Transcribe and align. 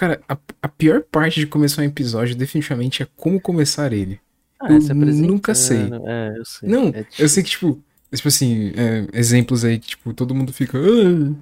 Cara, 0.00 0.18
a, 0.26 0.38
a 0.62 0.68
pior 0.68 1.02
parte 1.02 1.40
de 1.40 1.46
começar 1.46 1.82
um 1.82 1.84
episódio 1.84 2.34
definitivamente 2.34 3.02
é 3.02 3.06
como 3.18 3.38
começar 3.38 3.92
ele. 3.92 4.18
Ah, 4.58 4.72
Eu 4.72 4.80
se 4.80 4.90
apresentando, 4.90 5.30
nunca 5.30 5.54
sei. 5.54 5.76
É, 6.06 6.38
eu 6.38 6.44
sei. 6.46 6.68
Não, 6.70 6.88
É 6.88 7.04
eu 7.18 7.28
sei 7.28 7.42
que, 7.42 7.50
tipo, 7.50 7.78
tipo 8.14 8.26
assim, 8.28 8.72
é, 8.78 9.06
exemplos 9.12 9.62
aí 9.62 9.78
que, 9.78 9.88
tipo, 9.88 10.14
todo 10.14 10.34
mundo 10.34 10.54
fica. 10.54 10.78
"Ah, 10.78 11.34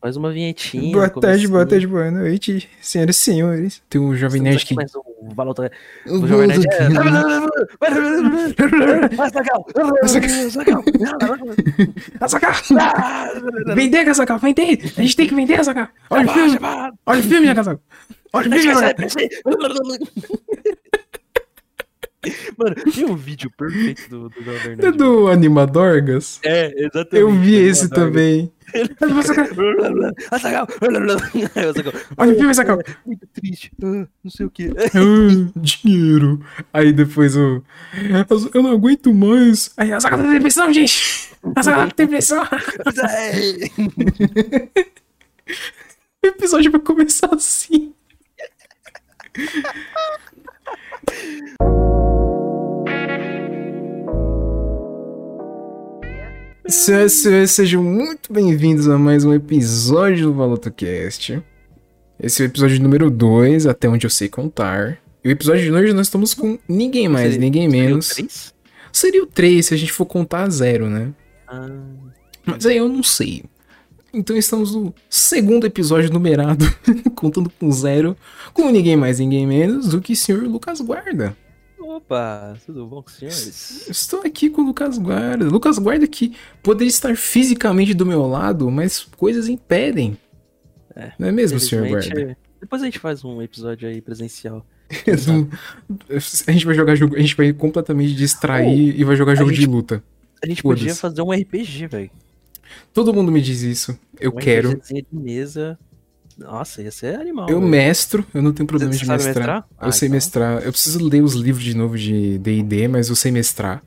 Faz 0.00 0.16
uma 0.16 0.30
vinhetinha. 0.30 0.92
boa 0.92 1.10
tarde, 1.10 1.48
boa 1.48 1.66
tarde, 1.66 1.86
boa 1.86 2.10
noite, 2.10 2.68
senhoras 2.80 3.16
e 3.16 3.18
senhores. 3.18 3.82
Tem 3.90 4.00
um 4.00 4.14
jovem 4.14 4.40
nerd 4.40 4.58
aqui 4.58 4.66
que. 4.66 4.74
mais 4.74 4.94
um 4.94 5.34
Valor 5.34 5.54
O 6.06 6.26
Jovem 6.26 6.46
Nerd 6.46 6.64
é... 6.70 6.88
Vai, 9.16 9.30
Sacal! 9.30 9.66
Sacal! 10.06 10.84
Azaghal! 12.20 12.54
Vender, 13.74 14.04
Casacal, 14.04 14.38
vender! 14.38 14.78
A 14.96 15.02
gente 15.02 15.16
tem 15.16 15.26
que 15.26 15.34
vender, 15.34 15.56
Casacal! 15.56 15.88
Olha 16.10 16.26
o 16.26 16.32
filme! 16.32 16.58
Olha 17.04 17.20
o 17.20 17.22
filme, 17.22 17.54
Casacal! 17.54 17.80
Olha 18.32 18.48
o 18.48 18.52
filme, 18.52 18.74
Casacal! 18.74 18.94
Mano, 22.56 22.74
tem 22.74 23.04
um 23.04 23.14
vídeo 23.14 23.48
perfeito 23.56 24.10
do, 24.10 24.28
do 24.28 24.42
Jovem 24.42 24.76
É 24.80 24.90
do 24.90 25.28
Animadorgas? 25.28 26.40
É, 26.42 26.74
exatamente. 26.76 27.16
Eu 27.16 27.30
vi 27.30 27.54
esse 27.54 27.88
também. 27.88 28.52
Ah, 29.00 30.38
Sacal! 30.38 30.66
Aí 31.54 31.66
o 31.66 31.74
Sacal, 31.74 31.92
Olha 32.16 32.32
o 32.32 32.34
filme, 32.34 32.48
Casacal! 32.48 32.82
Muito 33.06 33.26
triste. 33.28 33.70
Ah, 33.82 34.06
Não 34.22 34.30
sei 34.30 34.46
o 34.46 34.50
que. 34.50 34.66
Ah, 34.66 35.50
dinheiro. 35.56 36.44
Aí 36.72 36.92
depois 36.92 37.36
o. 37.36 37.62
Eu 38.52 38.62
não 38.62 38.72
aguento 38.72 39.14
mais. 39.14 39.72
Aí 39.76 39.92
a 39.92 40.00
Zagal 40.00 40.18
tem 40.18 40.40
pressão, 40.40 40.72
gente! 40.72 41.30
A 41.54 41.62
Zagal 41.62 41.90
tem 41.92 42.06
pressão! 42.06 42.42
O 46.20 46.26
episódio 46.26 46.72
vai 46.72 46.80
começar 46.80 47.32
assim. 47.32 47.94
Senhoras 56.68 57.12
e 57.14 57.16
senhores, 57.22 57.50
sejam 57.52 57.82
muito 57.82 58.32
bem-vindos 58.32 58.88
a 58.88 58.98
mais 58.98 59.24
um 59.24 59.32
episódio 59.32 60.26
do 60.26 60.34
ValutoCast. 60.34 61.42
Esse 62.20 62.42
é 62.42 62.44
o 62.44 62.48
episódio 62.48 62.80
número 62.82 63.10
2, 63.10 63.66
até 63.66 63.88
onde 63.88 64.04
eu 64.06 64.10
sei 64.10 64.28
contar. 64.28 64.98
E 65.24 65.28
o 65.28 65.30
episódio 65.30 65.62
de 65.64 65.72
hoje 65.72 65.92
nós 65.92 66.06
estamos 66.08 66.34
com 66.34 66.58
ninguém 66.68 67.08
mais, 67.08 67.32
Seria- 67.32 67.40
ninguém 67.40 67.70
Seria 67.70 67.84
o 67.84 67.88
menos. 67.88 68.08
três? 68.10 68.54
Seria 68.92 69.22
o 69.22 69.26
3 69.26 69.66
se 69.66 69.74
a 69.74 69.76
gente 69.76 69.92
for 69.92 70.04
contar 70.06 70.42
a 70.44 70.50
zero, 70.50 70.88
né? 70.90 71.10
Ah, 71.46 71.68
Mas 72.44 72.66
aí 72.66 72.76
eu 72.76 72.88
não 72.88 73.02
sei. 73.02 73.44
Então 74.12 74.36
estamos 74.36 74.74
no 74.74 74.94
segundo 75.08 75.66
episódio 75.66 76.10
numerado, 76.12 76.64
contando 77.14 77.50
com 77.58 77.70
zero, 77.70 78.16
com 78.52 78.70
ninguém 78.70 78.96
mais, 78.96 79.18
ninguém 79.18 79.46
menos 79.46 79.88
do 79.88 80.00
que 80.00 80.12
o 80.12 80.16
senhor 80.16 80.42
Lucas 80.42 80.80
Guarda. 80.80 81.36
Opa, 81.98 82.56
tudo 82.64 82.86
bom 82.86 83.02
com 83.02 83.08
os 83.10 83.16
senhores? 83.16 83.88
Estou 83.88 84.20
aqui 84.20 84.48
com 84.48 84.62
o 84.62 84.66
Lucas 84.66 84.98
Guarda. 84.98 85.44
Lucas 85.46 85.78
Guarda 85.78 86.06
que 86.06 86.36
poderia 86.62 86.88
estar 86.88 87.16
fisicamente 87.16 87.92
do 87.92 88.06
meu 88.06 88.26
lado, 88.26 88.70
mas 88.70 89.00
coisas 89.16 89.48
impedem. 89.48 90.16
É, 90.94 91.12
Não 91.18 91.28
é 91.28 91.32
mesmo, 91.32 91.58
senhor 91.58 91.88
Guarda? 91.88 92.36
Depois 92.60 92.82
a 92.82 92.84
gente 92.84 92.98
faz 93.00 93.24
um 93.24 93.42
episódio 93.42 93.88
aí 93.88 94.00
presencial. 94.00 94.64
A 96.46 96.50
gente 96.50 96.64
vai 96.64 96.74
jogar 96.74 96.94
jogo, 96.94 97.14
a 97.14 97.20
gente 97.20 97.36
vai 97.36 97.52
completamente 97.52 98.14
distrair 98.14 98.98
e 98.98 99.04
vai 99.04 99.16
jogar 99.16 99.34
jogo 99.34 99.50
de 99.50 99.60
gente- 99.60 99.68
luta. 99.68 100.02
A 100.42 100.46
gente 100.46 100.62
podia 100.62 100.94
fazer 100.94 101.20
um 101.20 101.30
RPG, 101.30 101.88
velho. 101.88 102.10
Todo 102.94 103.12
mundo 103.12 103.30
me 103.30 103.42
diz 103.42 103.60
isso. 103.60 103.98
Eu 104.18 104.30
um 104.30 104.36
quero. 104.36 104.80
De 104.80 105.04
mesa. 105.12 105.78
Nossa, 106.38 106.80
ia 106.82 106.90
ser 106.92 107.16
animal. 107.18 107.48
Eu 107.50 107.58
velho. 107.58 107.68
mestro, 107.70 108.24
eu 108.32 108.40
não 108.40 108.52
tenho 108.52 108.66
problema 108.66 108.92
Você 108.92 109.00
de 109.00 109.08
mestrar. 109.08 109.34
mestrar? 109.34 109.56
Eu 109.82 109.88
Ah, 109.88 109.92
sei 109.92 110.06
então. 110.06 110.14
mestrar. 110.16 110.62
Eu 110.62 110.70
preciso 110.72 111.04
ler 111.06 111.22
os 111.22 111.34
livros 111.34 111.64
de 111.64 111.74
novo 111.76 111.98
de 111.98 112.38
D&D, 112.38 112.86
mas 112.88 113.08
eu 113.08 113.16
sei 113.16 113.32
mestrar. 113.32 113.82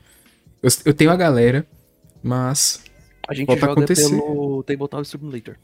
Eu, 0.62 0.70
eu 0.86 0.94
tenho 0.94 1.10
a 1.12 1.16
galera, 1.16 1.66
mas 2.22 2.84
A 3.28 3.34
gente 3.34 3.48
Volta 3.48 3.62
joga 3.62 3.74
acontecer. 3.74 4.10
pelo 4.10 4.64
Tabletop 4.64 5.06
Simulator. 5.08 5.56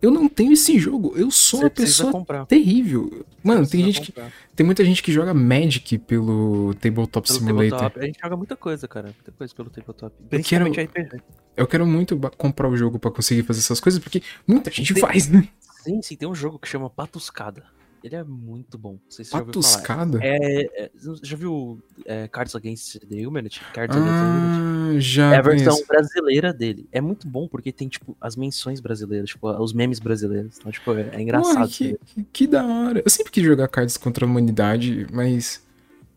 eu 0.00 0.10
não 0.10 0.26
tenho 0.26 0.52
esse 0.54 0.78
jogo. 0.78 1.12
Eu 1.16 1.30
sou 1.30 1.60
Você 1.60 1.64
uma 1.66 1.70
pessoa 1.70 2.10
comprar. 2.12 2.46
terrível. 2.46 3.26
Mano, 3.44 3.66
tem 3.66 3.84
gente 3.84 4.00
que 4.00 4.12
comprar. 4.12 4.32
tem 4.54 4.64
muita 4.64 4.82
gente 4.84 5.02
que 5.02 5.12
joga 5.12 5.34
Magic 5.34 5.98
pelo 5.98 6.72
Tabletop 6.80 7.28
Pelo 7.28 7.38
Simulator. 7.38 7.70
Tabletop. 7.78 8.00
A 8.00 8.06
gente 8.06 8.18
joga 8.22 8.36
muita 8.38 8.56
coisa, 8.56 8.88
cara. 8.88 9.06
Muita 9.08 9.32
coisa 9.32 9.54
pelo 9.54 9.68
Tabletop. 9.68 10.14
quero- 10.16 10.28
Principalmente 10.30 10.80
RPG. 10.80 11.20
Eu 11.56 11.66
quero 11.66 11.86
muito 11.86 12.18
comprar 12.38 12.68
o 12.70 12.76
jogo 12.76 12.98
pra 12.98 13.10
conseguir 13.10 13.42
fazer 13.42 13.60
essas 13.60 13.80
coisas, 13.80 14.00
porque 14.02 14.22
muita 14.46 14.70
gente 14.70 14.94
Tem- 14.94 15.00
faz, 15.02 15.28
né? 15.28 15.46
Sim, 15.86 16.02
sim, 16.02 16.16
tem 16.16 16.28
um 16.28 16.34
jogo 16.34 16.58
que 16.58 16.68
chama 16.68 16.90
Patuscada. 16.90 17.64
Ele 18.04 18.14
é 18.14 18.22
muito 18.22 18.78
bom. 18.78 18.92
Não 18.92 19.00
sei 19.08 19.24
se 19.24 19.30
você 19.32 19.38
já. 19.38 19.44
Patuscada? 19.44 20.20
É, 20.22 20.84
é, 20.84 20.90
já 21.22 21.36
viu 21.36 21.82
é, 22.04 22.28
Cards 22.28 22.54
Against 22.54 22.98
the 23.00 23.26
Humanity? 23.26 23.60
Cards 23.72 23.96
Against 23.96 24.12
the 24.12 24.22
Humanity? 24.22 24.96
Ah, 24.96 25.00
já 25.00 25.34
É 25.34 25.38
a 25.38 25.42
versão 25.42 25.72
conheço. 25.72 25.86
brasileira 25.88 26.52
dele. 26.52 26.88
É 26.92 27.00
muito 27.00 27.26
bom 27.26 27.48
porque 27.48 27.72
tem, 27.72 27.88
tipo, 27.88 28.16
as 28.20 28.36
menções 28.36 28.78
brasileiras, 28.80 29.30
tipo, 29.30 29.48
os 29.60 29.72
memes 29.72 29.98
brasileiros. 29.98 30.58
Então, 30.58 30.70
tipo, 30.70 30.92
é, 30.92 31.10
é 31.14 31.20
engraçado. 31.20 31.54
Porra, 31.54 31.68
que, 31.68 31.98
que, 32.04 32.24
que 32.32 32.46
da 32.46 32.64
hora. 32.64 33.02
Eu 33.04 33.10
sempre 33.10 33.32
quis 33.32 33.42
jogar 33.42 33.66
cards 33.68 33.96
contra 33.96 34.24
a 34.24 34.28
humanidade, 34.28 35.06
mas. 35.12 35.64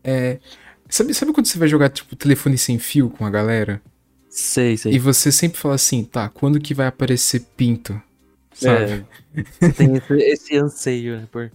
É. 0.04 0.38
Sabe, 0.88 1.12
sabe 1.14 1.32
quando 1.32 1.46
você 1.46 1.58
vai 1.58 1.66
jogar, 1.68 1.88
tipo, 1.88 2.14
telefone 2.14 2.58
sem 2.58 2.78
fio 2.78 3.10
com 3.10 3.24
a 3.24 3.30
galera? 3.30 3.80
Sei, 4.28 4.76
sei. 4.76 4.92
E 4.92 4.98
você 4.98 5.32
sempre 5.32 5.58
fala 5.58 5.74
assim, 5.74 6.04
tá, 6.04 6.28
quando 6.28 6.60
que 6.60 6.72
vai 6.74 6.86
aparecer 6.86 7.40
pinto? 7.56 8.00
Sabe? 8.60 9.06
É, 9.36 9.42
você 9.60 9.72
tem 9.72 9.96
esse, 9.96 10.12
esse 10.14 10.56
anseio, 10.56 11.16
né? 11.16 11.28
Por... 11.30 11.50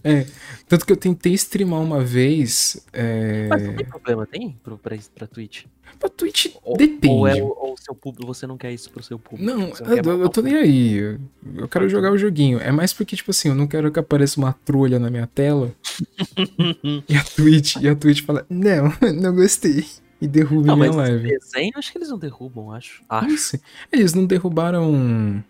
Tanto 0.68 0.84
que 0.86 0.92
eu 0.92 0.96
tentei 0.96 1.32
streamar 1.34 1.80
uma 1.80 2.02
vez. 2.02 2.84
É... 2.92 3.46
Mas 3.48 3.62
não 3.66 3.74
tem 3.74 3.86
problema, 3.86 4.26
tem? 4.26 4.58
Pro, 4.62 4.76
pra, 4.76 4.96
pra 5.14 5.26
Twitch? 5.26 5.64
Pra 6.00 6.08
Twitch 6.08 6.48
Ou, 6.62 6.76
depende. 6.76 7.08
Ou, 7.14 7.26
é, 7.28 7.34
o- 7.42 7.46
ou 7.58 7.76
seu 7.78 7.94
público, 7.94 8.26
você 8.26 8.46
não 8.46 8.58
quer 8.58 8.72
isso 8.72 8.90
pro 8.90 9.02
seu 9.02 9.18
público? 9.18 9.44
Não, 9.50 9.70
quer 9.70 10.04
eu, 10.04 10.20
eu 10.20 10.28
tô 10.28 10.42
nem 10.42 10.56
aí. 10.56 10.94
Eu, 10.94 11.18
eu 11.56 11.68
quero 11.68 11.88
jogar 11.88 12.12
o 12.12 12.18
joguinho. 12.18 12.58
É 12.58 12.72
mais 12.72 12.92
porque, 12.92 13.14
tipo 13.16 13.30
assim, 13.30 13.48
eu 13.48 13.54
não 13.54 13.66
quero 13.66 13.90
que 13.92 13.98
apareça 13.98 14.38
uma 14.40 14.52
trolha 14.64 14.98
na 14.98 15.08
minha 15.10 15.26
tela 15.26 15.72
e 17.08 17.16
a 17.16 17.22
Twitch, 17.24 17.76
e 17.76 17.88
a 17.88 17.94
Twitch 17.94 18.22
fala, 18.22 18.44
não, 18.50 18.92
não 19.14 19.34
gostei. 19.34 19.84
E 20.20 20.26
derruba 20.26 20.68
Não, 20.68 20.76
minha 20.76 20.88
mas 20.92 20.96
live. 20.96 21.28
desenho, 21.28 21.72
acho 21.76 21.92
que 21.92 21.98
eles 21.98 22.08
não 22.08 22.18
derrubam, 22.18 22.72
acho. 22.72 23.02
Não 23.10 23.18
Acho. 23.18 23.58
Eles 23.92 24.14
não 24.14 24.24
derrubaram. 24.24 25.44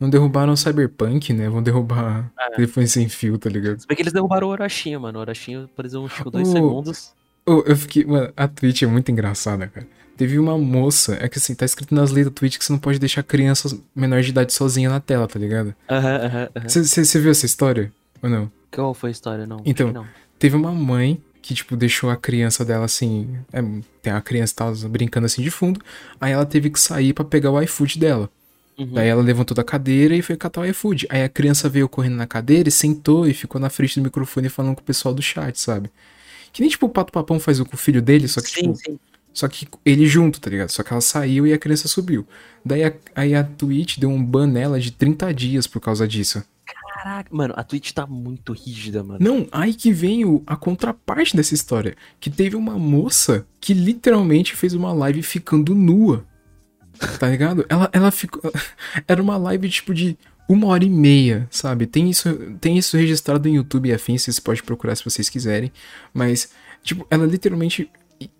Não 0.00 0.08
derrubaram 0.08 0.54
o 0.54 0.56
Cyberpunk, 0.56 1.32
né? 1.34 1.48
Vão 1.50 1.62
derrubar 1.62 2.32
É. 2.40 2.56
telefone 2.56 2.88
sem 2.88 3.06
fio, 3.08 3.36
tá 3.38 3.50
ligado? 3.50 3.80
Se 3.80 3.86
bem 3.86 3.94
que 3.94 4.02
eles 4.02 4.12
derrubaram 4.14 4.48
o 4.48 4.50
Orachinha, 4.50 4.98
mano. 4.98 5.18
O 5.18 5.20
Orachinha 5.20 5.64
apareceu 5.64 6.08
tipo 6.08 6.30
dois 6.30 6.48
Oh. 6.48 6.52
segundos. 6.52 7.12
Eu 7.46 7.76
fiquei. 7.76 8.04
Mano, 8.04 8.32
a 8.36 8.48
Twitch 8.48 8.82
é 8.82 8.86
muito 8.86 9.10
engraçada, 9.12 9.66
cara. 9.68 9.86
Teve 10.16 10.38
uma 10.38 10.56
moça. 10.56 11.16
É 11.20 11.28
que 11.28 11.38
assim, 11.38 11.54
tá 11.54 11.64
escrito 11.64 11.94
nas 11.94 12.10
leis 12.10 12.26
da 12.26 12.32
Twitch 12.32 12.56
que 12.58 12.64
você 12.64 12.72
não 12.72 12.78
pode 12.78 12.98
deixar 12.98 13.22
criança 13.22 13.76
menor 13.94 14.22
de 14.22 14.30
idade 14.30 14.52
sozinha 14.52 14.88
na 14.88 15.00
tela, 15.00 15.26
tá 15.28 15.38
ligado? 15.38 15.74
Aham, 15.90 16.16
aham, 16.16 16.48
aham. 16.56 16.68
Você 16.68 17.18
viu 17.20 17.30
essa 17.30 17.44
história? 17.46 17.92
Ou 18.22 18.28
não? 18.30 18.50
Qual 18.70 18.94
foi 18.94 19.10
a 19.10 19.12
história? 19.12 19.46
Não. 19.46 19.60
Então, 19.64 19.92
não. 19.92 20.06
Teve 20.38 20.56
uma 20.56 20.72
mãe 20.72 21.20
que, 21.42 21.54
tipo, 21.54 21.74
deixou 21.76 22.08
a 22.10 22.16
criança 22.16 22.64
dela 22.64 22.84
assim. 22.84 23.28
é, 23.52 23.62
tem 24.02 24.12
a 24.12 24.20
criança 24.20 24.54
tava 24.54 24.88
brincando 24.88 25.26
assim 25.26 25.42
de 25.42 25.50
fundo. 25.50 25.80
Aí 26.20 26.32
ela 26.32 26.46
teve 26.46 26.70
que 26.70 26.78
sair 26.80 27.12
pra 27.12 27.24
pegar 27.24 27.50
o 27.50 27.60
iFood 27.62 27.98
dela. 27.98 28.30
Uhum. 28.78 28.92
Daí 28.94 29.08
ela 29.08 29.22
levantou 29.22 29.54
da 29.54 29.62
cadeira 29.62 30.14
e 30.14 30.22
foi 30.22 30.36
catar 30.36 30.62
o 30.62 30.64
iFood. 30.64 31.06
Aí 31.10 31.22
a 31.22 31.28
criança 31.28 31.68
veio 31.68 31.88
correndo 31.88 32.16
na 32.16 32.26
cadeira 32.26 32.68
e 32.68 32.72
sentou 32.72 33.28
e 33.28 33.34
ficou 33.34 33.60
na 33.60 33.68
frente 33.68 34.00
do 34.00 34.04
microfone 34.04 34.48
falando 34.48 34.74
com 34.74 34.80
o 34.80 34.84
pessoal 34.84 35.14
do 35.14 35.22
chat, 35.22 35.58
sabe? 35.60 35.90
Que 36.52 36.62
nem 36.62 36.70
tipo 36.70 36.86
o 36.86 36.88
Pato 36.88 37.12
Papão 37.12 37.38
faz 37.38 37.60
com 37.60 37.74
o 37.74 37.78
filho 37.78 38.02
dele, 38.02 38.26
só 38.26 38.40
que 38.40 38.48
sim, 38.48 38.62
tipo, 38.62 38.74
sim. 38.76 38.98
só 39.32 39.46
que 39.48 39.68
ele 39.84 40.06
junto, 40.06 40.40
tá 40.40 40.50
ligado? 40.50 40.70
Só 40.70 40.82
que 40.82 40.92
ela 40.92 41.00
saiu 41.00 41.46
e 41.46 41.52
a 41.52 41.58
criança 41.58 41.88
subiu. 41.88 42.26
Daí 42.64 42.84
a, 42.84 42.92
aí 43.14 43.34
a 43.34 43.44
Twitch 43.44 43.98
deu 43.98 44.10
um 44.10 44.24
ban 44.24 44.46
nela 44.46 44.80
de 44.80 44.90
30 44.90 45.32
dias 45.34 45.66
por 45.66 45.80
causa 45.80 46.08
disso. 46.08 46.42
Caraca, 47.02 47.30
mano, 47.34 47.54
a 47.56 47.64
Twitch 47.64 47.92
tá 47.92 48.06
muito 48.06 48.52
rígida, 48.52 49.02
mano. 49.02 49.18
Não, 49.20 49.46
aí 49.50 49.72
que 49.72 49.92
vem 49.92 50.24
o, 50.24 50.42
a 50.46 50.54
contraparte 50.56 51.34
dessa 51.36 51.54
história. 51.54 51.96
Que 52.18 52.28
teve 52.28 52.56
uma 52.56 52.78
moça 52.78 53.46
que 53.60 53.72
literalmente 53.72 54.54
fez 54.54 54.74
uma 54.74 54.92
live 54.92 55.22
ficando 55.22 55.74
nua. 55.74 56.26
Tá 57.18 57.28
ligado? 57.28 57.64
Ela, 57.68 57.88
ela 57.92 58.10
ficou. 58.10 58.42
Era 59.08 59.22
uma 59.22 59.36
live 59.36 59.68
tipo 59.68 59.94
de 59.94 60.18
uma 60.48 60.66
hora 60.68 60.84
e 60.84 60.90
meia, 60.90 61.46
sabe? 61.50 61.86
Tem 61.86 62.10
isso, 62.10 62.28
tem 62.60 62.76
isso 62.76 62.96
registrado 62.96 63.48
em 63.48 63.54
YouTube 63.54 63.88
e 63.88 63.92
afins, 63.92 64.22
vocês 64.22 64.40
podem 64.40 64.62
procurar 64.62 64.96
se 64.96 65.04
vocês 65.04 65.28
quiserem. 65.28 65.72
Mas, 66.12 66.50
tipo, 66.82 67.06
ela 67.08 67.24
literalmente 67.24 67.88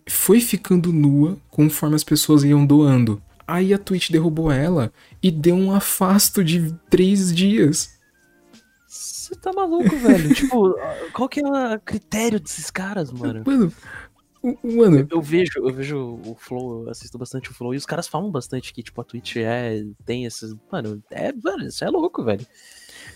foi 0.09 0.41
ficando 0.41 0.93
nua 0.93 1.39
conforme 1.51 1.95
as 1.95 2.05
pessoas 2.05 2.43
iam 2.43 2.67
doando. 2.67 3.23
Aí 3.47 3.73
a 3.73 3.79
Twitch 3.79 4.11
derrubou 4.11 4.51
ela 4.51 4.93
e 5.23 5.31
deu 5.31 5.55
um 5.55 5.73
afasto 5.73 6.43
de 6.45 6.73
três 6.89 7.35
dias. 7.35 7.99
Você 8.87 9.35
tá 9.37 9.53
maluco, 9.53 9.97
velho? 9.97 10.31
tipo, 10.35 10.75
qual 11.13 11.29
que 11.29 11.41
é 11.41 11.45
o 11.77 11.81
critério 11.81 12.41
desses 12.41 12.71
caras, 12.71 13.13
mano? 13.13 13.43
Mano, 13.47 13.73
mano, 14.43 15.07
Eu 15.11 15.21
vejo, 15.21 15.53
eu 15.57 15.73
vejo 15.73 16.21
o 16.25 16.35
Flow, 16.39 16.85
eu 16.85 16.91
assisto 16.91 17.19
bastante 17.19 17.51
o 17.51 17.55
Flow, 17.55 17.75
e 17.75 17.77
os 17.77 17.87
caras 17.87 18.09
falam 18.09 18.31
bastante 18.31 18.73
que, 18.73 18.83
tipo, 18.83 19.01
a 19.01 19.05
Twitch 19.05 19.37
é, 19.37 19.85
tem 20.05 20.25
esses. 20.25 20.55
Mano, 20.71 21.03
é, 21.11 21.33
mano, 21.33 21.65
isso 21.67 21.85
é 21.85 21.91
louco, 21.91 22.25
velho. 22.25 22.47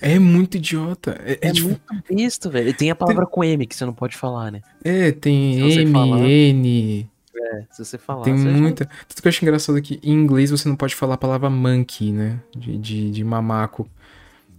É 0.00 0.18
muito 0.18 0.56
idiota. 0.56 1.18
É, 1.24 1.32
é 1.40 1.48
É, 1.48 1.52
tipo, 1.52 1.68
muito 1.68 1.82
besta, 2.08 2.50
velho. 2.50 2.74
Tem 2.74 2.90
a 2.90 2.94
palavra 2.94 3.26
com 3.26 3.42
M 3.44 3.66
que 3.66 3.74
você 3.74 3.84
não 3.84 3.94
pode 3.94 4.16
falar, 4.16 4.50
né? 4.50 4.60
é, 4.84 5.12
tem 5.12 5.60
você 5.60 5.80
M, 5.82 5.92
falar- 5.92 6.20
N, 6.28 7.10
É, 7.36 7.64
se 7.70 7.84
você 7.84 7.98
falar. 7.98 8.22
tem 8.24 8.36
você 8.36 8.48
muita. 8.48 8.84
Tudo 9.08 9.20
que 9.22 9.26
eu 9.26 9.30
acho 9.30 9.44
engraçado 9.44 9.78
é 9.78 9.80
que 9.80 9.98
em 10.02 10.12
inglês 10.12 10.50
você 10.50 10.68
não 10.68 10.76
pode 10.76 10.94
falar 10.94 11.14
a 11.14 11.18
palavra 11.18 11.48
monkey, 11.50 12.12
né? 12.12 12.40
De, 12.54 12.76
de, 12.78 13.10
de 13.10 13.24
mamaco. 13.24 13.88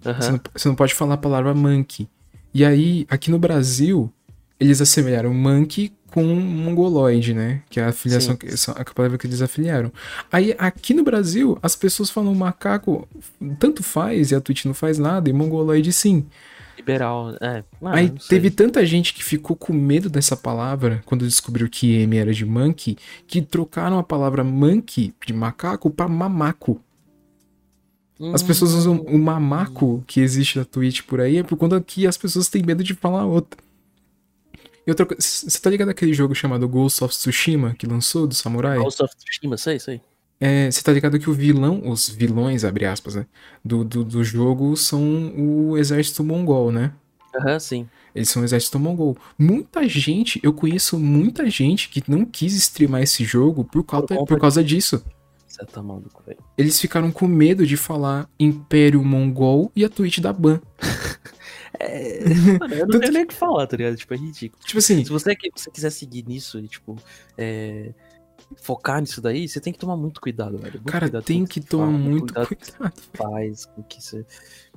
Você, 0.01 0.09
Aham. 0.09 0.31
não, 0.33 0.39
você 0.55 0.67
não 0.67 0.75
pode 0.75 0.93
falar 0.93 1.15
a 1.15 1.17
palavra 1.17 1.53
monkey. 1.53 2.07
E 2.53 2.63
aí, 2.63 3.05
aqui 3.09 3.29
no 3.31 3.39
Brasil, 3.39 4.11
eles 4.59 4.79
assemelharam 4.79 5.33
monkey 5.33 5.91
com 6.15 6.23
mongoloide, 6.23 7.33
né? 7.33 7.61
Que 7.69 7.77
é 7.77 7.83
a 7.83 7.89
afiliação, 7.89 8.37
Sim. 8.39 8.47
que, 8.47 8.71
a 8.71 8.93
palavra 8.93 9.17
que 9.17 9.27
eles 9.27 9.41
afiliaram. 9.41 9.91
Aí, 10.31 10.55
aqui 10.57 10.93
no 10.93 11.03
Brasil, 11.03 11.59
as 11.61 11.75
pessoas 11.75 12.09
falam 12.09 12.33
macaco, 12.33 13.05
tanto 13.59 13.83
faz, 13.83 14.31
e 14.31 14.35
a 14.35 14.39
Twitch 14.39 14.63
não 14.63 14.73
faz 14.73 14.97
nada, 14.97 15.29
e 15.29 15.33
mongoloide 15.33 15.91
sim. 15.91 16.25
Liberal. 16.77 17.35
É. 17.41 17.65
Ah, 17.81 17.95
Aí 17.95 18.07
não 18.07 18.15
teve 18.15 18.49
tanta 18.49 18.85
gente 18.85 19.13
que 19.13 19.21
ficou 19.21 19.57
com 19.57 19.73
medo 19.73 20.09
dessa 20.09 20.37
palavra 20.37 21.01
quando 21.05 21.25
descobriu 21.27 21.67
que 21.69 21.93
M 22.03 22.15
era 22.15 22.33
de 22.33 22.45
monkey, 22.45 22.95
que 23.27 23.41
trocaram 23.41 23.99
a 23.99 24.03
palavra 24.03 24.41
monkey 24.41 25.13
de 25.27 25.33
macaco 25.33 25.89
pra 25.91 26.07
mamaco. 26.07 26.79
As 28.33 28.41
pessoas 28.41 28.73
Hum. 28.73 28.77
usam 28.77 28.99
o 29.01 29.17
mamaco 29.19 30.01
que 30.07 30.21
existe 30.21 30.57
na 30.57 30.63
Twitch 30.63 31.01
por 31.01 31.19
aí, 31.19 31.37
é 31.39 31.43
por 31.43 31.57
conta 31.57 31.81
que 31.81 32.07
as 32.07 32.17
pessoas 32.17 32.47
têm 32.47 32.63
medo 32.63 32.81
de 32.81 32.93
falar 32.93 33.25
outra. 33.25 33.59
E 34.85 34.91
outra 34.91 35.05
coisa, 35.05 35.21
você 35.21 35.59
tá 35.59 35.69
ligado 35.69 35.89
aquele 35.89 36.13
jogo 36.13 36.35
chamado 36.35 36.67
Ghost 36.67 37.03
of 37.03 37.15
Tsushima 37.15 37.73
que 37.73 37.87
lançou 37.87 38.27
do 38.27 38.35
Samurai? 38.35 38.77
Ghost 38.77 39.01
of 39.01 39.15
Tsushima, 39.15 39.57
sei, 39.57 39.79
sei. 39.79 40.01
É, 40.39 40.69
você 40.69 40.83
tá 40.83 40.91
ligado 40.91 41.17
que 41.17 41.29
o 41.29 41.33
vilão, 41.33 41.89
os 41.89 42.09
vilões, 42.09 42.63
abre 42.63 42.85
aspas, 42.85 43.15
né? 43.15 43.25
Do, 43.63 43.83
do, 43.83 44.03
do 44.03 44.23
jogo 44.23 44.75
são 44.75 45.33
o 45.35 45.77
exército 45.77 46.23
mongol, 46.23 46.71
né? 46.71 46.93
Aham, 47.35 47.59
sim. 47.59 47.89
Eles 48.13 48.29
são 48.29 48.41
o 48.41 48.45
exército 48.45 48.79
mongol. 48.79 49.17
Muita 49.37 49.87
gente, 49.87 50.39
eu 50.43 50.53
conheço 50.53 50.99
muita 50.99 51.49
gente 51.49 51.89
que 51.89 52.03
não 52.07 52.25
quis 52.25 52.53
streamar 52.53 53.01
esse 53.01 53.23
jogo 53.23 53.63
por 53.63 53.83
causa, 53.83 54.07
conta 54.07 54.25
por 54.25 54.39
causa 54.39 54.63
disso. 54.63 55.03
Você 55.47 55.65
tá 55.65 55.81
maluco, 55.81 56.21
velho. 56.25 56.39
Eles 56.57 56.79
ficaram 56.79 57.11
com 57.11 57.27
medo 57.27 57.65
de 57.65 57.77
falar 57.77 58.29
Império 58.37 59.03
Mongol 59.03 59.71
e 59.75 59.85
a 59.85 59.89
Twitch 59.89 60.19
da 60.19 60.33
Ban. 60.33 60.59
É, 61.79 62.19
mano, 62.59 62.73
eu 62.75 62.87
não 62.87 62.99
tenho 62.99 63.11
nem 63.13 63.23
o 63.23 63.27
que 63.27 63.33
falar, 63.33 63.67
tá 63.67 63.77
ligado? 63.77 63.95
Tipo, 63.95 64.13
é 64.13 64.17
ridículo. 64.17 64.63
Tipo 64.63 64.79
assim, 64.79 65.03
Se 65.03 65.09
você, 65.11 65.35
que- 65.35 65.49
você 65.55 65.71
quiser 65.71 65.89
seguir 65.91 66.23
nisso 66.27 66.59
e, 66.59 66.67
tipo, 66.67 66.95
é, 67.37 67.93
focar 68.57 69.01
nisso 69.01 69.21
daí, 69.21 69.47
você 69.47 69.59
tem 69.59 69.73
que 69.73 69.79
tomar 69.79 69.97
muito 69.97 70.21
cuidado, 70.21 70.57
velho. 70.57 70.73
Muito 70.73 70.91
cara, 70.91 71.05
cuidado 71.05 71.23
tem 71.23 71.45
que 71.45 71.61
você 71.61 71.67
tomar 71.67 71.85
fala, 71.87 71.97
muito 71.97 72.33
cuidado 72.33 72.47
cuidado. 72.47 72.93
que 72.93 73.17
faz, 73.17 73.65
com 73.65 73.83
que 73.83 74.01
você... 74.03 74.25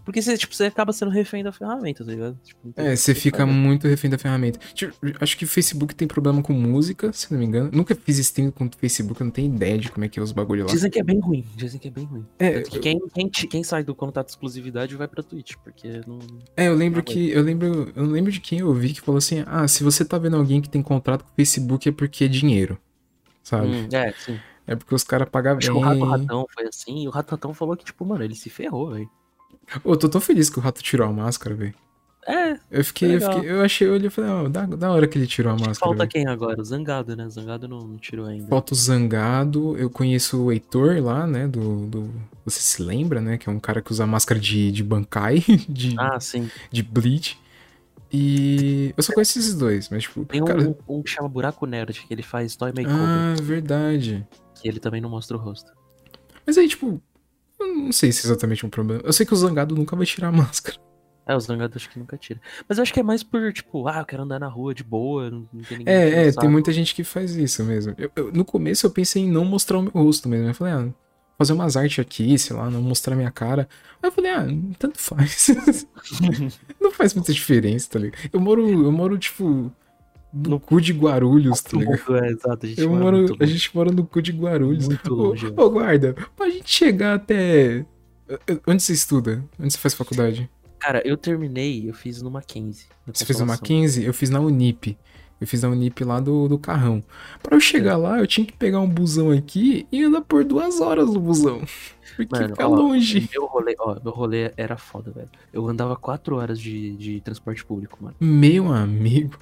Porque 0.04 0.22
você, 0.22 0.38
tipo, 0.38 0.54
você 0.54 0.64
acaba 0.64 0.90
sendo 0.90 1.10
refém 1.10 1.44
da 1.44 1.52
ferramenta, 1.52 2.02
tá 2.02 2.10
ligado? 2.10 2.38
Tipo, 2.42 2.72
É, 2.76 2.90
que 2.92 2.96
você 2.96 3.14
fica 3.14 3.38
fazer. 3.46 3.52
muito 3.52 3.86
refém 3.86 4.08
da 4.08 4.16
ferramenta. 4.16 4.58
Tipo, 4.72 4.94
acho 5.20 5.36
que 5.36 5.44
o 5.44 5.48
Facebook 5.48 5.94
tem 5.94 6.08
problema 6.08 6.40
com 6.40 6.54
música, 6.54 7.12
se 7.12 7.30
não 7.30 7.38
me 7.38 7.44
engano. 7.44 7.68
Nunca 7.74 7.94
fiz 7.94 8.16
stream 8.18 8.50
com 8.50 8.64
o 8.64 8.70
Facebook, 8.78 9.20
eu 9.20 9.26
não 9.26 9.30
tenho 9.30 9.54
ideia 9.54 9.76
de 9.76 9.90
como 9.90 10.06
é 10.06 10.08
que 10.08 10.18
é 10.18 10.22
os 10.22 10.32
bagulho 10.32 10.64
lá. 10.64 10.70
Dizem 10.72 10.90
que 10.90 10.98
é 10.98 11.02
bem 11.02 11.18
ruim, 11.20 11.44
dizem 11.54 11.78
que 11.78 11.88
é 11.88 11.90
bem 11.90 12.06
ruim. 12.06 12.24
É, 12.38 12.62
que 12.62 12.78
quem, 12.78 12.98
quem, 13.12 13.28
quem 13.28 13.62
sai 13.62 13.84
do 13.84 13.94
contato 13.94 14.26
de 14.28 14.32
exclusividade 14.32 14.96
vai 14.96 15.08
pra 15.08 15.22
Twitch, 15.22 15.56
porque 15.62 16.00
não... 16.06 16.18
É, 16.56 16.68
eu 16.68 16.74
lembro 16.74 17.02
que. 17.02 17.30
Eu 17.30 17.42
lembro. 17.42 17.92
Eu 17.94 18.06
lembro 18.06 18.32
de 18.32 18.40
quem 18.40 18.60
eu 18.60 18.68
ouvi 18.68 18.94
que 18.94 19.02
falou 19.02 19.18
assim: 19.18 19.42
ah, 19.46 19.68
se 19.68 19.84
você 19.84 20.06
tá 20.06 20.16
vendo 20.16 20.36
alguém 20.36 20.62
que 20.62 20.70
tem 20.70 20.80
contrato 20.80 21.22
com 21.22 21.30
o 21.30 21.34
Facebook 21.34 21.86
é 21.86 21.92
porque 21.92 22.24
é 22.24 22.28
dinheiro. 22.28 22.78
Sabe? 23.48 23.66
Hum, 23.68 23.88
é, 23.92 24.12
sim. 24.12 24.38
É 24.66 24.76
porque 24.76 24.94
os 24.94 25.02
caras 25.02 25.26
pagam 25.30 25.56
Acho 25.56 25.72
bem. 25.72 25.80
que 25.82 25.86
o 25.86 25.88
Rato 25.88 26.04
Ratão 26.04 26.46
foi 26.54 26.66
assim, 26.66 27.04
e 27.04 27.08
o 27.08 27.10
Rato 27.10 27.30
Ratão 27.30 27.54
falou 27.54 27.74
que, 27.74 27.84
tipo, 27.86 28.04
mano, 28.04 28.22
ele 28.22 28.34
se 28.34 28.50
ferrou, 28.50 28.90
velho. 28.90 29.08
Ô, 29.82 29.92
eu 29.92 29.96
tô 29.96 30.06
tão 30.10 30.20
feliz 30.20 30.50
que 30.50 30.58
o 30.58 30.62
rato 30.62 30.82
tirou 30.82 31.08
a 31.08 31.12
máscara, 31.12 31.54
velho. 31.54 31.74
É, 32.26 32.58
Eu 32.70 32.84
fiquei, 32.84 33.16
eu 33.16 33.20
fiquei. 33.22 33.50
Eu 33.50 33.62
achei, 33.62 33.88
eu 33.88 33.94
olhei 33.94 34.08
e 34.08 34.10
falei, 34.10 34.50
da, 34.50 34.66
da 34.66 34.90
hora 34.92 35.08
que 35.08 35.16
ele 35.16 35.26
tirou 35.26 35.50
a 35.50 35.54
máscara. 35.54 35.74
falta 35.76 35.98
velho. 36.00 36.10
quem 36.10 36.26
agora? 36.26 36.60
O 36.60 36.64
Zangado, 36.64 37.16
né? 37.16 37.24
O 37.24 37.30
Zangado 37.30 37.66
não, 37.66 37.78
não 37.80 37.96
tirou 37.96 38.26
ainda. 38.26 38.46
Falta 38.48 38.74
o 38.74 38.76
Zangado, 38.76 39.78
eu 39.78 39.88
conheço 39.88 40.42
o 40.44 40.52
Heitor 40.52 41.02
lá, 41.02 41.26
né? 41.26 41.48
Do, 41.48 41.86
do. 41.86 42.10
Você 42.44 42.60
se 42.60 42.82
lembra, 42.82 43.22
né? 43.22 43.38
Que 43.38 43.48
é 43.48 43.52
um 43.52 43.58
cara 43.58 43.80
que 43.80 43.90
usa 43.90 44.06
máscara 44.06 44.38
de, 44.38 44.70
de 44.70 44.84
Bankai, 44.84 45.42
de, 45.66 45.94
Ah, 45.98 46.20
sim. 46.20 46.50
de 46.70 46.82
Bleach. 46.82 47.38
E 48.12 48.94
eu 48.96 49.02
só 49.02 49.12
conheço 49.12 49.38
esses 49.38 49.54
dois, 49.54 49.88
mas 49.90 50.04
tipo. 50.04 50.24
Tem 50.24 50.40
um, 50.42 50.44
cara... 50.46 50.76
um 50.88 51.02
que 51.02 51.10
chama 51.10 51.28
Buraco 51.28 51.66
Nerd, 51.66 51.92
que 52.06 52.12
ele 52.12 52.22
faz 52.22 52.56
Toy 52.56 52.70
Makeover, 52.70 52.98
Ah, 52.98 53.34
verdade. 53.42 54.26
que 54.54 54.66
ele 54.68 54.80
também 54.80 55.00
não 55.00 55.10
mostra 55.10 55.36
o 55.36 55.40
rosto. 55.40 55.72
Mas 56.46 56.56
aí, 56.56 56.66
tipo, 56.66 57.00
eu 57.60 57.66
não 57.76 57.92
sei 57.92 58.10
se 58.10 58.26
é 58.26 58.30
exatamente 58.30 58.64
um 58.64 58.70
problema. 58.70 59.02
Eu 59.04 59.12
sei 59.12 59.26
que 59.26 59.34
o 59.34 59.36
Zangado 59.36 59.74
nunca 59.74 59.94
vai 59.94 60.06
tirar 60.06 60.28
a 60.28 60.32
máscara. 60.32 60.78
É, 61.26 61.36
os 61.36 61.44
Zangado 61.44 61.74
acho 61.76 61.90
que 61.90 61.98
nunca 61.98 62.16
tira. 62.16 62.40
Mas 62.66 62.78
eu 62.78 62.82
acho 62.82 62.94
que 62.94 63.00
é 63.00 63.02
mais 63.02 63.22
por, 63.22 63.52
tipo, 63.52 63.86
ah, 63.86 63.98
eu 63.98 64.06
quero 64.06 64.22
andar 64.22 64.38
na 64.40 64.48
rua 64.48 64.74
de 64.74 64.82
boa, 64.82 65.28
não, 65.30 65.46
não 65.52 65.62
tem 65.62 65.76
ninguém 65.76 65.94
É, 65.94 66.24
é, 66.26 66.28
o 66.30 66.34
tem 66.34 66.48
muita 66.48 66.72
gente 66.72 66.94
que 66.94 67.04
faz 67.04 67.36
isso 67.36 67.62
mesmo. 67.64 67.94
Eu- 67.98 68.10
eu- 68.16 68.32
no 68.32 68.46
começo 68.46 68.86
eu 68.86 68.90
pensei 68.90 69.24
em 69.24 69.30
não 69.30 69.44
mostrar 69.44 69.76
o 69.78 69.82
meu 69.82 69.92
rosto 69.92 70.26
mesmo. 70.26 70.48
Eu 70.48 70.54
falei, 70.54 70.72
ah, 70.72 70.88
fazer 71.38 71.52
umas 71.52 71.76
artes 71.76 72.00
aqui, 72.00 72.36
sei 72.38 72.56
lá, 72.56 72.68
não 72.68 72.82
mostrar 72.82 73.14
minha 73.14 73.30
cara. 73.30 73.68
Aí 74.02 74.08
eu 74.08 74.12
falei, 74.12 74.30
ah, 74.32 74.46
tanto 74.78 74.98
faz. 74.98 75.48
não 76.80 76.90
faz 76.90 77.14
muita 77.14 77.32
diferença, 77.32 77.88
tá 77.90 77.98
ligado? 77.98 78.28
Eu 78.32 78.40
moro, 78.40 78.68
eu 78.68 78.90
moro, 78.92 79.16
tipo, 79.16 79.70
no, 80.32 80.50
No- 80.50 80.60
cu 80.60 80.80
de 80.80 80.92
Guarulhos, 80.92 81.60
tá 81.62 81.78
ligado? 81.78 82.16
É, 82.16 82.30
exato, 82.30 82.66
a 82.66 82.68
gente 82.68 82.80
Eu 82.80 82.90
mora 82.90 83.02
moro, 83.02 83.16
a 83.16 83.20
longe. 83.40 83.46
gente 83.52 83.74
mora 83.76 83.90
no 83.92 84.04
cu 84.06 84.20
de 84.20 84.32
Guarulhos. 84.32 84.86
Muito 84.86 85.12
Ô, 85.12 85.16
longe, 85.16 85.46
Ô, 85.56 85.70
guarda, 85.70 86.14
pra 86.36 86.50
gente 86.50 86.68
chegar 86.70 87.14
até. 87.14 87.86
Onde 88.66 88.82
você 88.82 88.92
estuda? 88.92 89.42
Onde 89.58 89.72
você 89.72 89.78
faz 89.78 89.94
faculdade? 89.94 90.50
Cara, 90.78 91.02
eu 91.06 91.16
terminei, 91.16 91.88
eu 91.88 91.94
fiz 91.94 92.22
Mackenzie. 92.22 92.86
na 93.06 93.12
Você 93.14 93.24
fez 93.24 93.38
Consolação. 93.38 93.46
Mackenzie? 93.62 94.04
Eu 94.04 94.12
fiz 94.14 94.28
na 94.30 94.38
Unip. 94.40 94.96
Eu 95.40 95.46
fiz 95.46 95.62
na 95.62 95.68
Unip 95.68 96.02
lá 96.02 96.18
do, 96.18 96.48
do 96.48 96.58
Carrão. 96.58 97.02
Pra 97.42 97.56
eu 97.56 97.60
chegar 97.60 97.96
lá, 97.96 98.18
eu 98.18 98.26
tinha 98.26 98.44
que 98.44 98.52
pegar 98.52 98.80
um 98.80 98.88
busão 98.88 99.30
aqui 99.30 99.86
e 99.90 100.02
andar 100.02 100.22
por 100.22 100.44
duas 100.44 100.80
horas 100.80 101.08
no 101.08 101.20
busão. 101.20 101.62
Porque 102.16 102.34
Mano, 102.34 102.48
fica 102.48 102.66
ó, 102.66 102.74
longe. 102.74 103.28
Meu 103.32 103.46
rolê, 103.46 103.76
ó, 103.78 103.96
meu 104.02 104.12
rolê 104.12 104.52
era 104.56 104.76
foda, 104.76 105.12
velho. 105.12 105.30
Eu 105.52 105.68
andava 105.68 105.94
quatro 105.94 106.36
horas 106.36 106.58
de, 106.58 106.96
de 106.96 107.20
transporte 107.20 107.64
público, 107.64 107.96
mano. 108.02 108.16
Meu 108.18 108.72
amigo. 108.72 109.38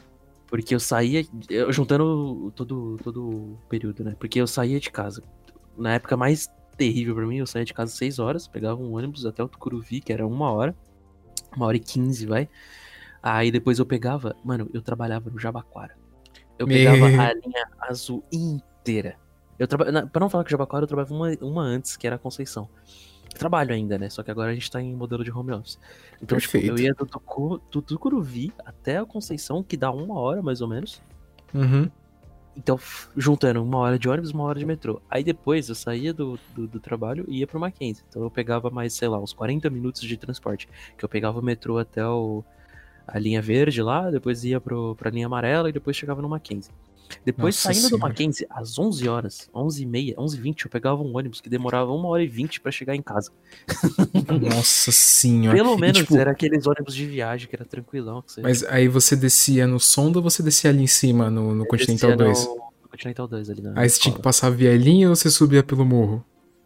Porque 0.47 0.75
eu 0.75 0.81
saía, 0.81 1.25
eu, 1.49 1.73
juntando 1.73 2.53
todo, 2.55 2.99
todo 3.03 3.23
o 3.29 3.59
período, 3.69 4.05
né? 4.05 4.15
Porque 4.19 4.39
eu 4.39 4.47
saía 4.47 4.79
de 4.79 4.91
casa. 4.91 5.23
Na 5.77 5.95
época 5.95 6.17
mais 6.19 6.51
terrível 6.77 7.15
pra 7.15 7.27
mim, 7.27 7.39
eu 7.39 7.47
saía 7.47 7.65
de 7.65 7.73
casa 7.73 7.93
6 7.93 8.19
horas, 8.19 8.47
pegava 8.47 8.81
um 8.81 8.95
ônibus 8.95 9.25
até 9.25 9.43
o 9.43 9.49
Tucuruvi, 9.49 10.01
que 10.01 10.13
era 10.13 10.27
uma 10.27 10.51
hora. 10.53 10.77
Uma 11.57 11.67
hora 11.67 11.77
e 11.79 11.81
quinze, 11.81 12.27
vai. 12.27 12.49
Aí 13.29 13.51
depois 13.51 13.81
eu 13.81 13.85
pegava, 13.85 14.37
mano, 14.45 14.71
eu 14.73 14.81
trabalhava 14.81 15.29
no 15.29 15.37
Jabaquara. 15.37 15.97
Eu 16.57 16.65
pegava 16.65 17.07
a 17.07 17.35
linha 17.35 17.69
azul 17.81 18.23
inteira. 18.31 19.17
Eu 19.59 19.67
traba... 19.67 20.07
Pra 20.07 20.21
não 20.21 20.31
falar 20.31 20.45
que 20.45 20.49
o 20.49 20.53
Jabaquara, 20.53 20.85
eu 20.85 20.87
trabalhava 20.87 21.13
uma, 21.13 21.37
uma 21.41 21.63
antes, 21.63 21.97
que 21.97 22.07
era 22.07 22.15
a 22.15 22.19
Conceição. 22.21 22.69
Eu 23.33 23.37
trabalho 23.37 23.75
ainda, 23.75 23.99
né? 23.99 24.09
Só 24.09 24.23
que 24.23 24.31
agora 24.31 24.53
a 24.53 24.55
gente 24.55 24.71
tá 24.71 24.81
em 24.81 24.95
modelo 24.95 25.25
de 25.25 25.33
home 25.33 25.51
office. 25.51 25.77
Então, 26.23 26.39
tipo, 26.39 26.53
Perfeito. 26.53 26.79
eu 26.79 26.79
ia 26.79 26.95
do, 26.95 27.05
Tucu... 27.05 27.61
do 27.69 27.83
Tucuruvi 27.83 28.53
até 28.65 28.99
a 28.99 29.05
Conceição, 29.05 29.61
que 29.61 29.77
dá 29.77 29.91
uma 29.91 30.21
hora 30.21 30.41
mais 30.41 30.61
ou 30.61 30.69
menos. 30.69 31.03
Uhum. 31.53 31.91
Então, 32.57 32.79
juntando 33.17 33.61
uma 33.61 33.79
hora 33.79 33.99
de 33.99 34.09
ônibus, 34.09 34.31
uma 34.31 34.45
hora 34.45 34.61
de 34.61 34.65
metrô. 34.65 35.03
Aí 35.11 35.25
depois 35.25 35.69
eu 35.69 35.75
saía 35.75 36.15
do, 36.15 36.39
do, 36.55 36.69
do 36.69 36.79
trabalho 36.79 37.25
e 37.27 37.41
ia 37.41 37.47
pro 37.49 37.59
Mackenzie. 37.59 38.05
Então 38.09 38.23
eu 38.23 38.31
pegava 38.31 38.71
mais, 38.71 38.93
sei 38.93 39.09
lá, 39.09 39.19
uns 39.19 39.33
40 39.33 39.69
minutos 39.69 40.03
de 40.03 40.17
transporte. 40.17 40.69
Que 40.97 41.05
eu 41.05 41.09
pegava 41.09 41.41
o 41.41 41.43
metrô 41.43 41.77
até 41.77 42.07
o, 42.07 42.45
a 43.07 43.19
linha 43.19 43.41
verde 43.41 43.83
lá, 43.83 44.11
depois 44.11 44.45
ia 44.45 44.61
pro, 44.61 44.95
pra 44.97 45.11
linha 45.11 45.27
amarela 45.27 45.69
e 45.69 45.73
depois 45.73 45.97
chegava 45.97 46.21
no 46.21 46.29
Mackenzie. 46.29 46.71
Depois, 47.25 47.55
Nossa 47.55 47.69
saindo 47.69 47.83
do 47.85 47.89
Senhora. 47.91 48.09
Mackenzie, 48.09 48.47
às 48.51 48.79
11 48.79 49.09
horas, 49.09 49.49
11 49.55 49.83
e 49.83 49.87
meia, 49.87 50.15
11 50.19 50.37
e 50.37 50.41
20, 50.41 50.65
eu 50.65 50.71
pegava 50.71 51.03
um 51.03 51.17
ônibus 51.17 51.41
que 51.41 51.49
demorava 51.49 51.93
uma 51.93 52.09
hora 52.09 52.23
e 52.23 52.27
20 52.27 52.61
pra 52.61 52.73
chegar 52.73 52.97
em 52.97 53.03
casa. 53.03 53.31
Nossa 54.55 54.91
senhora. 54.91 55.57
Pelo 55.57 55.77
E, 55.77 55.81
menos 55.81 55.99
tipo, 55.99 56.17
era 56.17 56.33
aqueles 56.33 56.67
ônibus 56.67 56.95
de 56.95 57.07
viagem 57.07 57.49
que 57.49 57.55
era 57.55 57.65
tranquilão. 57.65 58.23
Que 58.23 58.33
você 58.33 58.41
Mas 58.41 58.65
aí 58.65 58.89
você 58.89 59.15
descia 59.15 59.67
no 59.69 59.79
Sonda 59.79 60.19
ou 60.19 60.23
você 60.23 60.43
descia 60.43 60.71
ali 60.71 60.83
em 60.83 60.89
cima, 60.89 61.31
no, 61.31 61.55
no 61.55 61.67
Continental 61.67 62.11
descia 62.11 62.17
2? 62.17 62.45
No, 62.45 62.55
no 62.83 62.89
Continental 62.89 63.29
2 63.29 63.51
ali 63.51 63.63
na 63.63 63.81
Aí 63.81 63.89
você 63.89 64.01
tinha 64.01 64.15
que 64.15 64.21
passar 64.21 64.49
a 64.49 64.51
vielinha 64.51 65.09
ou 65.09 65.15
você 65.15 65.31
subia 65.31 65.63
pelo 65.63 65.85
morro? 65.85 66.25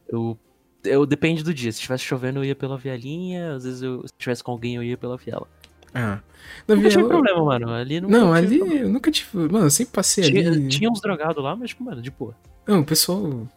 Eu, 0.09 0.39
eu 0.85 1.05
depende 1.05 1.43
do 1.43 1.53
dia. 1.53 1.71
Se 1.71 1.77
estivesse 1.79 2.05
chovendo, 2.05 2.39
eu 2.41 2.45
ia 2.45 2.55
pela 2.57 2.79
vielinha. 2.79 3.55
Às 3.57 3.65
vezes, 3.65 3.83
eu, 3.83 4.03
se 4.07 4.13
tivesse 4.19 4.43
com 4.43 4.53
alguém, 4.53 4.77
eu 4.77 4.83
ia 4.83 4.97
pela 4.97 5.19
viela. 5.19 5.47
Ah. 5.95 6.21
Na 6.67 6.75
Nunca 6.75 6.89
tive 6.89 7.03
viela... 7.03 7.09
problema, 7.09 7.45
mano. 7.45 7.71
Ali 7.71 8.01
Não, 8.01 8.33
ali 8.33 8.59
problema. 8.59 8.81
eu 8.83 8.89
nunca 8.89 9.11
tive. 9.11 9.29
Mano, 9.35 9.67
eu 9.67 9.71
sempre 9.71 9.93
passei 9.93 10.25
Tinha, 10.25 10.51
ali. 10.51 10.69
tinha 10.69 10.91
uns 10.91 11.01
drogados 11.01 11.43
lá, 11.43 11.55
mas, 11.57 11.71
tipo, 11.71 11.85
mano, 11.85 12.01
de 12.03 12.11
boa. 12.11 12.35
Não, 12.67 12.81
o 12.81 12.85
pessoal. 12.85 13.21
Nunca, 13.23 13.49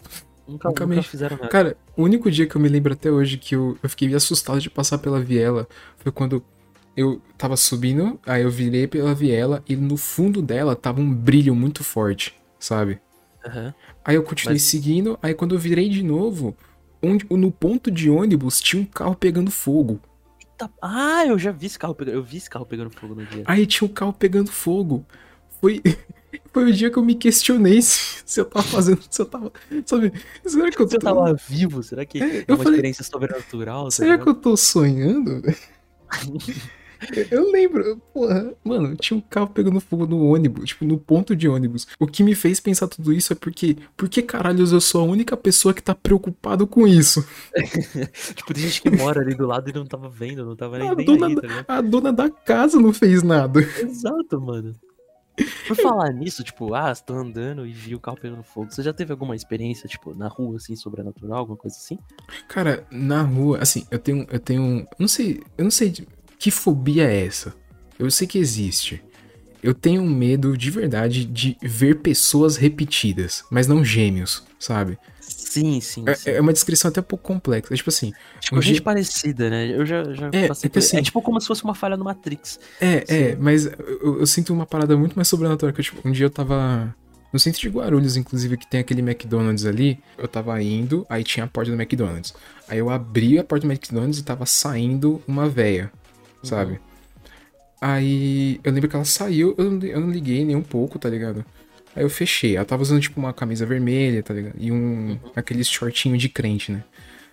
Nunca 0.48 0.70
nunca, 0.70 0.86
me- 0.88 1.02
fizeram 1.04 1.38
nada. 1.38 1.48
Cara, 1.50 1.78
o 1.96 2.04
único 2.04 2.30
dia 2.30 2.46
que 2.46 2.56
eu 2.56 2.62
me 2.62 2.68
lembro 2.68 2.92
até 2.94 3.10
hoje 3.12 3.38
que 3.38 3.56
eu, 3.56 3.78
eu 3.82 3.90
fiquei 3.90 4.14
assustado 4.14 4.60
de 4.60 4.70
passar 4.70 4.98
pela 4.98 5.22
viela 5.22 5.68
foi 5.98 6.12
quando 6.12 6.44
eu 6.98 7.22
tava 7.38 7.56
subindo, 7.56 8.20
aí 8.26 8.44
eu 8.44 8.52
virei 8.52 8.86
pela 8.86 9.16
viela 9.16 9.64
e 9.68 9.76
no 9.76 9.96
fundo 9.98 10.42
dela 10.42 10.76
tava 10.76 11.00
um 11.00 11.14
brilho 11.14 11.56
muito 11.56 11.84
forte, 11.84 12.36
sabe? 12.60 13.00
Aham. 13.46 13.74
Aí 14.04 14.16
eu 14.16 14.24
continuei 14.24 14.56
Mas- 14.56 14.64
seguindo, 14.64 15.18
aí 15.22 15.34
quando 15.34 15.56
eu 15.56 15.60
virei 15.60 15.88
de 15.90 16.04
novo, 16.04 16.56
onde, 17.02 17.26
no 17.30 17.52
ponto 17.52 17.90
de 17.90 18.10
ônibus 18.10 18.60
tinha 18.60 18.82
um 18.82 18.86
carro 18.86 19.16
pegando 19.16 19.50
fogo. 19.50 20.00
Ah, 20.82 21.26
eu 21.26 21.38
já 21.38 21.52
vi 21.52 21.66
esse 21.66 21.78
carro 21.80 21.96
pegando, 21.96 22.16
eu 22.16 22.24
vi 22.24 22.38
esse 22.38 22.50
carro 22.50 22.66
pegando 22.66 22.90
fogo 22.90 23.16
no 23.16 23.26
dia. 23.26 23.44
Aí 23.46 23.66
tinha 23.66 23.88
um 23.90 23.94
carro 23.94 24.14
pegando 24.14 24.52
fogo. 24.52 25.06
Foi, 25.60 25.82
foi 26.54 26.70
o 26.70 26.74
dia 26.74 26.90
que 26.92 26.98
eu 26.98 27.04
me 27.04 27.16
questionei 27.16 27.82
se, 27.82 28.22
se 28.26 28.40
eu 28.40 28.46
tava 28.46 28.66
fazendo, 28.66 29.02
se 29.10 29.22
eu 29.22 29.26
tava, 29.26 29.52
sabe, 29.86 30.14
será 30.46 30.70
que 30.72 30.82
eu 30.82 30.88
tô, 30.88 31.00
tava 31.00 31.34
vivo? 31.48 31.82
Será 31.84 32.06
que 32.06 32.22
é 32.22 32.40
eu 32.48 32.56
uma 32.56 32.58
falei- 32.58 32.74
experiência 32.74 33.04
sobrenatural? 33.04 33.86
tá 33.86 33.92
será 33.92 34.18
que 34.18 34.20
ligado? 34.26 34.30
eu 34.38 34.42
tô 34.42 34.56
sonhando? 34.58 35.42
Eu- 37.32 37.44
Eu 37.44 37.52
lembro, 37.52 37.98
porra, 38.14 38.54
mano, 38.64 38.96
tinha 38.96 39.18
um 39.18 39.22
carro 39.22 39.48
pegando 39.48 39.80
fogo 39.80 40.06
no 40.06 40.26
ônibus, 40.28 40.66
tipo, 40.70 40.86
no 40.86 40.98
ponto 40.98 41.36
de 41.36 41.48
ônibus. 41.48 41.88
O 42.00 42.08
que 42.08 42.24
me 42.24 42.36
fez 42.36 42.60
pensar 42.60 42.88
tudo 42.88 43.12
isso 43.12 43.34
é 43.34 43.36
porque, 43.36 43.78
por 43.98 44.08
que 44.08 44.22
caralhos 44.22 44.72
eu 44.72 44.80
sou 44.82 45.02
a 45.02 45.06
única 45.06 45.36
pessoa 45.36 45.74
que 45.74 45.82
tá 45.84 45.94
preocupado 45.96 46.66
com 46.68 46.88
isso? 46.88 47.26
Tipo, 48.36 48.54
tem 48.54 48.64
gente 48.64 48.82
que 48.82 48.90
mora 48.92 49.22
ali 49.22 49.36
do 49.36 49.46
lado 49.48 49.70
e 49.70 49.74
não 49.74 49.86
tava 49.86 50.10
vendo, 50.10 50.46
não 50.46 50.56
tava 50.56 50.78
nem, 50.78 50.90
A 50.90 50.96
nem 50.96 51.06
dona, 51.06 51.28
aí, 51.28 51.36
da- 51.36 51.64
tá 51.64 51.78
a 51.78 51.82
dona 51.82 52.14
da 52.14 52.30
casa 52.30 52.80
não 52.80 52.94
fez 52.94 53.24
nada. 53.24 53.60
Exato, 53.80 54.40
mano. 54.42 54.76
Por 55.68 55.76
falar 55.76 56.12
nisso, 56.14 56.44
tipo, 56.44 56.76
ah, 56.76 56.94
você 56.94 57.04
tá 57.04 57.14
andando 57.16 57.66
e 57.66 57.72
viu 57.72 57.98
o 57.98 58.00
carro 58.00 58.18
pegando 58.22 58.44
fogo. 58.44 58.72
Você 58.72 58.84
já 58.84 58.94
teve 58.94 59.12
alguma 59.12 59.36
experiência, 59.36 59.90
tipo, 59.90 60.14
na 60.14 60.28
rua, 60.28 60.58
assim, 60.58 60.76
sobrenatural, 60.76 61.40
alguma 61.40 61.58
coisa 61.58 61.76
assim? 61.76 61.98
Cara, 62.48 62.86
na 62.92 63.24
rua, 63.24 63.58
assim, 63.60 63.84
eu 63.90 63.98
tenho, 63.98 64.28
eu 64.30 64.40
tenho, 64.40 64.86
não 65.00 65.08
sei, 65.08 65.42
eu 65.58 65.64
não 65.64 65.72
sei 65.72 65.90
que 66.44 66.52
fobia 66.52 67.10
é 67.10 67.26
essa. 67.26 67.54
Eu 67.98 68.12
sei 68.12 68.28
que 68.28 68.38
existe. 68.38 69.02
Eu 69.62 69.74
tenho 69.74 70.04
medo 70.04 70.58
de 70.58 70.70
verdade 70.70 71.24
de 71.24 71.56
ver 71.62 72.00
pessoas 72.00 72.58
repetidas, 72.58 73.46
mas 73.50 73.66
não 73.66 73.84
gêmeos, 73.86 74.44
sabe? 74.60 74.98
Sim, 75.22 75.80
sim, 75.80 76.04
sim. 76.16 76.30
É, 76.30 76.36
é 76.36 76.42
uma 76.42 76.52
descrição 76.52 76.90
até 76.90 77.00
um 77.00 77.04
pouco 77.04 77.24
complexa. 77.24 77.74
É 77.74 77.78
tipo 77.78 77.90
assim, 77.90 78.12
tipo, 78.42 78.58
um 78.58 78.62
gente 78.62 78.76
gê- 78.78 78.82
parecida, 78.82 79.50
né? 79.50 79.68
Eu 79.74 79.86
já, 79.86 80.04
já 80.14 80.30
É, 80.34 80.48
passei 80.50 80.68
é 80.68 80.70
por... 80.70 80.80
assim- 80.80 80.98
É 80.98 81.02
tipo 81.02 81.22
como 81.22 81.40
se 81.40 81.48
fosse 81.48 81.64
uma 81.64 81.74
falha 81.74 81.96
no 81.96 82.04
Matrix. 82.04 82.60
É, 82.82 83.06
é, 83.08 83.30
Sim. 83.32 83.38
mas 83.40 83.66
eu, 83.68 84.20
eu 84.20 84.28
sinto 84.28 84.52
uma 84.54 84.66
parada 84.66 84.98
muito 84.98 85.16
mais 85.16 85.30
sobrenatural. 85.30 85.72
Que, 85.74 85.80
eu, 85.80 85.86
tipo, 85.86 86.06
um 86.06 86.12
dia 86.12 86.26
eu 86.26 86.30
tava 86.30 86.94
no 87.32 87.40
centro 87.40 87.62
de 87.62 87.70
Guarulhos, 87.70 88.18
inclusive, 88.18 88.58
que 88.58 88.70
tem 88.70 88.82
aquele 88.82 89.02
McDonald's 89.02 89.66
ali. 89.66 89.98
Eu 90.18 90.28
tava 90.28 90.62
indo, 90.62 91.06
aí 91.10 91.24
tinha 91.24 91.46
a 91.46 91.48
porta 91.48 91.72
do 91.72 91.82
McDonald's. 91.82 92.34
Aí 92.68 92.80
eu 92.80 92.90
abri 92.90 93.40
a 93.40 93.44
porta 93.46 93.66
do 93.66 93.72
McDonald's 93.72 94.20
e 94.20 94.24
tava 94.24 94.46
saindo 94.46 95.22
uma 95.26 95.48
véia, 95.48 95.90
sabe? 96.44 96.80
Aí 97.82 98.60
eu 98.64 98.72
lembro 98.72 98.90
que 98.90 98.96
ela 98.96 99.06
saiu, 99.06 99.54
eu 99.58 99.70
não, 99.70 99.86
eu 99.86 100.00
não 100.00 100.10
liguei 100.10 100.46
nem 100.46 100.56
um 100.56 100.62
pouco, 100.62 100.98
tá 100.98 101.10
ligado? 101.10 101.44
Aí 101.96 102.04
eu 102.04 102.10
fechei. 102.10 102.56
Ela 102.56 102.66
tava 102.66 102.82
usando, 102.82 103.02
tipo, 103.02 103.20
uma 103.20 103.34
camisa 103.34 103.66
vermelha, 103.66 104.24
tá 104.24 104.34
ligado? 104.34 104.56
E 104.58 104.72
um. 104.72 105.20
aqueles 105.36 105.68
shortinho 105.68 106.18
de 106.18 106.30
crente, 106.30 106.72
né? 106.72 106.84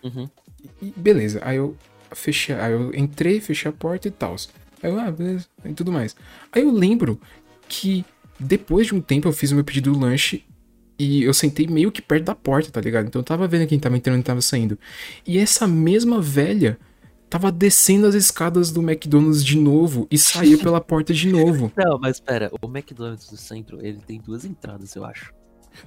Uhum. 0.02 0.28
E 0.82 0.92
beleza, 0.96 1.40
aí 1.42 1.56
eu 1.56 1.76
fechei, 2.12 2.54
aí 2.54 2.72
eu 2.72 2.92
entrei, 2.94 3.40
fechei 3.40 3.68
a 3.68 3.72
porta 3.72 4.08
e 4.08 4.10
tal. 4.10 4.36
Aí 4.82 4.90
eu, 4.90 4.98
ah, 4.98 5.10
beleza, 5.10 5.46
e 5.64 5.72
tudo 5.72 5.92
mais. 5.92 6.16
Aí 6.52 6.62
eu 6.62 6.70
lembro 6.70 7.20
que 7.68 8.04
depois 8.38 8.86
de 8.86 8.94
um 8.94 9.00
tempo 9.00 9.28
eu 9.28 9.32
fiz 9.32 9.52
o 9.52 9.54
meu 9.54 9.64
pedido 9.64 9.92
do 9.92 9.98
lanche 9.98 10.44
e 10.98 11.22
eu 11.22 11.32
sentei 11.32 11.66
meio 11.66 11.92
que 11.92 12.02
perto 12.02 12.24
da 12.24 12.34
porta, 12.34 12.70
tá 12.70 12.80
ligado? 12.80 13.06
Então 13.06 13.20
eu 13.20 13.24
tava 13.24 13.46
vendo 13.46 13.66
quem 13.66 13.78
tava 13.78 13.96
entrando 13.96 14.20
e 14.20 14.22
tava 14.22 14.40
saindo. 14.40 14.78
E 15.26 15.38
essa 15.38 15.66
mesma 15.66 16.20
velha 16.20 16.78
tava 17.30 17.52
descendo 17.52 18.08
as 18.08 18.14
escadas 18.14 18.72
do 18.72 18.82
McDonald's 18.82 19.44
de 19.44 19.56
novo 19.56 20.08
e 20.10 20.18
saía 20.18 20.58
pela 20.58 20.80
porta 20.80 21.14
de 21.14 21.28
novo. 21.28 21.72
Não, 21.76 21.98
mas 21.98 22.18
pera, 22.18 22.50
o 22.60 22.66
McDonald's 22.66 23.30
do 23.30 23.36
centro, 23.36 23.78
ele 23.80 24.00
tem 24.04 24.20
duas 24.20 24.44
entradas, 24.44 24.94
eu 24.96 25.04
acho. 25.04 25.32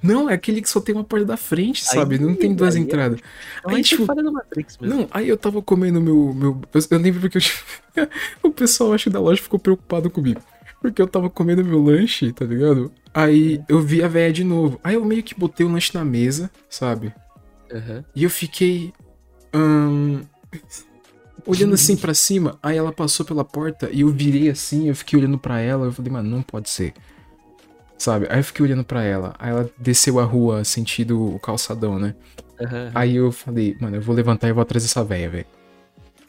Não, 0.02 0.30
é 0.30 0.32
aquele 0.34 0.62
que 0.62 0.68
só 0.68 0.80
tem 0.80 0.94
uma 0.94 1.04
porta 1.04 1.26
da 1.26 1.36
frente, 1.36 1.84
sabe? 1.84 2.18
Não 2.18 2.34
tem 2.34 2.54
duas 2.54 2.74
aí 2.74 2.80
é- 2.80 2.84
entradas. 2.84 3.20
Aí, 3.66 3.80
é 3.80 3.82
tipo, 3.82 4.14
no 4.14 4.32
Matrix 4.32 4.78
mesmo. 4.78 4.96
Não, 4.96 5.08
aí 5.10 5.28
eu 5.28 5.36
tava 5.36 5.60
comendo 5.60 6.00
meu. 6.00 6.32
meu 6.32 6.60
eu, 6.72 6.98
lembro 6.98 7.20
porque 7.20 7.36
eu, 7.36 8.08
o 8.42 8.50
pessoal, 8.50 8.94
acho 8.94 9.04
que 9.04 9.10
da 9.10 9.20
loja 9.20 9.42
ficou 9.42 9.60
preocupado 9.60 10.10
comigo. 10.10 10.40
Porque 10.80 11.00
eu 11.00 11.06
tava 11.06 11.28
comendo 11.28 11.62
meu 11.62 11.82
lanche, 11.82 12.32
tá 12.32 12.46
ligado? 12.46 12.90
Aí 13.12 13.62
eu 13.68 13.80
vi 13.80 14.02
a 14.02 14.08
véia 14.08 14.32
de 14.32 14.42
novo. 14.42 14.80
Aí 14.82 14.94
eu 14.94 15.04
meio 15.04 15.22
que 15.22 15.38
botei 15.38 15.64
o 15.64 15.70
lanche 15.70 15.94
na 15.94 16.04
mesa, 16.04 16.50
sabe? 16.68 17.14
Aham. 17.70 18.04
E 18.16 18.24
eu 18.24 18.30
fiquei. 18.30 18.92
ahn, 19.52 20.22
olhando 21.46 21.74
assim 21.74 21.96
pra 21.96 22.14
cima. 22.14 22.58
Aí 22.62 22.76
ela 22.76 22.92
passou 22.92 23.24
pela 23.24 23.44
porta 23.44 23.88
e 23.92 24.00
eu 24.00 24.08
virei 24.10 24.48
assim. 24.50 24.88
Eu 24.88 24.94
fiquei 24.96 25.18
olhando 25.18 25.38
pra 25.38 25.60
ela. 25.60 25.86
Eu 25.86 25.92
falei, 25.92 26.12
mano, 26.12 26.28
não 26.28 26.42
pode 26.42 26.68
ser. 26.70 26.94
Sabe? 27.98 28.26
Aí 28.28 28.38
eu 28.40 28.44
fiquei 28.44 28.64
olhando 28.64 28.84
pra 28.84 29.02
ela. 29.02 29.34
Aí 29.38 29.50
ela 29.50 29.70
desceu 29.78 30.18
a 30.18 30.24
rua 30.24 30.64
sentido 30.64 31.34
o 31.34 31.38
calçadão, 31.38 31.98
né? 31.98 32.14
Aham. 32.60 32.90
Aí 32.94 33.16
eu 33.16 33.32
falei, 33.32 33.76
mano, 33.80 33.96
eu 33.96 34.00
vou 34.02 34.14
levantar 34.14 34.48
e 34.48 34.52
vou 34.52 34.62
atrás 34.62 34.82
dessa 34.82 35.02
véia, 35.04 35.28
velho. 35.30 35.46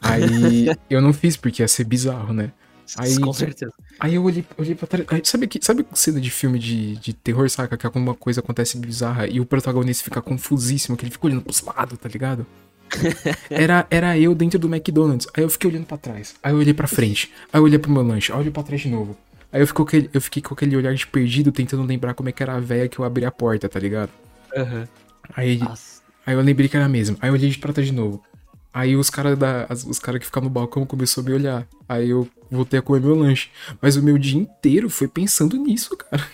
Aí 0.00 0.66
eu 0.88 1.00
não 1.00 1.12
fiz 1.12 1.36
porque 1.36 1.62
ia 1.62 1.68
ser 1.68 1.84
bizarro, 1.84 2.32
né? 2.32 2.52
Aí- 2.96 3.18
Com 3.18 3.32
certeza. 3.32 3.72
Aí 3.98 4.14
eu 4.14 4.22
olhei, 4.24 4.44
olhei 4.56 4.74
pra 4.74 4.86
trás. 4.86 5.06
aí 5.10 5.20
Sabe, 5.24 5.46
que, 5.48 5.58
sabe 5.64 5.84
cena 5.92 6.20
de 6.20 6.30
filme 6.30 6.58
de, 6.58 6.96
de 6.96 7.12
terror, 7.12 7.48
saca? 7.50 7.76
Que 7.76 7.84
alguma 7.86 8.14
coisa 8.14 8.40
acontece 8.40 8.78
bizarra 8.78 9.26
e 9.26 9.40
o 9.40 9.46
protagonista 9.46 10.04
fica 10.04 10.22
confusíssimo, 10.22 10.96
que 10.96 11.04
ele 11.04 11.10
fica 11.10 11.26
olhando 11.26 11.42
pros 11.42 11.60
lados, 11.62 11.98
tá 11.98 12.08
ligado? 12.08 12.46
Era, 13.50 13.86
era 13.90 14.18
eu 14.18 14.34
dentro 14.34 14.58
do 14.58 14.68
McDonald's. 14.72 15.26
Aí 15.36 15.42
eu 15.42 15.50
fiquei 15.50 15.70
olhando 15.70 15.86
pra 15.86 15.96
trás. 15.98 16.34
Aí 16.42 16.52
eu 16.52 16.58
olhei 16.58 16.72
pra 16.74 16.86
frente. 16.86 17.32
Aí 17.52 17.58
eu 17.60 17.64
olhei 17.64 17.78
pro 17.78 17.90
meu 17.90 18.02
lanche. 18.02 18.30
Aí 18.32 18.36
eu 18.36 18.40
olhei 18.40 18.52
pra 18.52 18.62
trás 18.62 18.80
de 18.80 18.88
novo. 18.88 19.16
Aí 19.52 19.60
eu, 19.60 19.66
fico 19.66 19.86
eu 20.12 20.20
fiquei 20.20 20.42
com 20.42 20.54
aquele 20.54 20.76
olhar 20.76 20.94
de 20.94 21.06
perdido, 21.06 21.50
tentando 21.52 21.82
lembrar 21.84 22.14
como 22.14 22.28
é 22.28 22.32
que 22.32 22.42
era 22.42 22.54
a 22.54 22.60
véia 22.60 22.88
que 22.88 22.98
eu 22.98 23.04
abri 23.04 23.24
a 23.24 23.30
porta, 23.30 23.68
tá 23.68 23.78
ligado? 23.78 24.10
Aham. 24.56 24.88
Aí, 25.34 25.58
Nossa. 25.58 26.02
Aí 26.26 26.34
eu 26.34 26.40
lembrei 26.40 26.68
que 26.68 26.76
era 26.76 26.86
a 26.86 26.88
mesma. 26.88 27.16
Aí 27.20 27.28
eu 27.30 27.34
olhei 27.34 27.48
de 27.50 27.58
pra 27.58 27.72
trás 27.72 27.86
de 27.88 27.94
novo. 27.94 28.22
Aí 28.72 28.94
os 28.96 29.08
caras 29.08 29.38
os 29.86 29.98
cara 29.98 30.18
que 30.18 30.26
ficavam 30.26 30.48
no 30.48 30.52
balcão 30.54 30.84
começou 30.84 31.22
a 31.22 31.26
me 31.26 31.32
olhar. 31.32 31.66
Aí 31.88 32.10
eu 32.10 32.28
voltei 32.50 32.78
a 32.78 32.82
comer 32.82 33.00
meu 33.00 33.14
lanche. 33.14 33.48
Mas 33.80 33.96
o 33.96 34.02
meu 34.02 34.18
dia 34.18 34.38
inteiro 34.38 34.90
foi 34.90 35.08
pensando 35.08 35.56
nisso, 35.56 35.96
cara. 35.96 36.26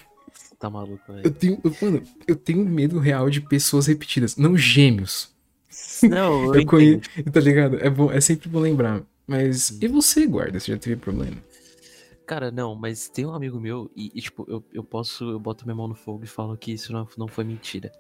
Tá 0.59 0.69
maluco, 0.71 1.01
Eu 1.09 1.15
velho. 1.15 1.31
tenho, 1.33 1.61
eu- 1.65 1.77
mano, 1.83 2.03
eu 2.27 2.37
tenho 2.37 2.65
medo 2.65 2.99
real 2.99 3.29
de 3.31 3.41
pessoas 3.41 3.87
repetidas, 3.87 4.37
não 4.37 4.57
gêmeos. 4.57 5.32
Não, 6.03 6.55
eu, 6.55 6.63
Eu 7.17 7.33
tá 7.33 7.41
ligado? 7.41 7.77
É 7.77 7.89
bom, 7.89 8.11
é 8.11 8.21
sempre 8.21 8.49
bom 8.49 8.61
lembrar. 8.61 9.03
Mas 9.27 9.71
e 9.81 9.89
você, 9.89 10.27
guarda? 10.27 10.59
Você 10.59 10.73
já 10.73 10.79
teve 10.79 10.97
problema? 10.97 11.37
Cara, 12.27 12.51
não, 12.51 12.75
mas 12.75 13.09
tem 13.09 13.27
um 13.27 13.35
amigo 13.35 13.61
meu 13.61 13.91
e, 13.97 14.11
e, 14.15 14.21
tipo, 14.21 14.45
eu, 14.49 14.65
eu 14.73 14.85
posso, 14.85 15.31
eu 15.31 15.39
boto 15.41 15.65
minha 15.65 15.75
mão 15.75 15.89
no 15.89 15.95
fogo 15.95 16.25
e 16.25 16.27
falo 16.27 16.57
que 16.57 16.73
isso 16.73 16.93
não, 16.93 17.07
não 17.17 17.29
foi 17.29 17.45
mentira. 17.45 17.93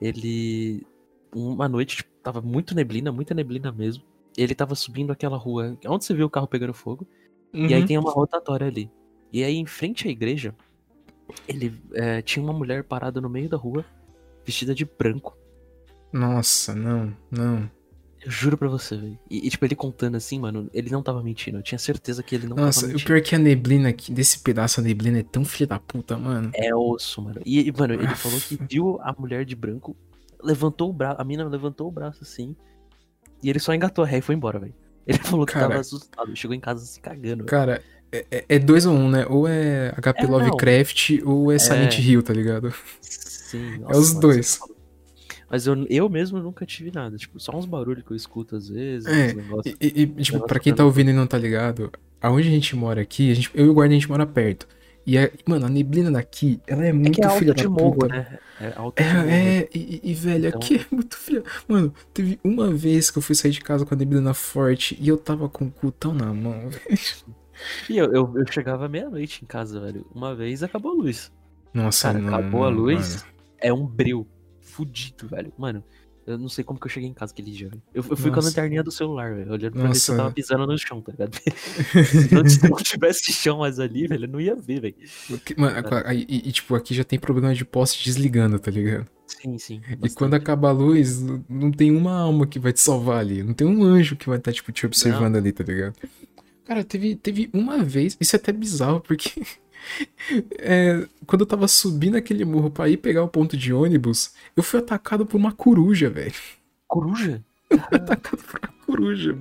Ele, 0.00 0.86
uma 1.34 1.68
noite, 1.68 1.96
tipo, 1.96 2.10
tava 2.22 2.40
muito 2.40 2.74
neblina, 2.74 3.10
muita 3.10 3.34
neblina 3.34 3.72
mesmo. 3.72 4.04
Ele 4.36 4.54
tava 4.54 4.74
subindo 4.74 5.10
aquela 5.10 5.36
rua, 5.36 5.76
onde 5.86 6.04
você 6.04 6.14
viu 6.14 6.26
o 6.26 6.30
carro 6.30 6.46
pegando 6.46 6.72
fogo, 6.72 7.06
e 7.52 7.74
aí 7.74 7.80
Uhum. 7.80 7.86
tem 7.86 7.98
uma 7.98 8.12
rotatória 8.12 8.66
ali. 8.66 8.90
E 9.32 9.42
aí, 9.42 9.56
em 9.56 9.66
frente 9.66 10.06
à 10.06 10.10
igreja, 10.10 10.54
ele 11.46 11.72
é, 11.94 12.22
tinha 12.22 12.42
uma 12.42 12.52
mulher 12.52 12.84
parada 12.84 13.20
no 13.20 13.28
meio 13.28 13.48
da 13.48 13.56
rua, 13.56 13.84
vestida 14.44 14.74
de 14.74 14.84
branco. 14.84 15.36
Nossa, 16.12 16.74
não, 16.74 17.14
não. 17.30 17.70
Eu 18.24 18.30
juro 18.30 18.58
pra 18.58 18.68
você, 18.68 18.96
velho. 18.96 19.18
E, 19.30 19.46
e, 19.46 19.50
tipo, 19.50 19.64
ele 19.64 19.76
contando 19.76 20.16
assim, 20.16 20.38
mano, 20.40 20.68
ele 20.74 20.90
não 20.90 21.02
tava 21.02 21.22
mentindo. 21.22 21.58
Eu 21.58 21.62
tinha 21.62 21.78
certeza 21.78 22.22
que 22.22 22.34
ele 22.34 22.48
não 22.48 22.56
Nossa, 22.56 22.80
tava 22.80 22.86
o 22.86 22.92
mentindo. 22.94 23.06
pior 23.06 23.16
é 23.18 23.20
que 23.20 23.34
a 23.34 23.38
neblina 23.38 23.88
aqui, 23.90 24.12
desse 24.12 24.40
pedaço 24.40 24.80
a 24.80 24.82
neblina 24.82 25.20
é 25.20 25.22
tão 25.22 25.44
filha 25.44 25.66
da 25.68 25.78
puta, 25.78 26.16
mano. 26.18 26.50
É 26.54 26.74
osso, 26.74 27.22
mano. 27.22 27.40
E, 27.46 27.72
mano, 27.72 27.94
ele 27.94 28.06
falou 28.16 28.40
que 28.40 28.58
viu 28.68 28.98
a 29.02 29.14
mulher 29.18 29.44
de 29.44 29.54
branco, 29.54 29.96
levantou 30.42 30.90
o 30.90 30.92
braço, 30.92 31.20
a 31.20 31.24
mina 31.24 31.44
levantou 31.48 31.88
o 31.88 31.92
braço 31.92 32.18
assim, 32.22 32.56
e 33.42 33.48
ele 33.48 33.60
só 33.60 33.72
engatou 33.72 34.04
a 34.04 34.06
ré 34.06 34.18
e 34.18 34.22
foi 34.22 34.34
embora, 34.34 34.58
velho. 34.58 34.74
Ele 35.06 35.18
falou 35.22 35.46
que 35.46 35.52
Cara. 35.52 35.68
tava 35.68 35.80
assustado, 35.80 36.34
chegou 36.36 36.54
em 36.56 36.60
casa 36.60 36.84
se 36.84 37.00
cagando. 37.00 37.44
Cara, 37.44 37.80
é, 38.10 38.26
é- 38.30 38.44
é 38.48 38.58
dois 38.58 38.84
ou 38.84 38.94
um, 38.94 39.08
né? 39.08 39.26
Ou 39.28 39.46
é 39.46 39.94
HP 39.96 40.24
É, 40.24 40.26
não. 40.26 40.30
Lovecraft 40.38 41.10
ou 41.24 41.52
é 41.52 41.58
Silent 41.58 41.98
É. 41.98 42.02
Hill, 42.02 42.22
tá 42.22 42.32
ligado? 42.34 42.74
Sim, 43.00 43.80
É 43.88 43.96
os 43.96 44.08
mano, 44.08 44.20
dois. 44.20 44.46
você. 44.60 44.77
Mas 45.50 45.66
eu, 45.66 45.86
eu 45.88 46.08
mesmo 46.08 46.38
nunca 46.40 46.66
tive 46.66 46.90
nada, 46.94 47.16
tipo, 47.16 47.40
só 47.40 47.56
uns 47.56 47.64
barulhos 47.66 48.04
que 48.04 48.10
eu 48.10 48.16
escuto 48.16 48.54
às 48.56 48.68
vezes, 48.68 49.06
É, 49.06 49.26
uns 49.28 49.34
negócios. 49.34 49.76
E, 49.80 50.02
e- 50.02 50.06
tipo, 50.22 50.40
pra 50.46 50.60
quem 50.60 50.74
tá 50.74 50.84
ouvindo 50.84 51.10
e 51.10 51.14
não 51.14 51.26
tá 51.26 51.38
ligado, 51.38 51.90
aonde 52.20 52.48
a 52.48 52.50
gente 52.50 52.76
mora 52.76 53.00
aqui, 53.00 53.30
a 53.30 53.34
gente, 53.34 53.50
eu 53.54 53.66
e 53.66 53.68
o 53.68 53.74
guarda 53.74 53.94
a 53.94 53.98
gente 53.98 54.08
mora 54.08 54.26
perto. 54.26 54.66
E, 55.06 55.16
é, 55.16 55.32
mano, 55.46 55.64
a 55.64 55.68
neblina 55.70 56.10
daqui, 56.10 56.60
ela 56.66 56.84
é 56.84 56.88
É 56.90 56.92
muito 56.92 57.14
que 57.14 57.24
é 57.24 57.30
filha 57.30 57.54
da 57.54 57.66
morro, 57.66 57.92
puta. 57.94 58.08
né? 58.08 58.38
É 58.60 58.72
alto 58.76 59.02
de 59.02 59.08
morro. 59.08 59.28
É, 59.30 59.58
é, 59.60 59.68
e, 59.74 60.00
e- 60.04 60.14
velho, 60.14 60.48
Então- 60.48 60.60
aqui 60.60 60.76
é 60.76 60.94
muito 60.94 61.16
filha. 61.16 61.42
Mano, 61.66 61.94
teve 62.12 62.38
uma 62.44 62.70
vez 62.70 63.10
que 63.10 63.16
eu 63.16 63.22
fui 63.22 63.34
sair 63.34 63.50
de 63.52 63.60
casa 63.62 63.86
com 63.86 63.94
a 63.94 63.96
neblina 63.96 64.34
forte 64.34 64.98
e 65.00 65.08
eu 65.08 65.16
tava 65.16 65.48
com 65.48 65.64
o 65.64 65.70
cu 65.70 65.90
tão 65.90 66.12
na 66.12 66.26
mão, 66.34 66.68
velho. 66.68 66.98
E 67.88 67.96
eu, 67.96 68.12
eu, 68.12 68.34
eu 68.36 68.44
chegava 68.52 68.86
meia-noite 68.86 69.42
em 69.42 69.46
casa, 69.46 69.80
velho. 69.80 70.04
Uma 70.14 70.34
vez 70.34 70.62
acabou 70.62 70.92
a 70.92 70.94
luz. 70.94 71.32
Nossa, 71.72 72.08
Cara, 72.12 72.18
não, 72.18 72.34
acabou 72.34 72.64
a 72.64 72.68
luz, 72.68 73.16
mano. 73.22 73.34
é 73.62 73.72
um 73.72 73.86
breu 73.86 74.26
fudido, 74.78 75.28
velho. 75.28 75.52
Mano, 75.58 75.82
Eu 76.26 76.36
não 76.36 76.48
sei 76.50 76.62
como 76.62 76.78
que 76.78 76.84
eu 76.86 76.90
cheguei 76.90 77.08
em 77.08 77.14
casa 77.14 77.32
aquele 77.32 77.50
dia, 77.50 77.70
velho. 77.70 77.82
Eu, 77.94 78.04
eu 78.10 78.14
fui 78.16 78.30
com 78.30 78.34
a 78.34 78.36
Nossa. 78.36 78.48
lanterninha 78.48 78.82
do 78.82 78.90
celular, 78.92 79.34
velho. 79.34 79.50
Olhando 79.50 79.72
pra 79.72 79.88
ver 79.88 79.94
se 79.94 80.10
eu 80.10 80.14
Nossa. 80.14 80.22
tava 80.24 80.34
pisando 80.34 80.66
no 80.66 80.76
chão, 80.78 81.00
tá 81.00 81.10
ligado? 81.12 81.34
se 82.04 82.34
não- 82.34 82.46
se 82.48 82.68
não 82.68 82.76
tivesse 82.76 83.32
chão 83.32 83.58
mais 83.60 83.78
ali, 83.80 84.06
velho, 84.06 84.24
eu 84.26 84.28
não 84.28 84.38
ia 84.40 84.54
ver, 84.54 84.80
velho. 84.80 84.94
Mano, 85.56 85.76
aí- 86.04 86.26
e, 86.28 86.48
e, 86.48 86.52
tipo, 86.52 86.74
aqui 86.74 86.92
já 86.94 87.02
tem 87.02 87.18
problema 87.18 87.54
de 87.54 87.64
poste 87.64 88.04
desligando, 88.04 88.58
tá 88.58 88.70
ligado? 88.70 89.06
Sim, 89.26 89.56
sim. 89.58 89.80
E 89.88 89.96
bastante. 89.96 90.14
quando 90.16 90.34
acaba 90.34 90.68
a 90.68 90.72
luz, 90.72 91.18
não 91.48 91.70
tem 91.72 91.90
uma 91.96 92.12
alma 92.20 92.46
que 92.46 92.58
vai 92.58 92.74
te 92.74 92.80
salvar 92.80 93.20
ali. 93.20 93.42
Não 93.42 93.54
tem 93.54 93.66
um 93.66 93.82
anjo 93.82 94.14
que 94.14 94.28
vai 94.28 94.36
estar, 94.36 94.52
tipo, 94.52 94.70
te 94.70 94.84
observando 94.84 95.36
ali, 95.36 95.50
tá 95.50 95.64
ligado? 95.64 95.94
Cara, 96.66 96.84
teve, 96.84 97.16
teve 97.16 97.48
uma 97.54 97.82
vez, 97.82 98.16
isso 98.20 98.36
é 98.36 98.38
até 98.38 98.52
bizarro, 98.52 99.00
porque 99.00 99.32
é, 100.58 101.06
quando 101.26 101.42
eu 101.42 101.46
tava 101.46 101.66
subindo 101.68 102.16
aquele 102.16 102.44
morro 102.44 102.70
pra 102.70 102.88
ir 102.88 102.96
pegar 102.98 103.22
o 103.22 103.28
ponto 103.28 103.56
de 103.56 103.72
ônibus, 103.72 104.32
eu 104.56 104.62
fui 104.62 104.78
atacado 104.80 105.24
por 105.26 105.36
uma 105.36 105.52
coruja, 105.52 106.08
velho. 106.10 106.32
Coruja? 106.86 107.42
Fui 107.68 107.78
atacado 107.92 108.42
por 108.42 108.60
uma 108.62 108.72
coruja. 108.86 109.36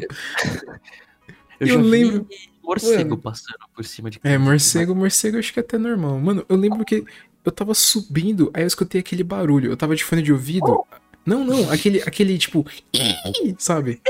Eu, 1.60 1.68
Eu 1.68 1.68
já 1.68 1.76
lembro- 1.82 2.28
vi 2.30 2.50
morcego 2.64 3.10
Mano. 3.12 3.18
passando 3.22 3.58
por 3.74 3.84
cima 3.86 4.10
de 4.10 4.20
É, 4.24 4.38
morcego, 4.38 4.94
morcego 4.94 5.38
eu 5.38 5.40
acho 5.40 5.54
que 5.54 5.60
é 5.60 5.64
até 5.64 5.78
normal. 5.78 6.20
Mano, 6.20 6.46
eu 6.50 6.56
lembro 6.58 6.84
que 6.86 7.04
eu 7.46 7.52
tava 7.52 7.74
subindo, 7.74 8.52
aí 8.54 8.64
eu 8.64 8.68
escutei 8.68 9.00
aquele 9.00 9.24
barulho. 9.24 9.72
Eu 9.72 9.78
tava 9.78 9.96
de 9.96 10.04
fone 10.04 10.22
de 10.22 10.34
ouvido. 10.34 10.84
Não, 11.26 11.44
não, 11.44 11.70
aquele, 11.72 12.02
aquele 12.04 12.38
tipo. 12.38 12.66
Sabe? 13.58 14.02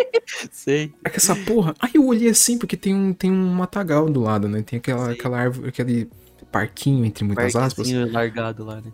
Sei. 0.52 0.92
Essa 1.04 1.36
porra. 1.36 1.74
Aí 1.80 1.92
eu 1.96 2.06
olhei 2.06 2.30
assim, 2.30 2.58
porque 2.58 2.76
tem 2.76 2.94
um, 2.94 3.14
tem 3.14 3.32
um 3.32 3.54
matagal 3.54 4.10
do 4.10 4.22
lado, 4.22 4.48
né? 4.50 4.62
Tem 4.62 4.78
aquela, 4.78 5.12
aquela 5.12 5.40
árvore, 5.40 5.70
aquele 5.70 6.10
parquinho, 6.46 7.06
entre 7.06 7.24
muitas 7.24 7.56
aspas. 7.56 7.88
Parquezinho 7.88 8.12
largado 8.12 8.64
lá, 8.66 8.76
né? 8.78 8.92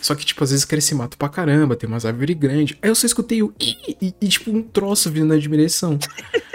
Só 0.00 0.16
que, 0.16 0.26
tipo, 0.26 0.42
às 0.42 0.50
vezes 0.50 0.64
cresce 0.64 0.94
mato 0.94 1.16
pra 1.16 1.28
caramba, 1.28 1.76
tem 1.76 1.88
umas 1.88 2.04
árvores 2.04 2.36
grandes. 2.36 2.76
Aí 2.82 2.90
eu 2.90 2.94
só 2.94 3.06
escutei 3.06 3.42
o 3.42 3.54
e, 3.60 3.96
e, 4.00 4.14
e, 4.20 4.28
tipo, 4.28 4.50
um 4.50 4.62
troço 4.62 5.10
vindo 5.10 5.26
na 5.26 5.36
direção. 5.36 5.98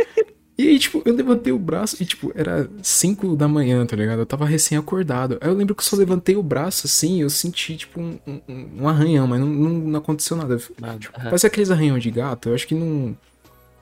E 0.57 0.69
aí, 0.69 0.79
tipo, 0.79 1.03
eu 1.05 1.13
levantei 1.13 1.53
o 1.53 1.59
braço 1.59 2.01
e, 2.01 2.05
tipo, 2.05 2.31
era 2.33 2.67
5 2.81 3.35
da 3.35 3.47
manhã, 3.47 3.85
tá 3.85 3.95
ligado? 3.95 4.19
Eu 4.19 4.25
tava 4.25 4.43
recém-acordado. 4.43 5.37
Aí 5.39 5.49
eu 5.49 5.53
lembro 5.53 5.75
que 5.75 5.81
eu 5.81 5.85
só 5.85 5.95
levantei 5.95 6.35
o 6.35 6.41
braço 6.41 6.87
assim 6.87 7.17
e 7.17 7.21
eu 7.21 7.29
senti, 7.29 7.77
tipo, 7.77 8.01
um, 8.01 8.17
um, 8.25 8.69
um 8.79 8.89
arranhão, 8.89 9.27
mas 9.27 9.39
não, 9.39 9.45
não, 9.45 9.69
não 9.69 9.99
aconteceu 9.99 10.35
nada. 10.35 10.59
Nada. 10.79 10.97
Tipo, 10.97 11.13
parece 11.13 11.45
aqueles 11.45 11.69
arranhão 11.69 11.99
de 11.99 12.09
gato, 12.09 12.49
eu 12.49 12.55
acho 12.55 12.67
que 12.67 12.73
não. 12.73 13.15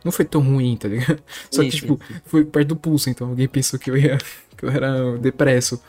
Não 0.04 0.12
foi 0.12 0.26
tão 0.26 0.42
ruim, 0.42 0.76
tá 0.76 0.90
ligado? 0.90 1.24
Só 1.50 1.64
que, 1.64 1.72
Sim, 1.72 1.78
tipo, 1.78 2.00
sim. 2.06 2.16
foi 2.26 2.44
perto 2.44 2.68
do 2.68 2.76
pulso, 2.76 3.10
então 3.10 3.30
alguém 3.30 3.48
pensou 3.48 3.80
que 3.80 3.90
eu 3.90 3.98
ia. 3.98 4.18
que 4.58 4.66
eu 4.66 4.70
era 4.70 5.18
depresso. 5.18 5.82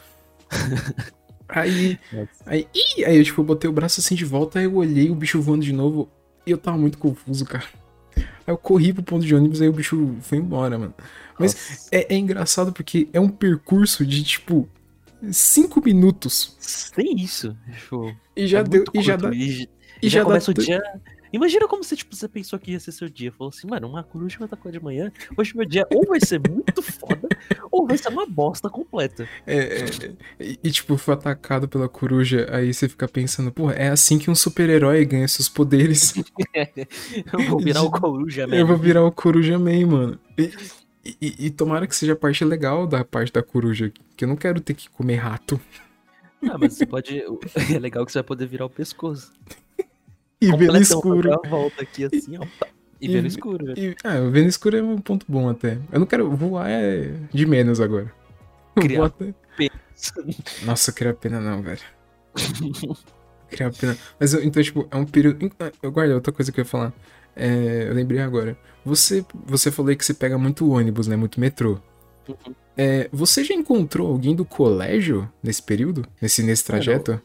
Aí. 1.49 1.99
Aí, 2.45 2.67
ih, 2.75 3.05
aí 3.05 3.17
eu, 3.19 3.25
tipo, 3.25 3.43
botei 3.43 3.71
o 3.71 3.73
braço 3.73 4.00
assim 4.00 4.15
de 4.15 4.25
volta, 4.25 4.59
aí 4.59 4.65
eu 4.65 4.75
olhei 4.75 5.11
o 5.11 5.15
bicho 5.15 5.41
voando 5.41 5.65
de 5.65 5.73
novo 5.73 6.09
e 6.47 6.50
eu 6.50 6.59
tava 6.59 6.76
muito 6.76 6.99
confuso, 6.99 7.45
cara. 7.45 7.65
Aí 8.17 8.25
eu 8.49 8.59
corri 8.59 8.93
pro 8.93 9.03
ponto 9.03 9.25
de 9.25 9.35
ônibus, 9.35 9.62
aí 9.62 9.69
o 9.69 9.73
bicho 9.73 10.17
foi 10.23 10.38
embora, 10.38 10.76
mano. 10.79 10.95
Mas 11.38 11.88
é, 11.93 12.15
é 12.15 12.17
engraçado 12.19 12.73
porque 12.73 13.09
é 13.12 13.21
um 13.21 13.29
percurso 13.29 14.05
de, 14.05 14.25
tipo, 14.25 14.69
cinco 15.31 15.81
minutos. 15.85 16.57
Sem 16.59 17.15
isso. 17.17 17.57
Tipo, 17.79 18.17
E 18.35 18.47
já 18.47 18.61
é 18.61 18.65
deu. 18.65 18.85
E 18.93 19.00
já 19.03 19.17
dá. 19.17 19.31
E, 19.33 19.69
E 20.03 20.09
já, 20.09 20.19
já 20.19 20.25
dá. 20.25 20.25
começa 20.25 20.50
o 20.50 20.55
t- 20.55 20.62
dia. 20.65 20.83
Imagina 21.37 21.69
como 21.69 21.85
você, 21.85 21.95
tipo, 21.95 22.16
você 22.16 22.26
pensou 22.28 22.59
que 22.59 22.73
ia 22.73 22.81
ser 22.81 22.93
seu 22.93 23.09
dia. 23.09 23.31
Falou 23.31 23.50
assim, 23.55 23.66
mano, 23.69 23.87
uma 23.88 24.02
coruja 24.02 24.37
me 24.38 24.47
atacou 24.47 24.73
de 24.73 24.81
manhã. 24.83 25.12
Hoje 25.37 25.57
meu 25.57 25.66
dia 25.66 25.87
ou 25.93 26.07
vai 26.07 26.19
ser 26.21 26.40
muito 26.49 26.81
foda, 26.83 27.28
ou 27.71 27.87
vai 27.87 27.99
ser 27.99 28.09
uma 28.09 28.26
bosta 28.26 28.69
completa. 28.71 29.28
É, 29.47 29.59
é, 29.59 30.57
e, 30.62 30.71
tipo, 30.71 30.97
foi 30.97 31.14
atacado 31.14 31.69
pela 31.69 31.88
coruja, 31.88 32.47
aí 32.50 32.73
você 32.73 32.88
fica 32.88 33.07
pensando, 33.07 33.52
pô, 33.52 33.71
é 33.71 33.88
assim 33.88 34.19
que 34.19 34.31
um 34.31 34.35
super-herói 34.35 35.05
ganha 35.05 35.28
seus 35.28 35.49
poderes. 35.49 36.14
Eu 37.33 37.45
vou 37.49 37.61
virar 37.61 37.83
o 37.83 37.90
coruja 37.93 38.43
Eu 38.43 38.49
mesmo. 38.49 38.66
vou 38.69 38.76
virar 38.78 39.05
o 39.05 39.12
Coruja 39.12 39.59
Man, 39.59 39.87
mano. 39.87 40.19
E, 40.38 40.50
e- 41.21 41.47
e 41.47 41.50
tomara 41.50 41.87
que 41.87 41.95
seja 41.95 42.14
a 42.14 42.16
parte 42.16 42.45
legal 42.45 42.87
da 42.87 43.05
parte 43.05 43.33
da 43.33 43.43
coruja. 43.43 43.93
Que 44.16 44.25
eu 44.25 44.28
não 44.28 44.37
quero 44.37 44.61
ter 44.61 44.75
que 44.75 44.88
comer 44.90 45.16
rato. 45.16 45.61
Ah, 46.49 46.57
mas 46.59 46.75
você 46.75 46.87
pode. 46.87 47.23
É 47.75 47.78
legal 47.78 48.05
que 48.07 48.12
você 48.12 48.19
vai 48.19 48.25
poder 48.26 48.47
virar 48.47 48.66
o 48.66 48.71
pescoço. 48.71 49.33
E 50.40 50.55
ver 50.57 50.71
no 50.73 50.78
escuro. 50.78 51.40
volta 51.49 51.83
aqui 51.83 52.05
assim, 52.05 52.37
ó. 52.38 52.45
E, 53.00 53.07
E- 53.07 53.09
ver 53.09 53.23
no 53.23 53.28
escuro, 53.28 53.66
velho. 53.66 53.78
E, 53.78 53.97
ah, 54.05 54.21
ver 54.31 54.43
no 54.43 54.49
escuro 54.49 54.76
é 54.76 54.83
um 54.83 54.99
ponto 54.99 55.25
bom 55.28 55.49
até. 55.49 55.78
Eu 55.93 56.00
não 56.00 56.07
quero. 56.07 56.31
Voar 56.37 56.69
é 56.69 57.12
de 57.33 57.47
menos 57.47 57.81
agora. 57.81 58.12
Criar 58.81 59.07
até- 59.07 59.35
Nossa, 60.64 60.93
criar 60.93 61.14
pena 61.14 61.40
não, 61.40 61.62
velho. 61.62 61.81
Criar 63.50 63.73
pena. 63.73 63.97
Mas 64.21 64.34
então, 64.34 64.63
tipo, 64.63 64.87
é 64.91 64.97
um 64.97 65.06
período. 65.06 65.50
Eu 65.82 65.91
guardo 65.93 66.13
outra 66.13 66.32
coisa 66.32 66.50
que 66.52 66.61
eu 66.61 66.65
ia 66.65 66.69
falar. 66.69 66.93
É, 67.34 67.87
eu 67.89 67.95
lembrei 67.95 68.21
agora. 68.21 68.56
Você, 68.84 69.25
você 69.47 69.71
falou 69.71 69.95
que 69.97 70.04
você 70.04 70.15
pega 70.15 70.37
muito 70.39 70.69
ônibus, 70.71 71.06
né? 71.06 71.17
Muito 71.17 71.41
metrô. 71.41 71.78
Uhum. 72.28 72.54
É, 72.76 73.08
você 73.13 73.43
já 73.45 73.54
encontrou 73.54 74.08
alguém 74.08 74.34
do 74.34 74.45
colégio 74.45 75.30
nesse 75.43 75.63
período? 75.63 76.06
Nesse, 76.21 76.43
nesse 76.43 76.65
Cara, 76.65 76.82
trajeto? 76.82 77.21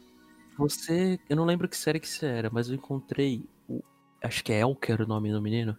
Você. 0.58 1.18
Eu 1.28 1.36
não 1.36 1.44
lembro 1.44 1.68
que 1.68 1.76
série 1.76 2.00
que 2.00 2.08
você 2.08 2.26
era, 2.26 2.50
mas 2.50 2.68
eu 2.68 2.74
encontrei. 2.74 3.44
O, 3.68 3.82
acho 4.22 4.44
que 4.44 4.52
é 4.52 4.60
El 4.60 4.74
que 4.74 4.92
era 4.92 5.04
o 5.04 5.06
nome 5.06 5.32
do 5.32 5.40
menino. 5.40 5.76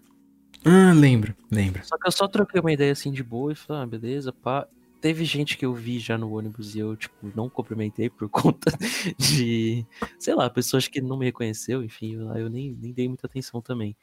Ah, 0.66 0.94
lembro, 0.94 1.36
lembro. 1.52 1.86
Só 1.86 1.98
que 1.98 2.08
eu 2.08 2.12
só 2.12 2.28
troquei 2.28 2.60
uma 2.60 2.72
ideia 2.72 2.92
assim 2.92 3.12
de 3.12 3.24
boa 3.24 3.52
e 3.52 3.56
falei, 3.56 3.84
ah, 3.84 3.86
beleza, 3.86 4.32
pá. 4.32 4.68
Teve 5.02 5.26
gente 5.26 5.58
que 5.58 5.66
eu 5.66 5.74
vi 5.74 6.00
já 6.00 6.18
no 6.18 6.34
ônibus 6.34 6.76
e 6.76 6.80
eu, 6.80 6.96
tipo, 6.96 7.30
não 7.36 7.50
cumprimentei 7.50 8.10
por 8.10 8.28
conta 8.30 8.72
de. 9.18 9.86
Sei 10.18 10.34
lá, 10.34 10.50
pessoas 10.50 10.88
que 10.88 11.02
não 11.02 11.18
me 11.18 11.26
reconheceu, 11.26 11.84
enfim, 11.84 12.16
lá 12.16 12.40
eu 12.40 12.50
nem, 12.50 12.72
nem 12.80 12.94
dei 12.94 13.08
muita 13.08 13.28
atenção 13.28 13.62
também. 13.62 13.98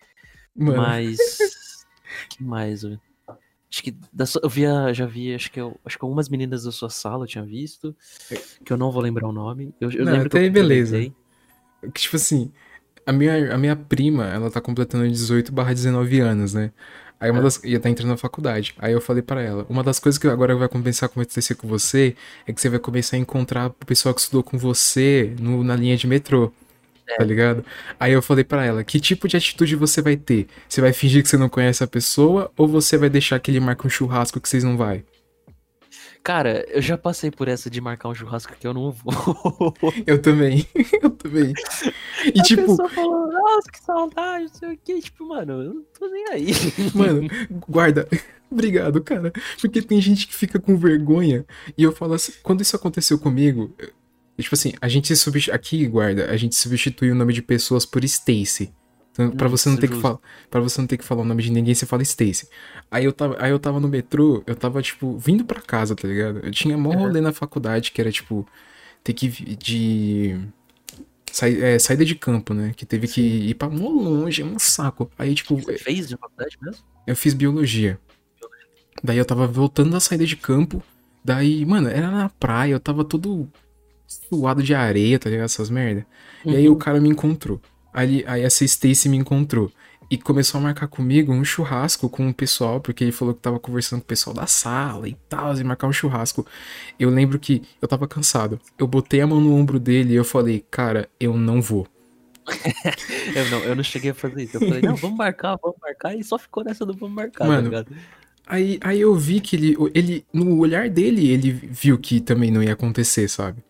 Mano, 0.54 0.82
Mas. 0.82 1.16
que 2.28 2.44
mais, 2.44 2.82
velho? 2.82 3.00
Acho 3.72 3.82
que 3.84 3.94
da 4.12 4.26
sua- 4.26 4.40
eu 4.42 4.48
via, 4.50 4.92
já 4.92 5.06
vi, 5.06 5.32
acho 5.34 5.50
que 5.52 5.60
eu, 5.60 5.78
acho 5.84 5.96
que 5.96 6.04
algumas 6.04 6.28
meninas 6.28 6.64
da 6.64 6.72
sua 6.72 6.90
sala 6.90 7.24
eu 7.24 7.28
tinha 7.28 7.44
visto, 7.44 7.94
que 8.64 8.72
eu 8.72 8.76
não 8.76 8.90
vou 8.90 9.00
lembrar 9.00 9.28
o 9.28 9.32
nome. 9.32 9.72
Eu, 9.80 9.90
eu 9.92 10.04
Não, 10.04 10.12
lembro 10.12 10.28
que 10.28 10.36
até 10.36 10.44
eu 10.44 10.48
aí 10.48 10.50
beleza. 10.50 10.96
cumprimentei. 10.96 11.90
que, 11.94 12.00
tipo 12.02 12.16
assim, 12.16 12.50
a 13.06 13.12
minha, 13.12 13.54
a 13.54 13.56
minha 13.58 13.76
prima, 13.76 14.26
ela 14.26 14.50
tá 14.50 14.60
completando 14.60 15.08
18 15.08 15.52
barra 15.52 15.72
19 15.72 16.18
anos, 16.20 16.52
né? 16.52 16.72
Aí 17.20 17.30
uma 17.30 17.40
É. 17.40 17.42
das. 17.42 17.62
ia 17.64 17.78
tá 17.78 17.88
entrando 17.88 18.08
na 18.10 18.16
faculdade. 18.16 18.74
Aí 18.78 18.92
eu 18.92 19.00
falei 19.00 19.22
pra 19.22 19.40
ela, 19.42 19.64
uma 19.68 19.84
das 19.84 19.98
coisas 19.98 20.18
que 20.18 20.26
agora 20.26 20.56
vai 20.56 20.68
começar 20.68 21.06
a 21.06 21.08
acontecer 21.08 21.54
com 21.54 21.68
você 21.68 22.16
é 22.46 22.52
que 22.52 22.60
você 22.60 22.68
vai 22.68 22.78
começar 22.78 23.16
a 23.16 23.20
encontrar 23.20 23.68
o 23.68 23.86
pessoal 23.86 24.14
que 24.14 24.20
estudou 24.20 24.42
com 24.42 24.58
você 24.58 25.34
no- 25.38 25.62
na 25.62 25.76
linha 25.76 25.96
de 25.96 26.06
metrô. 26.06 26.50
É. 27.10 27.16
Tá 27.16 27.24
ligado? 27.24 27.64
Aí 27.98 28.12
eu 28.12 28.22
falei 28.22 28.44
pra 28.44 28.64
ela, 28.64 28.84
que 28.84 29.00
tipo 29.00 29.26
de 29.26 29.36
atitude 29.36 29.74
você 29.76 30.00
vai 30.00 30.16
ter? 30.16 30.46
Você 30.68 30.80
vai 30.80 30.92
fingir 30.92 31.22
que 31.22 31.28
você 31.28 31.36
não 31.36 31.48
conhece 31.48 31.82
a 31.82 31.86
pessoa 31.86 32.50
ou 32.56 32.68
você 32.68 32.96
vai 32.96 33.10
deixar 33.10 33.38
que 33.40 33.50
ele 33.50 33.60
marque 33.60 33.86
um 33.86 33.90
churrasco 33.90 34.40
que 34.40 34.48
vocês 34.48 34.62
não 34.62 34.76
vai? 34.76 35.04
Cara, 36.22 36.66
eu 36.68 36.82
já 36.82 36.98
passei 36.98 37.30
por 37.30 37.48
essa 37.48 37.70
de 37.70 37.80
marcar 37.80 38.10
um 38.10 38.14
churrasco 38.14 38.54
que 38.58 38.66
eu 38.66 38.74
não 38.74 38.92
vou. 38.92 39.74
Eu 40.06 40.20
também. 40.20 40.66
eu 41.02 41.10
também. 41.10 41.54
E 42.34 42.40
a 42.40 42.42
tipo, 42.42 42.66
pessoa 42.66 42.88
falou, 42.90 43.32
nossa, 43.32 43.70
que 43.72 43.80
saudade, 43.80 44.44
não 44.44 44.54
sei 44.54 44.74
o 44.74 44.78
que. 44.78 45.00
Tipo, 45.00 45.26
mano, 45.26 45.62
eu 45.62 45.74
não 45.74 45.84
tô 45.98 46.06
nem 46.08 46.28
aí. 46.28 46.52
Mano, 46.94 47.28
guarda. 47.68 48.06
Obrigado, 48.50 49.02
cara. 49.02 49.32
Porque 49.60 49.80
tem 49.80 50.00
gente 50.00 50.26
que 50.26 50.34
fica 50.34 50.58
com 50.58 50.76
vergonha. 50.76 51.46
E 51.76 51.82
eu 51.82 51.92
falo 51.92 52.14
assim, 52.14 52.32
quando 52.42 52.60
isso 52.60 52.76
aconteceu 52.76 53.18
comigo, 53.18 53.74
tipo 54.42 54.54
assim, 54.54 54.72
a 54.80 54.88
gente 54.88 55.14
substitui. 55.16 55.54
Aqui, 55.54 55.86
guarda, 55.86 56.30
a 56.30 56.36
gente 56.36 56.54
substitui 56.56 57.10
o 57.10 57.14
nome 57.14 57.32
de 57.32 57.42
pessoas 57.42 57.84
por 57.86 58.04
Stacy. 58.04 58.72
Então, 59.12 59.30
pra 59.32 59.48
você 59.48 59.68
não 59.68 59.74
Isso, 59.74 59.80
ter 59.80 59.88
que 59.88 59.94
justo. 59.94 60.02
falar. 60.02 60.18
Para 60.50 60.60
você 60.60 60.80
não 60.80 60.86
ter 60.86 60.96
que 60.96 61.04
falar 61.04 61.22
o 61.22 61.24
nome 61.24 61.42
de 61.42 61.50
ninguém, 61.50 61.74
você 61.74 61.84
fala 61.84 62.02
Stacy. 62.02 62.48
Aí 62.90 63.04
eu 63.04 63.12
tava, 63.12 63.36
aí 63.40 63.50
eu 63.50 63.58
tava 63.58 63.80
no 63.80 63.88
metrô, 63.88 64.42
eu 64.46 64.54
tava, 64.54 64.80
tipo, 64.82 65.18
vindo 65.18 65.44
pra 65.44 65.60
casa, 65.60 65.94
tá 65.96 66.06
ligado? 66.06 66.38
Eu 66.44 66.50
tinha 66.50 66.76
mó 66.78 66.90
Uhum. 66.90 66.98
rolê 66.98 67.20
na 67.20 67.32
faculdade, 67.32 67.90
que 67.92 68.00
era, 68.00 68.10
tipo, 68.12 68.46
ter 69.02 69.12
que 69.12 69.28
de. 69.56 70.38
Sai, 71.32 71.60
é, 71.60 71.78
saída 71.78 72.04
de 72.04 72.14
campo, 72.14 72.52
né? 72.54 72.72
Que 72.76 72.84
teve 72.86 73.06
que 73.08 73.20
ir 73.20 73.54
pra 73.54 73.68
mó 73.68 73.88
longe, 73.88 74.42
é 74.42 74.44
um 74.44 74.58
saco. 74.58 75.10
Aí, 75.18 75.34
tipo, 75.34 75.56
Você 75.56 75.78
fez 75.78 76.08
de 76.08 76.16
faculdade 76.16 76.56
mesmo? 76.60 76.82
eu 77.06 77.14
fiz 77.16 77.34
biologia. 77.34 77.98
Daí 79.02 79.16
eu 79.18 79.24
tava 79.24 79.46
voltando 79.46 79.90
da 79.92 80.00
saída 80.00 80.26
de 80.26 80.36
campo. 80.36 80.82
Daí, 81.24 81.64
mano, 81.66 81.88
era 81.88 82.10
na 82.10 82.28
praia, 82.28 82.72
eu 82.72 82.80
tava 82.80 83.04
todo 83.04 83.48
suado 84.10 84.62
de 84.62 84.74
areia, 84.74 85.18
tá 85.18 85.30
ligado? 85.30 85.44
Essas 85.44 85.70
merda. 85.70 86.04
E 86.44 86.56
aí 86.56 86.68
o 86.68 86.76
cara 86.76 87.00
me 87.00 87.08
encontrou. 87.08 87.60
Aí, 87.92 88.24
aí 88.26 88.42
essa 88.42 88.64
Stacy 88.64 89.08
me 89.08 89.16
encontrou. 89.16 89.70
E 90.10 90.18
começou 90.18 90.58
a 90.58 90.62
marcar 90.62 90.88
comigo 90.88 91.32
um 91.32 91.44
churrasco 91.44 92.08
com 92.08 92.28
o 92.28 92.34
pessoal, 92.34 92.80
porque 92.80 93.04
ele 93.04 93.12
falou 93.12 93.32
que 93.32 93.40
tava 93.40 93.60
conversando 93.60 94.00
com 94.00 94.04
o 94.04 94.08
pessoal 94.08 94.34
da 94.34 94.46
sala 94.46 95.08
e 95.08 95.16
tal, 95.28 95.56
e 95.56 95.62
marcar 95.62 95.86
um 95.86 95.92
churrasco. 95.92 96.44
Eu 96.98 97.10
lembro 97.10 97.38
que 97.38 97.62
eu 97.80 97.86
tava 97.86 98.08
cansado. 98.08 98.58
Eu 98.76 98.88
botei 98.88 99.20
a 99.20 99.26
mão 99.26 99.40
no 99.40 99.54
ombro 99.54 99.78
dele 99.78 100.12
e 100.14 100.16
eu 100.16 100.24
falei, 100.24 100.64
cara, 100.68 101.08
eu 101.20 101.36
não 101.36 101.62
vou. 101.62 101.86
Eu 103.36 103.48
não, 103.48 103.58
eu 103.60 103.76
não 103.76 103.82
cheguei 103.84 104.10
a 104.10 104.14
fazer 104.14 104.42
isso. 104.42 104.56
Eu 104.56 104.60
falei, 104.60 104.82
não, 104.82 104.96
vamos 104.96 105.16
marcar, 105.16 105.56
vamos 105.62 105.76
marcar. 105.80 106.16
E 106.16 106.24
só 106.24 106.36
ficou 106.36 106.64
nessa 106.64 106.84
do 106.84 106.92
vamos 106.92 107.14
marcar, 107.14 107.46
Mano, 107.46 107.70
tá 107.70 107.78
ligado? 107.82 107.96
Aí, 108.44 108.80
aí 108.80 109.00
eu 109.00 109.14
vi 109.14 109.40
que 109.40 109.54
ele, 109.54 109.76
ele, 109.94 110.24
no 110.32 110.58
olhar 110.58 110.90
dele, 110.90 111.30
ele 111.30 111.52
viu 111.52 111.96
que 111.96 112.20
também 112.20 112.50
não 112.50 112.60
ia 112.60 112.72
acontecer, 112.72 113.28
sabe? 113.28 113.62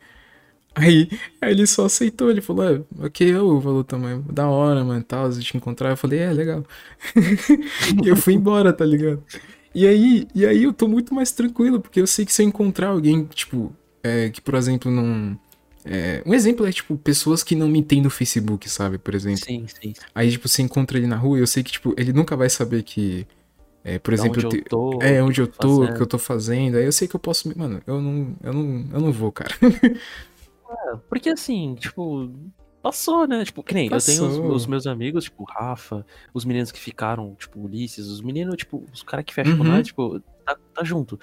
Aí, 0.75 1.09
aí 1.41 1.51
ele 1.53 1.67
só 1.67 1.87
aceitou, 1.87 2.31
ele 2.31 2.41
falou, 2.41 2.65
é, 2.65 2.81
ok, 3.05 3.29
eu 3.35 3.61
falou 3.61 3.83
também, 3.85 4.23
da 4.33 4.49
hora, 4.49 4.85
mano, 4.85 5.03
tal, 5.05 5.27
a 5.27 5.31
gente 5.31 5.57
encontrar. 5.57 5.91
Eu 5.91 5.97
falei, 5.97 6.21
é, 6.21 6.33
legal. 6.33 6.65
e 8.03 8.09
eu 8.09 8.17
fui 8.17 8.35
embora, 8.35 8.73
tá 8.73 8.85
ligado? 8.85 9.23
E 9.75 9.87
aí, 9.87 10.27
e 10.35 10.45
aí 10.47 10.65
eu 10.65 10.73
tô 10.73 10.89
muito 10.89 11.15
mais 11.15 11.33
tranquilo, 11.33 11.81
porque 11.81 12.01
eu 12.01 12.07
sei 12.07 12.25
que 12.27 12.33
se 12.33 12.43
eu 12.43 12.47
encontrar 12.49 12.89
alguém, 12.89 13.25
tipo, 13.27 13.73
é, 14.03 14.31
que, 14.31 14.41
por 14.41 14.55
exemplo, 14.55 14.91
não. 14.91 15.39
É, 15.85 16.23
um 16.27 16.35
exemplo 16.35 16.67
é, 16.67 16.73
tipo, 16.73 16.97
pessoas 16.99 17.43
que 17.43 17.55
não 17.57 17.69
me 17.69 17.83
têm 17.83 18.03
no 18.03 18.11
Facebook, 18.11 18.69
sabe? 18.69 18.99
Por 18.99 19.15
exemplo. 19.15 19.45
Sim, 19.45 19.67
sim. 19.69 19.93
Aí, 20.15 20.31
tipo, 20.31 20.49
você 20.49 20.63
encontra 20.63 20.99
ele 20.99 21.07
na 21.07 21.17
rua 21.17 21.39
e 21.39 21.41
eu 21.41 21.47
sei 21.47 21.63
que, 21.63 21.73
tipo, 21.73 21.95
ele 21.97 22.13
nunca 22.13 22.37
vai 22.37 22.51
saber 22.51 22.83
que. 22.83 23.27
É, 23.85 23.99
por 23.99 24.13
Da 24.13 24.23
exemplo, 24.23 24.41
onde 24.41 24.47
eu 24.47 24.51
eu 24.51 24.59
te- 24.63 24.65
tô, 24.69 24.99
é 25.01 25.23
onde 25.23 25.41
eu 25.41 25.47
tô, 25.47 25.85
o 25.85 25.93
que 25.95 26.03
eu 26.03 26.07
tô 26.07 26.19
fazendo. 26.19 26.77
Aí 26.77 26.85
eu 26.85 26.93
sei 26.93 27.09
que 27.09 27.17
eu 27.17 27.21
posso. 27.21 27.57
Mano, 27.59 27.81
eu 27.87 28.01
não, 28.01 28.37
eu 28.43 28.53
não, 28.53 28.87
eu 28.93 29.01
não 29.01 29.13
vou, 29.13 29.33
cara. 29.33 29.55
Porque 31.09 31.31
assim, 31.31 31.75
tipo, 31.75 32.31
passou, 32.83 33.27
né? 33.27 33.45
Tipo, 33.45 33.63
que 33.63 33.75
nem 33.75 33.85
eu 33.91 33.99
tenho 34.01 34.25
os, 34.27 34.37
Passou. 34.37 34.51
os 34.55 34.67
meus 34.67 34.87
amigos, 34.87 35.25
tipo, 35.25 35.45
Rafa, 35.45 36.05
os 36.33 36.45
meninos 36.45 36.71
que 36.73 36.79
ficaram, 36.79 37.35
tipo, 37.35 37.61
Ulisses, 37.61 38.07
os 38.07 38.21
meninos, 38.21 38.57
tipo, 38.57 38.85
os 38.93 39.03
caras 39.03 39.25
que 39.25 39.35
fecham 39.35 39.57
Uhum. 39.59 39.65
nós, 39.65 39.87
tipo, 39.87 40.21
tá, 40.45 40.57
tá 40.75 40.85
junto. 40.85 41.19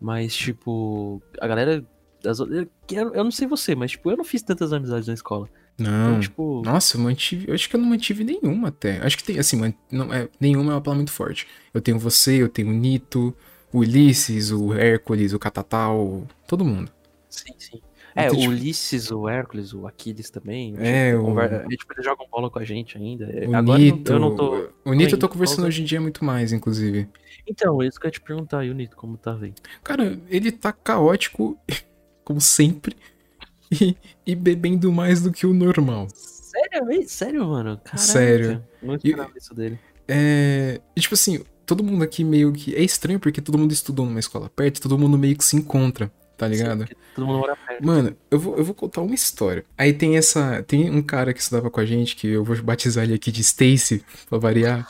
Mas, 0.00 0.34
tipo, 0.34 1.22
a 1.40 1.46
galera. 1.46 1.84
Das, 2.22 2.38
eu, 2.40 2.68
eu 2.90 3.24
não 3.24 3.30
sei 3.30 3.46
você, 3.46 3.74
mas, 3.74 3.90
tipo, 3.92 4.10
eu 4.10 4.16
não 4.16 4.24
fiz 4.24 4.42
tantas 4.42 4.72
amizades 4.72 5.06
na 5.08 5.14
escola. 5.14 5.48
Não. 5.78 6.10
Então, 6.10 6.20
tipo. 6.20 6.62
Nossa, 6.64 6.96
eu 6.96 7.00
mantive. 7.02 7.46
Eu 7.48 7.54
acho 7.54 7.68
que 7.68 7.76
eu 7.76 7.80
não 7.80 7.88
mantive 7.88 8.24
nenhuma 8.24 8.68
até. 8.68 8.98
Acho 9.04 9.16
que 9.18 9.24
tem, 9.24 9.38
assim, 9.38 9.56
man- 9.56 9.74
não, 9.90 10.12
é, 10.12 10.28
nenhuma 10.40 10.72
é 10.72 10.74
uma 10.76 10.80
palavra 10.80 10.98
muito 10.98 11.12
forte. 11.12 11.46
Eu 11.72 11.80
tenho 11.80 11.98
você, 11.98 12.40
eu 12.42 12.48
tenho 12.48 12.68
o 12.68 12.72
Nito, 12.72 13.34
o 13.72 13.78
Ulisses, 13.80 14.50
o 14.52 14.72
Hércules, 14.72 15.32
o 15.32 15.38
Catatal, 15.38 16.26
todo 16.46 16.64
mundo. 16.64 16.90
Sim, 17.28 17.52
sim. 17.58 17.80
É, 18.16 18.26
Então, 18.26 18.36
o 18.36 18.40
tipo- 18.40 18.52
Ulisses, 18.52 19.10
o 19.10 19.28
Hércules, 19.28 19.72
o 19.74 19.86
Aquiles 19.86 20.30
também. 20.30 20.74
É, 20.78 21.10
tipo, 21.10 21.22
o- 21.22 21.26
conver- 21.26 21.66
e, 21.70 21.76
tipo, 21.76 21.92
eles 21.94 22.04
jogam 22.04 22.26
bola 22.30 22.48
com 22.48 22.58
a 22.60 22.64
gente 22.64 22.96
ainda. 22.96 23.26
O 23.48 23.56
Agora 23.56 23.78
Nito. 23.78 24.12
eu 24.12 24.18
não 24.20 24.36
tô. 24.36 24.68
O 24.84 24.92
Nito 24.92 25.14
eu 25.14 25.18
tô 25.18 25.26
em 25.26 25.30
conversando 25.30 25.66
hoje 25.66 25.82
em 25.82 25.84
dia 25.84 26.00
muito 26.00 26.24
mais, 26.24 26.52
inclusive. 26.52 27.08
Então, 27.46 27.82
isso 27.82 27.98
que 27.98 28.06
eu 28.06 28.08
ia 28.08 28.12
te 28.12 28.20
perguntar, 28.20 28.64
e 28.64 28.70
o 28.70 28.74
Nito, 28.74 28.96
como 28.96 29.16
tá 29.16 29.32
vendo? 29.32 29.54
Cara, 29.82 30.18
ele 30.28 30.52
tá 30.52 30.72
caótico, 30.72 31.58
como 32.24 32.40
sempre, 32.40 32.96
e, 33.70 33.96
e 34.26 34.34
bebendo 34.34 34.92
mais 34.92 35.20
do 35.22 35.32
que 35.32 35.46
o 35.46 35.52
normal. 35.52 36.06
Sério, 36.14 37.08
sério, 37.08 37.44
mano? 37.48 37.76
Caraca, 37.82 37.98
Sério. 37.98 38.64
Não 38.80 38.94
esperava 38.94 39.32
isso 39.36 39.52
dele. 39.54 39.78
É. 40.06 40.80
E 40.96 41.00
tipo 41.00 41.14
assim, 41.14 41.42
todo 41.66 41.82
mundo 41.82 42.04
aqui 42.04 42.22
meio 42.22 42.52
que. 42.52 42.74
É 42.76 42.82
estranho 42.82 43.18
porque 43.18 43.40
todo 43.40 43.58
mundo 43.58 43.72
estudou 43.72 44.06
numa 44.06 44.20
escola 44.20 44.48
perto, 44.48 44.80
todo 44.80 44.96
mundo 44.98 45.18
meio 45.18 45.36
que 45.36 45.44
se 45.44 45.56
encontra, 45.56 46.12
tá 46.36 46.46
ligado? 46.48 46.86
Sim, 46.86 46.94
todo 47.14 47.26
mundo 47.26 47.38
mora 47.38 47.56
perto. 47.56 47.84
Mano, 47.84 48.16
eu 48.30 48.38
vou, 48.38 48.56
eu 48.56 48.64
vou 48.64 48.74
contar 48.74 49.02
uma 49.02 49.14
história. 49.14 49.64
Aí 49.76 49.92
tem 49.92 50.16
essa. 50.16 50.62
Tem 50.62 50.90
um 50.90 51.02
cara 51.02 51.32
que 51.32 51.40
estudava 51.40 51.70
com 51.70 51.80
a 51.80 51.84
gente, 51.84 52.16
que 52.16 52.28
eu 52.28 52.44
vou 52.44 52.56
batizar 52.62 53.04
ele 53.04 53.14
aqui 53.14 53.30
de 53.32 53.40
Stacy, 53.40 54.04
pra 54.28 54.38
variar. 54.38 54.88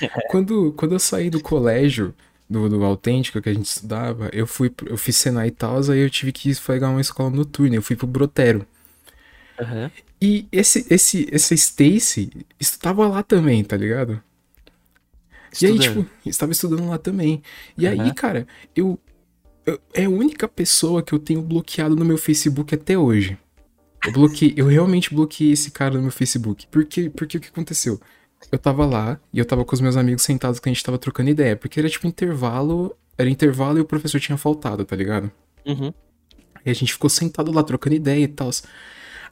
quando, 0.30 0.72
quando 0.72 0.92
eu 0.92 0.98
saí 0.98 1.30
do 1.30 1.40
colégio, 1.40 2.14
do, 2.48 2.68
do 2.68 2.84
autêntico 2.84 3.40
que 3.40 3.48
a 3.48 3.54
gente 3.54 3.66
estudava, 3.66 4.30
eu 4.32 4.46
fui. 4.46 4.72
Eu 4.86 4.96
fiz 4.96 5.16
Senai 5.16 5.48
e 5.48 5.50
tal, 5.50 5.78
aí 5.90 6.00
eu 6.00 6.10
tive 6.10 6.32
que 6.32 6.52
pegar 6.60 6.90
uma 6.90 7.00
escola 7.00 7.30
noturna. 7.30 7.76
Eu 7.76 7.82
fui 7.82 7.96
pro 7.96 8.06
Brotero. 8.06 8.66
Aham. 9.60 9.90
E 10.20 10.46
esse, 10.50 10.86
esse, 10.90 11.28
essa 11.30 11.54
Stacy 11.54 12.30
estava 12.58 13.06
lá 13.06 13.22
também, 13.22 13.62
tá 13.62 13.76
ligado? 13.76 14.22
E 15.60 15.66
aí, 15.66 15.72
Estudando. 15.72 16.04
tipo, 16.04 16.28
estava 16.28 16.52
estudando 16.52 16.88
lá 16.88 16.98
também. 16.98 17.42
E 17.76 17.86
aí, 17.86 17.98
Aham. 17.98 18.14
cara, 18.14 18.46
eu, 18.74 18.98
eu- 19.66 19.80
É 19.92 20.04
a 20.04 20.10
única 20.10 20.46
pessoa 20.48 21.02
que 21.02 21.12
eu 21.12 21.18
tenho 21.18 21.42
bloqueado 21.42 21.94
no 21.96 22.04
meu 22.04 22.16
Facebook 22.18 22.74
até 22.74 22.96
hoje. 22.96 23.36
Eu 24.06 24.12
bloqueei, 24.12 24.54
eu 24.56 24.66
realmente 24.66 25.12
bloqueei 25.12 25.52
esse 25.52 25.70
cara 25.70 25.94
no 25.96 26.02
meu 26.02 26.10
Facebook. 26.12 26.66
Porque, 26.70 27.10
porque 27.10 27.38
o 27.38 27.40
que 27.40 27.48
aconteceu? 27.48 28.00
Eu 28.52 28.58
tava 28.58 28.86
lá 28.86 29.18
e 29.32 29.38
eu 29.38 29.44
tava 29.44 29.64
com 29.64 29.74
os 29.74 29.80
meus 29.80 29.96
amigos 29.96 30.22
sentados 30.22 30.60
que 30.60 30.68
a 30.68 30.72
gente 30.72 30.84
tava 30.84 30.98
trocando 30.98 31.30
ideia. 31.30 31.56
Porque 31.56 31.80
era 31.80 31.88
tipo 31.88 32.06
intervalo. 32.06 32.94
Era 33.18 33.28
intervalo 33.28 33.78
e 33.78 33.80
o 33.80 33.84
professor 33.84 34.20
tinha 34.20 34.38
faltado, 34.38 34.84
tá 34.84 34.94
ligado? 34.94 35.30
Uhum. 35.66 35.92
E 36.64 36.70
a 36.70 36.74
gente 36.74 36.92
ficou 36.92 37.08
sentado 37.10 37.50
lá 37.50 37.62
trocando 37.62 37.96
ideia 37.96 38.22
e 38.24 38.28
tal. 38.28 38.50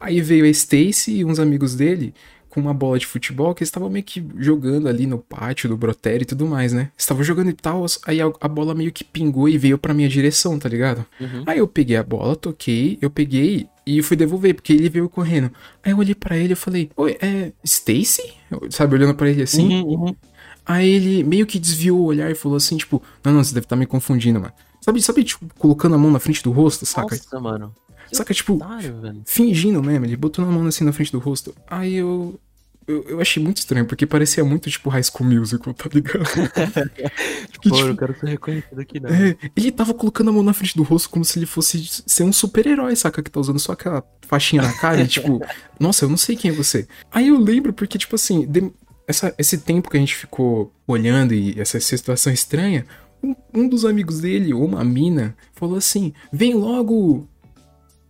Aí 0.01 0.21
veio 0.21 0.45
a 0.45 0.49
Stacy 0.49 1.19
e 1.19 1.25
uns 1.25 1.39
amigos 1.39 1.75
dele 1.75 2.15
com 2.55 2.61
uma 2.61 2.73
bola 2.73 2.97
de 3.01 3.07
futebol 3.07 3.53
que 3.53 3.65
eles 3.65 3.69
estavam 3.69 3.91
meio 3.91 4.05
que 4.05 4.25
jogando 4.39 4.89
ali 4.89 5.09
no 5.09 5.19
pátio 5.19 5.69
do 5.69 5.77
Brotério 5.77 6.23
e 6.23 6.25
tudo 6.25 6.47
mais, 6.47 6.73
né? 6.73 6.93
Estavam 6.97 7.25
jogando 7.25 7.51
e 7.51 7.53
tal, 7.53 7.85
aí 8.07 8.21
a, 8.21 8.31
a 8.41 8.47
bola 8.47 8.75
meio 8.77 8.93
que 8.93 9.03
pingou 9.03 9.49
e 9.49 9.59
veio 9.59 9.77
pra 9.77 9.93
minha 9.93 10.09
direção, 10.09 10.57
tá 10.57 10.69
ligado? 10.69 11.05
Uhum. 11.21 11.43
Aí 11.47 11.59
eu 11.59 11.67
peguei 11.67 11.97
a 11.97 12.03
bola, 12.05 12.37
toquei, 12.37 12.97
eu 13.03 13.11
peguei 13.11 13.67
e 13.85 14.01
fui 14.03 14.17
devolver, 14.17 14.55
porque 14.55 14.73
ele 14.73 14.89
veio 14.89 15.09
correndo. 15.09 15.51
Aí 15.83 15.91
eu 15.91 15.99
olhei 15.99 16.15
pra 16.15 16.37
ele 16.37 16.53
e 16.53 16.57
falei, 16.57 16.91
oi, 16.97 17.19
é 17.21 17.51
Stacy? 17.65 18.35
Sabe, 18.71 18.95
olhando 18.95 19.17
pra 19.17 19.29
ele 19.29 19.43
assim. 19.43 19.83
Uhum, 19.83 20.07
uhum. 20.07 20.17
Aí 20.65 20.89
ele 20.89 21.25
meio 21.25 21.47
que 21.47 21.59
desviou 21.59 21.99
o 21.99 22.05
olhar 22.05 22.31
e 22.31 22.37
falou 22.37 22.57
assim, 22.57 22.77
tipo, 22.77 23.03
não, 23.25 23.33
não, 23.33 23.43
você 23.43 23.53
deve 23.53 23.67
estar 23.67 23.77
me 23.77 23.85
confundindo, 23.85 24.41
mano. 24.41 24.53
Sabe, 24.81 25.03
sabe, 25.03 25.25
tipo, 25.25 25.47
colocando 25.59 25.97
a 25.97 25.99
mão 25.99 26.11
na 26.11 26.21
frente 26.21 26.43
do 26.43 26.53
rosto, 26.53 26.87
saca? 26.87 27.17
Nossa, 27.17 27.41
mano. 27.41 27.75
Que 28.09 28.17
Saca, 28.17 28.33
tipo, 28.35 28.55
otário, 28.57 29.23
fingindo 29.27 29.83
mesmo, 29.83 30.05
ele 30.07 30.17
botou 30.17 30.45
na 30.45 30.51
mão 30.51 30.67
assim 30.67 30.85
na 30.85 30.93
frente 30.93 31.13
do 31.13 31.19
rosto. 31.19 31.55
Aí 31.67 31.95
eu. 31.97 32.39
Eu, 32.87 33.03
eu 33.09 33.19
achei 33.21 33.43
muito 33.43 33.57
estranho, 33.57 33.87
porque 33.87 34.05
parecia 34.05 34.45
muito 34.45 34.69
tipo 34.69 34.91
High 34.91 35.03
School 35.05 35.27
Musical, 35.31 35.73
tá 35.73 35.89
ligado? 35.91 36.23
Que, 37.61 37.71
Pô, 37.71 37.77
eu 37.77 37.79
tipo, 37.79 37.89
não 37.89 37.97
quero 37.97 38.21
ser 38.21 38.27
reconhecido 38.29 38.79
aqui, 38.79 39.01
não. 39.01 39.09
é, 39.09 39.37
ele 39.57 39.73
tava 39.73 39.95
colocando 39.95 40.29
a 40.29 40.33
mão 40.35 40.43
na 40.43 40.53
frente 40.53 40.77
do 40.77 40.83
rosto 40.83 41.09
como 41.09 41.25
se 41.25 41.39
ele 41.39 41.47
fosse 41.47 41.83
ser 42.07 42.25
um 42.25 42.33
super-herói, 42.33 42.95
saca? 42.95 43.23
Que 43.23 43.31
tá 43.31 43.41
usando 43.41 43.59
só 43.59 43.73
aquela 43.73 44.05
faixinha 44.27 44.61
na 44.61 44.73
cara 44.75 45.01
e 45.01 45.07
tipo, 45.07 45.41
nossa, 45.81 46.05
eu 46.05 46.11
não 46.11 46.17
sei 46.19 46.37
quem 46.37 46.51
é 46.51 46.55
você. 46.55 46.87
Aí 47.11 47.29
eu 47.29 47.39
lembro 47.39 47.73
porque, 47.73 47.97
tipo 47.97 48.15
assim, 48.17 48.45
de- 48.47 48.71
essa- 49.09 49.35
esse 49.39 49.57
tempo 49.57 49.89
que 49.91 49.97
a 49.97 50.01
gente 50.01 50.15
ficou 50.15 50.71
olhando 50.87 51.33
e 51.33 51.59
essa 51.59 51.81
situação 51.81 52.31
estranha, 52.35 52.85
um, 53.23 53.35
um 53.55 53.67
dos 53.67 53.87
amigos 53.87 54.21
dele, 54.21 54.53
ou 54.53 54.63
uma 54.63 54.85
mina, 54.85 55.35
falou 55.55 55.77
assim: 55.79 56.13
vem 56.31 56.53
logo! 56.53 57.27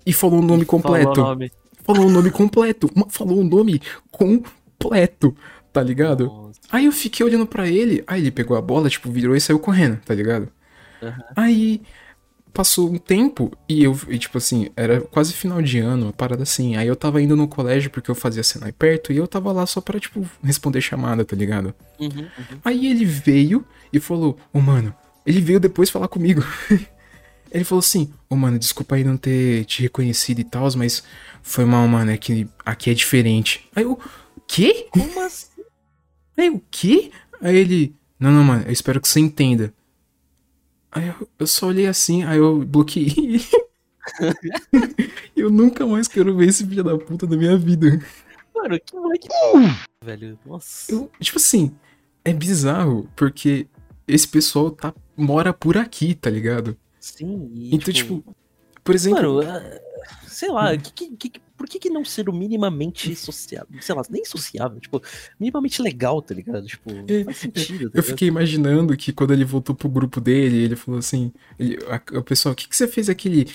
E 0.06 0.12
falou 0.12 0.40
o 0.40 0.42
nome 0.42 0.64
completo. 0.64 1.14
Falou 1.14 1.26
o 1.26 1.28
nome. 1.28 1.52
Falou 1.84 2.06
o 2.06 2.10
nome 2.10 2.30
completo. 2.30 2.90
Falou 3.08 3.40
o 3.40 3.44
nome 3.44 3.80
completo, 4.10 5.36
tá 5.72 5.82
ligado? 5.82 6.26
Nossa. 6.26 6.60
Aí 6.70 6.86
eu 6.86 6.92
fiquei 6.92 7.24
olhando 7.24 7.46
pra 7.46 7.68
ele, 7.68 8.02
aí 8.06 8.20
ele 8.22 8.30
pegou 8.30 8.56
a 8.56 8.62
bola, 8.62 8.88
tipo, 8.88 9.10
virou 9.10 9.36
e 9.36 9.40
saiu 9.40 9.58
correndo, 9.58 9.98
tá 10.04 10.14
ligado? 10.14 10.48
Aham. 11.02 11.24
Aí 11.36 11.82
passou 12.54 12.88
um 12.88 12.96
tempo 12.96 13.50
e 13.68 13.82
eu, 13.82 13.98
e, 14.08 14.16
tipo 14.16 14.38
assim, 14.38 14.68
era 14.76 15.00
quase 15.00 15.32
final 15.32 15.60
de 15.60 15.80
ano, 15.80 16.06
uma 16.06 16.12
parada 16.12 16.44
assim. 16.44 16.76
Aí 16.76 16.86
eu 16.86 16.94
tava 16.94 17.20
indo 17.20 17.36
no 17.36 17.48
colégio 17.48 17.90
porque 17.90 18.10
eu 18.10 18.14
fazia 18.14 18.44
Senai 18.44 18.72
perto 18.72 19.12
e 19.12 19.16
eu 19.16 19.26
tava 19.26 19.50
lá 19.52 19.66
só 19.66 19.80
pra, 19.80 19.98
tipo, 19.98 20.24
responder 20.42 20.80
chamada, 20.80 21.24
tá 21.24 21.34
ligado? 21.34 21.74
Uhum, 21.98 22.08
uhum. 22.08 22.58
Aí 22.64 22.86
ele 22.86 23.04
veio 23.04 23.66
e 23.92 23.98
falou, 23.98 24.38
ô 24.52 24.60
mano, 24.60 24.94
ele 25.26 25.40
veio 25.40 25.58
depois 25.58 25.90
falar 25.90 26.08
comigo. 26.08 26.42
ele 27.54 27.64
falou 27.64 27.78
assim, 27.78 28.12
ô 28.28 28.34
mano, 28.34 28.58
desculpa 28.58 28.96
aí 28.96 29.04
não 29.04 29.16
ter 29.16 29.64
te 29.64 29.82
reconhecido 29.82 30.40
e 30.40 30.44
tal, 30.44 30.68
mas 30.76 31.04
foi 31.40 31.64
mal, 31.64 31.86
mano, 31.86 32.10
é 32.10 32.16
que 32.16 32.48
aqui 32.66 32.90
é 32.90 32.94
diferente. 32.94 33.64
Aí 33.76 33.84
eu, 33.84 33.92
o 33.92 34.40
quê? 34.40 34.88
Como 34.90 35.20
assim? 35.20 35.62
Aí 36.36 36.50
o 36.50 36.60
quê? 36.68 37.12
Aí 37.40 37.56
ele, 37.56 37.94
não, 38.18 38.32
não, 38.32 38.42
mano, 38.42 38.64
eu 38.66 38.72
espero 38.72 39.00
que 39.00 39.06
você 39.06 39.20
entenda. 39.20 39.72
Aí 40.90 41.06
eu, 41.06 41.28
eu 41.38 41.46
só 41.46 41.68
olhei 41.68 41.86
assim, 41.86 42.24
aí 42.24 42.38
eu 42.38 42.58
bloqueei. 42.64 43.40
eu 45.36 45.48
nunca 45.48 45.86
mais 45.86 46.08
quero 46.08 46.36
ver 46.36 46.48
esse 46.48 46.66
filho 46.66 46.82
da 46.82 46.98
puta 46.98 47.24
da 47.24 47.36
minha 47.36 47.56
vida. 47.56 48.00
Mano, 48.52 48.80
que 48.80 48.96
moleque. 48.96 49.28
Velho, 50.04 50.36
nossa. 50.44 50.90
Eu, 50.90 51.08
tipo 51.20 51.38
assim, 51.38 51.72
é 52.24 52.32
bizarro, 52.32 53.08
porque 53.14 53.68
esse 54.08 54.26
pessoal 54.26 54.72
tá, 54.72 54.92
mora 55.16 55.52
por 55.52 55.78
aqui, 55.78 56.16
tá 56.16 56.28
ligado? 56.28 56.76
Sim, 57.04 57.50
e, 57.54 57.74
Então, 57.74 57.92
tipo, 57.92 58.24
por 58.82 58.94
exemplo. 58.94 59.34
Mano, 59.34 59.40
ah, 59.50 59.80
sei 60.26 60.48
lá, 60.50 60.74
que, 60.76 60.90
que, 61.16 61.28
que- 61.30 61.40
por 61.56 61.68
que, 61.68 61.78
que 61.78 61.88
não 61.90 62.04
ser 62.04 62.28
o 62.28 62.32
minimamente 62.32 63.14
sociável? 63.14 63.80
Sei 63.80 63.94
lá, 63.94 64.02
nem 64.10 64.24
sociável, 64.24 64.80
tipo, 64.80 65.00
minimamente 65.38 65.80
legal, 65.80 66.20
tá 66.20 66.34
ligado? 66.34 66.66
Tipo, 66.66 66.90
É, 67.06 67.24
faz 67.24 67.36
sentido. 67.36 67.90
Tá 67.90 67.98
Eu 67.98 68.02
fiquei 68.02 68.26
imaginando 68.28 68.96
que 68.96 69.12
quando 69.12 69.32
ele 69.32 69.44
voltou 69.44 69.74
pro 69.74 69.88
grupo 69.88 70.20
dele, 70.20 70.56
ele 70.64 70.76
falou 70.76 70.98
assim: 70.98 71.30
ele, 71.58 71.78
a- 71.88 72.18
o 72.18 72.22
pessoal, 72.24 72.52
o 72.52 72.56
que, 72.56 72.68
que 72.68 72.76
você 72.76 72.88
fez 72.88 73.08
aquele. 73.08 73.46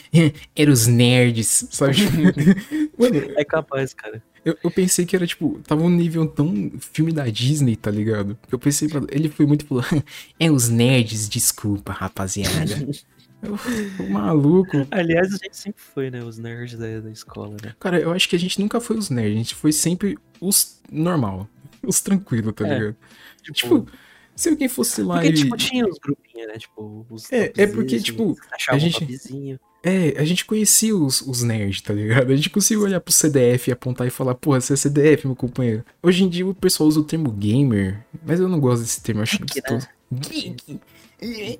Era 0.55 0.71
os 0.71 0.85
nerds, 0.87 1.67
sabe? 1.71 1.97
Mano? 2.97 3.33
É 3.35 3.43
capaz, 3.43 3.93
cara. 3.93 4.23
eu, 4.45 4.55
eu 4.63 4.71
pensei 4.71 5.05
que 5.05 5.15
era 5.15 5.27
tipo, 5.27 5.59
tava 5.67 5.83
um 5.83 5.89
nível 5.89 6.25
tão 6.27 6.71
filme 6.79 7.11
da 7.11 7.27
Disney, 7.27 7.75
tá 7.75 7.91
ligado? 7.91 8.37
Eu 8.51 8.57
pensei, 8.57 8.87
ele 9.11 9.27
foi 9.29 9.45
muito 9.45 9.65
É 10.39 10.49
os 10.49 10.69
nerds, 10.69 11.27
desculpa, 11.27 11.91
rapaziada. 11.91 12.65
Eu, 13.41 13.57
o 14.05 14.09
maluco. 14.09 14.85
Aliás, 14.91 15.27
a 15.33 15.37
gente 15.37 15.55
sempre 15.57 15.81
foi, 15.81 16.09
né? 16.11 16.23
Os 16.23 16.37
nerds 16.37 16.77
da, 16.77 16.99
da 16.99 17.09
escola, 17.09 17.55
né? 17.63 17.73
Cara, 17.79 17.99
eu 17.99 18.11
acho 18.11 18.27
que 18.27 18.35
a 18.35 18.39
gente 18.39 18.59
nunca 18.59 18.79
foi 18.81 18.97
os 18.97 19.09
nerds, 19.09 19.33
a 19.33 19.37
gente 19.37 19.55
foi 19.55 19.71
sempre 19.71 20.17
os 20.41 20.79
normal, 20.91 21.47
os 21.83 22.01
tranquilos, 22.01 22.53
tá 22.53 22.67
É, 22.67 22.73
ligado? 22.73 22.95
Tipo, 23.41 23.53
Tipo, 23.53 23.87
se 24.35 24.49
alguém 24.49 24.67
fosse 24.67 25.01
lá 25.01 25.15
porque, 25.15 25.29
e. 25.29 25.33
tipo, 25.33 25.57
tinha 25.57 25.85
os 25.87 25.97
grupinhos, 25.99 26.47
né? 26.47 26.57
Tipo, 26.57 27.05
os 27.09 27.31
É, 27.31 27.51
é 27.57 27.67
porque, 27.67 27.99
tipo, 27.99 28.37
a 28.69 28.77
gente- 28.77 29.03
um 29.03 29.07
topzinho. 29.07 29.59
É, 29.81 30.19
a 30.19 30.25
gente 30.25 30.43
conhecia 30.43 30.93
os, 30.93 31.21
os 31.21 31.41
nerds, 31.41 31.79
tá 31.81 31.93
ligado? 31.93 32.29
A 32.31 32.35
gente 32.35 32.49
conseguia 32.49 32.83
olhar 32.83 32.99
pro 32.99 33.13
CDF 33.13 33.69
e 33.69 33.71
apontar 33.71 34.05
e 34.05 34.09
falar, 34.09 34.35
porra, 34.35 34.59
você 34.59 34.73
é 34.73 34.75
CDF, 34.75 35.25
meu 35.25 35.35
companheiro. 35.37 35.85
Hoje 36.03 36.25
em 36.25 36.27
dia 36.29 36.45
o 36.45 36.53
pessoal 36.53 36.89
usa 36.89 36.99
o 36.99 37.03
termo 37.05 37.31
gamer, 37.31 38.05
mas 38.25 38.41
eu 38.41 38.49
não 38.49 38.59
gosto 38.59 38.81
desse 38.81 39.01
termo, 39.01 39.19
eu 39.19 39.23
acho 39.23 39.39
Geek, 39.39 39.61
gostoso. 39.61 39.87
né? 40.11 40.19
Geek. 40.29 40.79
É, 41.21 41.57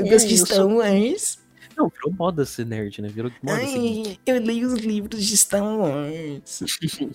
Eu 0.00 0.06
gosto 0.08 0.28
de 0.28 0.34
eu 0.34 0.46
Star 0.46 0.56
sou- 0.58 0.76
Wars. 0.76 1.38
Não, 1.76 1.88
virou 1.88 2.12
moda 2.18 2.44
ser 2.44 2.66
nerd, 2.66 3.00
né? 3.00 3.08
Virou 3.08 3.30
moda. 3.42 3.58
Ai, 3.58 4.18
eu 4.26 4.40
leio 4.40 4.66
os 4.68 4.80
livros 4.80 5.24
de 5.24 5.36
Star 5.36 5.62
Wars. 5.64 6.62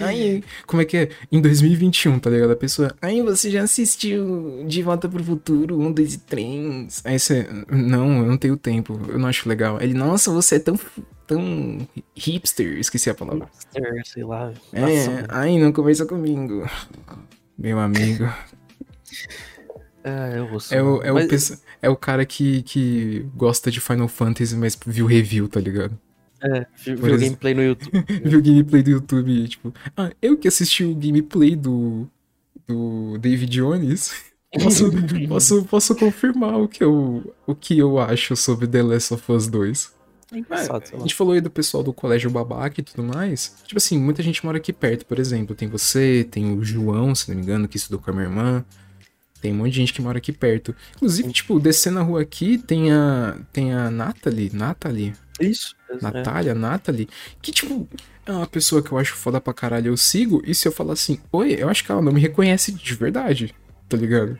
Ai, 0.00 0.42
como 0.66 0.82
é 0.82 0.84
que 0.84 0.96
é? 0.96 1.08
Em 1.30 1.40
2021, 1.40 2.18
tá 2.18 2.28
ligado? 2.28 2.50
A 2.50 2.56
pessoa, 2.56 2.94
ai, 3.00 3.22
você 3.22 3.50
já 3.50 3.62
assistiu 3.62 4.64
De 4.66 4.82
Volta 4.82 5.08
pro 5.08 5.22
Futuro 5.22 5.78
1, 5.80 5.92
2 5.92 6.14
e 6.14 6.18
3? 6.18 7.02
Aí 7.04 7.18
você, 7.18 7.46
não, 7.70 8.18
eu 8.18 8.26
não 8.26 8.36
tenho 8.36 8.56
tempo, 8.56 9.00
eu 9.08 9.16
não 9.18 9.28
acho 9.28 9.48
legal. 9.48 9.80
Ele, 9.80 9.94
nossa, 9.94 10.30
você 10.32 10.56
é 10.56 10.58
tão, 10.58 10.78
tão 11.26 11.86
hipster, 12.16 12.78
esqueci 12.78 13.08
a 13.08 13.14
palavra. 13.14 13.48
Hipster, 13.74 14.02
sei 14.06 14.24
lá. 14.24 14.52
É, 14.72 14.80
Nossa, 14.80 15.26
ai, 15.28 15.56
não 15.58 15.72
conversa 15.72 16.04
comigo. 16.04 16.68
Meu 17.56 17.78
amigo. 17.78 18.24
Ah, 20.08 20.30
eu. 20.30 20.48
É 20.70 20.82
o, 20.82 21.02
é 21.02 21.10
o, 21.10 21.14
Mas- 21.14 21.26
pesso- 21.26 21.60
é 21.82 21.90
o 21.90 21.96
cara 21.96 22.24
que, 22.24 22.62
que 22.62 23.26
gosta 23.34 23.70
de 23.72 23.80
Final 23.80 24.06
Fantasy, 24.06 24.54
mas 24.56 24.78
viu 24.86 25.04
review, 25.04 25.48
tá 25.48 25.58
ligado? 25.58 25.98
É, 26.40 26.66
viu 26.76 26.96
viu 26.96 27.06
exemplo. 27.06 27.18
gameplay 27.18 27.54
no 27.54 27.62
YouTube. 27.62 28.04
Viu 28.24 28.38
o 28.38 28.42
gameplay 28.42 28.82
do 28.82 28.90
YouTube 28.90 29.32
e, 29.32 29.48
tipo, 29.48 29.74
ah, 29.96 30.12
eu 30.22 30.36
que 30.36 30.46
assisti 30.46 30.84
o 30.84 30.94
gameplay 30.94 31.56
do, 31.56 32.06
do 32.68 33.16
David 33.18 33.50
Jones, 33.50 34.12
posso, 34.62 34.90
posso, 35.28 35.64
posso 35.64 35.96
confirmar 35.96 36.60
o 36.60 36.68
que, 36.68 36.84
eu, 36.84 37.34
o 37.46 37.54
que 37.54 37.78
eu 37.78 37.98
acho 37.98 38.36
sobre 38.36 38.66
The 38.68 38.82
Last 38.82 39.14
of 39.14 39.32
Us 39.32 39.48
2. 39.48 39.96
É 40.32 40.38
engraçado, 40.38 40.86
sei 40.86 40.98
a 40.98 41.00
gente 41.00 41.14
falou 41.14 41.32
aí 41.32 41.40
do 41.40 41.50
pessoal 41.50 41.82
do 41.82 41.92
colégio 41.92 42.30
babaca 42.30 42.80
e 42.80 42.84
tudo 42.84 43.02
mais. 43.02 43.54
Tipo 43.64 43.78
assim, 43.78 43.98
muita 43.98 44.22
gente 44.22 44.44
mora 44.44 44.58
aqui 44.58 44.72
perto, 44.72 45.06
por 45.06 45.18
exemplo. 45.18 45.54
Tem 45.56 45.68
você, 45.68 46.26
tem 46.30 46.56
o 46.56 46.62
João, 46.62 47.14
se 47.14 47.28
não 47.28 47.36
me 47.36 47.42
engano, 47.42 47.66
que 47.66 47.76
estudou 47.76 47.98
com 47.98 48.10
a 48.10 48.12
minha 48.12 48.26
irmã. 48.26 48.64
Tem 49.46 49.52
um 49.52 49.58
monte 49.58 49.70
de 49.70 49.76
gente 49.76 49.92
que 49.92 50.02
mora 50.02 50.18
aqui 50.18 50.32
perto. 50.32 50.74
Inclusive, 50.96 51.32
tipo, 51.32 51.60
descendo 51.60 52.00
a 52.00 52.02
rua 52.02 52.20
aqui, 52.20 52.58
tem 52.58 52.92
a, 52.92 53.38
tem 53.52 53.72
a 53.72 53.88
Nathalie, 53.92 54.50
Nathalie, 54.52 55.14
Isso. 55.38 55.76
é. 55.88 55.98
Natália, 56.02 56.52
Nathalie, 56.52 57.08
que, 57.40 57.52
tipo, 57.52 57.88
é 58.26 58.32
uma 58.32 58.46
pessoa 58.48 58.82
que 58.82 58.90
eu 58.90 58.98
acho 58.98 59.14
foda 59.14 59.40
pra 59.40 59.54
caralho, 59.54 59.86
eu 59.86 59.96
sigo, 59.96 60.42
e 60.44 60.52
se 60.52 60.66
eu 60.66 60.72
falar 60.72 60.94
assim, 60.94 61.20
oi, 61.30 61.54
eu 61.56 61.68
acho 61.68 61.84
que 61.84 61.92
ela 61.92 62.02
não 62.02 62.10
me 62.10 62.20
reconhece 62.20 62.72
de 62.72 62.94
verdade, 62.94 63.54
tá 63.88 63.96
ligado? 63.96 64.36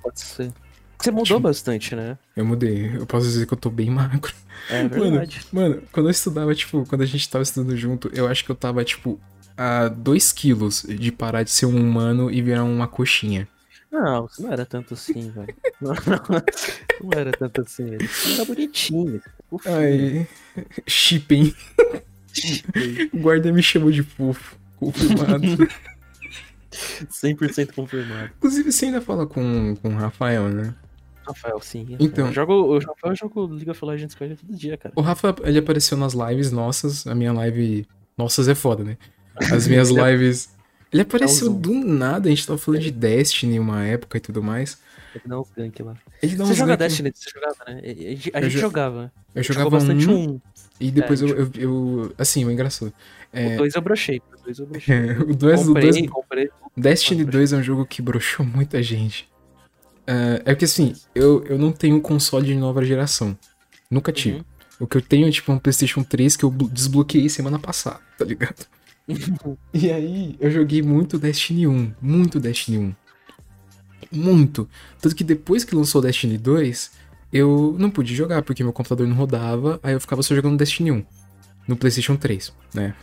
Pode 0.00 0.20
ser. 0.20 0.52
Você 0.96 1.10
mudou 1.10 1.40
bastante, 1.40 1.96
né? 1.96 2.16
Eu 2.36 2.44
mudei, 2.44 2.94
eu 2.94 3.04
posso 3.04 3.26
dizer 3.26 3.48
que 3.48 3.52
eu 3.52 3.58
tô 3.58 3.68
bem 3.68 3.90
magro. 3.90 4.32
É 4.70 4.86
verdade. 4.86 5.40
Mano, 5.52 5.82
quando 5.90 6.06
eu 6.06 6.12
estudava, 6.12 6.54
tipo, 6.54 6.86
quando 6.86 7.02
a 7.02 7.06
gente 7.06 7.28
tava 7.28 7.42
estudando 7.42 7.76
junto, 7.76 8.08
eu 8.14 8.28
acho 8.28 8.44
que 8.44 8.50
eu 8.52 8.56
tava, 8.56 8.84
tipo, 8.84 9.18
a 9.56 9.88
2 9.88 10.32
quilos 10.32 10.86
de 10.88 11.10
parar 11.10 11.42
de 11.42 11.50
ser 11.50 11.66
um 11.66 11.76
humano 11.76 12.30
e 12.30 12.40
virar 12.40 12.62
uma 12.62 12.86
coxinha. 12.86 13.48
Não, 13.96 14.28
não 14.38 14.52
era 14.52 14.66
tanto 14.66 14.92
assim, 14.92 15.30
velho. 15.30 15.54
Não, 15.80 15.92
não, 15.92 16.42
não 17.02 17.10
era 17.14 17.32
tanto 17.32 17.60
assim. 17.60 17.98
Você 17.98 18.32
era 18.32 18.44
bonitinho. 18.46 19.20
fofinho. 19.50 19.74
Ai, 19.74 20.28
shipping. 20.86 21.54
O 23.14 23.18
guarda 23.18 23.50
me 23.50 23.62
chamou 23.62 23.90
de 23.90 24.02
fofo. 24.02 24.58
Confirmado. 24.76 25.42
100% 26.70 27.74
confirmado. 27.74 28.30
Inclusive, 28.36 28.70
você 28.70 28.86
ainda 28.86 29.00
fala 29.00 29.26
com, 29.26 29.74
com 29.76 29.88
o 29.88 29.96
Rafael, 29.96 30.50
né? 30.50 30.74
Rafael, 31.26 31.58
sim. 31.60 31.96
Então. 31.98 32.26
Eu 32.26 32.32
jogo, 32.34 32.52
o 32.52 32.78
Rafael 32.78 33.12
eu 33.12 33.16
jogo 33.16 33.46
League 33.46 33.70
of 33.70 33.82
Legends 33.82 34.14
com 34.14 34.24
ele 34.24 34.36
todo 34.36 34.54
dia, 34.54 34.76
cara. 34.76 34.92
O 34.94 35.00
Rafa, 35.00 35.34
ele 35.44 35.58
apareceu 35.58 35.96
nas 35.96 36.12
lives 36.12 36.52
nossas. 36.52 37.06
A 37.06 37.14
minha 37.14 37.32
live. 37.32 37.86
Nossas 38.18 38.48
é 38.48 38.54
foda, 38.54 38.84
né? 38.84 38.98
As 39.50 39.66
minhas 39.66 39.88
lives. 39.88 40.54
Ele 40.92 41.02
apareceu 41.02 41.48
um 41.50 41.52
zoom. 41.54 41.60
do 41.60 41.74
nada, 41.86 42.28
a 42.28 42.30
gente 42.30 42.46
tava 42.46 42.58
falando 42.58 42.80
de 42.80 42.90
Destiny 42.90 43.58
uma 43.58 43.84
época 43.84 44.18
e 44.18 44.20
tudo 44.20 44.42
mais. 44.42 44.78
Ele 45.14 45.24
dá 45.26 45.40
uns 45.40 45.48
gank 45.56 45.82
lá. 45.82 45.94
Ele 46.22 46.36
dá 46.36 46.44
Você 46.44 46.54
joga 46.54 46.76
gank- 46.76 46.78
Destiny? 46.88 47.12
Você 47.14 47.30
jogava, 47.30 47.56
né? 47.66 47.80
A 47.82 47.86
gente, 47.86 48.30
a 48.34 48.40
gente 48.42 48.52
jo- 48.52 48.58
jogava. 48.58 49.12
Eu 49.34 49.42
jogava 49.42 49.70
bastante 49.70 50.08
um, 50.08 50.30
um. 50.34 50.40
e 50.80 50.90
depois 50.90 51.22
É, 51.22 51.24
eu, 51.24 51.28
eu, 51.36 51.50
eu- 51.56 52.14
Assim, 52.18 52.44
o 52.44 52.50
engraçado. 52.50 52.92
É, 53.32 53.54
O 53.54 53.58
dois 53.58 53.74
eu 53.74 53.82
brochei. 53.82 54.22
O 54.32 54.44
dois 54.44 54.58
eu 54.58 54.66
brochei. 54.66 54.94
é, 54.94 55.12
o 55.20 55.34
2 55.34 55.60
do 55.60 55.66
comprei, 55.68 55.90
dois, 55.90 56.10
comprei. 56.10 56.50
Destiny 56.76 57.24
Pode 57.24 57.30
2 57.36 57.52
é 57.52 57.56
um 57.56 57.62
jogo 57.62 57.84
que 57.86 58.00
broxou 58.02 58.46
muita 58.46 58.82
gente. 58.82 59.28
É, 60.06 60.42
é 60.44 60.54
porque 60.54 60.66
assim, 60.66 60.94
eu, 61.14 61.44
eu 61.46 61.58
não 61.58 61.72
tenho 61.72 61.96
um 61.96 62.00
console 62.00 62.46
de 62.46 62.54
nova 62.54 62.84
geração. 62.84 63.36
Nunca 63.90 64.12
tive. 64.12 64.36
Uhum. 64.38 64.44
O 64.80 64.86
que 64.86 64.96
eu 64.98 65.02
tenho 65.02 65.26
é 65.26 65.30
tipo 65.30 65.50
um 65.50 65.58
PlayStation 65.58 66.02
3 66.02 66.36
que 66.36 66.44
eu 66.44 66.50
blo- 66.50 66.68
desbloqueei 66.68 67.28
semana 67.28 67.58
passada, 67.58 68.00
tá 68.18 68.24
ligado? 68.24 68.66
e 69.72 69.90
aí, 69.90 70.36
eu 70.40 70.50
joguei 70.50 70.82
muito 70.82 71.18
Destiny 71.18 71.66
1. 71.66 71.94
Muito 72.00 72.40
Destiny 72.40 72.78
1. 72.78 72.94
Muito. 74.12 74.68
Tanto 75.00 75.14
que 75.14 75.24
depois 75.24 75.64
que 75.64 75.74
lançou 75.74 76.02
Destiny 76.02 76.38
2, 76.38 76.92
eu 77.32 77.76
não 77.78 77.90
pude 77.90 78.14
jogar 78.14 78.42
porque 78.42 78.62
meu 78.62 78.72
computador 78.72 79.06
não 79.06 79.16
rodava, 79.16 79.80
aí 79.82 79.92
eu 79.92 80.00
ficava 80.00 80.22
só 80.22 80.34
jogando 80.34 80.56
Destiny 80.56 80.92
1. 80.92 81.04
No 81.68 81.76
PlayStation 81.76 82.16
3, 82.16 82.52
né? 82.74 82.94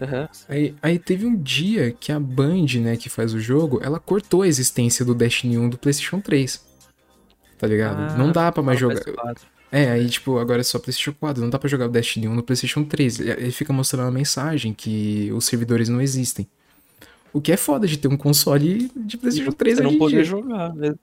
Aham. 0.00 0.28
Aí, 0.48 0.74
aí 0.82 0.98
teve 0.98 1.24
um 1.24 1.36
dia 1.36 1.92
que 1.92 2.12
a 2.12 2.20
Band, 2.20 2.66
né, 2.80 2.96
que 2.96 3.08
faz 3.08 3.32
o 3.32 3.40
jogo, 3.40 3.80
ela 3.82 3.98
cortou 3.98 4.42
a 4.42 4.48
existência 4.48 5.04
do 5.04 5.14
Destiny 5.14 5.56
1 5.56 5.70
do 5.70 5.78
PlayStation 5.78 6.20
3. 6.20 6.64
Tá 7.58 7.66
ligado? 7.66 8.12
Ah, 8.12 8.18
não 8.18 8.30
dá 8.32 8.50
pra 8.52 8.62
mais 8.62 8.78
jogar. 8.78 9.00
PS4. 9.00 9.53
É, 9.76 9.90
aí 9.90 10.08
tipo, 10.08 10.38
agora 10.38 10.60
é 10.60 10.62
só 10.64 10.78
PlayStation 10.78 11.12
4, 11.18 11.42
não 11.42 11.50
dá 11.50 11.58
pra 11.58 11.68
jogar 11.68 11.86
o 11.86 11.88
Destiny 11.88 12.28
1 12.28 12.34
no 12.34 12.42
PlayStation 12.44 12.84
3. 12.84 13.18
Ele 13.18 13.50
fica 13.50 13.72
mostrando 13.72 14.04
uma 14.04 14.12
mensagem 14.12 14.72
que 14.72 15.30
os 15.32 15.46
servidores 15.46 15.88
não 15.88 16.00
existem. 16.00 16.46
O 17.32 17.40
que 17.40 17.50
é 17.50 17.56
foda 17.56 17.84
de 17.86 17.96
ter 17.98 18.06
um 18.06 18.16
console 18.16 18.88
de 18.94 19.16
PlayStation 19.16 19.50
3 19.50 19.78
Você 19.78 19.82
hoje 19.84 19.92
não 19.92 19.98
poder 19.98 20.14
dia. 20.16 20.24
jogar, 20.24 20.72
né? 20.74 20.94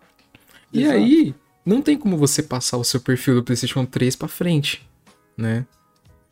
E 0.72 0.84
Exato. 0.84 0.98
aí, 0.98 1.36
não 1.66 1.82
tem 1.82 1.98
como 1.98 2.16
você 2.16 2.42
passar 2.42 2.78
o 2.78 2.84
seu 2.86 3.02
perfil 3.02 3.36
do 3.36 3.44
PlayStation 3.44 3.84
3 3.86 4.16
pra 4.16 4.30
frente, 4.30 4.88
né? 5.36 5.66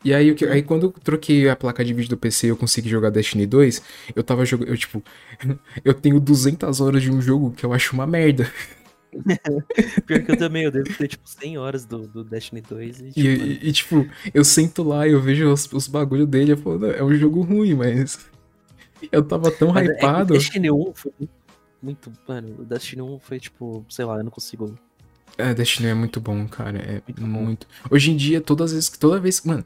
E 0.06 0.14
aí, 0.14 0.32
o 0.32 0.36
que- 0.36 0.46
aí 0.46 0.62
quando 0.64 0.84
eu 0.86 0.92
troquei 1.04 1.50
a 1.50 1.58
placa 1.58 1.84
de 1.84 1.94
vídeo 1.94 2.12
do 2.12 2.16
PC 2.18 2.48
e 2.48 2.50
eu 2.52 2.56
consegui 2.56 2.88
jogar 2.88 3.10
Destiny 3.10 3.46
2, 3.46 3.82
eu 4.16 4.24
tava 4.24 4.46
jogando, 4.46 4.70
eu 4.70 4.78
tipo, 4.78 5.04
eu 5.84 5.94
tenho 5.94 6.22
200 6.22 6.80
horas 6.80 7.02
de 7.04 7.12
um 7.12 7.22
jogo 7.22 7.52
que 7.52 7.66
eu 7.66 7.74
acho 7.74 7.94
uma 7.94 8.08
merda. 8.08 8.50
Pior 10.06 10.22
que 10.24 10.32
eu 10.32 10.38
também, 10.38 10.64
eu 10.64 10.72
devo 10.72 10.94
ter 10.96 11.08
tipo 11.08 11.28
100 11.28 11.58
horas 11.58 11.86
do, 11.86 12.08
do 12.08 12.24
Destiny 12.24 12.62
2 12.62 13.00
e, 13.00 13.04
tipo, 13.12 13.20
e- 13.20 13.60
e, 13.68 13.72
tipo, 13.72 14.08
eu 14.34 14.44
sento 14.46 14.84
lá 14.84 15.08
e 15.08 15.12
eu 15.12 15.22
vejo 15.22 15.52
os, 15.52 15.72
os 15.74 15.88
bagulho 15.88 16.28
dele, 16.28 16.52
eu 16.54 16.58
falo, 16.58 16.80
"Não, 16.80 16.90
é 16.92 17.04
um 17.04 17.14
jogo 17.16 17.42
ruim, 17.42 17.74
mas 17.74 18.20
eu 19.12 19.24
tava 19.24 19.50
tão 19.52 19.74
Mas 19.74 19.90
é 19.90 19.94
hypado. 19.94 20.34
O 20.34 20.38
Destiny 20.38 20.70
1 20.72 20.94
foi 20.94 21.12
muito. 21.82 22.12
Mano, 22.28 22.56
o 22.60 22.64
Destiny 22.66 23.02
1 23.02 23.20
foi 23.20 23.40
tipo, 23.40 23.86
sei 23.90 24.06
lá, 24.06 24.18
eu 24.18 24.24
não 24.24 24.32
consigo. 24.32 24.76
É, 25.38 25.54
Destiny 25.54 25.88
é 25.90 25.94
muito 25.94 26.20
bom, 26.20 26.48
cara. 26.48 26.78
É 26.80 27.02
Muito 27.08 27.22
muito. 27.26 27.68
Hoje 27.90 28.12
em 28.12 28.18
dia, 28.18 28.42
todas 28.42 28.72
as 28.72 28.76
vezes, 28.76 28.90
toda 28.90 29.20
vez. 29.20 29.42
Mano, 29.44 29.66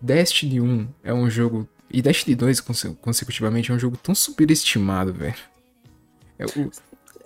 Destiny 0.00 0.60
1 0.60 0.88
é 1.04 1.14
um 1.14 1.30
jogo. 1.30 1.68
E 1.90 2.02
Destiny 2.02 2.34
2, 2.34 2.60
conse- 2.60 2.96
consecutivamente, 3.00 3.70
é 3.70 3.74
um 3.74 3.78
jogo 3.78 3.96
tão 3.96 4.14
superestimado, 4.14 5.12
velho. 5.12 5.34
É 6.38 6.44
o- 6.46 6.70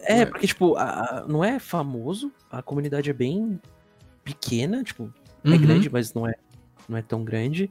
É, 0.06 0.20
É. 0.20 0.26
porque, 0.26 0.46
tipo, 0.46 0.76
a- 0.76 0.82
a- 1.20 1.24
não 1.28 1.44
é 1.44 1.58
famoso, 1.58 2.32
a 2.50 2.62
comunidade 2.62 3.10
é 3.10 3.12
bem 3.12 3.60
pequena, 4.24 4.82
tipo, 4.82 5.12
é 5.44 5.50
Uhum. 5.50 5.58
grande, 5.60 5.90
mas 5.90 6.12
não 6.14 6.26
é, 6.28 6.34
não 6.88 6.96
é 6.96 7.02
tão 7.02 7.24
grande. 7.24 7.70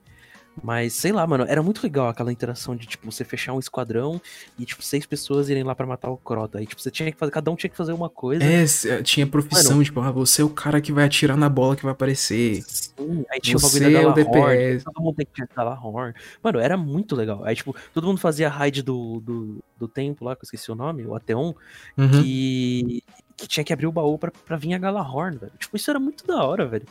Mas, 0.63 0.93
sei 0.93 1.11
lá, 1.11 1.27
mano, 1.27 1.45
era 1.47 1.61
muito 1.61 1.83
legal 1.83 2.07
aquela 2.07 2.31
interação 2.31 2.75
de, 2.75 2.87
tipo, 2.87 3.11
você 3.11 3.23
fechar 3.25 3.53
um 3.53 3.59
esquadrão 3.59 4.21
e, 4.57 4.65
tipo, 4.65 4.81
seis 4.81 5.05
pessoas 5.05 5.49
irem 5.49 5.63
lá 5.63 5.75
pra 5.75 5.85
matar 5.85 6.09
o 6.09 6.17
Crota. 6.17 6.59
Aí, 6.59 6.65
tipo, 6.65 6.81
você 6.81 6.89
tinha 6.89 7.11
que 7.11 7.17
fazer, 7.17 7.31
cada 7.31 7.51
um 7.51 7.55
tinha 7.55 7.69
que 7.69 7.75
fazer 7.75 7.91
uma 7.93 8.09
coisa. 8.09 8.43
É, 8.43 8.65
c- 8.65 9.03
tinha 9.03 9.27
profissão, 9.27 9.83
tipo, 9.83 9.99
ah, 9.99 10.11
você 10.11 10.41
é 10.41 10.45
o 10.45 10.49
cara 10.49 10.79
que 10.79 10.91
vai 10.93 11.05
atirar 11.05 11.35
na 11.37 11.49
bola 11.49 11.75
que 11.75 11.83
vai 11.83 11.91
aparecer. 11.91 12.63
Sim, 12.63 13.25
aí 13.29 13.39
tinha 13.41 13.57
Você 13.59 13.65
o 13.65 13.69
bagulho 13.69 13.85
é 13.85 13.91
da 13.91 13.99
o 14.09 14.13
Galahorn, 14.15 14.57
DPS. 14.57 14.83
todo 14.85 15.01
mundo 15.03 15.15
tem 15.15 15.25
que 15.25 15.33
tirar 15.33 15.49
Galahorn. 15.55 16.13
Mano, 16.41 16.59
era 16.59 16.77
muito 16.77 17.15
legal. 17.15 17.43
Aí, 17.43 17.55
tipo, 17.55 17.75
todo 17.93 18.07
mundo 18.07 18.19
fazia 18.19 18.47
raid 18.49 18.81
do, 18.81 19.19
do, 19.19 19.63
do 19.77 19.87
templo 19.87 20.25
lá, 20.27 20.35
que 20.35 20.41
eu 20.43 20.45
esqueci 20.45 20.71
o 20.71 20.75
nome, 20.75 21.05
o 21.05 21.15
Ateon, 21.15 21.53
Uhum. 21.97 22.09
que, 22.23 23.03
que 23.37 23.47
tinha 23.47 23.63
que 23.63 23.73
abrir 23.73 23.87
o 23.87 23.91
baú 23.91 24.17
pra 24.17 24.57
vir 24.57 24.73
a 24.73 24.77
Galahorn, 24.77 25.37
velho. 25.37 25.51
Tipo, 25.59 25.75
isso 25.75 25.89
era 25.89 25.99
muito 25.99 26.25
da 26.25 26.43
hora, 26.43 26.65
velho. 26.65 26.85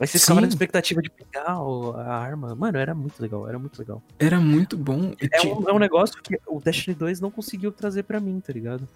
Aí 0.00 0.06
você 0.06 0.18
ficava 0.18 0.40
na 0.40 0.46
expectativa 0.46 1.02
de 1.02 1.10
pegar 1.10 1.50
a 1.50 2.14
arma. 2.16 2.54
Mano, 2.54 2.78
era 2.78 2.94
muito 2.94 3.20
legal, 3.20 3.48
era 3.48 3.58
muito 3.58 3.78
legal. 3.78 4.02
Era 4.18 4.38
muito 4.38 4.76
bom. 4.76 5.12
É 5.32 5.42
um, 5.42 5.68
é 5.68 5.72
um 5.72 5.78
negócio 5.78 6.22
que 6.22 6.38
o 6.46 6.60
Destiny 6.60 6.94
2 6.94 7.20
não 7.20 7.30
conseguiu 7.30 7.72
trazer 7.72 8.04
pra 8.04 8.20
mim, 8.20 8.40
tá 8.40 8.52
ligado? 8.52 8.86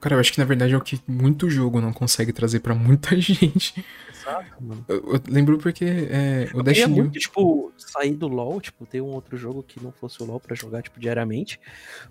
Cara, 0.00 0.16
eu 0.16 0.20
acho 0.20 0.32
que 0.32 0.38
na 0.38 0.44
verdade 0.44 0.74
é 0.74 0.76
o 0.76 0.80
que 0.80 1.00
muito 1.06 1.48
jogo 1.48 1.80
não 1.80 1.92
consegue 1.92 2.32
trazer 2.32 2.60
pra 2.60 2.74
muita 2.74 3.16
gente. 3.20 3.84
Exato, 4.10 4.62
mano. 4.62 4.84
Eu, 4.88 5.14
eu 5.14 5.20
lembro 5.28 5.58
porque 5.58 5.84
é, 5.84 6.48
o 6.54 6.58
Eu 6.58 6.62
queria 6.62 6.62
Destiny. 6.62 6.94
muito, 6.94 7.18
tipo, 7.18 7.72
sair 7.76 8.14
do 8.14 8.26
LoL, 8.26 8.60
tipo, 8.60 8.86
ter 8.86 9.00
um 9.02 9.08
outro 9.08 9.36
jogo 9.36 9.62
que 9.62 9.82
não 9.82 9.92
fosse 9.92 10.22
o 10.22 10.26
LoL 10.26 10.40
pra 10.40 10.54
jogar, 10.54 10.82
tipo, 10.82 10.98
diariamente. 10.98 11.60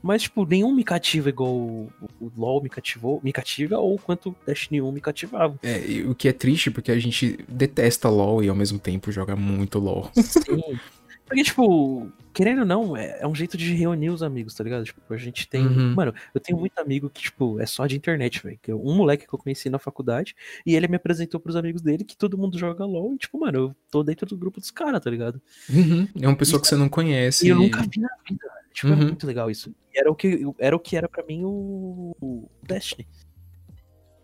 Mas, 0.02 0.24
tipo, 0.24 0.46
nenhum 0.46 0.74
me 0.74 0.84
cativa 0.84 1.30
igual 1.30 1.52
o, 1.52 1.92
o 2.22 2.32
LoL 2.38 2.62
me 2.62 2.70
cativou, 2.70 3.20
me 3.24 3.34
cativa, 3.34 3.78
ou 3.80 3.98
quanto 3.98 4.30
o 4.30 4.36
Destiny 4.46 4.82
1 4.82 4.92
me 4.92 5.02
cativava. 5.02 5.58
É, 5.64 5.80
o 6.08 6.14
que 6.14 6.28
é 6.28 6.34
triste 6.34 6.70
porque 6.70 6.92
a 6.92 7.00
gente 7.00 7.40
detesta 7.48 8.10
LoL 8.10 8.44
e 8.44 8.50
ao 8.50 8.56
mesmo 8.56 8.78
tempo 8.78 9.12
joga 9.12 9.36
muito 9.36 9.80
LoL. 9.80 10.12
Sim. 10.16 10.80
Porque, 11.26 11.44
tipo, 11.44 12.12
querendo 12.34 12.60
ou 12.60 12.66
não, 12.66 12.98
é, 12.98 13.20
é 13.22 13.28
um 13.28 13.34
jeito 13.34 13.58
de 13.58 13.74
reunir 13.74 14.10
os 14.10 14.22
amigos, 14.22 14.54
tá 14.54 14.64
ligado? 14.64 14.84
Tipo, 14.84 15.02
a 15.14 15.18
gente 15.18 15.48
tem. 15.48 15.66
Uhum. 15.66 15.94
Mano, 15.96 16.14
eu 16.34 16.40
tenho 16.42 16.60
muito 16.60 16.78
amigo 16.78 17.10
que, 17.10 17.22
tipo, 17.22 17.60
é 17.60 17.66
só 17.66 17.88
de 17.88 17.96
internet, 17.96 18.44
velho. 18.44 18.60
É 18.68 18.76
Um 18.76 18.94
moleque 18.96 19.26
que 19.26 19.34
eu 19.34 19.40
conheci 19.40 19.70
na 19.70 19.80
faculdade, 19.80 20.36
e 20.66 20.76
ele 20.76 20.88
me 20.88 20.98
apresentou 20.98 21.40
pros 21.40 21.56
amigos 21.56 21.82
dele 21.82 22.04
que 22.04 22.16
todo 22.18 22.38
mundo 22.38 22.58
joga 22.60 22.86
LOL. 22.86 23.14
E, 23.16 23.18
tipo, 23.18 23.40
mano, 23.40 23.58
eu 23.58 23.76
tô 23.90 24.04
dentro 24.04 24.26
do 24.28 24.38
grupo 24.38 24.60
dos 24.60 24.70
caras, 24.70 25.02
tá 25.02 25.10
ligado? 25.10 25.42
Uhum. 25.70 26.08
É 26.22 26.28
uma 26.28 26.36
pessoa 26.38 26.62
que 26.62 26.68
você 26.68 26.76
não 26.76 26.90
conhece. 26.90 27.46
E 27.46 27.50
eu 27.50 27.56
nunca 27.56 27.82
vi 27.82 28.00
na 28.02 28.10
vida. 28.30 28.46
Tipo, 28.74 28.88
Uhum. 28.94 29.02
é 29.02 29.06
muito 29.06 29.26
legal 29.28 29.50
isso. 29.50 29.74
E 29.94 30.00
era 30.00 30.12
o 30.12 30.16
que 30.16 30.42
era, 30.60 30.76
o 30.76 30.80
que 30.80 30.98
era 30.98 31.08
pra 31.08 31.24
mim 31.24 31.44
o, 31.46 32.16
o 32.20 32.50
Destiny. 32.64 33.08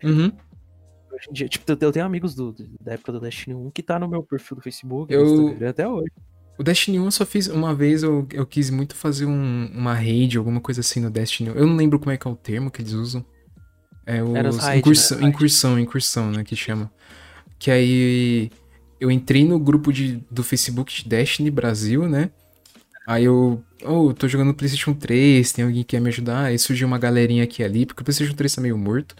Uhum. 0.03 0.31
Hoje 1.12 1.27
em 1.29 1.33
dia, 1.33 1.47
tipo, 1.47 1.71
eu- 1.71 1.91
tenho 1.91 2.05
amigos 2.05 2.33
do, 2.35 2.53
da 2.81 2.93
época 2.93 3.12
do 3.12 3.19
Destiny 3.19 3.55
1 3.55 3.69
que 3.71 3.83
tá 3.83 3.97
no 3.99 4.07
meu 4.07 4.23
perfil 4.23 4.57
do 4.57 4.62
Facebook, 4.63 5.13
Eu- 5.13 5.25
no 5.25 5.43
Instagram, 5.43 5.69
até 5.69 5.88
hoje. 5.88 6.12
O 6.60 6.63
Destiny 6.63 7.00
1 7.00 7.06
eu 7.06 7.12
só 7.12 7.26
fiz 7.26 7.48
uma 7.48 7.74
vez, 7.74 8.04
eu, 8.04 8.28
eu 8.34 8.45
quis 8.45 8.69
muito 8.69 8.93
fazer 8.93 9.26
um- 9.26 9.72
uma 9.74 9.93
raid, 9.93 10.38
alguma 10.38 10.60
coisa 10.60 10.82
assim 10.82 11.00
no 11.00 11.10
Destiny 11.10 11.50
1. 11.52 11.54
Eu 11.54 11.65
não 11.65 11.76
lembro 11.78 11.98
como 11.98 12.12
é 12.12 12.17
que 12.17 12.28
é 12.28 12.32
o 12.32 12.36
termo 12.36 12.69
que 12.69 12.82
eles 12.82 12.91
usam. 12.91 13.26
É 14.06 14.22
os 14.50 14.58
raid, 14.67 14.80
incursão, 14.80 15.17
né? 15.19 15.28
Incursão, 15.30 15.80
incursão, 15.80 16.32
né, 16.32 16.43
que 16.43 16.56
chama. 16.56 16.91
Que 17.58 17.72
aí 17.72 18.52
eu 19.00 19.10
entrei 19.10 19.45
no 19.45 19.58
grupo 19.58 19.93
de, 19.93 20.22
do 20.30 20.43
Facebook 20.43 20.93
de 21.04 21.08
Destiny 21.08 21.50
Brasil, 21.50 22.10
né? 22.10 22.30
Aí 23.08 23.24
eu, 23.24 23.63
oh, 23.86 24.13
tô 24.13 24.28
jogando 24.28 24.54
PlayStation 24.54 24.93
3, 24.93 25.52
tem 25.54 25.63
alguém 25.65 25.82
que 25.84 25.89
quer 25.95 26.02
me 26.02 26.10
ajudar? 26.10 26.45
Aí 26.45 26.60
surgiu 26.60 26.88
uma 26.88 26.98
galerinha 27.00 27.43
aqui 27.45 27.62
e 27.62 27.65
ali, 27.65 27.86
porque 27.86 28.02
o 28.02 28.06
PlayStation 28.06 28.34
3 28.34 28.54
tá 28.54 28.62
meio 28.62 28.78
morto. 28.78 29.15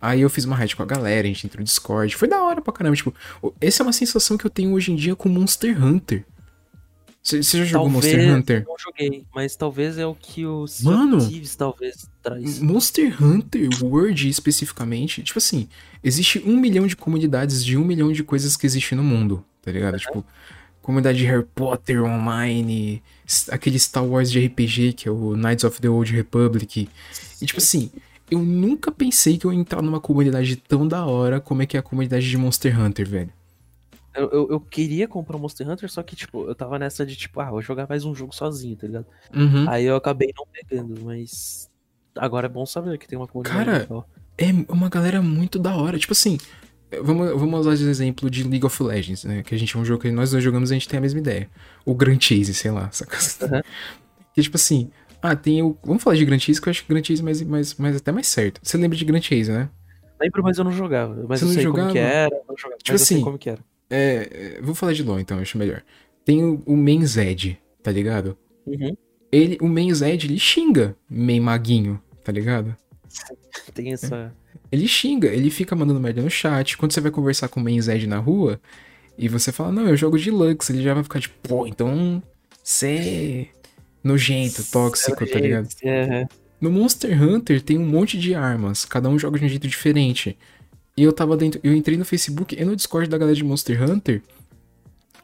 Aí 0.00 0.20
eu 0.20 0.28
fiz 0.28 0.44
uma 0.44 0.56
raid 0.56 0.74
com 0.74 0.82
a 0.82 0.86
galera, 0.86 1.26
a 1.28 1.30
gente 1.30 1.46
entrou 1.46 1.60
no 1.60 1.64
Discord. 1.64 2.14
Foi 2.16 2.26
da 2.26 2.42
hora 2.42 2.60
pra 2.60 2.72
caramba. 2.72 2.96
Tipo, 2.96 3.14
o- 3.40 3.52
essa 3.60 3.82
é 3.82 3.86
uma 3.86 3.92
sensação 3.92 4.36
que 4.36 4.44
eu 4.44 4.50
tenho 4.50 4.72
hoje 4.72 4.90
em 4.90 4.96
dia 4.96 5.14
com 5.14 5.28
Monster 5.28 5.82
Hunter. 5.82 6.24
Você 7.22 7.40
já 7.40 7.64
jogou 7.64 7.88
Talvez, 7.88 8.14
Monster 8.14 8.36
Hunter? 8.36 8.64
não 8.66 8.76
joguei, 8.76 9.24
mas 9.32 9.54
talvez 9.54 9.96
é 9.96 10.04
o 10.04 10.14
que 10.14 10.44
o 10.44 10.64
Mano! 10.82 11.24
Thieves 11.24 11.54
talvez 11.54 12.10
traz. 12.20 12.58
Monster 12.58 13.22
Hunter 13.22 13.68
World 13.80 14.28
especificamente, 14.28 15.22
tipo 15.22 15.38
assim, 15.38 15.68
existe 16.02 16.42
um 16.44 16.56
milhão 16.58 16.84
de 16.84 16.96
comunidades 16.96 17.64
de 17.64 17.76
um 17.76 17.84
milhão 17.84 18.10
de 18.10 18.24
coisas 18.24 18.56
que 18.56 18.66
existem 18.66 18.98
no 18.98 19.04
mundo, 19.04 19.44
tá 19.62 19.70
ligado? 19.70 19.98
Tipo, 20.00 20.24
comunidade 20.82 21.18
de 21.18 21.24
Harry 21.26 21.46
Potter 21.54 22.02
online, 22.02 23.00
aquele 23.50 23.78
Star 23.78 24.04
Wars 24.04 24.28
de 24.28 24.44
RPG 24.44 24.94
que 24.94 25.08
é 25.08 25.12
o 25.12 25.36
Knights 25.36 25.62
of 25.62 25.80
the 25.80 25.88
Old 25.88 26.12
Republic. 26.12 26.88
E 27.40 27.46
tipo 27.46 27.60
assim, 27.60 27.88
eu 28.28 28.40
nunca 28.40 28.90
pensei 28.90 29.38
que 29.38 29.46
eu 29.46 29.52
ia 29.52 29.60
entrar 29.60 29.80
numa 29.80 30.00
comunidade 30.00 30.56
tão 30.56 30.88
da 30.88 31.06
hora 31.06 31.40
como 31.40 31.62
é 31.62 31.66
que 31.66 31.76
é 31.76 31.80
a 31.80 31.82
comunidade 31.84 32.28
de 32.28 32.36
Monster 32.36 32.80
Hunter, 32.80 33.08
velho. 33.08 33.30
Eu, 34.14 34.30
eu, 34.30 34.48
eu 34.50 34.60
queria 34.60 35.08
comprar 35.08 35.36
o 35.36 35.40
Monster 35.40 35.68
Hunter, 35.68 35.90
só 35.90 36.02
que, 36.02 36.14
tipo, 36.14 36.46
eu 36.46 36.54
tava 36.54 36.78
nessa 36.78 37.04
de, 37.06 37.16
tipo, 37.16 37.40
ah, 37.40 37.50
vou 37.50 37.62
jogar 37.62 37.86
mais 37.88 38.04
um 38.04 38.14
jogo 38.14 38.34
sozinho, 38.34 38.76
tá 38.76 38.86
ligado? 38.86 39.06
Uhum. 39.34 39.68
Aí 39.68 39.84
eu 39.84 39.96
acabei 39.96 40.32
não 40.36 40.46
pegando, 40.46 41.00
mas 41.02 41.70
agora 42.14 42.46
é 42.46 42.50
bom 42.50 42.66
saber 42.66 42.98
que 42.98 43.08
tem 43.08 43.18
uma 43.18 43.26
comunidade 43.26 43.64
Cara, 43.64 43.78
legal. 43.78 44.08
É 44.36 44.72
uma 44.72 44.88
galera 44.88 45.22
muito 45.22 45.58
da 45.58 45.74
hora. 45.76 45.98
Tipo 45.98 46.12
assim, 46.12 46.38
vamos, 47.02 47.30
vamos 47.30 47.60
usar 47.60 47.74
de 47.74 47.88
exemplo 47.88 48.30
de 48.30 48.42
League 48.44 48.64
of 48.64 48.82
Legends, 48.82 49.24
né? 49.24 49.42
Que 49.42 49.54
a 49.54 49.58
gente 49.58 49.76
é 49.76 49.80
um 49.80 49.84
jogo 49.84 50.02
que 50.02 50.10
nós 50.10 50.30
dois 50.30 50.42
jogamos 50.42 50.70
e 50.70 50.74
a 50.74 50.76
gente 50.76 50.88
tem 50.88 50.98
a 50.98 51.00
mesma 51.00 51.20
ideia. 51.20 51.48
O 51.84 51.94
Grand 51.94 52.20
Chase, 52.20 52.52
sei 52.54 52.70
lá. 52.70 52.90
Saca? 52.90 53.16
Uhum. 53.42 53.62
Que 54.34 54.40
tipo 54.40 54.56
assim, 54.56 54.90
ah, 55.20 55.36
tem 55.36 55.62
o. 55.62 55.76
Vamos 55.84 56.02
falar 56.02 56.16
de 56.16 56.24
Grand 56.24 56.38
Chase, 56.38 56.58
que 56.58 56.66
eu 56.66 56.70
acho 56.70 56.82
que 56.82 56.88
Grand 56.88 57.04
Chase 57.04 57.20
é 57.20 57.24
mais, 57.24 57.42
mais, 57.42 57.74
mais, 57.74 57.96
até 57.96 58.10
mais 58.10 58.26
certo. 58.26 58.60
Você 58.62 58.78
lembra 58.78 58.96
de 58.96 59.04
Grand 59.04 59.20
Chase, 59.20 59.52
né? 59.52 59.68
Lembro, 60.20 60.42
mas 60.42 60.56
eu 60.56 60.64
não 60.64 60.72
jogava. 60.72 61.14
Mas 61.28 61.40
Você 61.40 61.44
eu 61.44 61.48
não 61.48 61.54
sei 61.54 61.62
jogava? 61.62 61.88
como 61.88 61.92
que 61.92 61.98
era, 61.98 62.42
jogava, 62.58 62.78
Tipo 62.82 62.96
assim, 62.96 63.20
como 63.20 63.38
que 63.38 63.50
era. 63.50 63.60
É, 63.94 64.56
é, 64.56 64.60
vou 64.62 64.74
falar 64.74 64.94
de 64.94 65.02
LoL 65.02 65.20
então, 65.20 65.36
eu 65.36 65.42
acho 65.42 65.58
melhor. 65.58 65.82
Tem 66.24 66.42
o, 66.42 66.62
o 66.64 66.74
Main 66.74 67.04
Zed, 67.04 67.58
tá 67.82 67.92
ligado? 67.92 68.38
Uhum. 68.66 68.96
Ele, 69.30 69.58
o 69.60 69.68
Main 69.68 69.92
Zed, 69.92 70.26
ele 70.26 70.38
xinga 70.38 70.96
Main 71.10 71.40
Maguinho, 71.40 72.00
tá 72.24 72.32
ligado? 72.32 72.74
Tem 73.74 73.92
essa. 73.92 74.34
Ele 74.70 74.88
xinga, 74.88 75.28
ele 75.28 75.50
fica 75.50 75.76
mandando 75.76 76.00
merda 76.00 76.22
no 76.22 76.30
chat. 76.30 76.78
Quando 76.78 76.92
você 76.92 77.02
vai 77.02 77.10
conversar 77.10 77.48
com 77.48 77.60
o 77.60 77.62
Main 77.62 77.80
Zed 77.82 78.06
na 78.06 78.16
rua 78.16 78.58
e 79.18 79.28
você 79.28 79.52
fala, 79.52 79.70
não, 79.70 79.86
eu 79.86 79.96
jogo 79.96 80.18
de 80.18 80.30
Lux, 80.30 80.70
ele 80.70 80.82
já 80.82 80.94
vai 80.94 81.02
ficar 81.02 81.20
tipo, 81.20 81.34
pô, 81.46 81.66
então 81.66 82.22
você 82.62 83.50
é 83.52 83.62
nojento, 84.02 84.64
tóxico, 84.70 85.26
tá 85.26 85.38
ligado? 85.38 85.68
É, 85.84 86.26
No 86.58 86.70
Monster 86.70 87.22
Hunter 87.22 87.60
tem 87.60 87.78
um 87.78 87.86
monte 87.86 88.16
de 88.16 88.34
armas, 88.34 88.86
cada 88.86 89.10
um 89.10 89.18
joga 89.18 89.38
de 89.38 89.44
um 89.44 89.48
jeito 89.48 89.68
diferente. 89.68 90.38
E 90.96 91.02
eu 91.02 91.12
tava 91.12 91.36
dentro, 91.36 91.58
eu 91.62 91.72
entrei 91.74 91.96
no 91.96 92.04
Facebook 92.04 92.54
e 92.58 92.64
no 92.64 92.76
Discord 92.76 93.08
da 93.08 93.16
galera 93.18 93.34
de 93.36 93.44
Monster 93.44 93.82
Hunter 93.82 94.22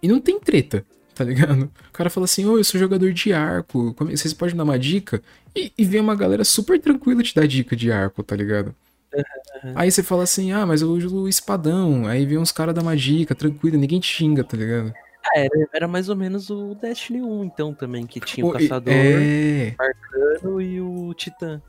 e 0.03 0.09
não 0.09 0.21
tem 0.21 0.39
treta, 0.41 0.85
tá 1.15 1.25
ligado? 1.25 1.65
O 1.89 1.93
cara 1.93 2.09
fala 2.09 2.25
assim, 2.25 2.47
ô, 2.47 2.57
eu 2.57 2.65
sou 2.65 2.79
jogador 2.81 3.13
de 3.13 3.33
arco, 3.33 3.95
vocês 3.99 4.33
podem 4.33 4.57
dar 4.57 4.65
uma 4.65 4.79
dica? 4.79 5.21
E, 5.55 5.73
e 5.77 5.85
vem 5.85 6.01
uma 6.01 6.15
galera 6.15 6.45
super 6.45 6.81
tranquila 6.81 7.23
te 7.23 7.35
dar 7.35 7.47
dica 7.47 7.75
de 7.77 7.93
arco, 7.93 8.23
tá 8.23 8.35
ligado? 8.35 8.75
Aí 9.75 9.91
você 9.91 10.03
fala 10.03 10.23
assim, 10.23 10.53
ah, 10.53 10.65
mas 10.65 10.83
eu 10.83 10.91
uso 10.91 11.15
o 11.23 11.29
espadão. 11.29 12.07
Aí 12.07 12.25
vem 12.25 12.39
uns 12.39 12.53
caras 12.53 12.75
dar 12.75 12.83
uma 12.83 12.97
dica, 12.97 13.35
tranquilo, 13.35 13.77
ninguém 13.79 13.99
te 14.01 14.07
xinga, 14.07 14.45
tá 14.45 14.57
ligado? 14.57 14.93
Ah, 15.35 15.41
era, 15.41 15.69
era 15.75 15.89
mais 15.89 16.09
ou 16.09 16.17
menos 16.17 16.49
o 16.49 16.75
Destiny 16.81 17.21
1, 17.21 17.45
então, 17.45 17.75
também, 17.75 18.07
que 18.07 18.21
tinha 18.21 18.47
o 18.47 18.51
e- 18.51 18.53
Caçador, 18.53 18.95
É. 18.95 19.75
o 19.79 19.83
Arcano 19.83 20.61
e 20.63 20.81
o 20.81 21.13
Titã. 21.15 21.61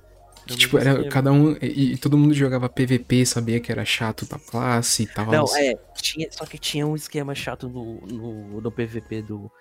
Que, 0.48 0.56
tipo, 0.56 0.78
era 0.78 0.92
esquema. 0.92 1.10
cada 1.10 1.32
um. 1.32 1.56
E, 1.62 1.94
e 1.94 1.98
todo 1.98 2.18
mundo 2.18 2.34
jogava 2.34 2.68
PVP, 2.68 3.26
sabia 3.26 3.60
que 3.60 3.72
era 3.72 3.86
chato 3.86 4.26
da 4.26 4.40
classe 4.40 5.04
e 5.04 5.08
tal. 5.08 5.28
Não, 5.28 5.46
é, 5.58 5.76
tinha, 6.02 6.28
só 6.32 6.46
que 6.46 6.58
tinha 6.58 6.86
um 6.88 6.96
esquema 6.96 7.36
chato 7.36 7.70
no, 7.70 8.02
no, 8.08 8.62
no 8.62 8.72
PVP 8.72 9.22
do, 9.22 9.52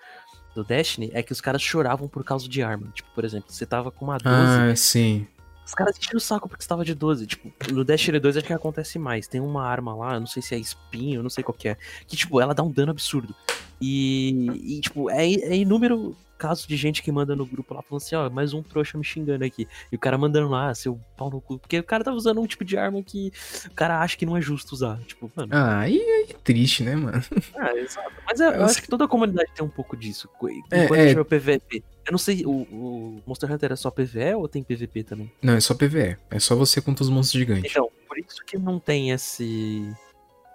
do 0.55 0.63
Destiny, 0.63 1.11
é 1.13 1.21
que 1.21 1.31
os 1.31 1.41
caras 1.41 1.61
choravam 1.61 2.07
por 2.07 2.23
causa 2.23 2.47
de 2.49 2.61
arma. 2.63 2.87
Tipo, 2.93 3.09
por 3.13 3.23
exemplo, 3.23 3.51
você 3.51 3.65
tava 3.65 3.91
com 3.91 4.05
uma 4.05 4.17
12, 4.17 4.35
Ah, 4.35 4.75
sim. 4.75 5.27
os 5.65 5.73
caras 5.75 5.97
enchiam 5.97 6.17
o 6.17 6.19
saco 6.19 6.49
porque 6.49 6.63
você 6.63 6.69
tava 6.69 6.83
de 6.83 6.95
12. 6.95 7.27
Tipo, 7.27 7.51
no 7.71 7.83
Destiny 7.83 8.19
2 8.19 8.37
acho 8.37 8.47
que 8.47 8.53
acontece 8.53 8.97
mais. 8.97 9.27
Tem 9.27 9.39
uma 9.39 9.63
arma 9.65 9.95
lá, 9.95 10.15
eu 10.15 10.19
não 10.19 10.27
sei 10.27 10.41
se 10.41 10.55
é 10.55 10.57
espinho, 10.57 11.19
eu 11.19 11.23
não 11.23 11.29
sei 11.29 11.43
qual 11.43 11.55
que 11.55 11.69
é, 11.69 11.77
que, 12.07 12.17
tipo, 12.17 12.41
ela 12.41 12.53
dá 12.55 12.63
um 12.63 12.71
dano 12.71 12.91
absurdo. 12.91 13.35
E, 13.81 14.77
e, 14.77 14.81
tipo, 14.81 15.09
é, 15.09 15.25
é 15.25 15.55
inúmero 15.55 16.15
caso 16.39 16.67
de 16.67 16.75
gente 16.77 17.03
que 17.03 17.11
manda 17.11 17.35
no 17.35 17.45
grupo 17.45 17.73
lá 17.73 17.81
falando 17.83 18.01
assim, 18.01 18.15
ó, 18.15 18.29
mais 18.29 18.53
um 18.53 18.63
trouxa 18.63 18.97
me 18.97 19.03
xingando 19.03 19.43
aqui. 19.45 19.67
E 19.91 19.95
o 19.95 19.99
cara 19.99 20.17
mandando 20.17 20.47
lá, 20.49 20.73
seu 20.73 20.99
pau 21.17 21.29
no 21.29 21.39
cu. 21.41 21.59
Porque 21.59 21.77
o 21.77 21.83
cara 21.83 22.03
tá 22.03 22.11
usando 22.13 22.41
um 22.41 22.47
tipo 22.47 22.63
de 22.65 22.77
arma 22.77 23.03
que 23.03 23.31
o 23.67 23.73
cara 23.75 23.99
acha 24.01 24.17
que 24.17 24.25
não 24.25 24.35
é 24.37 24.41
justo 24.41 24.71
usar. 24.73 24.97
Tipo, 25.01 25.29
mano. 25.35 25.49
Ah, 25.53 25.79
aí 25.79 25.99
é 25.99 26.33
triste, 26.43 26.81
né, 26.83 26.95
mano? 26.95 27.21
Ah, 27.55 27.75
exato. 27.75 28.11
Mas 28.25 28.39
eu, 28.39 28.47
eu 28.47 28.53
Eu 28.55 28.65
acho 28.65 28.73
sei- 28.75 28.83
que 28.83 28.87
toda 28.89 29.03
a 29.05 29.07
comunidade 29.07 29.51
tem 29.53 29.65
um 29.65 29.69
pouco 29.69 29.97
disso. 29.97 30.29
É, 30.71 30.83
Enquanto 30.85 30.99
é. 30.99 31.07
tiver 31.09 31.21
o 31.21 31.25
PVP. 31.25 31.83
Eu 32.07 32.11
não 32.13 32.17
sei, 32.17 32.43
o, 32.45 32.49
o 32.51 33.23
Monster 33.27 33.51
Hunter 33.51 33.71
é 33.73 33.75
só 33.75 33.91
PVE 33.91 34.33
ou 34.35 34.47
tem 34.47 34.63
PVP 34.63 35.03
também? 35.03 35.31
Não, 35.43 35.53
é 35.53 35.59
só 35.59 35.75
PVE. 35.75 36.17
É 36.31 36.39
só 36.39 36.55
você 36.55 36.81
contra 36.81 37.03
os 37.03 37.09
monstros 37.09 37.37
gigantes. 37.39 37.69
Então, 37.69 37.89
por 38.07 38.17
isso 38.17 38.43
que 38.45 38.57
não 38.57 38.79
tem 38.79 39.11
esse. 39.11 39.93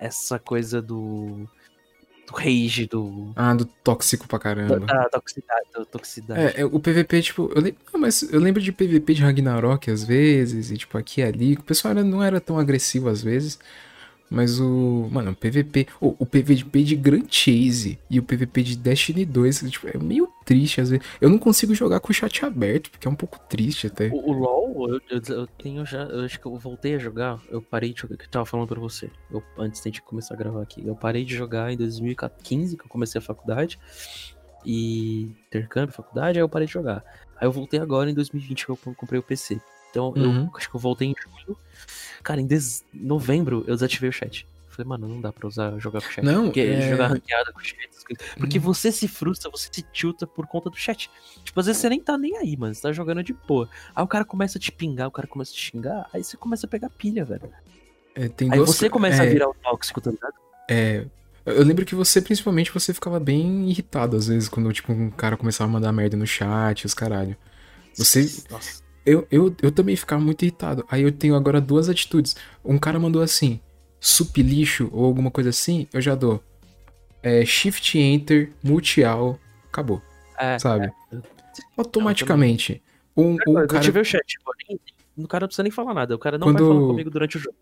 Essa 0.01 0.39
coisa 0.39 0.83
do. 0.83 1.49
Do 2.27 2.35
rage, 2.35 2.87
do. 2.87 3.33
Ah, 3.37 3.55
do 3.55 3.65
tóxico 3.65 4.27
pra 4.27 4.39
Da, 4.39 4.43
caramba. 4.43 4.79
da 4.87 5.09
toxicidade. 5.11 5.67
Da 5.75 5.85
toxicidade. 5.85 6.41
É, 6.41 6.61
é, 6.63 6.65
o 6.65 6.81
PVP, 6.81 7.21
tipo, 7.23 7.51
eu 7.55 7.61
lembro, 7.61 7.79
não, 7.93 8.01
mas 8.01 8.23
eu 8.23 8.41
lembro 8.41 8.63
de 8.63 8.73
PVP 8.73 9.15
de 9.15 9.23
Ragnarok 9.23 9.91
às 9.91 10.03
vezes, 10.05 10.71
e 10.71 10.77
tipo, 10.79 10.97
aqui 10.97 11.21
e 11.21 11.25
ali, 11.25 11.55
o 11.55 11.63
pessoal 11.63 11.93
era- 11.93 12.03
não 12.05 12.23
era 12.23 12.41
tão 12.41 12.59
agressivo 12.59 13.09
às 13.09 13.23
vezes, 13.23 13.59
mas 14.31 14.59
o, 14.59 15.09
mano, 15.13 15.33
o 15.33 15.35
PVP, 15.37 15.87
o, 16.01 16.17
o 16.19 16.27
PVP 16.27 16.83
de 16.83 16.97
Grand 16.97 17.25
Chase 17.31 17.99
e 18.11 18.19
o 18.19 18.23
PVP 18.23 18.63
de 18.63 18.77
Destiny 18.77 19.25
2, 19.25 19.61
tipo, 19.71 19.87
é 19.87 19.99
meio 19.99 20.29
triste 20.45 20.81
às 20.81 20.91
vezes. 20.91 21.05
Eu 21.21 21.29
não 21.31 21.39
consigo 21.39 21.75
jogar 21.75 22.01
com 22.01 22.11
o 22.11 22.15
chat 22.15 22.45
aberto, 22.45 22.91
porque 22.91 23.09
é 23.09 23.11
um 23.11 23.15
pouco 23.17 23.39
triste 23.49 23.87
até. 23.87 24.09
O, 24.09 24.31
o 24.31 24.33
LoL, 24.33 24.89
eu, 24.95 25.01
eu- 25.11 25.37
eu 25.37 25.47
tenho 25.47 25.85
já. 25.87 26.03
Eu 26.05 26.25
acho 26.25 26.39
que 26.41 26.47
eu 26.47 26.57
voltei 26.57 26.95
a 26.95 26.99
jogar. 26.99 27.41
Eu 27.49 27.61
parei 27.63 27.93
de 27.93 28.01
jogar. 28.01 28.17
Que 28.17 28.25
eu 28.25 28.31
tava 28.31 28.45
falando 28.47 28.69
pra 28.69 28.81
você. 28.81 29.11
Eu, 29.31 29.43
antes 29.59 29.83
de 29.83 30.03
começar 30.03 30.35
a 30.35 30.37
gravar 30.37 30.63
aqui. 30.63 30.87
Eu 30.87 30.95
parei 30.95 31.25
de 31.25 31.35
jogar 31.35 31.73
em 31.73 31.77
2015, 31.77 32.77
que 32.77 32.85
eu 32.85 32.89
comecei 32.89 33.19
a 33.19 33.23
faculdade. 33.23 33.79
E. 34.65 35.29
Intercâmbio, 35.49 35.95
faculdade, 35.95 36.39
aí 36.39 36.43
eu 36.43 36.49
parei 36.49 36.67
de 36.67 36.73
jogar. 36.73 37.05
Aí 37.37 37.47
eu 37.47 37.53
voltei 37.53 37.79
agora 37.81 38.11
em 38.11 38.15
2020 38.15 38.65
que 38.67 38.71
eu 38.71 38.77
comprei 38.77 39.19
o 39.21 39.23
PC. 39.23 39.61
Então 39.91 40.13
Uhum. 40.17 40.45
eu 40.47 40.51
acho 40.57 40.69
que 40.69 40.75
eu 40.77 40.81
voltei 40.81 41.09
em 41.09 41.15
julho. 41.21 41.57
Cara, 42.23 42.41
em 42.41 42.47
des... 42.47 42.85
novembro 42.93 43.65
eu 43.69 43.75
desativei 43.75 44.09
o 44.09 44.13
chat. 44.13 44.47
Falei, 44.75 44.89
mano, 44.89 45.09
não 45.09 45.21
dá 45.21 45.33
pra 45.33 45.47
usar 45.49 45.79
jogar 45.79 46.01
com 46.03 46.11
chat. 46.11 46.25
Não, 46.25 46.45
Porque 46.45 46.61
é- 46.61 46.91
jogar 46.91 47.09
ranqueada 47.09 47.53
com 47.53 47.61
chat. 47.61 47.89
Porque 48.37 48.59
você 48.59 48.93
se 48.93 49.09
frustra, 49.09 49.51
você 49.51 49.69
se 49.73 49.83
tilta 49.83 50.27
por 50.27 50.47
conta 50.47 50.69
do 50.71 50.77
chat. 50.77 51.11
Tipo, 51.43 51.61
às 51.61 51.67
vezes 51.67 51.81
você 51.81 51.89
nem 51.89 52.01
tá 52.01 52.19
nem 52.19 52.37
aí, 52.37 52.57
mano. 52.57 52.75
Você 52.75 52.83
tá 52.83 52.93
jogando 52.93 53.23
de 53.23 53.33
boa. 53.33 53.69
Aí 53.95 54.05
o 54.05 54.07
cara 54.09 54.25
começa 54.25 54.59
a 54.59 54.61
te 54.61 54.71
pingar, 54.71 55.09
o 55.09 55.11
cara 55.11 55.27
começa 55.27 55.53
a 55.53 55.55
te 55.55 55.61
xingar, 55.61 56.09
aí 56.13 56.23
você 56.23 56.37
começa 56.37 56.67
a 56.67 56.69
pegar 56.69 56.91
pilha, 56.91 57.25
velho. 57.25 57.51
é, 58.15 58.29
tem 58.29 58.53
Aí 58.53 58.59
você 58.59 58.89
co- 58.89 58.95
começa 58.95 59.23
a 59.23 59.27
é, 59.27 59.31
virar 59.31 59.49
o 59.49 59.55
tóxico, 59.55 60.01
tá 60.01 60.11
ligado? 60.11 60.35
É. 60.71 61.07
Eu 61.47 61.63
lembro 61.65 61.85
que 61.85 61.95
você, 61.95 62.23
principalmente, 62.23 62.71
você 62.73 62.95
ficava 62.95 63.21
bem 63.21 63.69
irritado 63.69 64.17
às 64.17 64.29
vezes 64.29 64.49
quando, 64.49 64.73
tipo, 64.73 64.93
um 64.93 65.11
cara 65.11 65.37
começava 65.37 65.69
a 65.71 65.73
mandar 65.73 65.93
merda 65.93 66.17
no 66.17 66.27
chat, 66.27 66.87
os 66.87 66.95
caralho. 66.95 67.37
Você- 67.95 68.31
Nossa. 68.51 68.83
Eu, 69.07 69.27
eu, 69.31 69.55
eu 69.61 69.71
também 69.71 69.95
ficava 69.97 70.23
muito 70.23 70.41
irritado. 70.43 70.83
Aí 70.89 71.03
eu 71.03 71.13
tenho 71.13 71.35
agora 71.35 71.61
duas 71.61 71.91
atitudes. 71.91 72.35
Um 72.65 72.79
cara 72.79 72.99
mandou 72.99 73.21
assim, 73.21 73.61
sup 74.07 74.37
lixo 74.43 74.89
ou 74.93 75.05
alguma 75.05 75.31
coisa 75.31 75.51
assim, 75.51 75.87
eu 75.93 76.01
já 76.01 76.15
dou. 76.15 76.43
É, 77.23 77.45
shift 77.45 77.99
enter, 77.99 78.53
multial, 78.63 79.39
acabou, 79.67 80.03
É, 80.39 80.59
sabe? 80.59 80.93
eu- 81.11 81.23
Automaticamente. 81.79 82.83
Um, 83.17 83.37
um 83.49 83.59
eu 83.61 83.67
cara, 83.67 83.81
tive 83.83 84.01
o 84.01 84.05
chat, 84.05 84.37
nem- 84.69 84.79
o 85.17 85.29
cara 85.29 85.43
não 85.45 85.49
precisa 85.49 85.63
nem 85.63 85.73
falar 85.73 85.95
nada. 85.95 86.15
O 86.15 86.19
cara 86.19 86.37
não 86.37 86.49
Quando- 86.49 86.65
vai 86.67 86.75
falar 86.77 86.87
comigo 86.89 87.11
durante 87.11 87.37
o 87.37 87.41
jogo. 87.41 87.57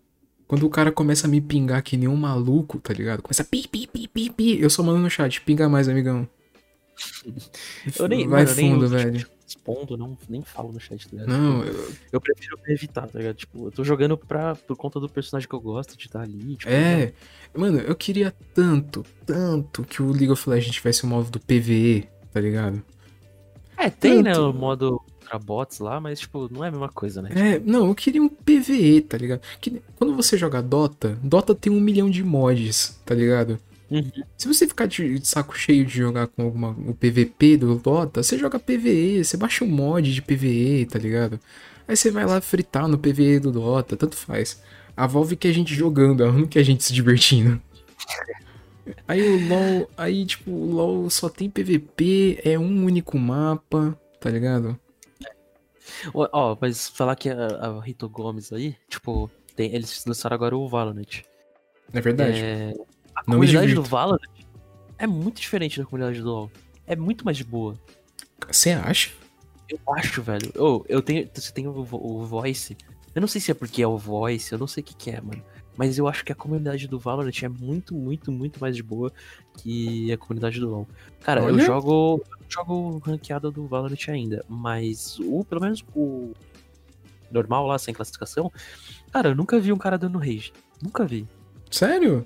quando 0.47 0.65
o 0.65 0.69
cara 0.69 0.91
começa 0.91 1.27
a 1.27 1.29
me 1.29 1.39
pingar 1.39 1.81
que 1.81 1.95
nem 1.95 2.07
um 2.09 2.15
maluco, 2.17 2.79
tá 2.79 2.93
ligado? 2.93 3.21
Começa 3.21 3.41
a 3.43 3.45
pi, 3.45 3.67
pi, 3.67 3.87
pi, 3.87 4.07
pi, 4.07 4.29
pi. 4.29 4.59
Eu 4.59 4.69
só 4.69 4.83
mando 4.83 4.99
no 4.99 5.09
chat, 5.09 5.39
pinga 5.41 5.69
mais, 5.69 5.87
amigão. 5.87 6.27
Eu 7.99 8.07
nem, 8.07 8.27
Vai 8.27 8.43
mano, 8.43 8.55
nem 8.55 8.71
fundo, 8.71 8.85
uso, 8.85 8.95
velho. 8.97 9.27
Respondo, 9.45 9.97
não, 9.97 10.17
nem 10.29 10.41
falo 10.41 10.71
no 10.71 10.79
chat, 10.79 11.07
tá 11.07 11.11
ligado? 11.11 11.27
Não, 11.29 11.63
Tipo, 11.63 11.77
eu- 11.77 11.93
eu 12.13 12.21
prefiro 12.21 12.59
evitar, 12.67 13.07
tá 13.07 13.19
ligado? 13.19 13.35
Tipo, 13.35 13.67
eu 13.67 13.71
tô 13.71 13.83
jogando 13.83 14.17
pra, 14.17 14.55
por 14.55 14.75
conta 14.77 14.99
do 14.99 15.09
personagem 15.09 15.47
que 15.47 15.55
eu 15.55 15.59
gosto 15.61 15.97
de 15.97 16.05
estar 16.05 16.21
ali. 16.21 16.55
Tipo, 16.55 16.71
É, 16.71 17.13
mano, 17.55 17.79
eu 17.79 17.95
queria 17.95 18.33
tanto, 18.53 19.05
tanto 19.25 19.83
que 19.83 20.01
o 20.01 20.09
League 20.11 20.31
of 20.31 20.49
Legends 20.49 20.75
tivesse 20.75 21.03
o 21.03 21.07
modo 21.07 21.29
do 21.29 21.39
PVE, 21.39 22.07
tá 22.31 22.39
ligado? 22.39 22.81
É, 23.77 23.89
tem, 23.89 24.21
né, 24.23 24.33
Tanto. 24.33 24.49
o 24.49 24.53
modo 24.53 25.01
pra 25.27 25.37
bots 25.39 25.79
lá, 25.79 25.99
mas, 25.99 26.19
tipo, 26.19 26.47
não 26.51 26.63
é 26.63 26.67
a 26.67 26.71
mesma 26.71 26.89
coisa, 26.89 27.21
né? 27.21 27.29
É, 27.55 27.59
não, 27.59 27.87
eu 27.87 27.95
queria 27.95 28.21
um 28.21 28.29
PVE, 28.29 29.01
tá 29.01 29.17
ligado? 29.17 29.41
Que, 29.59 29.81
quando 29.97 30.15
você 30.15 30.37
joga 30.37 30.61
Dota, 30.61 31.17
Dota 31.23 31.53
tem 31.55 31.71
um 31.71 31.79
milhão 31.81 32.09
de 32.09 32.23
mods, 32.23 32.99
tá 33.05 33.13
ligado? 33.15 33.59
Uhum. 33.89 34.11
Se 34.37 34.47
você 34.47 34.67
ficar 34.67 34.87
de 34.87 35.19
de 35.19 35.27
saco 35.27 35.57
cheio 35.57 35.85
de 35.85 35.97
jogar 35.97 36.27
com 36.27 36.43
alguma, 36.43 36.69
o 36.69 36.93
PVP 36.93 37.57
do 37.57 37.75
Dota, 37.75 38.23
você 38.23 38.37
joga 38.37 38.59
PVE, 38.59 39.23
você 39.23 39.37
baixa 39.37 39.63
um 39.63 39.67
mod 39.67 40.13
de 40.13 40.21
PVE, 40.21 40.85
tá 40.85 40.97
ligado? 40.97 41.39
Aí 41.87 41.95
você 41.95 42.09
vai 42.09 42.25
lá 42.25 42.39
fritar 42.41 42.87
no 42.87 42.97
PVE 42.97 43.39
do 43.39 43.51
Dota, 43.51 43.95
tanto 43.95 44.15
faz. 44.15 44.61
A 44.95 45.05
Valve 45.07 45.35
quer 45.35 45.49
a 45.49 45.53
gente 45.53 45.73
jogando, 45.73 46.23
ela 46.23 46.31
não 46.31 46.47
quer 46.47 46.59
a 46.59 46.63
gente 46.63 46.83
se 46.83 46.93
divertindo. 46.93 47.61
Aí 49.07 49.21
o 49.21 49.47
LoL, 49.47 49.89
aí 49.97 50.25
tipo, 50.25 50.51
o 50.51 50.71
LoL 50.71 51.09
só 51.09 51.29
tem 51.29 51.49
PVP, 51.49 52.41
é 52.43 52.57
um 52.57 52.85
único 52.85 53.17
mapa, 53.17 53.97
tá 54.19 54.29
ligado? 54.29 54.79
Ó, 56.13 56.27
ó, 56.31 56.57
mas 56.59 56.89
falar 56.89 57.15
que 57.15 57.29
a, 57.29 57.47
a 57.47 57.81
Rito 57.81 58.09
Gomes 58.09 58.51
aí, 58.51 58.75
tipo, 58.89 59.29
tem, 59.55 59.73
eles 59.73 60.03
lançaram 60.05 60.35
agora 60.35 60.57
o 60.57 60.67
Valorant. 60.67 61.23
É 61.93 62.01
verdade. 62.01 62.39
É, 62.39 62.73
a 63.25 63.31
Não 63.31 63.37
comunidade 63.37 63.73
do 63.73 63.83
Valorant 63.83 64.19
é 64.97 65.07
muito 65.07 65.41
diferente 65.41 65.79
da 65.79 65.85
comunidade 65.85 66.21
do 66.21 66.29
LoL. 66.29 66.51
É 66.85 66.95
muito 66.95 67.25
mais 67.25 67.37
de 67.37 67.43
boa. 67.43 67.75
Você 68.47 68.71
acha? 68.71 69.11
Eu 69.69 69.79
acho, 69.93 70.21
velho. 70.21 70.51
Ô, 70.57 70.85
eu 70.87 71.01
tenho. 71.01 71.29
Você 71.33 71.51
tem 71.51 71.67
o, 71.67 71.71
o 71.71 72.25
Voice. 72.25 72.77
Eu 73.15 73.21
não 73.21 73.27
sei 73.27 73.39
se 73.39 73.51
é 73.51 73.53
porque 73.53 73.81
é 73.81 73.87
o 73.87 73.97
Voice, 73.97 74.51
eu 74.51 74.57
não 74.57 74.67
sei 74.67 74.81
o 74.81 74.85
que, 74.85 74.95
que 74.95 75.11
é, 75.11 75.21
mano. 75.21 75.43
Mas 75.77 75.97
eu 75.97 76.07
acho 76.07 76.23
que 76.23 76.31
a 76.31 76.35
comunidade 76.35 76.87
do 76.87 76.99
Valorant 76.99 77.41
é 77.41 77.49
muito, 77.49 77.95
muito, 77.95 78.31
muito 78.31 78.59
mais 78.59 78.75
de 78.75 78.83
boa 78.83 79.11
que 79.57 80.11
a 80.11 80.17
comunidade 80.17 80.59
do 80.59 80.69
LoL. 80.69 80.87
Cara, 81.21 81.41
eu 81.41 81.45
Olha. 81.45 81.65
jogo. 81.65 82.21
Eu 82.41 82.45
jogo 82.47 82.97
ranqueada 82.99 83.49
do 83.49 83.65
Valorant 83.67 84.09
ainda. 84.09 84.43
Mas 84.47 85.17
o, 85.19 85.43
pelo 85.43 85.61
menos 85.61 85.83
o 85.95 86.33
normal 87.31 87.65
lá, 87.65 87.79
sem 87.79 87.93
classificação. 87.93 88.51
Cara, 89.11 89.29
eu 89.29 89.35
nunca 89.35 89.59
vi 89.59 89.73
um 89.73 89.77
cara 89.77 89.97
dando 89.97 90.19
rage. 90.19 90.53
Nunca 90.81 91.05
vi. 91.05 91.27
Sério? 91.71 92.23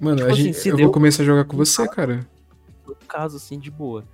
Mano, 0.00 0.16
Tipo 0.18 0.28
a 0.28 0.32
assim, 0.32 0.42
gente- 0.52 0.68
eu 0.68 0.76
vou 0.78 0.90
começar 0.90 1.22
a 1.22 1.26
jogar 1.26 1.44
com 1.44 1.56
você, 1.56 1.86
cara. 1.88 2.26
Um 2.88 2.94
caso 3.08 3.36
assim 3.36 3.58
de 3.58 3.70
boa. 3.70 4.04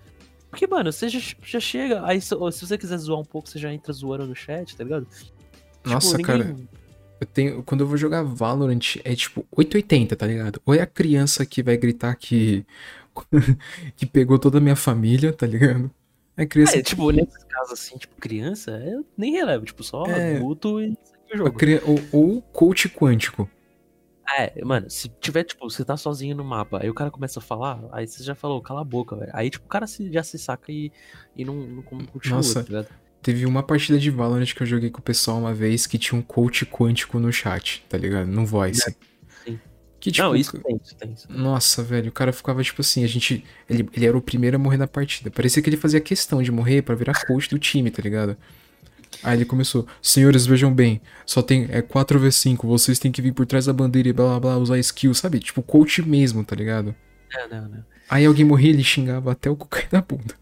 Porque, 0.50 0.66
mano, 0.66 0.92
você 0.92 1.08
já, 1.08 1.18
já 1.44 1.58
chega. 1.60 2.04
Aí, 2.04 2.20
se, 2.20 2.28
se 2.52 2.66
você 2.66 2.76
quiser 2.78 2.98
zoar 2.98 3.20
um 3.20 3.24
pouco, 3.24 3.48
você 3.48 3.58
já 3.58 3.72
entra 3.72 3.92
zoando 3.92 4.26
no 4.26 4.34
chat, 4.34 4.76
tá 4.76 4.84
ligado? 4.84 5.06
Nossa, 5.84 6.10
Tipo, 6.16 6.22
cara. 6.22 6.44
ninguém- 6.44 6.68
Eu 7.20 7.26
tenho, 7.26 7.62
quando 7.62 7.82
eu 7.82 7.86
vou 7.86 7.96
jogar 7.96 8.22
Valorant, 8.24 8.96
é 9.04 9.14
tipo 9.14 9.46
880, 9.56 10.16
tá 10.16 10.26
ligado? 10.26 10.60
Ou 10.66 10.74
é 10.74 10.80
a 10.80 10.86
criança 10.86 11.46
que 11.46 11.62
vai 11.62 11.76
gritar 11.76 12.14
que 12.16 12.66
que 13.96 14.04
pegou 14.06 14.38
toda 14.38 14.58
a 14.58 14.60
minha 14.60 14.74
família, 14.76 15.32
tá 15.32 15.46
ligado? 15.46 15.90
É 16.36 16.44
criança, 16.46 16.78
É, 16.78 16.82
tipo, 16.82 17.10
nesses 17.12 17.44
casos 17.44 17.72
assim, 17.74 17.96
tipo, 17.96 18.14
criança, 18.20 18.72
eu 18.84 19.06
nem 19.16 19.32
relevo, 19.32 19.64
tipo, 19.64 19.84
só 19.84 20.04
É. 20.06 20.36
adulto 20.36 20.80
e 20.80 20.96
segue 21.04 21.34
o 21.34 21.36
jogo. 21.38 21.52
cri- 21.52 21.80
ou, 21.84 22.00
ou 22.10 22.42
coach 22.42 22.88
quântico. 22.88 23.48
É, 24.38 24.64
mano, 24.64 24.88
se 24.88 25.08
tiver, 25.20 25.44
tipo, 25.44 25.68
você 25.68 25.84
tá 25.84 25.96
sozinho 25.96 26.36
no 26.36 26.44
mapa, 26.44 26.80
aí 26.82 26.88
o 26.88 26.94
cara 26.94 27.10
começa 27.10 27.38
a 27.40 27.42
falar, 27.42 27.80
aí 27.92 28.06
você 28.06 28.22
já 28.22 28.34
falou, 28.34 28.62
cala 28.62 28.80
a 28.80 28.84
boca, 28.84 29.16
velho. 29.16 29.30
Aí, 29.34 29.50
tipo, 29.50 29.66
o 29.66 29.68
cara 29.68 29.86
se- 29.86 30.12
já 30.12 30.22
se 30.22 30.38
saca 30.38 30.70
e, 30.70 30.92
e 31.36 31.44
não, 31.44 31.54
não 31.54 31.82
continua, 31.82 32.36
Nossa. 32.36 32.62
tá 32.62 32.68
ligado? 32.68 32.88
Teve 33.20 33.46
uma 33.46 33.62
partida 33.62 33.98
de 33.98 34.10
Valorant 34.10 34.46
que 34.54 34.62
eu 34.62 34.66
joguei 34.66 34.90
com 34.90 34.98
o 35.00 35.02
pessoal 35.02 35.38
uma 35.38 35.52
vez 35.54 35.86
que 35.86 35.98
tinha 35.98 36.18
um 36.18 36.22
coach 36.22 36.64
quântico 36.66 37.18
no 37.18 37.32
chat, 37.32 37.84
tá 37.88 37.96
ligado? 37.98 38.26
No 38.26 38.44
voice. 38.46 38.96
Sim. 39.44 39.58
Que 40.00 40.10
tipo, 40.10 40.26
não, 40.26 40.34
isso 40.34 40.58
tem, 40.60 40.80
isso 40.82 40.96
tem. 40.96 41.12
Isso. 41.12 41.28
tem. 41.28 41.36
Nossa, 41.36 41.82
velho, 41.84 42.08
o 42.08 42.12
cara 42.12 42.32
ficava 42.32 42.60
tipo 42.64 42.80
assim, 42.80 43.04
a 43.04 43.06
gente. 43.06 43.44
Ele, 43.70 43.88
ele 43.92 44.06
era 44.06 44.18
o 44.18 44.20
primeiro 44.22 44.56
a 44.56 44.58
morrer 44.58 44.76
na 44.76 44.88
partida. 44.88 45.30
Parecia 45.30 45.62
que 45.62 45.70
ele 45.70 45.76
fazia 45.76 46.00
questão 46.00 46.42
de 46.42 46.50
morrer 46.50 46.82
pra 46.82 46.96
virar 46.96 47.24
coach 47.24 47.48
do 47.48 47.58
time, 47.60 47.88
tá 47.92 48.02
ligado? 48.02 48.36
Aí 49.22 49.38
ele 49.38 49.44
começou, 49.44 49.86
senhores, 50.00 50.44
vejam 50.46 50.72
bem, 50.74 51.00
só 51.24 51.40
tem 51.42 51.66
é 51.70 51.80
4v5, 51.80 52.66
vocês 52.66 52.98
têm 52.98 53.12
que 53.12 53.22
vir 53.22 53.32
por 53.32 53.46
trás 53.46 53.66
da 53.66 53.72
bandeira 53.72 54.08
e 54.08 54.12
blá 54.12 54.26
blá 54.26 54.40
blá, 54.40 54.56
usar 54.58 54.78
skill, 54.78 55.14
sabe? 55.14 55.38
Tipo, 55.38 55.62
coach 55.62 56.02
mesmo, 56.02 56.44
tá 56.44 56.56
ligado? 56.56 56.94
Não, 57.32 57.48
não, 57.60 57.68
não. 57.68 57.84
Aí 58.10 58.26
alguém 58.26 58.44
morria, 58.44 58.70
ele 58.70 58.82
xingava 58.84 59.32
até 59.32 59.48
o 59.48 59.56
cu 59.56 59.68
cair 59.68 59.88
da 59.88 60.00
bunda. 60.02 60.34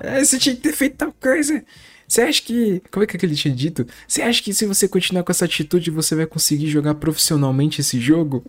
É, 0.00 0.24
você 0.24 0.38
tinha 0.38 0.54
que 0.56 0.62
ter 0.62 0.72
feito 0.72 0.96
tal 0.96 1.12
coisa. 1.12 1.62
Você 2.08 2.22
acha 2.22 2.42
que. 2.42 2.82
Como 2.90 3.04
é 3.04 3.06
que 3.06 3.24
ele 3.24 3.34
tinha 3.34 3.54
dito? 3.54 3.86
Você 4.06 4.22
acha 4.22 4.42
que 4.42 4.52
se 4.54 4.66
você 4.66 4.88
continuar 4.88 5.22
com 5.22 5.30
essa 5.30 5.44
atitude, 5.44 5.90
você 5.90 6.14
vai 6.14 6.26
conseguir 6.26 6.68
jogar 6.68 6.94
profissionalmente 6.94 7.80
esse 7.80 8.00
jogo? 8.00 8.44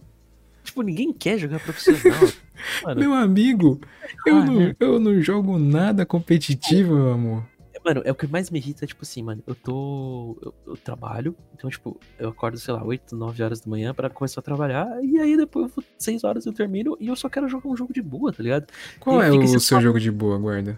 Tipo, 0.63 0.81
ninguém 0.81 1.13
quer 1.13 1.37
jogar 1.37 1.59
profissional. 1.59 2.19
Meu 2.97 3.13
amigo, 3.13 3.79
eu, 4.25 4.37
Ah, 4.37 4.45
não, 4.45 4.59
né? 4.59 4.75
eu 4.79 4.99
não 4.99 5.21
jogo 5.21 5.59
nada 5.59 6.05
competitivo, 6.05 6.95
meu 6.95 7.11
amor. 7.11 7.45
Mano, 7.87 8.01
é 8.03 8.11
o 8.11 8.15
que 8.15 8.27
mais 8.27 8.49
me 8.49 8.59
irrita, 8.59 8.85
tipo 8.85 9.03
assim, 9.03 9.23
mano, 9.23 9.41
eu 9.47 9.55
tô. 9.55 10.37
Eu, 10.41 10.53
eu 10.67 10.75
trabalho, 10.75 11.33
então, 11.53 11.69
tipo, 11.69 11.97
eu 12.19 12.27
acordo, 12.27 12.57
sei 12.57 12.73
lá, 12.73 12.83
8, 12.83 13.15
9 13.15 13.41
horas 13.41 13.61
da 13.61 13.69
manhã 13.69 13.93
pra 13.93 14.09
começar 14.09 14.41
a 14.41 14.43
trabalhar, 14.43 15.01
e 15.05 15.17
aí 15.17 15.37
depois 15.37 15.67
eu 15.69 15.73
vou 15.73 15.83
6 15.97 16.25
horas 16.25 16.45
eu 16.45 16.51
termino 16.51 16.97
e 16.99 17.07
eu 17.07 17.15
só 17.15 17.29
quero 17.29 17.47
jogar 17.47 17.69
um 17.69 17.77
jogo 17.77 17.93
de 17.93 18.01
boa, 18.01 18.33
tá 18.33 18.43
ligado? 18.43 18.67
Qual 18.99 19.23
E 19.23 19.25
é 19.25 19.31
o 19.31 19.59
seu 19.59 19.77
papo. 19.77 19.83
jogo 19.83 19.99
de 20.01 20.11
boa, 20.11 20.37
guarda? 20.37 20.77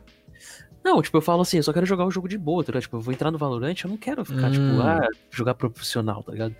Não, 0.83 1.01
tipo, 1.01 1.17
eu 1.17 1.21
falo 1.21 1.41
assim, 1.41 1.57
eu 1.57 1.63
só 1.63 1.73
quero 1.73 1.85
jogar 1.87 2.05
um 2.05 2.11
jogo 2.11 2.27
de 2.27 2.37
boa, 2.37 2.63
tá 2.63 2.71
ligado? 2.71 2.83
Tipo, 2.83 2.97
eu 2.97 3.01
vou 3.01 3.11
entrar 3.11 3.31
no 3.31 3.39
Valorant, 3.39 3.75
eu 3.83 3.89
não 3.89 3.97
quero 3.97 4.23
ficar, 4.23 4.49
Hum. 4.49 4.51
tipo, 4.51 4.79
ah, 4.79 5.07
jogar 5.31 5.55
profissional, 5.55 6.21
tá 6.21 6.31
ligado? 6.31 6.55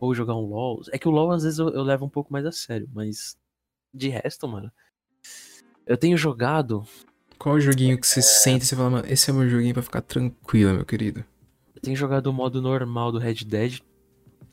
Ou 0.00 0.12
jogar 0.16 0.34
um 0.34 0.40
LoL. 0.46 0.82
É 0.90 0.98
que 0.98 1.06
o 1.06 1.12
LoL 1.12 1.30
às 1.30 1.44
vezes 1.44 1.60
eu, 1.60 1.68
eu 1.68 1.84
levo 1.84 2.04
um 2.04 2.08
pouco 2.08 2.32
mais 2.32 2.44
a 2.44 2.50
sério, 2.50 2.88
mas 2.92 3.36
de 3.94 4.08
resto, 4.08 4.48
mano. 4.48 4.68
Eu 5.86 5.96
tenho 5.96 6.16
jogado. 6.16 6.84
Qual 7.42 7.56
o 7.56 7.60
joguinho 7.60 7.98
que 7.98 8.06
você 8.06 8.22
sente 8.22 8.62
e 8.62 8.68
você 8.68 8.76
fala, 8.76 8.88
mano, 8.88 9.04
esse 9.08 9.28
é 9.28 9.32
meu 9.32 9.50
joguinho 9.50 9.74
pra 9.74 9.82
ficar 9.82 10.00
tranquila, 10.00 10.72
meu 10.72 10.84
querido? 10.84 11.24
Eu 11.74 11.82
tenho 11.82 11.96
jogado 11.96 12.28
o 12.28 12.32
modo 12.32 12.62
normal 12.62 13.10
do 13.10 13.18
Red 13.18 13.44
Dead. 13.44 13.80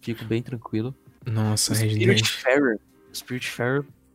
Fico 0.02 0.26
bem 0.26 0.42
tranquilo. 0.42 0.96
Nossa, 1.24 1.76
Red 1.76 1.92
Spirit 1.92 2.24
Dead. 2.24 2.26
Farer. 2.26 2.80
Spirit 3.14 3.56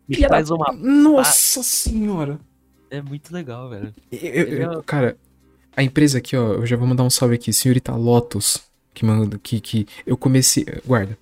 me 0.09 0.17
da 0.23 0.29
faz 0.29 0.51
uma. 0.51 0.73
Nossa 0.73 1.63
senhora! 1.63 2.41
É 2.91 3.01
muito 3.01 3.33
legal, 3.33 3.71
velho. 3.71 3.95
Eu- 4.11 4.19
eu- 4.21 4.73
é- 4.81 4.83
Cara, 4.83 5.17
a 5.77 5.83
empresa 5.85 6.19
aqui, 6.19 6.37
ó, 6.37 6.55
eu 6.55 6.67
já 6.67 6.77
vou 6.77 6.89
mandar 6.89 7.05
um 7.05 7.11
salve 7.11 7.37
aqui, 7.37 7.53
senhorita 7.53 7.95
Lotus, 7.95 8.61
que 8.93 9.05
manda, 9.05 9.39
que, 9.41 9.61
que 9.61 9.87
eu 10.05 10.17
comecei, 10.17 10.67
guarda, 10.85 11.17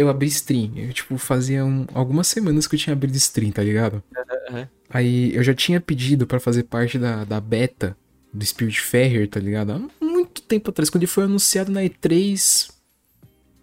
eu 0.00 0.08
abri 0.08 0.26
stream, 0.28 0.72
eu, 0.76 0.92
tipo, 0.92 1.16
fazia 1.18 1.64
um- 1.64 1.86
algumas 1.94 2.26
semanas 2.28 2.66
que 2.66 2.74
eu 2.74 2.78
tinha 2.78 2.92
abrido 2.94 3.16
stream, 3.16 3.50
tá 3.52 3.62
ligado? 3.62 4.02
Aham. 4.50 4.68
Aí 4.88 5.34
eu 5.34 5.42
já 5.42 5.54
tinha 5.54 5.80
pedido 5.80 6.26
pra 6.26 6.40
fazer 6.40 6.64
parte 6.64 6.98
da, 6.98 7.24
da 7.24 7.40
beta 7.40 7.96
do 8.32 8.44
Spirit 8.44 8.80
Fair, 8.80 9.28
tá 9.28 9.38
ligado? 9.40 9.72
Há 9.72 10.04
muito 10.04 10.42
tempo 10.42 10.70
atrás, 10.70 10.90
quando 10.90 11.02
ele 11.02 11.10
foi 11.10 11.24
anunciado 11.24 11.70
na 11.70 11.82
E3, 11.84 12.70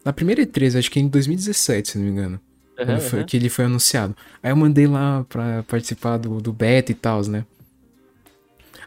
na 0.05 0.13
primeira 0.13 0.41
E3, 0.41 0.75
acho 0.77 0.89
que 0.91 0.99
em 0.99 1.07
2017, 1.07 1.91
se 1.91 1.97
não 1.97 2.05
me 2.05 2.11
engano. 2.11 2.39
Quando 2.75 3.01
foi- 3.01 3.23
que 3.25 3.35
ele 3.35 3.49
foi 3.49 3.65
anunciado. 3.65 4.15
Aí 4.41 4.51
eu 4.51 4.55
mandei 4.55 4.85
lá 4.87 5.25
pra 5.27 5.63
participar 5.63 6.17
do, 6.17 6.39
do 6.39 6.53
beta 6.53 6.91
e 6.91 6.95
tal, 6.95 7.21
né? 7.27 7.43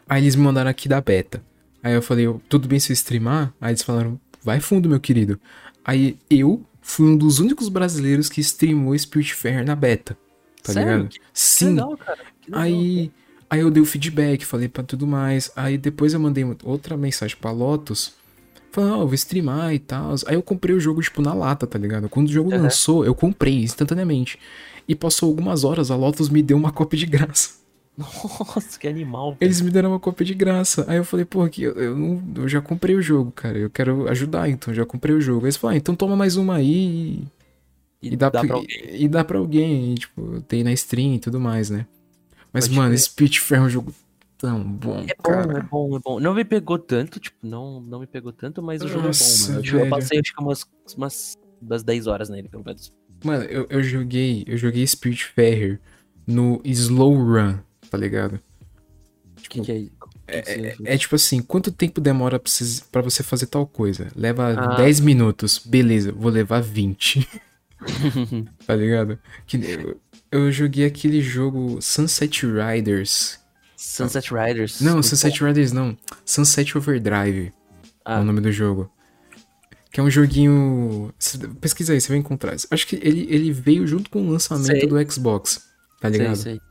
Aí 0.07 0.23
eles 0.23 0.35
me 0.35 0.43
mandaram 0.43 0.69
aqui 0.69 0.87
da 0.89 0.99
beta. 1.01 1.41
Aí 1.83 1.93
eu 1.93 2.01
falei, 2.01 2.25
"Eu- 2.25 2.41
tudo 2.49 2.67
bem 2.67 2.79
se 2.79 2.91
eu 2.91 2.93
streamar? 2.93 3.53
Aí 3.59 3.71
eles 3.71 3.81
falaram, 3.83 4.19
vai 4.43 4.59
fundo, 4.59 4.89
meu 4.89 4.99
querido. 4.99 5.39
Aí 5.83 6.17
eu, 6.29 6.63
fui 6.81 7.05
um 7.07 7.15
dos 7.15 7.39
únicos 7.39 7.69
brasileiros 7.69 8.29
que 8.29 8.41
streamou 8.41 8.97
Spiritfarer 8.97 9.65
na 9.65 9.75
beta. 9.75 10.17
Tá 10.63 10.73
Sério? 10.73 11.03
ligado? 11.03 11.15
Sim. 11.33 11.69
legal, 11.69 11.89
legal. 11.91 12.17
Aí, 12.51 13.11
aí 13.49 13.59
eu 13.61 13.71
dei 13.71 13.81
o 13.81 13.85
feedback, 13.85 14.45
falei 14.45 14.67
pra 14.67 14.83
tudo 14.83 15.07
mais. 15.07 15.51
Aí 15.55 15.77
depois 15.77 16.13
eu 16.13 16.19
mandei 16.19 16.43
outra 16.63 16.97
mensagem 16.97 17.37
pra 17.39 17.51
Lotus, 17.51 18.13
falando, 18.71 18.95
ó, 18.97 19.01
eu 19.01 19.07
vou 19.07 19.15
streamar 19.15 19.73
e 19.73 19.79
tal. 19.79 20.15
Aí 20.27 20.35
eu 20.35 20.43
comprei 20.43 20.75
o 20.75 20.79
jogo, 20.79 21.01
tipo, 21.01 21.21
na 21.21 21.33
lata, 21.33 21.65
tá 21.65 21.79
ligado? 21.79 22.09
Quando 22.09 22.27
o 22.27 22.31
jogo 22.31 22.51
Aham. 22.53 22.63
lançou, 22.63 23.05
eu 23.05 23.15
comprei 23.15 23.63
instantaneamente. 23.63 24.37
E 24.87 24.95
passou 24.95 25.29
algumas 25.29 25.63
horas, 25.63 25.91
a 25.91 25.95
Lotus 25.95 26.29
me 26.29 26.41
deu 26.41 26.57
uma 26.57 26.71
cópia 26.71 26.97
de 26.99 27.05
graça. 27.05 27.60
Nossa, 27.97 28.79
que 28.79 28.87
animal. 28.87 29.31
velho. 29.31 29.37
Eles 29.41 29.61
me 29.61 29.69
deram 29.69 29.89
uma 29.91 29.99
cópia 29.99 30.25
de 30.25 30.33
graça. 30.33 30.85
Aí 30.87 30.97
eu 30.97 31.03
falei, 31.05 31.25
pô, 31.25 31.43
aqui, 31.43 31.63
eu, 31.63 31.73
eu, 31.73 31.95
não- 31.97 32.23
eu 32.43 32.47
já 32.47 32.61
comprei 32.61 32.95
o 32.95 33.01
jogo, 33.01 33.31
cara. 33.31 33.57
Eu 33.57 33.69
quero 33.69 34.07
ajudar, 34.09 34.49
então 34.49 34.73
já 34.73 34.85
comprei 34.85 35.15
o 35.15 35.21
jogo. 35.21 35.41
Aí 35.41 35.45
eles 35.45 35.57
falaram, 35.57 35.75
ah, 35.75 35.77
então 35.77 35.95
toma 35.95 36.15
mais 36.15 36.35
uma 36.37 36.55
aí 36.55 37.23
e, 38.01 38.13
e 38.13 38.15
dá, 38.15 38.31
pra, 38.31 38.43
pra 38.43 38.55
alguém. 38.55 38.77
e, 38.89 39.03
e 39.05 39.07
dá 39.07 39.23
pra 39.23 39.37
alguém. 39.37 39.93
E, 39.93 39.95
tipo, 39.95 40.41
tem 40.47 40.63
na 40.63 40.71
stream 40.73 41.15
e 41.15 41.19
tudo 41.19 41.39
mais, 41.39 41.69
né? 41.69 41.85
Mas, 42.53 42.67
Pode 42.67 42.77
mano. 42.79 42.97
Spitfire 42.97 43.59
é 43.59 43.61
um 43.63 43.69
jogo 43.69 43.93
tão 44.37 44.63
bom, 44.63 45.01
É 45.07 45.13
bom, 45.15 45.23
cara. 45.23 45.57
é 45.59 45.61
bom, 45.61 45.95
é 45.97 45.99
bom. 45.99 46.19
Não 46.19 46.33
me 46.33 46.43
pegou 46.43 46.79
tanto, 46.79 47.19
tipo, 47.19 47.37
não, 47.43 47.79
não 47.79 47.99
me 47.99 48.07
pegou 48.07 48.31
tanto, 48.33 48.61
mas 48.63 48.81
o 48.81 48.87
jogo 48.87 49.07
Nossa, 49.07 49.23
é 49.23 49.27
bom, 49.27 49.53
mano. 49.53 49.65
Eu, 49.67 49.73
eu 49.73 49.77
velho. 49.79 49.89
passei 49.89 50.19
acho 50.19 50.33
que 50.33 50.41
umas, 50.41 50.65
umas, 50.97 51.37
umas 51.61 51.83
10 51.83 52.07
horas 52.07 52.27
nele, 52.29 52.49
pelo 52.49 52.63
menos. 52.65 52.91
Mano, 53.23 53.43
eu, 53.43 53.67
eu 53.69 53.83
joguei, 53.83 54.43
eu 54.47 54.57
joguei 54.57 54.85
Spiritfarer 54.87 55.79
no 56.25 56.59
Slow 56.65 57.13
Run, 57.15 57.59
tá 57.91 57.97
ligado? 57.97 58.39
O 59.37 59.49
que, 59.49 59.61
que 59.61 59.71
é 59.71 59.77
isso? 59.77 59.91
É, 60.27 60.75
é 60.85 60.97
tipo 60.97 61.13
assim, 61.15 61.41
quanto 61.41 61.71
tempo 61.73 61.99
demora 61.99 62.39
pra 62.39 62.49
você, 62.49 62.81
pra 62.89 63.01
você 63.01 63.21
fazer 63.21 63.47
tal 63.47 63.67
coisa? 63.67 64.07
Leva 64.15 64.53
Ah. 64.57 64.75
10 64.77 65.01
minutos. 65.01 65.57
Beleza, 65.63 66.11
vou 66.13 66.31
levar 66.31 66.61
20. 66.61 67.27
tá 68.65 68.75
ligado? 68.75 69.19
Que, 69.45 69.57
eu, 69.57 69.99
eu 70.31 70.51
joguei 70.51 70.85
aquele 70.85 71.21
jogo 71.21 71.81
Sunset 71.81 72.45
Riders. 72.45 73.39
Sunset 73.75 74.31
Riders. 74.33 74.79
Não, 74.79 74.93
muito 74.93 75.07
Sunset 75.07 75.43
Riders 75.43 75.71
não. 75.73 75.97
Sunset 76.23 76.77
Overdrive 76.77 77.47
é 77.47 77.51
Ah. 78.05 78.19
o 78.21 78.23
nome 78.23 78.39
do 78.39 78.51
jogo. 78.51 78.89
Que 79.91 79.99
é 79.99 80.03
um 80.03 80.09
joguinho. 80.09 81.13
Pesquisa 81.59 81.91
aí, 81.91 81.99
você 81.99 82.07
vai 82.07 82.17
encontrar. 82.17 82.55
Acho 82.69 82.87
que 82.87 82.95
ele, 83.01 83.27
ele 83.29 83.51
veio 83.51 83.85
junto 83.85 84.09
com 84.09 84.25
o 84.25 84.31
lançamento 84.31 84.65
Sei. 84.67 84.87
do 84.87 85.11
Xbox. 85.11 85.67
Tá 85.99 86.09
bom. 86.09 86.15
ligado? 86.15 86.35
Sei, 86.37 86.53
sei. 86.53 86.61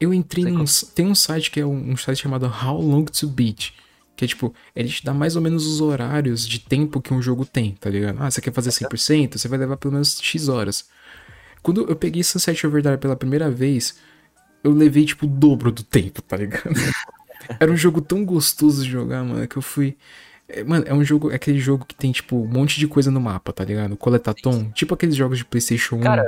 Eu 0.00 0.14
entrei 0.14 0.44
num. 0.44 0.64
Tem 0.94 1.06
um 1.06 1.14
site 1.14 1.50
que 1.50 1.60
é 1.60 1.66
um, 1.66 1.92
um 1.92 1.96
site 1.96 2.22
chamado 2.22 2.46
How 2.46 2.80
Long 2.80 3.04
to 3.04 3.26
Beat. 3.28 3.72
Que 4.16 4.24
é 4.24 4.28
tipo, 4.28 4.52
ele 4.74 4.88
te 4.88 5.04
dá 5.04 5.14
mais 5.14 5.36
ou 5.36 5.42
menos 5.42 5.64
os 5.66 5.80
horários 5.80 6.46
de 6.46 6.58
tempo 6.58 7.00
que 7.00 7.14
um 7.14 7.22
jogo 7.22 7.44
tem, 7.46 7.72
tá 7.78 7.88
ligado? 7.88 8.16
Ah, 8.20 8.30
você 8.30 8.40
quer 8.40 8.52
fazer 8.52 8.70
100%? 8.70 9.38
Você 9.38 9.46
vai 9.46 9.58
levar 9.58 9.76
pelo 9.76 9.92
menos 9.92 10.20
X 10.20 10.48
horas. 10.48 10.88
Quando 11.62 11.88
eu 11.88 11.94
peguei 11.94 12.22
Sunset 12.24 12.66
Overdrive 12.66 12.98
pela 12.98 13.14
primeira 13.14 13.48
vez, 13.50 13.96
eu 14.64 14.72
levei 14.72 15.04
tipo 15.04 15.26
o 15.26 15.28
dobro 15.28 15.70
do 15.70 15.84
tempo, 15.84 16.20
tá 16.22 16.36
ligado? 16.36 16.70
Era 17.60 17.70
um 17.70 17.76
jogo 17.76 18.00
tão 18.00 18.24
gostoso 18.24 18.82
de 18.84 18.90
jogar, 18.90 19.22
mano, 19.24 19.46
que 19.46 19.56
eu 19.56 19.62
fui. 19.62 19.96
é, 20.48 20.64
Mano, 20.64 20.84
é 20.86 20.92
um 20.92 21.04
jogo, 21.04 21.30
é 21.30 21.36
aquele 21.36 21.58
jogo 21.60 21.84
que 21.84 21.94
tem, 21.94 22.10
tipo, 22.12 22.36
um 22.36 22.48
monte 22.48 22.78
de 22.78 22.88
coisa 22.88 23.10
no 23.10 23.20
mapa, 23.20 23.52
tá 23.52 23.64
ligado? 23.64 23.96
Coletatom, 23.96 24.70
tipo 24.72 24.94
aqueles 24.94 25.14
jogos 25.16 25.38
de 25.38 25.44
PlayStation 25.44 25.96
1. 25.96 26.00
Cara, 26.00 26.24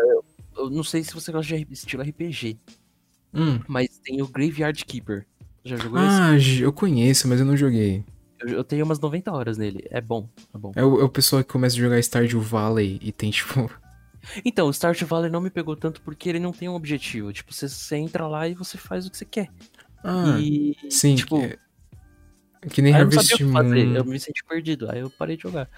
Eu 0.57 0.71
não 0.71 0.85
sei 0.85 1.03
se 1.03 1.13
você 1.13 1.33
gosta 1.33 1.57
de 1.57 1.67
estilo 1.73 2.03
RPG, 2.03 2.57
Hum. 3.33 3.61
mas 3.69 3.99
tem 3.99 4.21
o 4.23 4.29
Graveyard 4.29 4.85
Keeper. 4.85 5.27
Já 5.65 5.77
jogou 5.77 6.01
esse? 6.01 6.61
Ah, 6.61 6.63
eu 6.63 6.73
conheço, 6.73 7.29
mas 7.29 7.41
eu 7.41 7.47
não 7.47 7.57
joguei. 7.57 8.05
Eu, 8.41 8.49
eu 8.49 8.65
tenho 8.65 8.85
umas 8.85 8.99
90 8.99 9.31
horas 9.31 9.59
nele. 9.59 9.85
É 9.91 10.01
bom, 10.01 10.29
é 10.55 10.59
bom. 10.59 10.73
É 10.75 10.85
o, 10.85 11.01
é 11.01 11.05
o 11.05 11.09
pessoal 11.09 11.45
que 11.45 11.53
começa 11.53 11.77
a 11.77 11.79
jogar 11.79 12.03
Stardew 12.03 12.41
Valley 12.41 12.99
e 13.03 13.13
tem, 13.13 13.31
tipo. 13.31 13.71
Então, 14.45 14.69
o 14.69 14.73
Stardew 14.73 15.07
Valley 15.07 15.31
não 15.31 15.41
me 15.41 15.51
pegou 15.51 15.77
tanto 15.77 16.01
porque 16.03 16.29
ele 16.29 16.39
não 16.39 16.53
tem 16.53 16.69
um 16.69 16.75
objetivo. 16.75 17.33
Tipo, 17.33 17.53
você, 17.53 17.69
você 17.69 17.97
entra 17.97 18.27
lá 18.27 18.49
e 18.49 18.55
você 18.55 18.79
faz 18.79 19.07
o 19.07 19.11
que 19.11 19.17
você 19.17 19.25
quer. 19.25 19.49
Ah, 20.03 20.39
e, 20.41 20.75
sim. 20.89 21.15
tipo, 21.15 21.41
que, 22.63 22.71
que 22.71 22.83
nem 22.83 22.95
aí 22.95 23.01
eu 23.01 23.05
não 23.05 23.13
sabia 23.13 23.29
Harvest 23.29 23.45
que 23.45 23.53
fazer. 23.53 23.87
Moon. 23.87 23.97
Eu 23.97 24.05
me 24.05 24.21
senti 24.21 24.45
perdido. 24.45 24.91
Aí 24.91 25.01
eu 25.01 25.11
parei 25.11 25.37
de 25.37 25.43
jogar. 25.43 25.69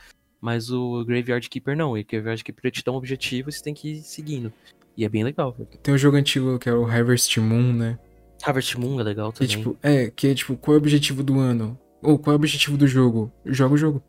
Mas 0.40 0.70
o 0.70 1.04
Graveyard 1.04 1.48
Keeper 1.48 1.76
não. 1.76 1.92
O 1.92 2.04
Graveyard 2.04 2.42
Keeper 2.42 2.70
te 2.70 2.84
dá 2.84 2.92
um 2.92 2.96
objetivo 2.96 3.48
e 3.48 3.52
você 3.52 3.62
tem 3.62 3.74
que 3.74 3.92
ir 3.92 4.02
seguindo. 4.02 4.52
E 4.96 5.04
é 5.04 5.08
bem 5.08 5.24
legal. 5.24 5.52
velho. 5.52 5.68
Tem 5.82 5.94
um 5.94 5.98
jogo 5.98 6.16
antigo 6.16 6.58
que 6.58 6.68
é 6.68 6.74
o 6.74 6.84
Harvest 6.84 7.38
Moon, 7.40 7.72
né? 7.72 7.98
Harvest 8.42 8.76
Moon 8.78 9.00
é 9.00 9.02
legal 9.02 9.32
Que, 9.32 9.40
também. 9.46 9.56
tipo, 9.56 9.76
é, 9.82 10.10
que 10.10 10.26
é 10.28 10.34
tipo, 10.34 10.56
qual 10.56 10.74
é 10.74 10.78
o 10.78 10.80
objetivo 10.80 11.22
do 11.22 11.38
ano? 11.38 11.78
Ou 12.02 12.18
qual 12.18 12.32
é 12.32 12.34
o 12.34 12.38
objetivo 12.38 12.76
do 12.76 12.86
jogo? 12.86 13.30
Joga 13.46 13.74
o 13.74 13.78
jogo. 13.78 14.02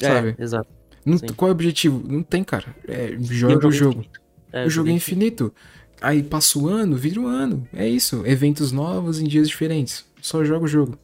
Sabe? 0.00 0.34
É, 0.38 0.42
exato. 0.42 0.68
Não- 1.04 1.18
qual 1.36 1.48
é 1.48 1.52
o 1.52 1.54
objetivo? 1.54 2.02
Não 2.06 2.22
tem, 2.22 2.44
cara. 2.44 2.74
É, 2.86 3.16
joga 3.20 3.66
o 3.66 3.72
jogo. 3.72 4.04
É, 4.52 4.66
o 4.66 4.70
jogo 4.70 4.88
é 4.90 4.92
infinito. 4.92 5.52
Aí 6.00 6.22
passa 6.22 6.58
o 6.58 6.68
ano, 6.68 6.94
vira 6.96 7.20
o 7.20 7.26
ano. 7.26 7.66
É 7.72 7.88
isso. 7.88 8.22
Eventos 8.26 8.70
novos 8.72 9.18
em 9.18 9.24
dias 9.24 9.48
diferentes. 9.48 10.04
Só 10.20 10.44
joga 10.44 10.64
o 10.66 10.68
jogo. 10.68 10.98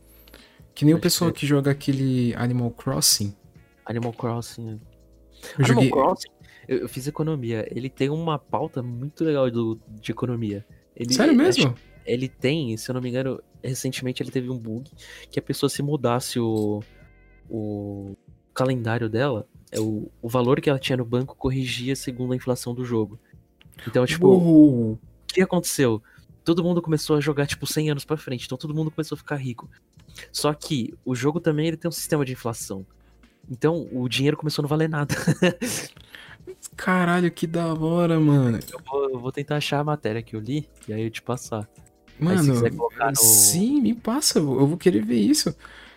Que 0.74 0.84
nem 0.84 0.94
o 0.94 0.98
pessoal 0.98 1.32
que 1.32 1.46
joga 1.46 1.70
aquele 1.70 2.34
Animal 2.36 2.70
Crossing. 2.72 3.34
Animal 3.86 4.12
Crossing. 4.12 4.68
Eu 5.58 5.64
Animal 5.64 5.66
joguei. 5.66 5.90
Crossing, 5.90 6.28
eu, 6.68 6.78
eu 6.78 6.88
fiz 6.88 7.06
economia. 7.06 7.66
Ele 7.70 7.88
tem 7.90 8.08
uma 8.10 8.38
pauta 8.38 8.82
muito 8.82 9.24
legal 9.24 9.50
do, 9.50 9.80
de 9.88 10.10
economia. 10.12 10.64
Ele, 10.96 11.12
Sério 11.12 11.34
mesmo? 11.34 11.68
acho- 11.68 11.74
Ele 12.04 12.28
tem, 12.28 12.76
se 12.76 12.90
eu 12.90 12.94
não 12.94 13.00
me 13.00 13.08
engano, 13.08 13.40
recentemente 13.62 14.22
ele 14.22 14.30
teve 14.30 14.50
um 14.50 14.58
bug 14.58 14.90
que 15.30 15.38
a 15.38 15.42
pessoa 15.42 15.70
se 15.70 15.82
mudasse 15.82 16.38
o, 16.40 16.82
o 17.48 18.16
calendário 18.54 19.08
dela, 19.08 19.46
é 19.70 19.80
o, 19.80 20.10
o 20.20 20.28
valor 20.28 20.60
que 20.60 20.68
ela 20.68 20.78
tinha 20.78 20.96
no 20.96 21.04
banco 21.04 21.34
corrigia 21.36 21.96
segundo 21.96 22.32
a 22.32 22.36
inflação 22.36 22.74
do 22.74 22.84
jogo. 22.84 23.18
Então, 23.86 24.04
tipo, 24.04 24.28
Uou. 24.28 24.92
o 24.92 24.98
que 25.26 25.40
aconteceu? 25.40 26.02
Todo 26.44 26.62
mundo 26.62 26.82
começou 26.82 27.16
a 27.16 27.20
jogar, 27.20 27.46
tipo, 27.46 27.66
100 27.66 27.90
anos 27.90 28.04
pra 28.04 28.16
frente. 28.16 28.44
Então 28.46 28.58
todo 28.58 28.74
mundo 28.74 28.90
começou 28.90 29.14
a 29.14 29.18
ficar 29.18 29.36
rico. 29.36 29.70
Só 30.30 30.52
que 30.52 30.92
o 31.04 31.14
jogo 31.14 31.40
também 31.40 31.68
ele 31.68 31.76
tem 31.76 31.88
um 31.88 31.92
sistema 31.92 32.24
de 32.24 32.32
inflação. 32.32 32.84
Então 33.50 33.88
o 33.92 34.08
dinheiro 34.08 34.36
começou 34.36 34.60
a 34.60 34.64
não 34.64 34.68
valer 34.68 34.88
nada. 34.88 35.14
Caralho, 36.76 37.30
que 37.30 37.46
da 37.46 37.72
hora, 37.74 38.18
mano. 38.18 38.58
Eu 38.72 38.80
vou, 38.88 39.10
eu 39.10 39.18
vou 39.18 39.32
tentar 39.32 39.56
achar 39.56 39.80
a 39.80 39.84
matéria 39.84 40.22
que 40.22 40.34
eu 40.34 40.40
li 40.40 40.68
e 40.88 40.92
aí 40.92 41.02
eu 41.02 41.10
te 41.10 41.22
passar. 41.22 41.68
Aí, 42.20 42.24
Mano, 42.24 42.70
colocar 42.76 43.10
no- 43.10 43.16
sim, 43.16 43.80
me 43.80 43.94
passa, 43.94 44.38
eu 44.38 44.66
vou 44.66 44.76
querer 44.76 45.04
ver 45.04 45.18
isso. 45.18 45.54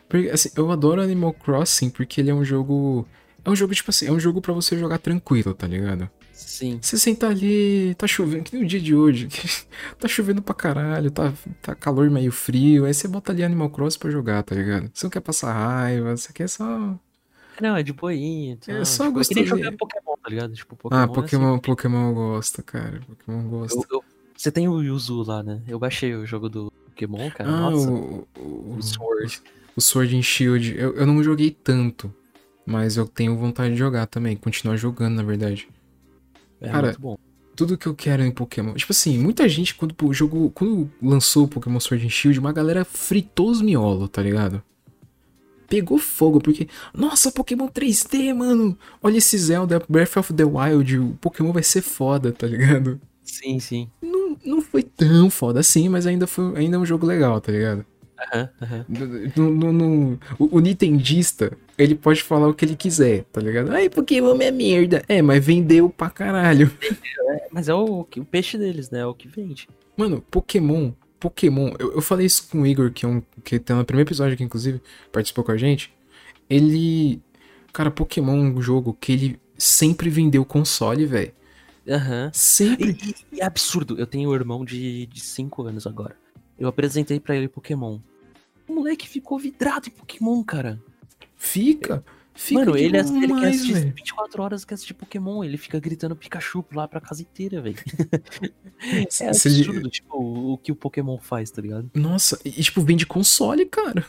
Porque, 0.09 0.29
assim, 0.29 0.49
eu 0.55 0.71
adoro 0.71 1.01
Animal 1.01 1.33
Crossing 1.33 1.89
porque 1.89 2.21
ele 2.21 2.29
é 2.29 2.33
um 2.33 2.43
jogo. 2.43 3.07
É 3.43 3.49
um 3.49 3.55
jogo, 3.55 3.73
tipo 3.75 3.89
assim, 3.91 4.07
é 4.07 4.11
um 4.11 4.19
jogo 4.19 4.41
pra 4.41 4.53
você 4.53 4.77
jogar 4.77 4.97
tranquilo, 4.97 5.53
tá 5.53 5.67
ligado? 5.67 6.09
Sim. 6.33 6.79
Você 6.81 6.97
senta 6.97 7.27
ali, 7.29 7.93
tá 7.95 8.07
chovendo, 8.07 8.43
que 8.43 8.55
nem 8.55 8.63
o 8.65 8.67
dia 8.67 8.79
de 8.79 8.95
hoje. 8.95 9.27
tá 9.99 10.07
chovendo 10.07 10.41
pra 10.41 10.55
caralho, 10.55 11.11
tá, 11.11 11.31
tá 11.61 11.75
calor 11.75 12.09
meio 12.09 12.31
frio. 12.31 12.85
Aí 12.85 12.93
você 12.93 13.07
bota 13.07 13.31
ali 13.31 13.43
Animal 13.43 13.69
Crossing 13.69 13.99
pra 13.99 14.09
jogar, 14.09 14.41
tá 14.43 14.55
ligado? 14.55 14.89
Você 14.93 15.05
não 15.05 15.11
quer 15.11 15.21
passar 15.21 15.53
raiva, 15.53 16.15
você 16.17 16.33
quer 16.33 16.49
só. 16.49 16.97
Não, 17.61 17.75
é 17.75 17.83
de 17.83 17.93
boinha. 17.93 18.57
Tá? 18.57 18.73
É 18.73 18.85
só 18.85 19.03
tipo, 19.03 19.03
nem 19.05 19.13
gostosinho. 19.13 19.47
jogar 19.47 19.71
Pokémon, 19.77 20.13
tá 20.21 20.29
ligado? 20.29 20.53
Tipo, 20.53 20.75
Pokémon. 20.75 20.99
ah, 21.01 21.03
é 21.03 21.07
Pokémon, 21.07 21.59
Pokémon 21.59 22.09
eu 22.09 22.13
gosto, 22.13 22.63
cara. 22.63 22.99
Pokémon 23.07 23.37
eu 23.57 23.63
assim. 23.63 23.75
gosto. 23.75 23.87
Eu- 23.91 23.97
eu- 23.99 24.03
Você 24.37 24.51
tem 24.51 24.67
o 24.67 24.81
Yuzu 24.81 25.23
lá, 25.23 25.41
né? 25.41 25.61
Eu 25.67 25.79
baixei 25.79 26.13
o 26.15 26.25
jogo 26.25 26.49
do 26.49 26.71
Pokémon, 26.87 27.29
cara. 27.31 27.49
ah, 27.49 27.69
Nossa, 27.71 27.89
o, 27.89 28.27
o, 28.37 28.75
o 28.77 28.81
Sword. 28.83 29.41
o 29.75 29.81
Sword 29.81 30.17
and 30.17 30.21
Shield. 30.21 30.75
Eu, 30.77 30.95
eu 30.95 31.05
não 31.05 31.23
joguei 31.23 31.51
tanto, 31.51 32.13
mas 32.65 32.97
eu 32.97 33.07
tenho 33.07 33.37
vontade 33.37 33.73
de 33.73 33.79
jogar 33.79 34.05
também. 34.07 34.35
Continuar 34.35 34.75
jogando, 34.75 35.15
na 35.15 35.23
verdade. 35.23 35.67
É 36.59 36.69
Cara, 36.69 36.87
muito 36.87 37.01
bom. 37.01 37.17
Tudo 37.55 37.77
que 37.77 37.87
eu 37.87 37.95
quero 37.95 38.21
em 38.23 38.31
Pokémon. 38.31 38.73
Tipo 38.73 38.91
assim, 38.91 39.17
muita 39.17 39.47
gente, 39.47 39.73
quando 39.75 39.95
o 40.03 40.13
jogo. 40.13 40.49
Quando 40.51 40.91
lançou 41.01 41.45
o 41.45 41.47
Pokémon 41.47 41.79
Sword 41.79 42.05
and 42.05 42.09
Shield, 42.09 42.37
uma 42.37 42.51
galera 42.51 42.83
fritou 42.83 43.49
os 43.49 43.61
miolos, 43.61 44.09
tá 44.09 44.21
ligado? 44.21 44.61
Pegou 45.68 45.97
fogo, 45.97 46.39
porque. 46.39 46.68
Nossa, 46.93 47.32
Pokémon 47.32 47.68
3D, 47.68 48.34
mano! 48.34 48.78
Olha 49.01 49.18
esse 49.18 49.38
Zelda, 49.38 49.82
Breath 49.89 50.18
of 50.18 50.34
the 50.34 50.43
Wild, 50.43 50.97
o 50.99 51.18
Pokémon 51.22 51.51
vai 51.51 51.63
ser 51.63 51.82
foda, 51.82 52.32
tá 52.32 52.45
ligado? 52.47 52.99
Sim, 53.24 53.59
sim. 53.59 53.89
Não, 54.01 54.38
não 54.45 54.61
foi 54.61 54.84
tão 54.84 55.30
foda 55.30 55.59
assim, 55.59 55.89
mas 55.89 56.05
ainda, 56.05 56.28
foi, 56.28 56.55
ainda 56.57 56.78
é 56.78 56.80
um 56.80 56.86
jogo 56.86 57.05
legal, 57.07 57.41
tá 57.41 57.51
ligado? 57.51 57.86
Aham, 58.32 58.49
aham. 58.61 58.86
No, 59.36 59.51
no- 59.51 59.74
no- 59.74 60.20
o, 60.39 60.57
o 60.57 60.59
Nintendista, 60.59 61.51
ele 61.78 61.95
pode 61.95 62.24
falar 62.24 62.47
o 62.47 62.53
que 62.53 62.63
ele 62.63 62.76
quiser, 62.76 63.24
tá 63.26 63.41
ligado? 63.41 63.72
Ai, 63.72 63.89
Pokémon 63.89 64.39
é 64.41 64.51
merda. 64.51 65.03
É, 65.07 65.22
mas 65.22 65.43
vendeu 65.43 65.89
pra 65.89 66.09
caralho. 66.09 66.72
Mas 67.51 67.68
é 67.68 67.74
o, 67.74 68.01
o 68.01 68.26
peixe 68.26 68.57
deles, 68.57 68.89
né? 68.89 68.99
É 68.99 69.05
o 69.05 69.13
que 69.13 69.28
vende. 69.28 69.68
Mano, 69.97 70.22
Pokémon, 70.32 70.91
Pokémon, 71.20 71.74
eu, 71.80 71.93
eu 71.93 72.01
falei 72.01 72.26
isso 72.26 72.47
com 72.49 72.61
o 72.61 72.68
Igor, 72.68 72.91
que, 72.91 73.05
é 73.05 73.07
um, 73.07 73.22
que 73.43 73.57
tá 73.59 73.76
no 73.76 73.86
primeiro 73.86 74.07
episódio 74.07 74.34
aqui, 74.34 74.43
inclusive, 74.43 74.82
participou 75.11 75.43
com 75.43 75.51
a 75.51 75.57
gente. 75.57 75.93
Ele. 76.49 77.22
Cara, 77.74 77.91
Pokémon 77.91 78.38
é 78.38 78.49
um 78.49 78.61
jogo 78.61 78.95
que 78.99 79.11
ele 79.11 79.39
sempre 79.57 80.09
vendeu 80.09 80.45
console, 80.45 81.05
velho. 81.05 81.32
Aham. 81.88 82.32
Sempre. 82.34 82.97
E, 83.32 83.36
e- 83.38 83.41
é 83.41 83.45
absurdo. 83.45 83.97
Eu 83.99 84.07
tenho 84.07 84.30
um 84.30 84.34
irmão 84.36 84.63
de 84.63 85.09
5 85.16 85.63
anos 85.63 85.86
agora. 85.86 86.16
Eu 86.57 86.68
apresentei 86.68 87.20
pra 87.20 87.36
ele 87.36 87.47
Pokémon. 87.47 87.99
O 88.68 88.74
moleque 88.74 89.07
ficou 89.07 89.38
vidrado 89.38 89.88
em 89.88 89.91
Pokémon, 89.91 90.41
cara. 90.43 90.82
Fica. 91.36 92.03
Fica 92.38 92.59
Mano, 92.65 92.77
ele, 92.77 92.97
ass- 92.97 93.09
ele 93.09 93.19
quer 93.21 93.27
demais, 93.27 93.55
assistir 93.55 93.73
velho. 93.73 93.93
24 93.95 94.43
horas, 94.43 94.65
quer 94.65 94.73
assistir 94.75 94.93
Pokémon. 94.93 95.41
Ele 95.43 95.57
fica 95.57 95.79
gritando 95.79 96.15
Pikachu 96.17 96.65
lá 96.73 96.86
pra 96.88 96.99
casa 96.99 97.21
inteira, 97.21 97.61
velho. 97.61 97.77
É 99.21 99.29
absurdo, 99.29 99.89
tipo, 99.89 100.17
o, 100.17 100.53
o 100.53 100.57
que 100.57 100.71
o 100.71 100.75
Pokémon 100.75 101.17
faz, 101.17 101.49
tá 101.49 101.61
ligado? 101.61 101.89
Nossa, 101.95 102.39
e 102.43 102.51
tipo, 102.51 102.81
vem 102.81 102.97
de 102.97 103.05
console, 103.05 103.65
cara. 103.65 104.05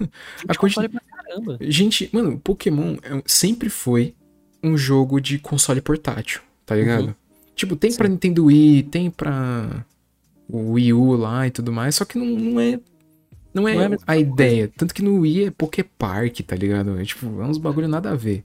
A 0.48 0.52
A 0.52 0.54
quanti- 0.56 0.74
pra 0.88 1.00
caramba. 1.00 1.56
Gente, 1.62 2.10
mano, 2.12 2.38
Pokémon 2.38 2.96
é 3.02 3.14
um- 3.14 3.22
sempre 3.24 3.70
foi 3.70 4.14
um 4.62 4.76
jogo 4.76 5.20
de 5.20 5.38
console 5.38 5.80
portátil, 5.80 6.40
tá 6.66 6.74
ligado? 6.74 7.06
Uhum. 7.06 7.14
Tipo, 7.54 7.76
tem 7.76 7.90
Sim. 7.92 7.96
pra 7.96 8.08
Nintendo 8.08 8.44
Wii, 8.46 8.82
tem 8.82 9.08
pra 9.10 9.86
o 10.48 10.72
Wii 10.72 10.92
U 10.92 11.12
lá 11.16 11.46
e 11.46 11.50
tudo 11.50 11.72
mais, 11.72 11.94
só 11.94 12.04
que 12.04 12.18
não, 12.18 12.26
não 12.26 12.60
é. 12.60 12.78
Não 13.56 13.66
é, 13.66 13.74
Não 13.88 13.94
é 13.94 13.98
a 14.06 14.16
ideia. 14.18 14.70
Tanto 14.76 14.92
que 14.94 15.02
no 15.02 15.20
Wii 15.20 15.44
é 15.46 15.50
Poképark, 15.50 16.40
tá 16.42 16.54
ligado? 16.54 17.00
É, 17.00 17.04
tipo, 17.04 17.26
é 17.40 17.46
uns 17.46 17.56
bagulho 17.56 17.88
nada 17.88 18.10
a 18.10 18.14
ver. 18.14 18.44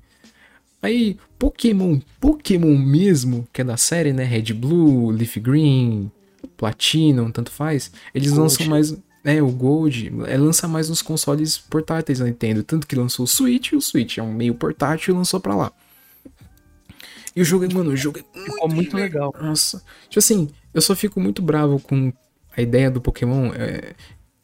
Aí, 0.81 1.17
Pokémon, 1.37 1.99
Pokémon 2.19 2.77
mesmo, 2.77 3.45
que 3.51 3.59
é 3.59 3.63
da 3.63 3.75
série, 3.75 4.13
né? 4.13 4.23
Red 4.23 4.53
Blue, 4.53 5.11
Leaf 5.11 5.35
Green, 5.37 6.09
Platinum, 6.55 7.29
tanto 7.29 7.51
faz. 7.51 7.91
Eles 8.15 8.29
Gold. 8.29 8.41
lançam 8.41 8.67
mais. 8.67 8.97
É, 9.23 9.41
o 9.43 9.49
Gold. 9.51 10.11
É, 10.27 10.37
lança 10.37 10.65
mais 10.67 10.87
nos 10.89 11.01
consoles 11.01 11.57
portáteis 11.57 12.19
da 12.19 12.25
Nintendo. 12.25 12.63
Tanto 12.63 12.87
que 12.87 12.95
lançou 12.95 13.25
o 13.25 13.27
Switch, 13.27 13.73
e 13.73 13.75
o 13.75 13.81
Switch 13.81 14.17
é 14.17 14.23
um 14.23 14.33
meio 14.33 14.55
portátil 14.55 15.13
e 15.13 15.17
lançou 15.17 15.39
pra 15.41 15.53
lá. 15.53 15.71
E 17.35 17.41
o 17.41 17.45
jogo, 17.45 17.65
é- 17.65 17.73
mano, 17.73 17.91
o 17.91 17.97
jogo 17.97 18.19
é 18.19 18.39
Ficou 18.45 18.69
muito 18.69 18.95
legal. 18.95 19.33
nossa. 19.41 19.83
Tipo 20.09 20.19
assim, 20.19 20.49
eu 20.73 20.81
só 20.81 20.95
fico 20.95 21.19
muito 21.19 21.41
bravo 21.41 21.79
com 21.79 22.11
a 22.55 22.61
ideia 22.61 22.89
do 22.89 22.99
Pokémon. 23.01 23.51
é, 23.53 23.93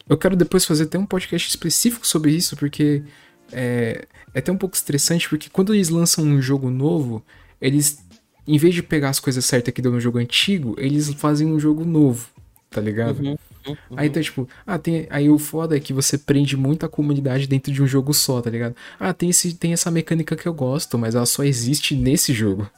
Eu 0.09 0.17
quero 0.17 0.35
depois 0.35 0.65
fazer 0.65 0.83
até 0.85 0.97
um 0.97 1.05
podcast 1.05 1.49
específico 1.49 2.05
sobre 2.07 2.31
isso, 2.31 2.55
porque 2.55 3.03
é, 3.51 4.07
é 4.33 4.39
até 4.39 4.51
um 4.51 4.57
pouco 4.57 4.75
estressante, 4.75 5.27
porque 5.29 5.49
quando 5.49 5.73
eles 5.73 5.89
lançam 5.89 6.23
um 6.23 6.41
jogo 6.41 6.69
novo, 6.69 7.23
eles, 7.61 7.99
em 8.47 8.57
vez 8.57 8.73
de 8.73 8.81
pegar 8.83 9.09
as 9.09 9.19
coisas 9.19 9.45
certas 9.45 9.73
que 9.73 9.81
deu 9.81 9.91
no 9.91 9.99
jogo 9.99 10.17
antigo, 10.17 10.75
eles 10.77 11.11
fazem 11.13 11.47
um 11.47 11.59
jogo 11.59 11.83
novo, 11.83 12.29
tá 12.69 12.79
ligado? 12.79 13.19
Uhum, 13.21 13.37
uhum, 13.67 13.75
Aí 13.97 14.09
tá 14.09 14.21
tipo, 14.21 14.47
ah, 14.65 14.77
tem. 14.79 15.07
Aí 15.09 15.29
o 15.29 15.37
foda 15.37 15.75
é 15.75 15.79
que 15.79 15.91
você 15.91 16.17
prende 16.17 16.55
muita 16.55 16.87
comunidade 16.87 17.45
dentro 17.47 17.71
de 17.73 17.83
um 17.83 17.87
jogo 17.87 18.13
só, 18.13 18.41
tá 18.41 18.49
ligado? 18.49 18.75
Ah, 18.99 19.13
tem, 19.13 19.29
esse, 19.29 19.53
tem 19.55 19.73
essa 19.73 19.91
mecânica 19.91 20.35
que 20.37 20.47
eu 20.47 20.53
gosto, 20.53 20.97
mas 20.97 21.15
ela 21.15 21.25
só 21.25 21.43
existe 21.43 21.95
nesse 21.95 22.33
jogo. 22.33 22.69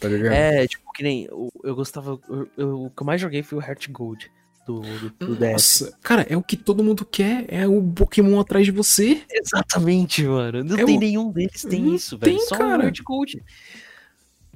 Tá 0.00 0.08
ligado? 0.08 0.32
É, 0.32 0.66
tipo, 0.66 0.90
que 0.92 1.02
nem. 1.02 1.24
Eu, 1.24 1.50
eu 1.64 1.74
gostava. 1.74 2.18
eu- 2.28 2.48
eu- 2.56 2.82
o 2.84 2.90
que 2.90 3.02
eu 3.02 3.06
mais 3.06 3.20
joguei 3.20 3.42
foi 3.42 3.58
o 3.58 3.62
Heart 3.62 3.88
Gold 3.90 4.30
do, 4.68 4.80
do, 4.82 5.26
do 5.26 5.34
DS. 5.36 5.52
Nossa, 5.52 5.98
cara, 6.02 6.26
é 6.28 6.36
o 6.36 6.42
que 6.42 6.56
todo 6.56 6.84
mundo 6.84 7.04
quer, 7.04 7.46
é 7.48 7.66
o 7.66 7.82
Pokémon 7.82 8.38
atrás 8.38 8.66
de 8.66 8.70
você. 8.72 9.22
Exatamente, 9.30 10.22
mano. 10.24 10.62
Não 10.62 10.76
É 10.76 10.84
tem 10.84 10.96
o- 10.96 11.00
nenhum 11.00 11.32
deles 11.32 11.62
tem 11.62 11.82
Não 11.82 11.94
isso, 11.94 12.18
velho. 12.18 12.36
tem, 12.36 12.46
Só 12.46 12.56
cara. 12.56 12.82
o 12.82 12.86
Heart 12.86 13.00
Gold. 13.02 13.42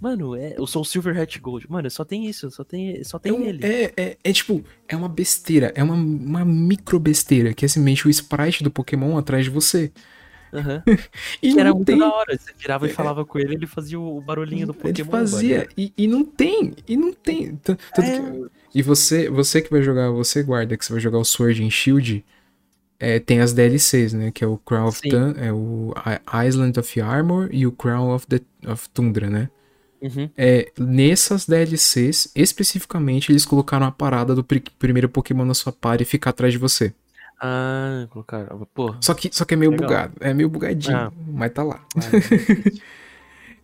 Mano, 0.00 0.34
é, 0.34 0.54
eu 0.58 0.66
sou 0.66 0.82
o 0.82 0.84
Silver 0.84 1.16
Heart 1.16 1.38
Gold. 1.40 1.70
Mano, 1.70 1.88
só 1.88 2.04
tem 2.04 2.26
isso, 2.26 2.50
só 2.50 2.64
tem, 2.64 3.02
só 3.04 3.18
tem 3.20 3.30
É, 3.32 3.34
um- 3.34 3.44
ele. 3.44 3.64
é, 3.64 3.92
é, 3.96 4.16
é 4.24 4.32
tipo, 4.32 4.64
é 4.88 4.96
uma 4.96 5.08
besteira, 5.08 5.72
é 5.76 5.82
uma, 5.82 5.94
uma 5.94 6.44
micro 6.44 6.98
besteira, 6.98 7.54
que 7.54 7.64
é 7.64 7.68
simplesmente 7.68 8.06
o 8.06 8.10
sprite 8.10 8.64
do 8.64 8.70
Pokémon 8.70 9.16
atrás 9.16 9.44
de 9.44 9.50
você. 9.50 9.92
Aham. 10.52 10.82
E 11.42 11.52
Que 11.54 11.60
era 11.60 11.70
não 11.70 11.76
muito 11.76 11.86
tem. 11.86 11.98
da 11.98 12.08
hora. 12.12 12.36
Você 12.36 12.52
virava 12.58 12.86
e 12.86 12.90
falava 12.90 13.24
com 13.24 13.38
ele, 13.38 13.54
ele 13.54 13.66
fazia 13.66 13.98
o 13.98 14.20
barulhinho 14.20 14.66
do 14.66 14.72
Ele 14.84 14.92
Pokémon. 14.92 15.10
fazia, 15.10 15.58
mano. 15.60 15.70
e, 15.78 15.92
e 15.96 16.06
não 16.08 16.24
tem, 16.24 16.74
e 16.86 16.96
não 16.96 17.12
tem. 17.12 17.54
Tan- 17.56 17.76
Tanto 17.94 18.06
É. 18.08 18.20
que- 18.20 18.50
e 18.74 18.82
você, 18.82 19.28
você 19.28 19.60
que 19.60 19.70
vai 19.70 19.82
jogar, 19.82 20.10
você 20.10 20.42
guarda 20.42 20.76
que 20.76 20.84
você 20.84 20.92
vai 20.92 21.00
jogar 21.00 21.18
o 21.18 21.24
Sword 21.24 21.62
and 21.64 21.70
Shield, 21.70 22.24
é, 22.98 23.18
tem 23.18 23.40
as 23.40 23.52
DLCs, 23.52 24.12
né? 24.12 24.30
Que 24.30 24.44
é 24.44 24.46
o 24.46 24.56
Crown 24.58 24.86
of. 24.88 25.00
Thun, 25.08 25.34
é 25.36 25.52
o 25.52 25.92
Island 26.46 26.78
of 26.78 27.00
Armor 27.00 27.48
e 27.50 27.66
o 27.66 27.72
Crown 27.72 28.14
of, 28.14 28.26
the, 28.26 28.40
of 28.66 28.88
Tundra, 28.90 29.28
né? 29.28 29.48
Uhum. 30.00 30.28
É, 30.36 30.70
nessas 30.78 31.46
DLCs, 31.46 32.30
especificamente, 32.34 33.30
eles 33.30 33.44
colocaram 33.44 33.86
a 33.86 33.92
parada 33.92 34.34
do 34.34 34.42
pri- 34.42 34.62
primeiro 34.78 35.08
Pokémon 35.08 35.44
na 35.44 35.54
sua 35.54 35.72
party 35.72 36.04
ficar 36.04 36.30
atrás 36.30 36.52
de 36.52 36.58
você. 36.58 36.92
Ah, 37.40 38.06
colocaram. 38.10 38.66
Porra. 38.72 38.98
Só 39.00 39.14
que, 39.14 39.28
só 39.32 39.44
que 39.44 39.54
é 39.54 39.56
meio 39.56 39.72
Legal. 39.72 39.88
bugado. 39.88 40.12
É 40.20 40.32
meio 40.32 40.48
bugadinho, 40.48 40.96
Ah. 40.96 41.12
mas 41.26 41.52
tá 41.52 41.62
lá. 41.64 41.84
vai. 41.94 42.04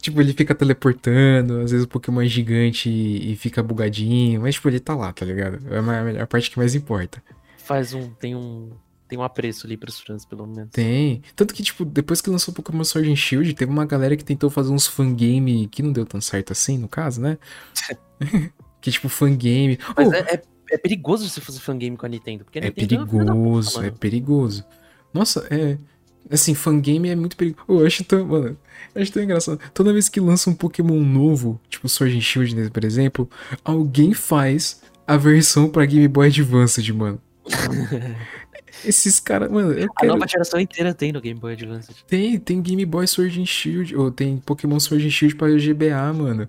Tipo, 0.01 0.21
ele 0.21 0.33
fica 0.33 0.55
teleportando, 0.55 1.61
às 1.61 1.73
vezes 1.73 1.85
o 1.85 1.89
Pokémon 1.89 2.23
é 2.23 2.27
gigante 2.27 2.89
e, 2.89 3.33
e 3.33 3.37
fica 3.37 3.63
bugadinho, 3.63 4.43
mas 4.43 4.55
tipo, 4.55 4.69
ele 4.69 4.79
tá 4.79 4.95
lá, 4.95 5.13
tá 5.13 5.25
ligado? 5.25 5.59
É 5.69 6.21
a 6.21 6.23
a 6.23 6.27
parte 6.27 6.51
que 6.51 6.59
mais 6.59 6.75
importa. 6.75 7.23
Faz 7.59 7.93
um. 7.93 8.09
Tem 8.11 8.35
um. 8.35 8.71
Tem 9.09 9.19
um 9.19 9.23
apreço 9.23 9.67
ali 9.67 9.77
pros 9.77 10.01
fãs, 10.01 10.25
pelo 10.25 10.47
menos. 10.47 10.71
Tem. 10.71 11.23
Tanto 11.35 11.55
que, 11.55 11.63
tipo, 11.63 11.85
depois 11.85 12.21
que 12.21 12.31
lançou 12.31 12.53
o 12.53 12.55
Pokémon 12.55 12.85
Sword 12.85 13.11
and 13.11 13.17
Shield, 13.17 13.55
teve 13.55 13.71
uma 13.71 13.87
galera 13.87 14.17
que 14.17 14.25
tentou 14.25 14.51
fazer 14.51 14.71
uns 14.71 14.87
fangame 14.87 15.67
que 15.67 15.83
não 15.83 15.93
deu 15.93 16.05
tão 16.05 16.21
certo 16.21 16.53
assim, 16.53 16.79
no 16.79 16.89
caso, 16.89 17.21
né? 17.21 17.39
que, 18.81 18.91
tipo, 18.91 19.09
fangame. 19.09 19.79
Mas 19.97 20.09
Oh, 20.09 20.15
é, 20.15 20.21
é, 20.21 20.43
é 20.71 20.79
perigoso 20.79 21.29
você 21.29 21.41
fazer 21.41 21.61
fangame 21.61 21.97
com 21.97 22.07
a 22.07 22.09
Nintendo. 22.09 22.45
Porque 22.45 22.59
a 22.59 22.63
É 22.63 22.67
Nintendo 22.67 23.07
puta, 23.07 23.25
perigoso, 23.25 23.83
é 23.83 23.91
perigoso. 23.91 24.65
Nossa, 25.13 25.47
é. 25.51 25.79
Assim, 26.31 26.55
fangame 26.55 27.09
é 27.09 27.17
muito 27.17 27.37
perigoso. 27.37 27.65
Eu 27.69 27.87
acho 27.87 28.05
tão. 28.05 28.25
Mano, 28.27 28.57
eu 28.95 29.03
acho 29.03 29.13
tão 29.13 29.23
engraçado. 29.23 29.59
Toda 29.73 29.93
vez 29.93 30.09
que 30.09 30.21
lança 30.21 30.51
um 30.51 30.55
Pokémon 30.55 31.01
novo, 31.01 31.61
tipo 31.71 31.89
Sword 31.89 32.17
and 32.17 32.21
Shield, 32.21 32.71
por 32.71 32.85
exemplo, 32.85 33.29
alguém 33.65 34.13
faz 34.13 34.83
a 35.07 35.17
versão 35.17 35.69
pra 35.71 35.87
Game 35.87 36.07
Boy 36.09 36.29
Advance, 36.29 36.93
mano. 36.93 37.21
Esses 38.85 39.19
caras, 39.19 39.51
mano, 39.51 39.73
eu 39.73 39.89
A 39.91 40.01
quero. 40.01 40.13
nova 40.13 40.27
geração 40.29 40.61
inteira 40.61 40.95
tem 40.95 41.11
no 41.13 41.21
Game 41.21 41.39
Boy 41.41 41.55
Advance. 41.55 41.91
Tem, 42.07 42.39
tem 42.39 42.61
Game 42.63 42.85
Boy 42.85 43.07
Sword 43.07 43.41
and 43.41 43.47
Shield, 43.47 43.97
ou 43.97 44.11
tem 44.11 44.37
Pokémon 44.39 44.79
Sword 44.79 45.07
and 45.07 45.11
Shield 45.11 45.35
pra 45.35 45.49
GBA, 45.49 46.13
mano. 46.13 46.49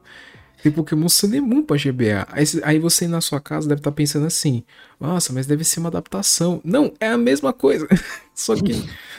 Tem 0.62 0.72
Pokémon 0.72 1.08
and 1.24 1.42
Moon 1.42 1.64
pra 1.64 1.78
GBA. 1.78 2.28
Aí, 2.32 2.44
aí 2.64 2.80
você 2.80 3.08
na 3.08 3.22
sua 3.22 3.40
casa 3.40 3.68
deve 3.68 3.80
estar 3.80 3.92
pensando 3.92 4.26
assim: 4.28 4.64
Nossa, 5.00 5.32
mas 5.32 5.46
deve 5.48 5.64
ser 5.64 5.80
uma 5.80 5.90
adaptação. 5.90 6.60
Não, 6.64 6.94
é 7.00 7.08
a 7.08 7.18
mesma 7.18 7.54
coisa. 7.54 7.88
só 8.36 8.56
que, 8.56 8.74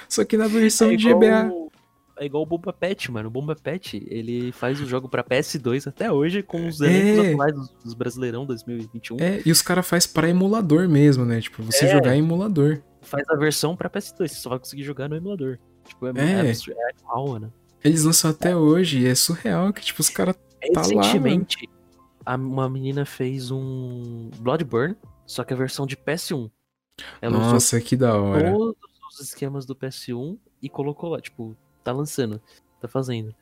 só 0.09 0.24
que 0.24 0.36
na 0.36 0.47
versão 0.49 0.91
é 0.91 0.97
de 0.97 1.09
GBA. 1.09 1.51
é 2.18 2.26
igual 2.26 2.43
o 2.43 2.47
Bomba 2.47 2.72
Pet, 2.72 3.11
mano. 3.11 3.28
O 3.28 3.30
Bomba 3.30 3.57
Pet, 3.57 4.07
ele 4.11 4.53
faz 4.53 4.78
o 4.80 4.86
jogo 4.86 5.09
pra 5.09 5.24
PS2 5.24 5.86
até 5.86 6.12
hoje 6.12 6.43
com 6.43 6.66
os 6.68 6.80
elencos 6.80 7.24
É. 7.24 7.32
atuais 7.32 7.55
dos, 7.55 7.70
dos 7.84 7.95
Brasileirão 7.95 8.45
2021. 8.45 9.16
É, 9.18 9.41
e 9.47 9.51
os 9.51 9.62
caras 9.62 9.86
faz 9.88 10.07
pra 10.07 10.28
emulador 10.28 10.88
mesmo, 10.88 11.24
né? 11.24 11.41
Tipo, 11.41 11.62
você 11.62 11.86
É. 11.86 11.93
jogar 11.93 12.14
em 12.14 12.18
emulador. 12.18 12.82
Faz 13.01 13.24
a 13.30 13.36
versão 13.36 13.74
pra 13.74 13.88
PS2, 13.88 14.28
você 14.28 14.34
só 14.34 14.51
vai 14.51 14.59
conseguir 14.59 14.82
jogar 14.82 15.09
no 15.09 15.16
emulador. 15.16 15.59
Tipo, 15.88 16.07
é, 16.09 16.11
É. 16.16 16.22
é, 16.22 16.51
é 16.51 16.91
animal, 16.99 17.28
mano. 17.28 17.53
Eles 17.82 18.05
lançam 18.05 18.30
até 18.30 18.55
hoje 18.55 18.99
e 19.01 19.07
é 19.07 19.14
surreal 19.14 19.72
que, 19.72 19.80
tipo, 19.80 20.03
os 20.03 20.11
caras. 20.11 20.36
Tá 20.72 20.80
lá, 20.82 20.86
Recentemente, 20.86 21.68
a- 22.24 22.36
uma 22.36 22.68
menina 22.68 23.04
fez 23.04 23.50
um 23.50 24.30
Bloodborne, 24.38 24.96
só 25.26 25.42
que 25.44 25.52
a 25.52 25.56
versão 25.56 25.86
de 25.86 25.96
PS1. 25.96 26.50
Ela 27.20 27.38
Nossa, 27.38 27.80
que 27.80 27.96
da 27.96 28.14
hora. 28.20 28.52
todos 28.52 28.76
os 29.12 29.20
esquemas 29.20 29.64
do 29.64 29.74
PS1 29.74 30.36
e 30.62 30.68
colocou 30.68 31.11
lá, 31.11 31.20
tipo, 31.20 31.56
tá 31.82 31.92
lançando, 31.92 32.40
tá 32.80 32.86
fazendo. 32.88 33.34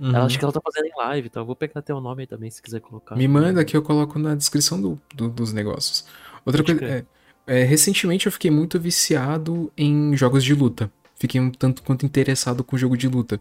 Uhum. 0.00 0.12
Ela 0.12 0.24
acho 0.26 0.36
que 0.36 0.44
ela 0.44 0.52
tá 0.52 0.60
fazendo 0.60 0.86
em 0.86 0.96
live, 0.96 1.28
tá? 1.28 1.40
Eu 1.40 1.44
vou 1.46 1.54
pegar 1.54 1.78
até 1.78 1.94
o 1.94 2.00
nome 2.00 2.22
aí 2.22 2.26
também, 2.26 2.50
se 2.50 2.60
quiser 2.60 2.80
colocar. 2.80 3.14
Me 3.14 3.28
manda 3.28 3.64
que 3.64 3.76
eu 3.76 3.82
coloco 3.82 4.18
na 4.18 4.34
descrição 4.34 4.80
do, 4.82 5.00
do- 5.14 5.28
dos 5.28 5.52
negócios. 5.52 6.04
Outra 6.44 6.64
coisa. 6.64 6.84
É, 6.84 7.60
é, 7.60 7.62
recentemente 7.62 8.26
eu 8.26 8.32
fiquei 8.32 8.50
muito 8.50 8.80
viciado 8.80 9.72
em 9.76 10.16
jogos 10.16 10.42
de 10.42 10.52
luta. 10.52 10.90
Fiquei 11.14 11.40
um 11.40 11.48
tanto 11.52 11.84
quanto 11.84 12.04
interessado 12.04 12.64
com 12.64 12.76
jogo 12.76 12.96
de 12.96 13.06
luta. 13.06 13.40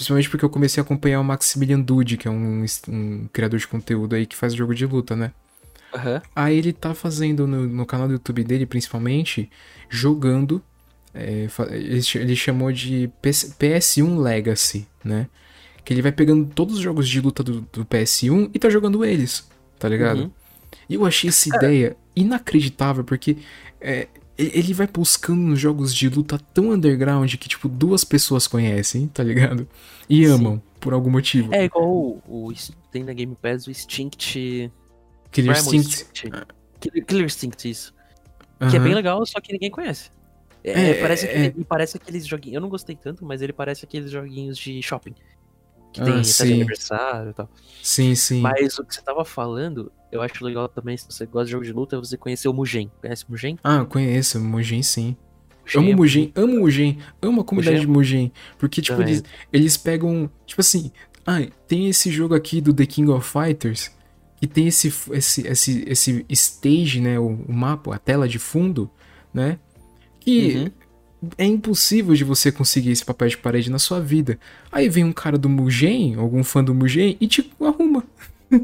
Principalmente 0.00 0.30
porque 0.30 0.44
eu 0.46 0.48
comecei 0.48 0.80
a 0.80 0.84
acompanhar 0.84 1.20
o 1.20 1.24
Maximilian 1.24 1.78
Dude, 1.78 2.16
que 2.16 2.26
é 2.26 2.30
um, 2.30 2.64
um 2.88 3.28
criador 3.30 3.60
de 3.60 3.68
conteúdo 3.68 4.14
aí 4.16 4.24
que 4.24 4.34
faz 4.34 4.54
jogo 4.54 4.74
de 4.74 4.86
luta, 4.86 5.14
né? 5.14 5.30
Aham. 5.94 6.22
Aí 6.34 6.56
ele 6.56 6.72
tá 6.72 6.94
fazendo 6.94 7.46
no, 7.46 7.66
no 7.66 7.84
canal 7.84 8.06
do 8.08 8.14
YouTube 8.14 8.42
dele, 8.42 8.64
principalmente, 8.64 9.50
jogando. 9.90 10.62
é, 11.12 11.48
ele, 11.70 12.02
ch- 12.02 12.16
ele 12.16 12.34
chamou 12.34 12.72
de 12.72 13.10
PS, 13.20 13.54
PS1 13.58 14.18
Legacy, 14.22 14.88
né? 15.04 15.26
Que 15.84 15.92
ele 15.92 16.00
vai 16.00 16.12
pegando 16.12 16.46
todos 16.46 16.76
os 16.76 16.80
jogos 16.80 17.06
de 17.06 17.20
luta 17.20 17.42
do, 17.42 17.60
do 17.70 17.84
PS1 17.84 18.50
e 18.54 18.58
tá 18.58 18.70
jogando 18.70 19.04
eles, 19.04 19.46
tá 19.78 19.86
ligado? 19.86 20.22
Uhum. 20.22 20.30
E 20.88 20.94
eu 20.94 21.04
achei 21.04 21.28
essa 21.28 21.46
ideia 21.54 21.94
inacreditável, 22.16 23.04
porque 23.04 23.36
é, 23.78 24.08
ele 24.40 24.72
vai 24.74 24.86
buscando 24.86 25.40
nos 25.40 25.58
jogos 25.60 25.94
de 25.94 26.08
luta 26.08 26.38
tão 26.52 26.70
underground 26.70 27.32
que, 27.36 27.48
tipo, 27.48 27.68
duas 27.68 28.04
pessoas 28.04 28.46
conhecem, 28.46 29.06
tá 29.08 29.22
ligado? 29.22 29.68
E 30.08 30.26
Sim. 30.26 30.32
amam, 30.32 30.62
por 30.80 30.92
algum 30.92 31.10
motivo. 31.10 31.54
É 31.54 31.64
igual 31.64 31.88
o, 31.88 32.22
o- 32.48 32.52
tem 32.90 33.04
na 33.04 33.12
Game 33.12 33.36
Pass 33.40 33.66
o 33.66 33.70
Instinct. 33.70 34.70
Killer 35.30 35.56
Instinct. 35.56 36.06
Killer, 36.12 37.04
Killer 37.06 37.24
Instinct, 37.26 37.68
isso. 37.70 37.94
Que 38.70 38.76
é 38.76 38.80
bem 38.80 38.94
legal, 38.94 39.24
só 39.24 39.40
que 39.40 39.52
ninguém 39.52 39.70
conhece. 39.70 40.10
É, 40.62 40.90
É, 40.90 40.94
parece, 41.00 41.26
é, 41.26 41.30
aquele- 41.30 41.54
me 41.58 41.64
parece 41.64 41.96
aqueles 41.96 42.26
joguinhos. 42.26 42.56
Eu 42.56 42.60
não 42.60 42.68
gostei 42.68 42.94
tanto, 42.96 43.24
mas 43.24 43.40
ele 43.40 43.52
parece 43.52 43.84
aqueles 43.84 44.10
joguinhos 44.10 44.58
de 44.58 44.82
shopping. 44.82 45.14
Que 45.92 46.00
Ah, 46.00 46.04
tem 46.04 46.14
até 46.20 46.44
de 46.44 46.52
aniversário 46.52 47.30
e 47.30 47.34
tal. 47.34 47.48
Sim, 47.82 48.14
sim. 48.14 48.40
Mas 48.40 48.78
o 48.78 48.84
que 48.84 48.94
você 48.94 49.02
tava 49.02 49.24
falando, 49.24 49.90
eu 50.12 50.22
acho 50.22 50.44
legal 50.44 50.68
também, 50.68 50.96
se 50.96 51.06
você 51.08 51.26
gosta 51.26 51.46
de 51.46 51.52
jogo 51.52 51.64
de 51.64 51.72
luta, 51.72 51.96
é 51.96 51.98
você 51.98 52.16
conhecer 52.16 52.48
o 52.48 52.52
Mugen. 52.52 52.90
Conhece 53.00 53.24
o 53.24 53.30
Mugen? 53.30 53.58
Ah, 53.64 53.76
eu 53.78 53.86
conheço, 53.86 54.38
Mugen 54.40 54.82
sim. 54.82 55.16
O 55.74 55.78
amo 55.78 55.90
é 55.90 55.94
Mugen, 55.96 56.32
amo 56.34 56.58
Mugen, 56.60 56.98
amo 57.22 57.40
a 57.40 57.44
comunidade 57.44 57.86
Mugen 57.86 57.86
de 57.86 57.92
Mugen. 57.92 58.32
Porque, 58.58 58.82
tipo, 58.82 58.98
Também. 58.98 59.14
eles, 59.14 59.24
eles 59.52 59.76
pegam. 59.76 60.30
Tipo 60.46 60.60
assim, 60.60 60.90
ah, 61.26 61.40
tem 61.66 61.88
esse 61.88 62.10
jogo 62.10 62.34
aqui 62.34 62.60
do 62.60 62.72
The 62.72 62.86
King 62.86 63.10
of 63.10 63.28
Fighters. 63.28 63.90
Que 64.36 64.46
tem 64.46 64.68
esse, 64.68 64.88
esse, 65.12 65.46
esse, 65.46 65.84
esse 65.88 66.24
stage, 66.30 67.00
né? 67.00 67.18
O, 67.18 67.26
o 67.46 67.52
mapa, 67.52 67.94
a 67.94 67.98
tela 67.98 68.26
de 68.28 68.38
fundo, 68.38 68.90
né? 69.34 69.58
Que 70.18 70.56
Uhum. 70.56 70.70
É 71.36 71.44
impossível 71.44 72.14
de 72.14 72.24
você 72.24 72.50
conseguir 72.52 72.90
esse 72.90 73.04
papel 73.04 73.28
de 73.28 73.36
parede 73.38 73.70
na 73.70 73.78
sua 73.78 74.00
vida. 74.00 74.38
Aí 74.72 74.88
vem 74.88 75.04
um 75.04 75.12
cara 75.12 75.36
do 75.38 75.48
Mugen, 75.48 76.14
algum 76.16 76.42
fã 76.44 76.62
do 76.64 76.74
Mugen, 76.74 77.16
e 77.20 77.26
te 77.28 77.50
arruma. 77.60 78.04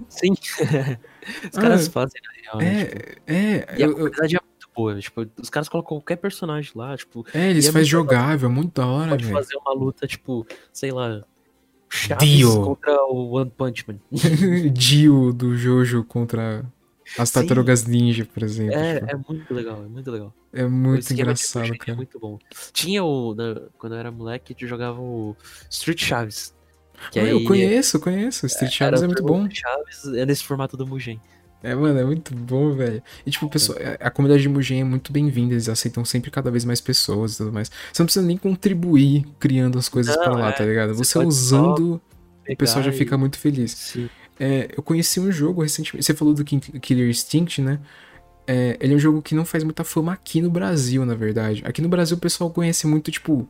Sim. 0.08 0.32
Os 1.52 1.58
caras 1.58 1.88
Ah, 1.88 1.90
fazem, 1.90 2.20
na 2.24 2.42
real, 2.42 2.58
né? 2.58 2.84
Tipo, 2.86 3.02
É, 3.26 3.34
é. 3.34 3.74
E 3.78 3.82
a 3.82 3.86
eu- 3.86 3.98
eu- 3.98 4.06
é 4.06 4.10
muito 4.28 4.68
boa. 4.74 4.98
Tipo, 5.00 5.26
os 5.40 5.50
caras 5.50 5.68
colocam 5.68 5.96
qualquer 5.96 6.16
personagem 6.16 6.72
lá, 6.74 6.96
tipo, 6.96 7.26
é, 7.34 7.50
eles 7.50 7.64
é 7.66 7.72
fazem 7.72 7.86
legal. 7.86 8.02
jogável, 8.02 8.50
muito 8.50 8.72
da 8.80 8.86
hora, 8.86 9.10
pode 9.10 9.24
velho. 9.24 9.36
fazer 9.36 9.56
uma 9.56 9.72
luta, 9.74 10.06
tipo, 10.06 10.46
sei 10.72 10.90
lá, 10.92 11.22
Chaves 11.88 12.28
Dio. 12.28 12.62
contra 12.62 13.02
o 13.04 13.30
One 13.36 13.50
Punch 13.56 13.84
Man. 13.88 13.98
Dio 14.72 15.32
do 15.32 15.56
Jojo 15.56 16.04
contra 16.04 16.64
as 17.18 17.28
Sim. 17.28 17.34
tartarugas 17.34 17.84
ninja, 17.86 18.24
por 18.24 18.42
exemplo. 18.42 18.74
É, 18.74 19.00
tipo, 19.00 19.10
é 19.10 19.16
muito 19.28 19.54
legal, 19.54 19.84
é 19.84 19.88
muito 19.88 20.10
legal. 20.10 20.34
é 20.52 20.66
muito 20.66 21.12
engraçado, 21.12 21.62
puxing 21.62 21.74
É 21.74 21.78
cara. 21.78 21.96
muito 21.96 22.18
bom. 22.18 22.38
Tinha 22.72 23.04
o. 23.04 23.34
na- 23.34 23.60
quando 23.78 23.94
eu 23.94 23.98
era 23.98 24.10
moleque, 24.10 24.54
eu 24.60 24.68
jogava 24.68 25.00
o 25.00 25.36
Street 25.70 26.02
Chaves. 26.02 26.54
Que 27.10 27.20
Ah, 27.20 27.24
aí 27.24 27.30
eu 27.30 27.44
conheço, 27.44 28.00
conheço. 28.00 28.46
Street 28.46 28.72
Chaves 28.72 29.02
é 29.02 29.06
muito 29.06 29.22
bom. 29.22 29.46
Chaves 29.50 30.06
é 30.16 30.24
nesse 30.24 30.42
formato 30.44 30.76
do 30.76 30.86
Mugen. 30.86 31.20
É, 31.62 31.74
mano, 31.74 31.98
é 31.98 32.04
muito 32.04 32.34
bom, 32.34 32.72
velho. 32.72 33.02
E, 33.24 33.30
tipo, 33.30 33.46
o 33.46 33.50
pessoal, 33.50 33.78
a 34.00 34.10
comunidade 34.10 34.42
de 34.42 34.48
Mugen 34.48 34.80
é 34.80 34.84
muito 34.84 35.10
bem-vinda, 35.12 35.52
eles 35.54 35.68
aceitam 35.68 36.04
sempre 36.04 36.30
cada 36.30 36.50
vez 36.50 36.64
mais 36.64 36.80
pessoas 36.80 37.34
e 37.34 37.38
tudo 37.38 37.52
mais. 37.52 37.70
Você 37.92 38.02
não 38.02 38.06
precisa 38.06 38.24
nem 38.24 38.36
contribuir 38.36 39.24
criando 39.38 39.78
as 39.78 39.88
coisas 39.88 40.14
Não, 40.16 40.22
pra 40.24 40.32
lá, 40.36 40.48
é, 40.50 40.52
tá 40.52 40.64
ligado? 40.64 40.94
você 40.94 41.18
Você 41.18 41.26
usando, 41.26 42.00
o 42.48 42.56
pessoal 42.56 42.82
já 42.84 42.90
Pegar 42.90 42.98
fica 42.98 43.14
e- 43.14 43.18
muito 43.18 43.38
feliz. 43.38 43.72
Sim. 43.72 44.08
É, 44.38 44.70
eu 44.76 44.82
conheci 44.82 45.18
um 45.20 45.30
jogo 45.32 45.62
recentemente. 45.62 46.04
Você 46.04 46.14
falou 46.14 46.34
do 46.34 46.44
Killer 46.44 47.08
Instinct, 47.08 47.60
né? 47.62 47.80
É, 48.46 48.76
ele 48.80 48.92
é 48.94 48.96
um 48.96 49.00
jogo 49.00 49.20
que 49.20 49.34
não 49.34 49.44
faz 49.44 49.64
muita 49.64 49.82
fama 49.82 50.12
aqui 50.12 50.40
no 50.40 50.50
Brasil, 50.50 51.04
na 51.04 51.14
verdade. 51.14 51.62
Aqui 51.64 51.82
no 51.82 51.88
Brasil 51.88 52.16
o 52.16 52.20
pessoal 52.20 52.50
conhece 52.50 52.86
muito, 52.86 53.10
tipo, 53.10 53.48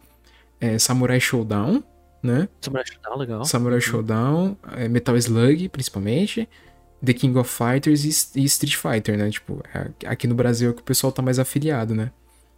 é, 0.60 0.78
Samurai 0.78 1.20
Showdown, 1.20 1.82
né? 2.22 2.48
Samurai 2.60 2.84
Shodown, 2.86 3.18
legal. 3.18 3.44
Samurai 3.44 3.80
Showdown, 3.80 4.56
é, 4.76 4.88
Metal 4.88 5.16
Slug, 5.16 5.68
principalmente. 5.68 6.48
The 7.04 7.12
King 7.12 7.38
of 7.38 7.50
Fighters 7.50 8.04
e, 8.04 8.40
e 8.40 8.44
Street 8.44 8.74
Fighter, 8.74 9.18
né? 9.18 9.30
Tipo, 9.30 9.62
é- 9.74 9.90
aqui 10.08 10.26
no 10.26 10.34
Brasil 10.34 10.70
é 10.70 10.72
que 10.72 10.80
o 10.80 10.84
pessoal 10.84 11.12
tá 11.12 11.20
mais 11.20 11.38
afiliado, 11.38 11.94
né? 11.94 12.10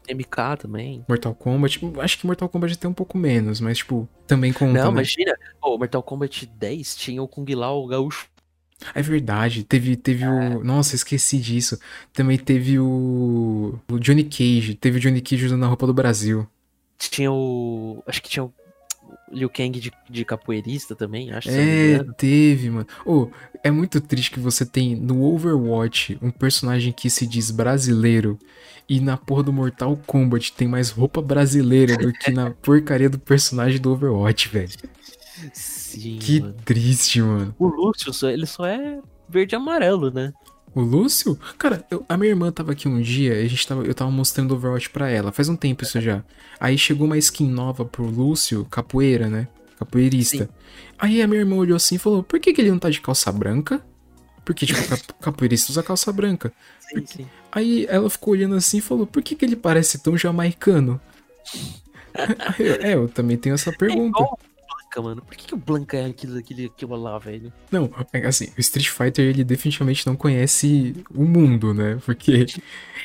MK 0.09 0.57
também. 0.59 1.05
Mortal 1.09 1.35
Kombat, 1.35 1.81
acho 2.01 2.19
que 2.19 2.27
Mortal 2.27 2.49
Kombat 2.49 2.79
tem 2.79 2.91
um 2.91 2.95
pouco 2.95 3.17
menos, 3.19 3.61
mas, 3.61 3.79
tipo, 3.79 4.09
também 4.27 4.53
conta, 4.53 4.73
Não, 4.73 4.87
né? 4.87 4.91
imagina. 4.91 5.35
O 5.63 5.77
Mortal 5.79 6.03
Kombat 6.03 6.47
10 6.47 6.97
tinha 6.97 7.23
o 7.23 7.29
Kung 7.29 7.47
Lao 7.55 7.87
gaúcho. 7.87 8.29
É 8.95 9.03
verdade, 9.03 9.65
teve, 9.65 9.97
teve 9.97 10.25
o. 10.27 10.63
Nossa, 10.63 10.95
esqueci 10.95 11.39
disso. 11.39 11.79
Também 12.13 12.39
teve 12.39 12.79
o. 12.79 13.77
O 13.91 13.99
Johnny 13.99 14.23
Cage. 14.23 14.75
Teve 14.75 14.99
o 14.99 15.01
Johnny 15.01 15.21
Cage 15.21 15.47
usando 15.47 15.65
a 15.65 15.67
roupa 15.67 15.85
do 15.87 15.93
Brasil. 15.93 16.47
Tinha 16.97 17.31
o. 17.33 18.03
Acho 18.07 18.23
que 18.23 18.29
tinha 18.31 18.45
o 18.45 18.53
Liu 19.33 19.49
Kang 19.51 19.79
de, 19.79 19.93
de 20.09 20.25
capoeirista 20.25 20.95
também, 20.97 21.31
acho. 21.33 21.49
É, 21.51 22.03
teve, 22.17 22.71
mano. 22.71 22.87
Oh, 23.05 23.29
é 23.63 23.71
muito 23.71 24.01
triste 24.01 24.31
que 24.31 24.41
você 24.41 24.65
tem 24.65 24.95
no 24.97 25.23
Overwatch 25.23 26.19
um 26.23 26.31
personagem 26.31 26.93
que 26.93 27.11
se 27.11 27.27
diz 27.27 27.51
brasileiro 27.51 28.39
e 28.89 29.01
na 29.01 29.17
porra 29.17 29.43
do 29.43 29.53
Mortal 29.53 29.97
Kombat 30.07 30.53
tem 30.55 30.67
mais 30.67 30.91
roupa 30.91 31.21
brasileira 31.21 31.97
do 31.97 32.13
que 32.13 32.31
na 32.31 32.51
porcaria 32.63 33.11
do 33.11 33.19
personagem 33.19 33.81
do 33.81 33.93
Overwatch, 33.93 34.49
velho. 34.49 34.71
Sim, 35.53 36.19
Que 36.19 36.41
mano. 36.41 36.55
triste, 36.65 37.21
mano. 37.23 37.55
O 37.59 37.67
Lúcio, 37.69 38.13
só- 38.13 38.29
ele 38.31 38.47
só 38.47 38.67
é 38.67 39.01
verde 39.29 39.55
e 39.55 39.57
amarelo, 39.57 40.11
né? 40.11 40.33
O 40.79 40.83
Lúcio? 40.83 41.37
Cara, 41.59 41.85
eu- 41.91 42.05
a 42.09 42.17
minha 42.17 42.31
irmã 42.31 42.53
tava 42.53 42.71
aqui 42.73 42.87
um 42.87 43.01
dia, 43.01 43.33
a 43.35 43.49
gente 43.49 43.67
tava, 43.67 43.83
eu 43.85 43.93
tava 43.95 44.11
mostrando 44.11 44.55
Overwatch 44.55 44.91
pra 44.91 45.11
ela, 45.11 45.33
faz 45.33 45.49
um 45.49 45.57
tempo 45.57 45.83
isso 45.83 46.01
já. 46.01 46.23
Aí 46.61 46.79
chegou 46.79 47.07
uma 47.07 47.19
skin 47.19 47.49
nova 47.51 47.85
pro 47.85 48.05
Lúcio, 48.07 48.65
capoeira, 48.71 49.29
né? 49.29 49.49
Capoeirista. 49.79 50.45
Sim. 50.45 50.49
Aí 50.99 51.21
a 51.23 51.27
minha 51.27 51.41
irmã 51.41 51.57
olhou 51.57 51.77
assim 51.77 51.97
e 51.97 51.99
falou: 51.99 52.23
por 52.23 52.39
que, 52.39 52.53
que 52.53 52.61
ele 52.61 52.71
não 52.71 52.79
tá 52.79 52.91
de 52.91 53.01
calça 53.01 53.33
branca? 53.33 53.85
Porque, 54.45 54.65
tipo, 54.67 54.81
cap- 54.89 55.15
capoeirista 55.21 55.73
usa 55.73 55.83
calça 55.83 56.13
branca. 56.13 56.53
Sim, 56.79 57.05
sim. 57.07 57.27
Aí 57.51 57.85
ela 57.89 58.09
ficou 58.09 58.33
olhando 58.35 58.55
assim 58.55 58.79
e 58.79 58.81
falou: 58.81 59.05
por 59.07 59.21
que, 59.23 59.35
que 59.35 59.45
ele 59.45 59.57
parece 59.57 59.99
tão 59.99 60.17
jamaicano? 60.17 61.01
Eu, 62.59 62.75
é, 62.75 62.95
eu 62.95 63.09
também 63.09 63.37
tenho 63.37 63.55
essa 63.55 63.71
É 63.71 63.73
pergunta. 63.77 64.19
igual 64.21 64.39
o 64.41 64.48
Blanca, 64.99 65.03
mano. 65.03 65.23
Por 65.23 65.37
que, 65.37 65.47
que 65.47 65.55
o 65.55 65.57
Blanca 65.57 65.97
é 65.97 66.07
aquilo, 66.07 66.39
aquele, 66.39 66.67
aquilo 66.67 66.97
lá, 66.97 67.19
velho? 67.19 67.53
Não, 67.71 67.91
é 68.13 68.27
assim, 68.27 68.49
o 68.57 68.61
Street 68.61 68.89
Fighter 68.89 69.27
ele 69.27 69.45
definitivamente 69.45 70.07
não 70.07 70.17
conhece 70.17 70.95
o 71.15 71.25
mundo, 71.25 71.73
né? 71.73 71.99
Porque 72.05 72.47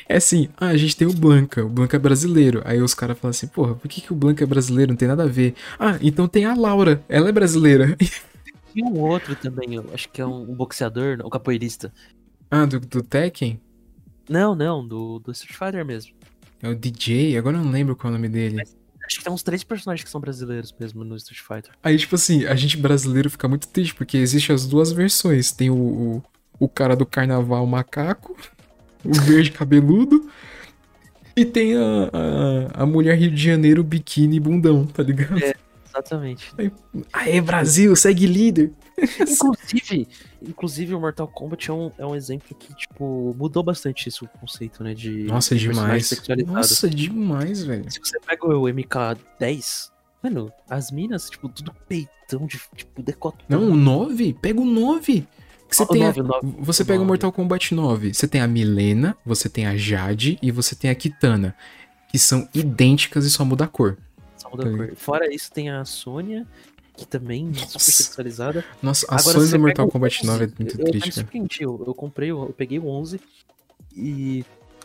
é 0.08 0.16
assim, 0.16 0.48
ah, 0.56 0.68
a 0.68 0.76
gente 0.76 0.96
tem 0.96 1.06
o 1.06 1.12
Blanca, 1.12 1.64
o 1.64 1.68
Blanca 1.68 1.96
é 1.96 2.00
brasileiro. 2.00 2.62
Aí 2.64 2.80
os 2.82 2.94
caras 2.94 3.18
falam 3.18 3.30
assim, 3.30 3.46
porra, 3.46 3.74
por 3.74 3.88
que, 3.88 4.00
que 4.00 4.12
o 4.12 4.16
Blanca 4.16 4.44
é 4.44 4.46
brasileiro? 4.46 4.92
Não 4.92 4.96
tem 4.96 5.08
nada 5.08 5.24
a 5.24 5.28
ver. 5.28 5.54
Ah, 5.78 5.98
então 6.02 6.28
tem 6.28 6.44
a 6.44 6.54
Laura, 6.54 7.02
ela 7.08 7.28
é 7.28 7.32
brasileira. 7.32 7.96
E 8.76 8.82
um 8.82 8.98
outro 8.98 9.36
também, 9.36 9.74
eu 9.74 9.88
acho 9.94 10.08
que 10.08 10.20
é 10.20 10.26
um, 10.26 10.50
um 10.50 10.52
boxeador, 10.52 11.24
um 11.24 11.30
capoeirista. 11.30 11.94
ah, 12.50 12.66
do, 12.66 12.80
do 12.80 13.04
Tekken? 13.04 13.60
Não, 14.28 14.52
não, 14.56 14.84
do, 14.84 15.20
do 15.20 15.30
Street 15.30 15.56
Fighter 15.56 15.84
mesmo. 15.84 16.12
É 16.60 16.68
o 16.68 16.74
DJ, 16.74 17.38
agora 17.38 17.56
eu 17.56 17.62
não 17.62 17.70
lembro 17.70 17.94
qual 17.94 18.12
é 18.12 18.16
o 18.16 18.18
nome 18.18 18.28
dele. 18.28 18.64
Acho 19.06 19.18
que 19.18 19.24
tem 19.24 19.32
uns 19.32 19.42
três 19.42 19.62
personagens 19.62 20.04
que 20.04 20.10
são 20.10 20.20
brasileiros 20.20 20.74
mesmo 20.78 21.04
no 21.04 21.16
Street 21.16 21.40
Fighter. 21.40 21.72
Aí, 21.82 21.96
tipo 21.98 22.14
assim, 22.14 22.46
a 22.46 22.54
gente 22.54 22.76
brasileiro 22.76 23.28
fica 23.28 23.46
muito 23.46 23.68
triste, 23.68 23.94
porque 23.94 24.16
existe 24.16 24.52
as 24.52 24.66
duas 24.66 24.92
versões. 24.92 25.52
Tem 25.52 25.70
o, 25.70 25.74
o, 25.76 26.22
o 26.58 26.68
cara 26.68 26.96
do 26.96 27.04
carnaval 27.04 27.66
macaco, 27.66 28.36
o 29.04 29.12
verde 29.12 29.50
cabeludo, 29.50 30.30
e 31.36 31.44
tem 31.44 31.74
a, 31.76 32.10
a, 32.80 32.82
a 32.82 32.86
mulher 32.86 33.18
Rio 33.18 33.30
de 33.30 33.42
Janeiro 33.42 33.84
biquíni 33.84 34.40
bundão, 34.40 34.86
tá 34.86 35.02
ligado? 35.02 35.42
É. 35.42 35.54
Exatamente. 35.94 36.52
Aê, 37.12 37.40
Brasil, 37.40 37.94
segue 37.94 38.26
líder. 38.26 38.72
Inclusive, 39.20 40.08
inclusive 40.42 40.94
o 40.94 41.00
Mortal 41.00 41.26
Kombat 41.28 41.70
é 41.70 41.72
um, 41.74 41.90
é 41.98 42.06
um 42.06 42.14
exemplo 42.14 42.54
que, 42.56 42.74
tipo, 42.74 43.34
mudou 43.38 43.62
bastante 43.62 44.08
isso, 44.08 44.24
o 44.24 44.28
conceito, 44.38 44.82
né? 44.84 44.94
De 44.94 45.24
Nossa, 45.24 45.56
de 45.56 45.66
personagem 45.66 46.08
demais. 46.36 46.46
Nossa, 46.46 46.88
demais, 46.90 47.64
velho. 47.64 47.90
Se 47.90 47.98
você 48.00 48.20
pega 48.20 48.46
o 48.46 48.62
MK10, 48.68 49.90
mano, 50.22 50.52
as 50.68 50.90
minas, 50.90 51.28
tipo, 51.30 51.48
tudo 51.48 51.74
peitão, 51.88 52.46
de, 52.46 52.60
tipo, 52.76 53.02
decotão. 53.02 53.44
Não, 53.48 53.70
o 53.70 53.76
9? 53.76 54.34
Pega 54.34 54.60
o 54.60 54.64
9. 54.64 55.26
Que 55.68 55.74
você 55.76 55.82
Ah, 55.82 55.86
o 55.86 55.88
tem 55.88 56.02
a- 56.02 56.06
9, 56.06 56.20
o 56.20 56.24
9, 56.24 56.56
Você 56.60 56.82
o 56.82 56.86
pega 56.86 56.98
o 56.98 57.00
9. 57.00 57.08
Mortal 57.08 57.32
Kombat 57.32 57.74
9. 57.74 58.14
Você 58.14 58.28
tem 58.28 58.40
a 58.40 58.46
Milena, 58.46 59.16
você 59.24 59.48
tem 59.48 59.66
a 59.66 59.76
Jade 59.76 60.38
e 60.42 60.50
você 60.50 60.74
tem 60.76 60.90
a 60.90 60.94
Kitana. 60.94 61.54
Que 62.10 62.18
são 62.18 62.48
idênticas 62.54 63.24
e 63.24 63.30
só 63.30 63.44
muda 63.44 63.64
a 63.64 63.68
cor. 63.68 63.98
Só 64.36 64.48
muda 64.50 64.68
a 64.68 64.70
Tá 64.70 64.76
cor. 64.76 64.92
Fora 64.94 65.34
isso, 65.34 65.50
tem 65.50 65.68
a 65.70 65.84
Sônia, 65.84 66.46
que 66.96 67.06
também 67.06 67.48
é 67.50 67.54
super 67.58 67.72
Nossa. 67.74 67.90
sexualizada. 67.92 68.64
Nossa, 68.82 69.06
a 69.08 69.16
Agora, 69.16 69.34
Sony 69.38 69.46
você 69.48 69.56
do 69.56 69.60
Mortal 69.60 69.88
Kombat 69.88 70.18
11, 70.20 70.26
9 70.26 70.44
é 70.44 70.48
muito 70.58 70.74
eu, 70.80 70.86
eu 70.86 70.90
triste, 70.92 71.18
me 71.20 71.24
cara. 71.48 71.48
eu, 71.60 71.84
eu 71.86 71.94
comprei, 71.94 72.30
eu, 72.30 72.40
eu 72.42 72.52
peguei 72.56 72.78
o 72.78 72.86
11 72.86 73.20
e 73.96 74.44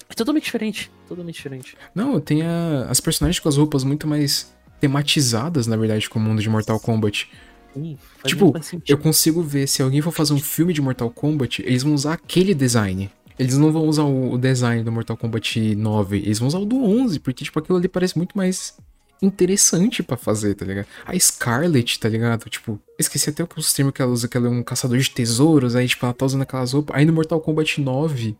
é 0.10 0.14
totalmente 0.14 0.45
diferente, 0.45 0.91
totalmente 1.07 1.36
diferente. 1.36 1.78
Não, 1.93 2.20
tem 2.20 2.41
a- 2.43 2.88
as 2.89 2.99
personagens 2.99 3.39
com 3.39 3.47
as 3.49 3.57
roupas 3.57 3.84
muito 3.84 4.07
mais 4.07 4.51
tematizadas, 4.80 5.68
na 5.68 5.76
verdade, 5.76 6.10
com 6.10 6.18
o 6.20 6.22
mundo 6.22 6.41
de 6.41 6.49
Mortal 6.49 6.80
Kombat. 6.80 7.30
Sim, 7.74 7.97
Tipo. 8.26 8.51
Eu 8.88 8.97
consigo 8.97 9.43
ver, 9.43 9.68
se 9.68 9.82
alguém 9.84 10.01
for 10.01 10.12
fazer 10.12 10.34
um 10.34 10.39
filme 10.39 10.74
de 10.74 10.82
Mortal 10.82 11.10
Kombat, 11.12 11.62
eles 11.62 11.84
vão 11.84 11.93
usar 11.93 12.14
aquele 12.14 12.55
design. 12.55 13.10
Eles 13.38 13.55
não 13.57 13.72
vão 13.72 13.88
usar 13.88 14.03
o 14.03 14.34
o 14.34 14.38
design 14.38 14.84
do 14.84 14.91
Mortal 14.91 15.16
Kombat 15.16 15.76
9, 15.76 16.18
eles 16.18 16.39
vão 16.39 16.47
usar 16.47 16.57
o 16.60 16.66
do 16.66 16.84
11, 16.84 17.20
porque, 17.20 17.43
tipo, 17.45 17.60
aquilo 17.60 17.78
ali 17.78 17.88
parece 17.88 18.18
muito 18.18 18.36
mais 18.36 18.76
interessante 19.22 20.02
pra 20.02 20.18
fazer, 20.18 20.56
tá 20.56 20.66
ligado? 20.66 20.88
A 21.06 21.18
Scarlet, 21.18 22.00
tá 22.00 22.08
ligado? 22.08 22.50
Tipo, 22.50 22.80
esqueci 22.98 23.30
até 23.30 23.46
os 23.56 23.74
termos 23.74 23.94
que 23.94 24.02
ela 24.02 24.12
usa, 24.12 24.28
que 24.28 24.38
ela 24.38 24.48
é 24.48 24.50
um 24.50 24.64
caçador 24.64 24.98
de 24.98 25.10
tesouros, 25.10 25.76
aí, 25.76 25.88
tipo, 25.88 26.06
ela 26.06 26.14
tá 26.14 26.26
usando 26.26 26.44
aquelas 26.44 26.74
roupas. 26.74 26.96
Aí 26.96 27.06
no 27.06 27.14
Mortal 27.14 27.42
Kombat 27.42 27.82
9, 27.82 28.36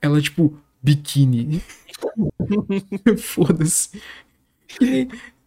ela, 0.00 0.18
é, 0.18 0.20
tipo, 0.20 0.56
biquíni. 0.82 1.62
Foda-se. 3.18 3.90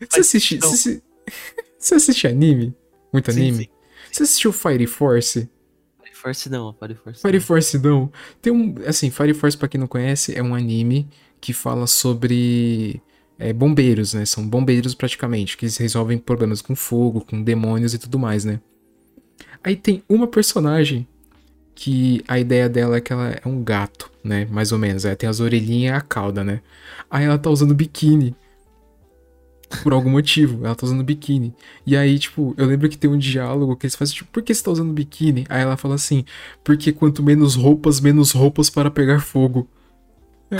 Você 0.09 0.19
assiste, 0.19 0.57
você, 0.57 1.01
você 1.77 1.95
assiste 1.95 2.27
anime? 2.27 2.75
Muito 3.11 3.31
Sim, 3.31 3.41
anime? 3.41 3.63
sim. 3.63 3.69
Você 4.11 4.23
assistiu 4.23 4.53
Fire 4.53 4.87
Force? 4.87 5.49
Fire 6.01 6.15
Force 6.15 6.49
não, 6.49 6.73
Fire 6.73 6.95
Force 6.95 7.21
Fire 7.21 7.37
não. 7.37 7.41
Force 7.41 7.77
não. 7.79 8.11
Tem 8.41 8.53
um. 8.53 8.75
Assim, 8.85 9.09
Fire 9.09 9.33
Force, 9.33 9.57
pra 9.57 9.67
quem 9.67 9.79
não 9.79 9.87
conhece, 9.87 10.35
é 10.35 10.43
um 10.43 10.55
anime 10.55 11.09
que 11.41 11.53
fala 11.53 11.87
sobre 11.87 13.01
é, 13.37 13.53
bombeiros, 13.53 14.13
né? 14.13 14.25
São 14.25 14.47
bombeiros 14.47 14.95
praticamente, 14.95 15.57
que 15.57 15.67
resolvem 15.79 16.17
problemas 16.17 16.61
com 16.61 16.75
fogo, 16.75 17.21
com 17.21 17.41
demônios 17.41 17.93
e 17.93 17.97
tudo 17.97 18.17
mais, 18.19 18.45
né? 18.45 18.59
Aí 19.63 19.75
tem 19.75 20.03
uma 20.07 20.27
personagem 20.27 21.07
que 21.73 22.23
a 22.27 22.39
ideia 22.39 22.69
dela 22.69 22.97
é 22.97 23.01
que 23.01 23.11
ela 23.11 23.31
é 23.31 23.47
um 23.47 23.63
gato, 23.63 24.11
né? 24.23 24.45
Mais 24.49 24.71
ou 24.71 24.79
menos. 24.79 25.05
Aí 25.05 25.15
tem 25.15 25.27
as 25.27 25.39
orelhinhas 25.39 25.93
e 25.93 25.97
a 25.97 26.01
cauda, 26.01 26.43
né? 26.43 26.61
Aí 27.09 27.25
ela 27.25 27.37
tá 27.37 27.49
usando 27.49 27.75
biquíni. 27.75 28.35
por 29.83 29.93
algum 29.93 30.09
motivo. 30.09 30.65
Ela 30.65 30.75
tá 30.75 30.85
usando 30.85 31.03
biquíni. 31.03 31.53
E 31.85 31.95
aí, 31.97 32.17
tipo, 32.19 32.53
eu 32.57 32.65
lembro 32.65 32.89
que 32.89 32.97
tem 32.97 33.09
um 33.09 33.17
diálogo 33.17 33.75
que 33.75 33.85
eles 33.85 33.95
fazem, 33.95 34.15
tipo, 34.15 34.29
por 34.31 34.43
que 34.43 34.53
você 34.53 34.63
tá 34.63 34.71
usando 34.71 34.93
biquíni? 34.93 35.45
Aí 35.49 35.61
ela 35.61 35.77
fala 35.77 35.95
assim, 35.95 36.25
porque 36.63 36.91
quanto 36.91 37.23
menos 37.23 37.55
roupas, 37.55 37.99
menos 37.99 38.31
roupas 38.31 38.69
para 38.69 38.91
pegar 38.91 39.19
fogo. 39.19 39.67
Eu... 40.49 40.59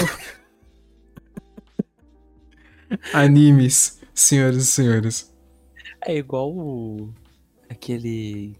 Animes, 3.13 4.01
senhoras 4.13 4.57
e 4.57 4.65
senhores. 4.65 5.33
É 6.05 6.15
igual 6.17 6.51
o... 6.51 7.13
aquele. 7.69 8.55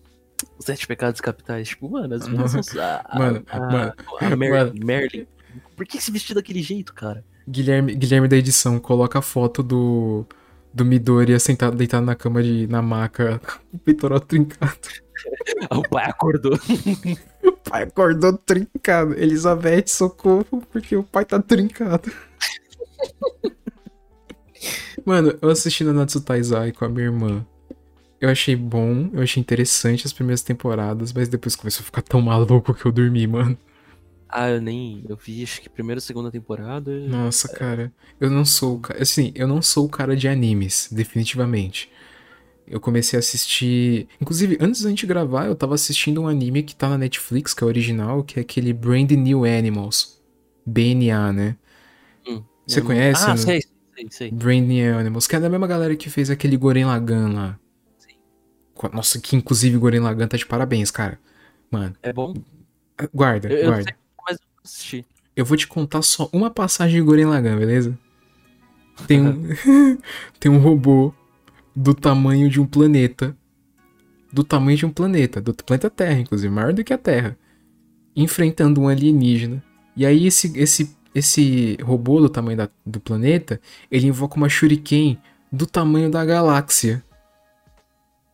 Os 0.57 0.65
Sete 0.65 0.87
Pecados 0.87 1.21
Capitais. 1.21 1.69
Tipo, 1.69 1.89
mano, 1.89 2.15
as 2.15 2.23
são. 2.23 2.81
A, 2.81 3.17
Mano, 3.19 3.43
a, 3.49 3.59
mano, 3.59 3.93
a 4.19 4.35
Mer- 4.35 4.51
mano. 4.51 4.85
Merlin. 4.85 5.27
Por 5.75 5.85
que 5.85 6.01
se 6.01 6.11
vestiu 6.11 6.35
daquele 6.35 6.61
jeito, 6.61 6.93
cara? 6.93 7.23
Guilherme, 7.47 7.95
Guilherme 7.95 8.27
da 8.27 8.35
edição, 8.35 8.79
coloca 8.79 9.19
a 9.19 9.21
foto 9.21 9.61
do, 9.63 10.25
do 10.73 10.83
Midoriya 10.83 11.39
sentado, 11.39 11.77
deitado 11.77 12.05
na 12.05 12.15
cama 12.15 12.41
de, 12.41 12.67
na 12.67 12.81
maca, 12.81 13.39
com 13.39 13.59
o 13.77 13.79
peitoral 13.79 14.19
trincado. 14.19 14.79
O 15.71 15.81
pai 15.81 16.05
acordou. 16.09 16.51
O 17.43 17.51
pai 17.53 17.83
acordou 17.83 18.37
trincado. 18.37 19.13
Elizabeth, 19.13 19.87
socorro, 19.87 20.61
porque 20.71 20.95
o 20.95 21.03
pai 21.03 21.25
tá 21.25 21.41
trincado. 21.41 22.11
Mano, 25.05 25.37
eu 25.41 25.49
assisti 25.49 25.83
no 25.83 25.93
Natsu 25.93 26.21
Taizai 26.21 26.71
com 26.71 26.85
a 26.85 26.89
minha 26.89 27.05
irmã. 27.05 27.45
Eu 28.21 28.29
achei 28.29 28.55
bom, 28.55 29.09
eu 29.13 29.21
achei 29.21 29.41
interessante 29.41 30.05
as 30.07 30.13
primeiras 30.13 30.41
temporadas, 30.43 31.13
mas 31.13 31.29
depois 31.29 31.55
começou 31.55 31.83
a 31.83 31.85
ficar 31.85 32.01
tão 32.01 32.21
maluco 32.21 32.73
que 32.73 32.85
eu 32.85 32.91
dormi, 32.91 33.27
mano. 33.27 33.57
Ah, 34.29 34.49
eu 34.49 34.61
nem. 34.61 35.03
Eu 35.07 35.15
vi 35.15 35.43
acho 35.43 35.61
que 35.61 35.69
primeira 35.69 35.97
ou 35.97 36.01
segunda 36.01 36.31
temporada. 36.31 36.91
Nossa, 37.05 37.47
cara. 37.47 37.93
Eu 38.19 38.29
não 38.31 38.43
sou 38.45 38.75
o 38.77 38.79
cara. 38.79 39.01
Assim, 39.01 39.31
eu 39.35 39.47
não 39.47 39.61
sou 39.61 39.85
o 39.85 39.89
cara 39.89 40.15
de 40.15 40.27
animes, 40.27 40.89
definitivamente. 40.91 41.91
Eu 42.67 42.79
comecei 42.79 43.17
a 43.17 43.21
assistir. 43.21 44.07
Inclusive, 44.21 44.57
antes 44.61 44.81
da 44.83 44.89
gente 44.89 45.05
gravar, 45.07 45.47
eu 45.47 45.55
tava 45.55 45.75
assistindo 45.75 46.21
um 46.21 46.27
anime 46.27 46.63
que 46.63 46.75
tá 46.75 46.89
na 46.89 46.97
Netflix, 46.97 47.53
que 47.53 47.63
é 47.63 47.67
original, 47.67 48.23
que 48.23 48.39
é 48.39 48.43
aquele 48.43 48.73
Brand 48.73 49.11
New 49.11 49.45
Animals. 49.45 50.21
BNA, 50.65 51.33
né? 51.33 51.57
Hum, 52.27 52.43
Você 52.67 52.81
conhece, 52.81 53.29
Ah, 53.29 53.33
né? 53.33 53.37
sei, 53.37 53.61
sei, 53.95 54.07
sei. 54.09 54.33
Animals, 54.99 55.27
que 55.27 55.35
é 55.35 55.39
da 55.39 55.49
mesma 55.49 55.67
galera 55.67 55.95
que 55.95 56.09
fez 56.09 56.29
aquele 56.29 56.57
Goren 56.57 56.85
Lagann 56.85 57.33
lá. 57.33 57.59
Sim. 57.97 58.15
Nossa, 58.93 59.19
que 59.19 59.35
inclusive 59.35 59.77
Goren 59.77 59.99
Lagann 60.01 60.27
tá 60.27 60.37
de 60.37 60.45
parabéns, 60.45 60.91
cara. 60.91 61.19
Mano, 61.71 61.95
É 62.03 62.13
bom? 62.13 62.33
guarda, 63.13 63.49
Eu, 63.49 63.57
eu 63.57 63.65
guarda. 63.67 63.83
sei, 63.83 63.93
mas 64.27 64.37
eu 64.37 64.47
assisti. 64.63 65.05
Eu 65.35 65.45
vou 65.45 65.57
te 65.57 65.67
contar 65.67 66.01
só 66.01 66.29
uma 66.31 66.49
passagem 66.49 66.99
de 66.99 67.05
Gurren 67.05 67.25
Lagann, 67.25 67.57
beleza? 67.57 67.97
Tem 69.07 69.21
um, 69.21 69.49
tem 70.39 70.51
um 70.51 70.59
robô 70.59 71.13
do 71.75 71.93
tamanho 71.93 72.49
de 72.49 72.61
um 72.61 72.65
planeta. 72.65 73.35
Do 74.31 74.43
tamanho 74.43 74.77
de 74.77 74.85
um 74.85 74.89
planeta, 74.89 75.41
do 75.41 75.53
planeta 75.53 75.89
Terra, 75.89 76.19
inclusive, 76.19 76.53
maior 76.53 76.73
do 76.73 76.83
que 76.83 76.93
a 76.93 76.97
Terra. 76.97 77.37
Enfrentando 78.15 78.81
um 78.81 78.87
alienígena. 78.87 79.63
E 79.95 80.05
aí 80.05 80.25
esse, 80.27 80.57
esse, 80.57 80.95
esse 81.15 81.77
robô 81.81 82.19
do 82.19 82.29
tamanho 82.29 82.57
da- 82.57 82.69
do 82.85 82.99
planeta, 82.99 83.59
ele 83.89 84.07
invoca 84.07 84.35
uma 84.35 84.49
shuriken 84.49 85.17
do 85.51 85.65
tamanho 85.65 86.11
da 86.11 86.23
galáxia. 86.25 87.03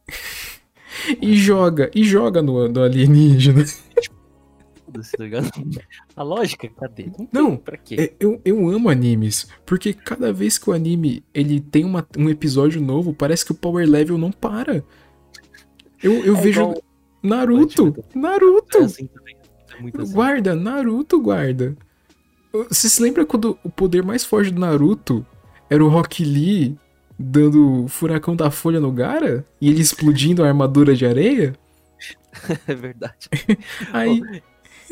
e 1.21 1.35
joga, 1.37 1.89
e 1.95 2.03
joga 2.03 2.41
no, 2.41 2.67
no 2.67 2.83
alienígena. 2.83 3.63
Tá? 4.91 4.99
A 6.17 6.21
lógica, 6.21 6.67
cadê? 6.67 7.09
Não, 7.31 7.55
Pra 7.55 7.77
quê? 7.77 7.95
É, 7.97 8.13
eu, 8.19 8.41
eu 8.43 8.67
amo 8.67 8.89
animes, 8.89 9.47
porque 9.65 9.93
cada 9.93 10.33
vez 10.33 10.57
que 10.57 10.69
o 10.69 10.73
anime 10.73 11.23
ele 11.33 11.61
tem 11.61 11.85
uma- 11.85 12.05
um 12.17 12.29
episódio 12.29 12.81
novo, 12.81 13.13
parece 13.13 13.45
que 13.45 13.53
o 13.53 13.55
power 13.55 13.87
level 13.89 14.17
não 14.17 14.33
para. 14.33 14.83
Eu, 16.03 16.25
eu 16.25 16.35
É 16.35 16.41
vejo 16.41 16.59
igual- 16.61 16.83
Naruto, 17.23 17.95
É 18.13 18.19
Naruto, 18.19 18.77
assim 18.79 19.07
também. 19.07 19.37
É 19.97 20.01
assim. 20.01 20.13
guarda, 20.13 20.55
Naruto 20.57 21.21
guarda. 21.21 21.77
Você 22.69 22.89
se 22.89 23.01
lembra 23.01 23.25
quando 23.25 23.57
o 23.63 23.69
poder 23.69 24.03
mais 24.03 24.25
forte 24.25 24.51
do 24.51 24.59
Naruto 24.59 25.25
era 25.69 25.83
o 25.83 25.87
Rock 25.87 26.23
Lee 26.23 26.77
dando 27.17 27.83
o 27.83 27.87
furacão 27.87 28.35
da 28.35 28.51
folha 28.51 28.79
no 28.79 28.91
Gara? 28.91 29.45
E 29.59 29.69
ele 29.69 29.81
explodindo 29.81 30.43
a 30.43 30.47
armadura 30.47 30.95
de 30.95 31.05
areia? 31.05 31.53
É 32.65 32.73
verdade. 32.73 33.29
Aí, 33.91 34.21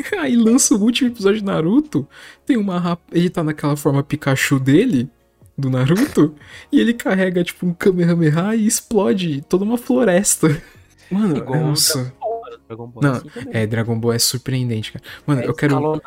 aí 0.20 0.36
lança 0.36 0.76
o 0.76 0.82
último 0.82 1.10
episódio 1.10 1.40
de 1.40 1.46
Naruto. 1.46 2.08
Tem 2.46 2.58
uma 2.58 2.80
rap... 2.80 3.00
Ele 3.12 3.30
tá 3.30 3.44
naquela 3.44 3.76
forma 3.76 4.04
Pikachu 4.04 4.60
dele, 4.60 5.10
do 5.58 5.70
Naruto, 5.70 6.36
e 6.72 6.80
ele 6.80 6.94
carrega, 6.94 7.44
tipo, 7.44 7.66
um 7.66 7.74
Kamehameha 7.74 8.56
e 8.56 8.68
explode 8.68 9.42
toda 9.48 9.64
uma 9.64 9.78
floresta. 9.78 10.62
Mano, 11.10 11.38
Igual 11.38 11.62
nossa. 11.62 12.14
Dragon 12.68 12.88
Ball 12.88 13.04
Não, 13.04 13.14
assim. 13.14 13.30
É, 13.52 13.66
Dragon 13.66 14.00
Ball 14.00 14.14
é 14.14 14.20
surpreendente, 14.20 14.92
cara. 14.92 15.04
Mano, 15.26 15.42
É 15.42 15.48
eu 15.48 15.54
quero, 15.54 16.02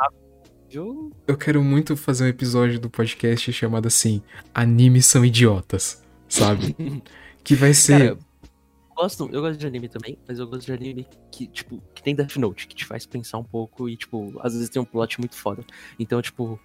Eu- 0.75 1.37
quero 1.39 1.63
muito 1.63 1.97
fazer 1.97 2.25
um 2.25 2.29
episódio 2.29 2.79
do 2.81 2.89
podcast 2.91 3.53
chamado 3.53 3.87
assim: 3.87 4.23
Animes 4.55 5.07
são 5.07 5.25
idiotas, 5.25 6.03
sabe? 6.29 6.75
que 7.45 7.55
vai 7.55 7.75
ser. 7.75 7.93
Cara, 7.93 8.05
eu 8.05 8.19
gosto, 8.95 9.29
eu 9.33 9.41
gosto 9.41 9.59
de 9.59 9.67
anime 9.67 9.89
também, 9.89 10.19
mas 10.27 10.39
eu 10.39 10.47
gosto 10.47 10.67
de 10.67 10.73
anime 10.73 11.07
que, 11.31 11.47
tipo, 11.47 11.83
que 11.95 12.03
tem 12.03 12.15
Death 12.15 12.37
Note, 12.37 12.67
que 12.67 12.75
te 12.75 12.85
faz 12.85 13.05
pensar 13.07 13.39
um 13.39 13.45
pouco 13.45 13.89
e, 13.89 13.97
tipo, 13.97 14.33
às 14.41 14.53
vezes 14.55 14.69
tem 14.69 14.81
um 14.81 14.85
plot 14.85 15.19
muito 15.21 15.37
foda. 15.37 15.65
Então, 15.99 16.21
tipo, 16.23 16.59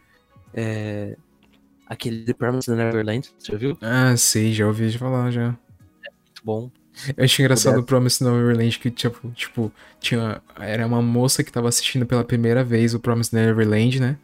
é. 0.54 1.18
Aquele 1.90 2.26
The 2.26 2.34
Promised 2.34 2.76
Neverland, 2.76 3.30
você 3.40 3.54
já 3.54 3.58
viu? 3.58 3.78
Ah, 3.82 4.16
sei, 4.18 4.52
já 4.52 4.68
ouvi 4.68 4.92
falar 4.98 5.32
já. 5.32 5.50
Muito 5.52 6.42
bom. 6.44 6.70
Eu 7.16 7.26
achei 7.26 7.44
engraçado 7.44 7.80
o 7.80 7.84
Promise 7.84 8.24
Neverland 8.24 8.80
que, 8.80 8.90
tipo, 8.90 9.32
tipo, 9.32 9.72
tinha. 10.00 10.42
Era 10.60 10.86
uma 10.86 11.02
moça 11.02 11.44
que 11.44 11.52
tava 11.52 11.70
assistindo 11.70 12.06
pela 12.06 12.24
primeira 12.24 12.64
vez 12.64 12.94
o 12.94 13.00
Promise 13.00 13.34
Neverland, 13.34 14.00
né? 14.00 14.18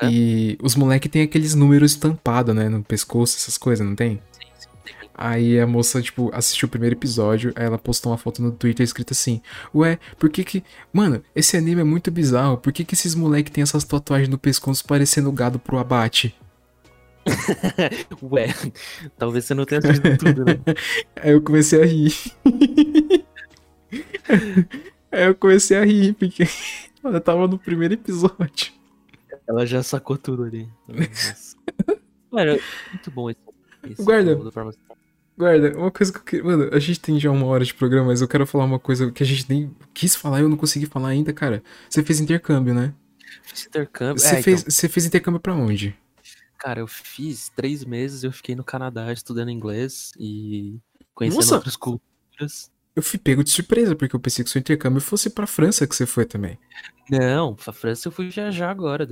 É. 0.00 0.10
E 0.10 0.58
os 0.62 0.74
moleques 0.74 1.10
têm 1.10 1.22
aqueles 1.22 1.54
números 1.54 1.92
estampados, 1.92 2.54
né? 2.54 2.68
No 2.68 2.82
pescoço, 2.82 3.36
essas 3.36 3.58
coisas, 3.58 3.86
não 3.86 3.94
tem? 3.94 4.20
Sim, 4.32 4.46
sim, 4.58 4.68
tem. 4.84 4.94
Aí 5.14 5.60
a 5.60 5.66
moça, 5.66 6.00
tipo, 6.00 6.30
assistiu 6.32 6.66
o 6.66 6.70
primeiro 6.70 6.96
episódio, 6.96 7.52
aí 7.54 7.66
ela 7.66 7.78
postou 7.78 8.12
uma 8.12 8.18
foto 8.18 8.42
no 8.42 8.52
Twitter 8.52 8.84
escrita 8.84 9.12
assim: 9.12 9.40
Ué, 9.74 9.98
por 10.18 10.30
que 10.30 10.44
que. 10.44 10.64
Mano, 10.92 11.22
esse 11.34 11.56
anime 11.56 11.82
é 11.82 11.84
muito 11.84 12.10
bizarro, 12.10 12.56
por 12.56 12.72
que 12.72 12.84
que 12.84 12.94
esses 12.94 13.14
moleques 13.14 13.52
têm 13.52 13.62
essas 13.62 13.84
tatuagens 13.84 14.28
no 14.28 14.38
pescoço 14.38 14.84
parecendo 14.84 15.30
gado 15.30 15.58
pro 15.58 15.78
abate? 15.78 16.34
Ué, 18.22 18.48
talvez 19.16 19.44
você 19.44 19.54
não 19.54 19.64
tenha 19.64 19.78
assistido 19.78 20.18
tudo, 20.18 20.44
né? 20.44 20.58
Aí 21.16 21.32
eu 21.32 21.42
comecei 21.42 21.82
a 21.82 21.86
rir. 21.86 22.14
aí 25.10 25.26
eu 25.26 25.34
comecei 25.34 25.76
a 25.76 25.84
rir, 25.84 26.14
porque 26.14 26.44
ela 27.04 27.20
tava 27.20 27.46
no 27.46 27.58
primeiro 27.58 27.94
episódio. 27.94 28.72
Ela 29.46 29.66
já 29.66 29.82
sacou 29.82 30.16
tudo 30.16 30.44
ali. 30.44 30.68
Mano, 32.30 32.58
muito 32.90 33.10
bom 33.10 33.30
esse. 33.30 33.40
esse 33.90 34.02
Guarda. 34.02 34.38
Guarda, 35.36 35.76
uma 35.76 35.90
coisa 35.90 36.12
que 36.12 36.18
eu 36.18 36.22
queria. 36.22 36.44
Mano, 36.44 36.70
a 36.72 36.78
gente 36.78 37.00
tem 37.00 37.18
já 37.18 37.30
uma 37.30 37.46
hora 37.46 37.64
de 37.64 37.74
programa, 37.74 38.08
mas 38.08 38.20
eu 38.20 38.28
quero 38.28 38.46
falar 38.46 38.64
uma 38.64 38.78
coisa 38.78 39.10
que 39.10 39.22
a 39.22 39.26
gente 39.26 39.46
nem 39.48 39.70
quis 39.92 40.14
falar 40.14 40.40
e 40.40 40.42
eu 40.42 40.48
não 40.48 40.56
consegui 40.56 40.86
falar 40.86 41.08
ainda, 41.08 41.32
cara. 41.32 41.62
Você 41.88 42.02
fez 42.02 42.20
intercâmbio, 42.20 42.74
né? 42.74 42.94
Fiz 43.42 43.66
intercâmbio. 43.66 44.18
Você 44.18 44.36
é, 44.36 44.42
fez, 44.42 44.60
então, 44.60 44.70
você 44.70 44.88
fez 44.88 45.06
intercâmbio 45.06 45.40
pra 45.40 45.54
onde? 45.54 45.96
Cara, 46.62 46.78
eu 46.78 46.86
fiz 46.86 47.48
três 47.48 47.84
meses, 47.84 48.22
eu 48.22 48.30
fiquei 48.30 48.54
no 48.54 48.62
Canadá 48.62 49.12
estudando 49.12 49.50
inglês 49.50 50.12
e 50.16 50.78
conhecendo 51.12 51.40
Nossa! 51.40 51.54
outras 51.56 51.76
culturas. 51.76 52.70
Eu 52.94 53.02
fui 53.02 53.18
pego 53.18 53.42
de 53.42 53.50
surpresa, 53.50 53.96
porque 53.96 54.14
eu 54.14 54.20
pensei 54.20 54.44
que 54.44 54.50
seu 54.50 54.60
intercâmbio 54.60 55.00
fosse 55.00 55.28
pra 55.28 55.44
França 55.44 55.88
que 55.88 55.96
você 55.96 56.06
foi 56.06 56.24
também. 56.24 56.56
Não, 57.10 57.56
pra 57.56 57.72
França 57.72 58.06
eu 58.06 58.12
fui 58.12 58.28
viajar 58.28 58.70
agora. 58.70 59.08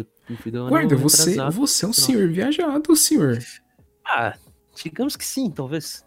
Guarda, 0.68 0.94
você, 0.94 1.34
você 1.50 1.86
é 1.86 1.88
um 1.88 1.92
senhor 1.92 2.28
viajado, 2.30 2.94
senhor. 2.94 3.38
Ah, 4.06 4.38
digamos 4.76 5.16
que 5.16 5.24
sim, 5.24 5.50
talvez. 5.50 6.04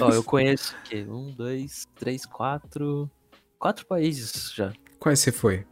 Ó, 0.00 0.10
eu 0.10 0.24
conheço 0.24 0.74
o 0.74 0.88
quê? 0.88 1.06
Um, 1.08 1.30
dois, 1.30 1.86
três, 1.94 2.26
quatro. 2.26 3.08
Quatro 3.60 3.86
países 3.86 4.52
já. 4.52 4.72
Quais 4.98 5.20
você 5.20 5.30
foi? 5.30 5.64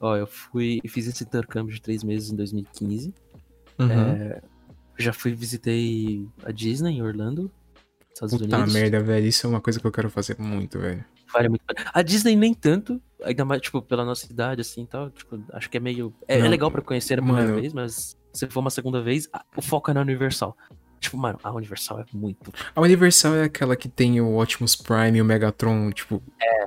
Ó, 0.00 0.16
eu 0.16 0.26
fui. 0.26 0.80
Fiz 0.88 1.06
esse 1.06 1.22
intercâmbio 1.22 1.72
de 1.72 1.80
três 1.80 2.02
meses 2.02 2.32
em 2.32 2.36
2015. 2.36 3.14
Uhum. 3.82 4.12
É, 4.12 4.42
já 4.98 5.12
fui 5.12 5.34
visitei 5.34 6.26
a 6.44 6.52
Disney 6.52 6.98
em 6.98 7.02
Orlando, 7.02 7.50
Estados 8.12 8.36
Puta 8.38 8.56
Unidos. 8.56 8.74
merda, 8.74 9.00
velho. 9.00 9.26
Isso 9.26 9.46
é 9.46 9.50
uma 9.50 9.60
coisa 9.60 9.80
que 9.80 9.86
eu 9.86 9.92
quero 9.92 10.10
fazer 10.10 10.36
muito, 10.38 10.78
velho. 10.78 11.04
Vale 11.32 11.48
muito 11.48 11.62
a 11.94 12.02
Disney 12.02 12.36
nem 12.36 12.52
tanto, 12.52 13.00
ainda 13.24 13.44
mais, 13.44 13.62
tipo, 13.62 13.80
pela 13.80 14.04
nossa 14.04 14.30
idade, 14.30 14.60
assim, 14.60 14.84
tal. 14.84 15.10
Tipo, 15.10 15.42
acho 15.52 15.70
que 15.70 15.78
é 15.78 15.80
meio... 15.80 16.12
É, 16.28 16.38
é 16.38 16.48
legal 16.48 16.70
pra 16.70 16.82
conhecer 16.82 17.18
a 17.18 17.22
primeira 17.22 17.48
mano. 17.48 17.60
vez, 17.60 17.72
mas 17.72 18.18
se 18.32 18.46
for 18.48 18.60
uma 18.60 18.70
segunda 18.70 19.00
vez, 19.00 19.28
o 19.56 19.62
foco 19.62 19.90
é 19.90 19.94
na 19.94 20.02
Universal. 20.02 20.54
Tipo, 21.00 21.16
mano, 21.16 21.38
a 21.42 21.50
Universal 21.50 22.00
é 22.00 22.04
muito... 22.12 22.52
A 22.74 22.80
Universal 22.82 23.34
é 23.36 23.44
aquela 23.44 23.74
que 23.76 23.88
tem 23.88 24.20
o 24.20 24.40
Optimus 24.40 24.76
Prime 24.76 25.18
e 25.18 25.22
o 25.22 25.24
Megatron, 25.24 25.90
tipo. 25.90 26.22
É, 26.40 26.64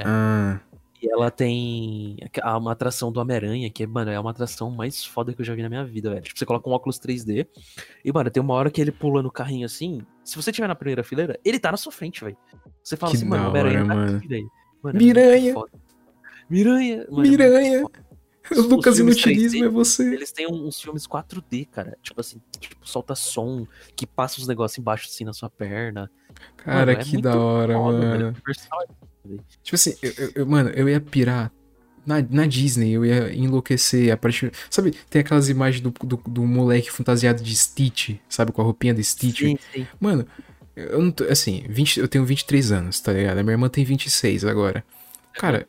é. 0.00 0.02
Ah, 0.04 0.60
E 1.00 1.08
ela 1.10 1.30
tem 1.30 2.16
uma 2.58 2.72
atração 2.72 3.12
do 3.12 3.20
Homem-Aranha, 3.20 3.70
que, 3.70 3.86
mano, 3.86 4.10
é 4.10 4.18
uma 4.18 4.30
atração 4.32 4.70
mais 4.70 5.04
foda 5.04 5.32
que 5.32 5.40
eu 5.40 5.44
já 5.44 5.54
vi 5.54 5.62
na 5.62 5.68
minha 5.68 5.84
vida, 5.84 6.10
velho. 6.10 6.22
Tipo, 6.22 6.38
você 6.38 6.44
coloca 6.44 6.68
um 6.68 6.72
óculos 6.72 6.98
3D 6.98 7.46
e, 8.04 8.12
mano, 8.12 8.28
tem 8.30 8.42
uma 8.42 8.54
hora 8.54 8.70
que 8.70 8.80
ele 8.80 8.90
pula 8.90 9.22
no 9.22 9.30
carrinho 9.30 9.64
assim. 9.66 10.00
Se 10.24 10.34
você 10.36 10.50
tiver 10.50 10.66
na 10.66 10.74
primeira 10.74 11.04
fileira, 11.04 11.38
ele 11.44 11.58
tá 11.58 11.70
na 11.70 11.76
sua 11.76 11.92
frente, 11.92 12.24
velho. 12.24 12.36
Você 12.82 12.96
fala 12.96 13.12
Que 13.12 13.18
assim, 13.18 13.26
mano, 13.26 13.44
o 13.44 13.48
Homem-Aranha 13.50 13.86
tá 13.86 14.16
aqui, 14.16 14.28
velho. 14.28 14.50
Mano, 14.82 14.98
é 14.98 15.02
Miranha. 15.02 15.54
foda. 15.54 15.70
Miranha. 16.50 17.06
mano, 17.10 17.24
é 17.26 17.28
Miranha. 17.28 17.80
foda. 17.82 18.08
O 18.56 18.62
Lucas 18.62 18.98
Inutilismo 18.98 19.58
3D, 19.60 19.66
é 19.66 19.68
você. 19.68 20.14
Eles 20.14 20.32
têm 20.32 20.50
uns 20.50 20.80
filmes 20.80 21.06
4D, 21.06 21.68
cara. 21.68 21.98
Tipo 22.02 22.22
assim, 22.22 22.40
tipo, 22.58 22.76
solta 22.82 23.14
som, 23.14 23.66
que 23.94 24.06
passa 24.06 24.40
os 24.40 24.48
negócios 24.48 24.78
embaixo 24.78 25.06
assim 25.06 25.22
na 25.22 25.34
sua 25.34 25.50
perna. 25.50 26.10
Cara, 26.56 26.78
Mano, 26.78 26.90
é 26.92 26.96
que 26.96 27.12
muito 27.12 27.24
da 27.24 27.38
hora, 27.38 27.74
Foda, 27.74 27.98
mano. 27.98 28.32
velho. 28.32 28.42
Tipo 29.62 29.74
assim, 29.74 29.94
eu, 30.02 30.12
eu- 30.36 30.46
mano, 30.46 30.70
eu 30.70 30.88
ia 30.88 31.00
pirar 31.00 31.52
na, 32.06 32.16
na 32.30 32.46
Disney, 32.46 32.92
eu 32.92 33.04
ia 33.04 33.32
enlouquecer 33.34 34.12
a 34.12 34.16
partir. 34.16 34.50
Sabe, 34.70 34.92
tem 35.10 35.20
aquelas 35.20 35.48
imagens 35.48 35.80
do, 35.82 35.90
do, 35.90 36.16
do 36.26 36.44
moleque 36.46 36.90
fantasiado 36.90 37.42
de 37.42 37.54
Stitch, 37.54 38.16
sabe, 38.28 38.52
com 38.52 38.62
a 38.62 38.64
roupinha 38.64 38.94
de 38.94 39.04
Stitch. 39.04 39.40
Sim, 39.40 39.58
sim. 39.72 39.86
Mano, 40.00 40.26
eu 40.74 41.02
não 41.02 41.10
tô. 41.10 41.24
Assim, 41.24 41.64
20, 41.68 42.00
eu 42.00 42.08
tenho 42.08 42.24
23 42.24 42.72
anos, 42.72 43.00
tá 43.00 43.12
ligado? 43.12 43.38
A 43.38 43.42
minha 43.42 43.54
irmã 43.54 43.68
tem 43.68 43.84
26 43.84 44.44
agora. 44.44 44.84
Cara, 45.34 45.68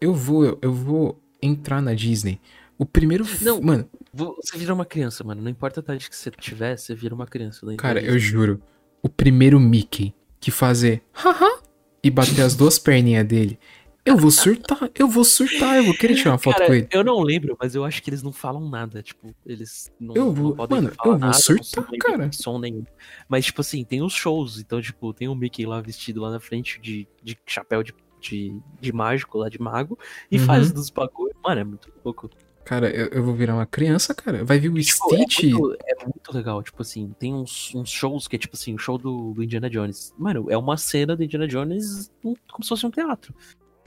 eu 0.00 0.14
vou, 0.14 0.58
eu 0.62 0.72
vou 0.72 1.20
entrar 1.42 1.80
na 1.82 1.94
Disney. 1.94 2.40
O 2.78 2.84
primeiro. 2.86 3.24
Não. 3.42 3.60
Mano, 3.60 3.88
Vo- 4.12 4.36
Você 4.42 4.56
vira 4.56 4.72
uma 4.72 4.84
criança, 4.86 5.22
mano. 5.24 5.42
Não 5.42 5.50
importa 5.50 5.80
a 5.80 5.82
idade 5.82 6.08
que 6.08 6.16
você 6.16 6.30
tiver, 6.30 6.76
você 6.78 6.94
vira 6.94 7.14
uma 7.14 7.26
criança. 7.26 7.66
cara, 7.76 8.00
eu 8.00 8.18
juro. 8.18 8.60
O 9.02 9.08
primeiro 9.08 9.60
Mickey 9.60 10.14
que 10.40 10.50
fazer 10.50 11.02
haha 11.12 11.60
e 12.06 12.10
bater 12.10 12.40
as 12.42 12.54
duas 12.54 12.78
perninhas 12.78 13.26
dele. 13.26 13.58
Eu 14.04 14.16
vou 14.16 14.30
surtar, 14.30 14.88
eu 14.96 15.08
vou 15.08 15.24
surtar, 15.24 15.78
eu 15.78 15.84
vou 15.86 15.94
querer 15.94 16.14
tirar 16.14 16.30
uma 16.30 16.38
foto 16.38 16.54
Cara, 16.54 16.66
com 16.68 16.74
ele. 16.74 16.86
eu 16.92 17.02
não 17.02 17.20
lembro, 17.22 17.56
mas 17.60 17.74
eu 17.74 17.84
acho 17.84 18.00
que 18.00 18.08
eles 18.08 18.22
não 18.22 18.32
falam 18.32 18.68
nada. 18.70 19.02
Tipo, 19.02 19.34
eles 19.44 19.90
não, 19.98 20.14
Eu 20.14 20.32
vou- 20.32 20.50
não 20.50 20.56
podem 20.56 20.76
mano, 20.82 20.94
falar 20.94 21.08
eu 21.14 21.18
vou 21.18 21.28
nada, 21.28 21.32
surtar, 21.42 21.86
não 21.90 21.98
cara. 21.98 22.30
som 22.32 22.58
nenhum. 22.60 22.84
Mas, 23.28 23.46
tipo 23.46 23.60
assim, 23.62 23.82
tem 23.82 24.02
os 24.02 24.12
shows. 24.12 24.60
Então, 24.60 24.80
tipo, 24.80 25.12
tem 25.12 25.26
o 25.26 25.34
Mickey 25.34 25.66
lá 25.66 25.80
vestido 25.80 26.20
lá 26.20 26.30
na 26.30 26.38
frente 26.38 26.80
de, 26.80 27.08
de 27.20 27.36
chapéu 27.44 27.82
de, 27.82 27.92
de, 28.20 28.56
de 28.80 28.92
mágico, 28.92 29.38
lá 29.38 29.48
de 29.48 29.60
mago, 29.60 29.98
e 30.30 30.38
Uhum. 30.38 30.44
faz 30.46 30.70
dos 30.72 30.88
bagulho. 30.88 31.34
Mano, 31.42 31.60
é 31.60 31.64
muito 31.64 31.92
louco. 32.04 32.30
Cara, 32.66 32.90
eu, 32.90 33.06
eu 33.12 33.22
vou 33.22 33.32
virar 33.32 33.54
uma 33.54 33.64
criança, 33.64 34.12
cara. 34.12 34.44
Vai 34.44 34.58
vir 34.58 34.68
o 34.70 34.74
Tipo, 34.74 35.14
Stitch. 35.14 35.44
É 35.44 35.48
muito, 35.50 35.76
é 35.86 36.04
muito 36.04 36.34
legal, 36.34 36.60
tipo 36.64 36.82
assim, 36.82 37.14
tem 37.16 37.32
uns, 37.32 37.72
uns 37.76 37.88
shows 37.88 38.26
que 38.26 38.34
é 38.34 38.38
tipo 38.40 38.56
assim, 38.56 38.74
o 38.74 38.78
show 38.78 38.98
do, 38.98 39.32
do 39.32 39.44
Indiana 39.44 39.70
Jones. 39.70 40.12
Mano, 40.18 40.50
é 40.50 40.58
uma 40.58 40.76
cena 40.76 41.14
do 41.14 41.22
Indiana 41.22 41.46
Jones 41.46 42.10
como 42.20 42.64
se 42.64 42.68
fosse 42.68 42.84
um 42.84 42.90
teatro. 42.90 43.32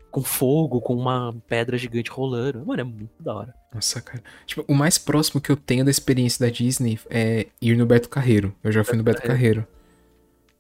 Com 0.10 0.24
fogo, 0.24 0.80
com 0.80 0.96
uma 0.96 1.36
pedra 1.46 1.78
gigante 1.78 2.10
rolando. 2.10 2.66
Mano, 2.66 2.80
é 2.80 2.84
muito 2.86 3.12
da 3.22 3.36
hora. 3.36 3.54
Nossa, 3.76 4.02
cara. 4.02 4.24
Tipo, 4.46 4.64
o 4.66 4.74
mais 4.74 4.98
próximo 4.98 5.42
que 5.42 5.52
eu 5.52 5.58
tenho 5.58 5.84
da 5.84 5.92
experiência 5.92 6.46
da 6.46 6.52
Disney 6.52 6.98
é 7.10 7.48
ir 7.62 7.76
no 7.76 7.86
Beto 7.86 8.08
Carreiro. 8.08 8.56
Eu 8.64 8.72
já 8.72 8.86
fui 8.86 8.96
no 8.96 9.04
Beto 9.04 9.18
Beto 9.18 9.28
Carreiro. 9.28 9.68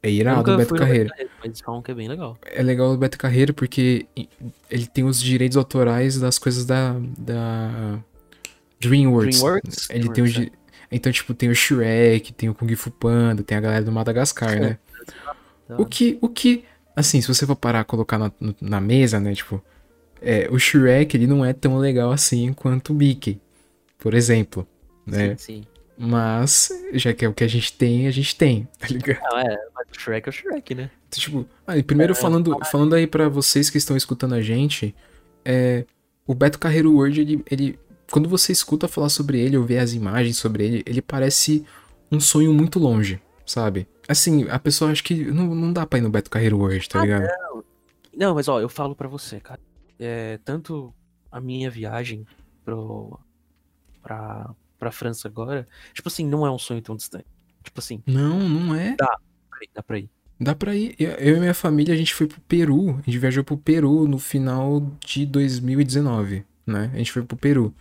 É 0.03 0.11
irado 0.11 0.51
o 0.51 0.57
Beto 0.57 0.69
fui 0.69 0.77
no 0.77 0.85
Carreiro. 0.85 1.09
Carreiro, 1.09 1.31
mas 1.43 1.61
falam 1.61 1.81
que 1.81 1.91
é 1.91 1.95
bem 1.95 2.09
legal. 2.09 2.37
É 2.43 2.61
legal 2.61 2.91
o 2.91 2.97
Beto 2.97 3.17
Carreiro 3.17 3.53
porque 3.53 4.05
ele 4.69 4.87
tem 4.87 5.05
os 5.05 5.21
direitos 5.21 5.55
autorais 5.55 6.19
das 6.19 6.37
coisas 6.37 6.65
da, 6.65 6.97
da 7.17 8.03
DreamWorks. 8.79 9.37
DreamWorks? 9.39 9.89
Ele 9.89 10.09
tem 10.09 10.23
os 10.23 10.31
DreamWorks, 10.33 10.51
di- 10.51 10.51
Então, 10.91 11.11
tipo, 11.11 11.33
tem 11.33 11.49
o 11.49 11.55
Shrek, 11.55 12.33
tem 12.33 12.49
o 12.49 12.53
Kung 12.55 12.73
Fu 12.75 12.89
Panda, 12.91 13.43
tem 13.43 13.57
a 13.57 13.61
galera 13.61 13.83
do 13.83 13.91
Madagascar, 13.91 14.59
né? 14.59 14.77
Da 15.67 15.77
O 15.77 15.85
que, 15.85 16.17
o 16.21 16.27
que, 16.29 16.63
assim, 16.95 17.21
se 17.21 17.27
você 17.27 17.45
for 17.45 17.55
parar 17.55 17.81
a 17.81 17.83
colocar 17.83 18.17
na, 18.17 18.31
na 18.59 18.81
mesa, 18.81 19.19
né, 19.19 19.33
tipo, 19.35 19.63
é, 20.21 20.47
o 20.51 20.57
Shrek, 20.57 21.15
ele 21.15 21.27
não 21.27 21.45
é 21.45 21.53
tão 21.53 21.77
legal 21.77 22.11
assim 22.11 22.51
quanto 22.53 22.91
o 22.91 22.95
Mickey, 22.95 23.39
por 23.99 24.13
exemplo, 24.13 24.67
né? 25.05 25.35
Sim, 25.37 25.61
sim. 25.61 25.63
Mas, 26.01 26.69
já 26.93 27.13
que 27.13 27.25
é 27.25 27.27
o 27.29 27.33
que 27.33 27.43
a 27.43 27.47
gente 27.47 27.73
tem, 27.73 28.07
a 28.07 28.11
gente 28.11 28.35
tem, 28.35 28.67
tá 28.79 28.87
ligado? 28.87 29.19
Não, 29.21 29.37
é, 29.39 29.57
mas 29.75 29.85
o 29.95 29.99
Shrek 29.99 30.27
é 30.27 30.29
o 30.29 30.33
Shrek, 30.33 30.73
né? 30.75 30.89
Então, 31.07 31.19
tipo, 31.19 31.45
ah, 31.67 31.77
e 31.77 31.83
primeiro 31.83 32.13
É, 32.13 32.15
falando, 32.15 32.57
falando 32.71 32.95
aí 32.95 33.05
pra 33.05 33.27
vocês 33.29 33.69
que 33.69 33.77
estão 33.77 33.95
escutando 33.97 34.33
a 34.33 34.41
gente, 34.41 34.95
é, 35.45 35.85
o 36.25 36.33
Beto 36.33 36.57
Carreiro 36.57 36.93
World, 36.93 37.19
ele, 37.21 37.43
ele, 37.51 37.79
quando 38.11 38.27
você 38.29 38.51
escuta 38.51 38.87
falar 38.87 39.09
sobre 39.09 39.39
ele 39.39 39.57
ou 39.57 39.63
vê 39.65 39.77
as 39.79 39.93
imagens 39.93 40.37
sobre 40.37 40.65
ele, 40.65 40.83
ele 40.85 41.01
parece 41.01 41.65
um 42.11 42.19
sonho 42.19 42.53
muito 42.53 42.79
longe, 42.79 43.21
sabe? 43.45 43.87
Assim, 44.07 44.47
a 44.49 44.57
pessoa 44.59 44.91
acha 44.91 45.03
que 45.03 45.25
não, 45.25 45.53
não 45.53 45.71
dá 45.71 45.85
pra 45.85 45.99
ir 45.99 46.01
no 46.01 46.09
Beto 46.09 46.29
Carreiro 46.29 46.57
World, 46.57 46.87
tá 46.89 46.99
Ah, 46.99 47.03
ligado? 47.03 47.29
Não, 48.15 48.33
mas 48.35 48.47
ó, 48.47 48.59
eu 48.59 48.69
falo 48.69 48.95
pra 48.95 49.07
você, 49.07 49.39
cara. 49.39 49.59
É, 49.99 50.39
tanto 50.43 50.93
a 51.31 51.39
minha 51.39 51.69
viagem 51.69 52.25
pro, 52.65 53.19
pra, 54.01 54.49
pra 54.79 54.91
França 54.91 55.27
agora, 55.27 55.67
tipo 55.93 56.07
assim, 56.07 56.25
não 56.25 56.45
é 56.45 56.51
um 56.51 56.57
sonho 56.57 56.81
tão 56.81 56.95
distante. 56.95 57.25
Tipo 57.63 57.79
assim, 57.79 58.01
Não, 58.07 58.39
não 58.49 58.73
é. 58.73 58.95
dá 58.97 59.17
pra 59.83 59.99
ir. 59.99 60.09
Dá 60.39 60.55
pra 60.55 60.73
ir. 60.75 60.95
Eu 60.97 61.11
eu 61.11 61.35
e 61.37 61.39
minha 61.39 61.53
família, 61.53 61.93
a 61.93 61.97
gente 61.97 62.13
foi 62.15 62.25
pro 62.25 62.39
Peru. 62.41 62.91
A 62.91 63.01
gente 63.01 63.17
viajou 63.19 63.43
pro 63.43 63.57
Peru 63.57 64.07
no 64.07 64.17
final 64.17 64.81
de 65.05 65.25
2019, 65.25 66.45
né? 66.65 66.89
A 66.93 66.97
gente 66.97 67.11
foi 67.11 67.23
pro 67.23 67.35
Peru. 67.37 67.73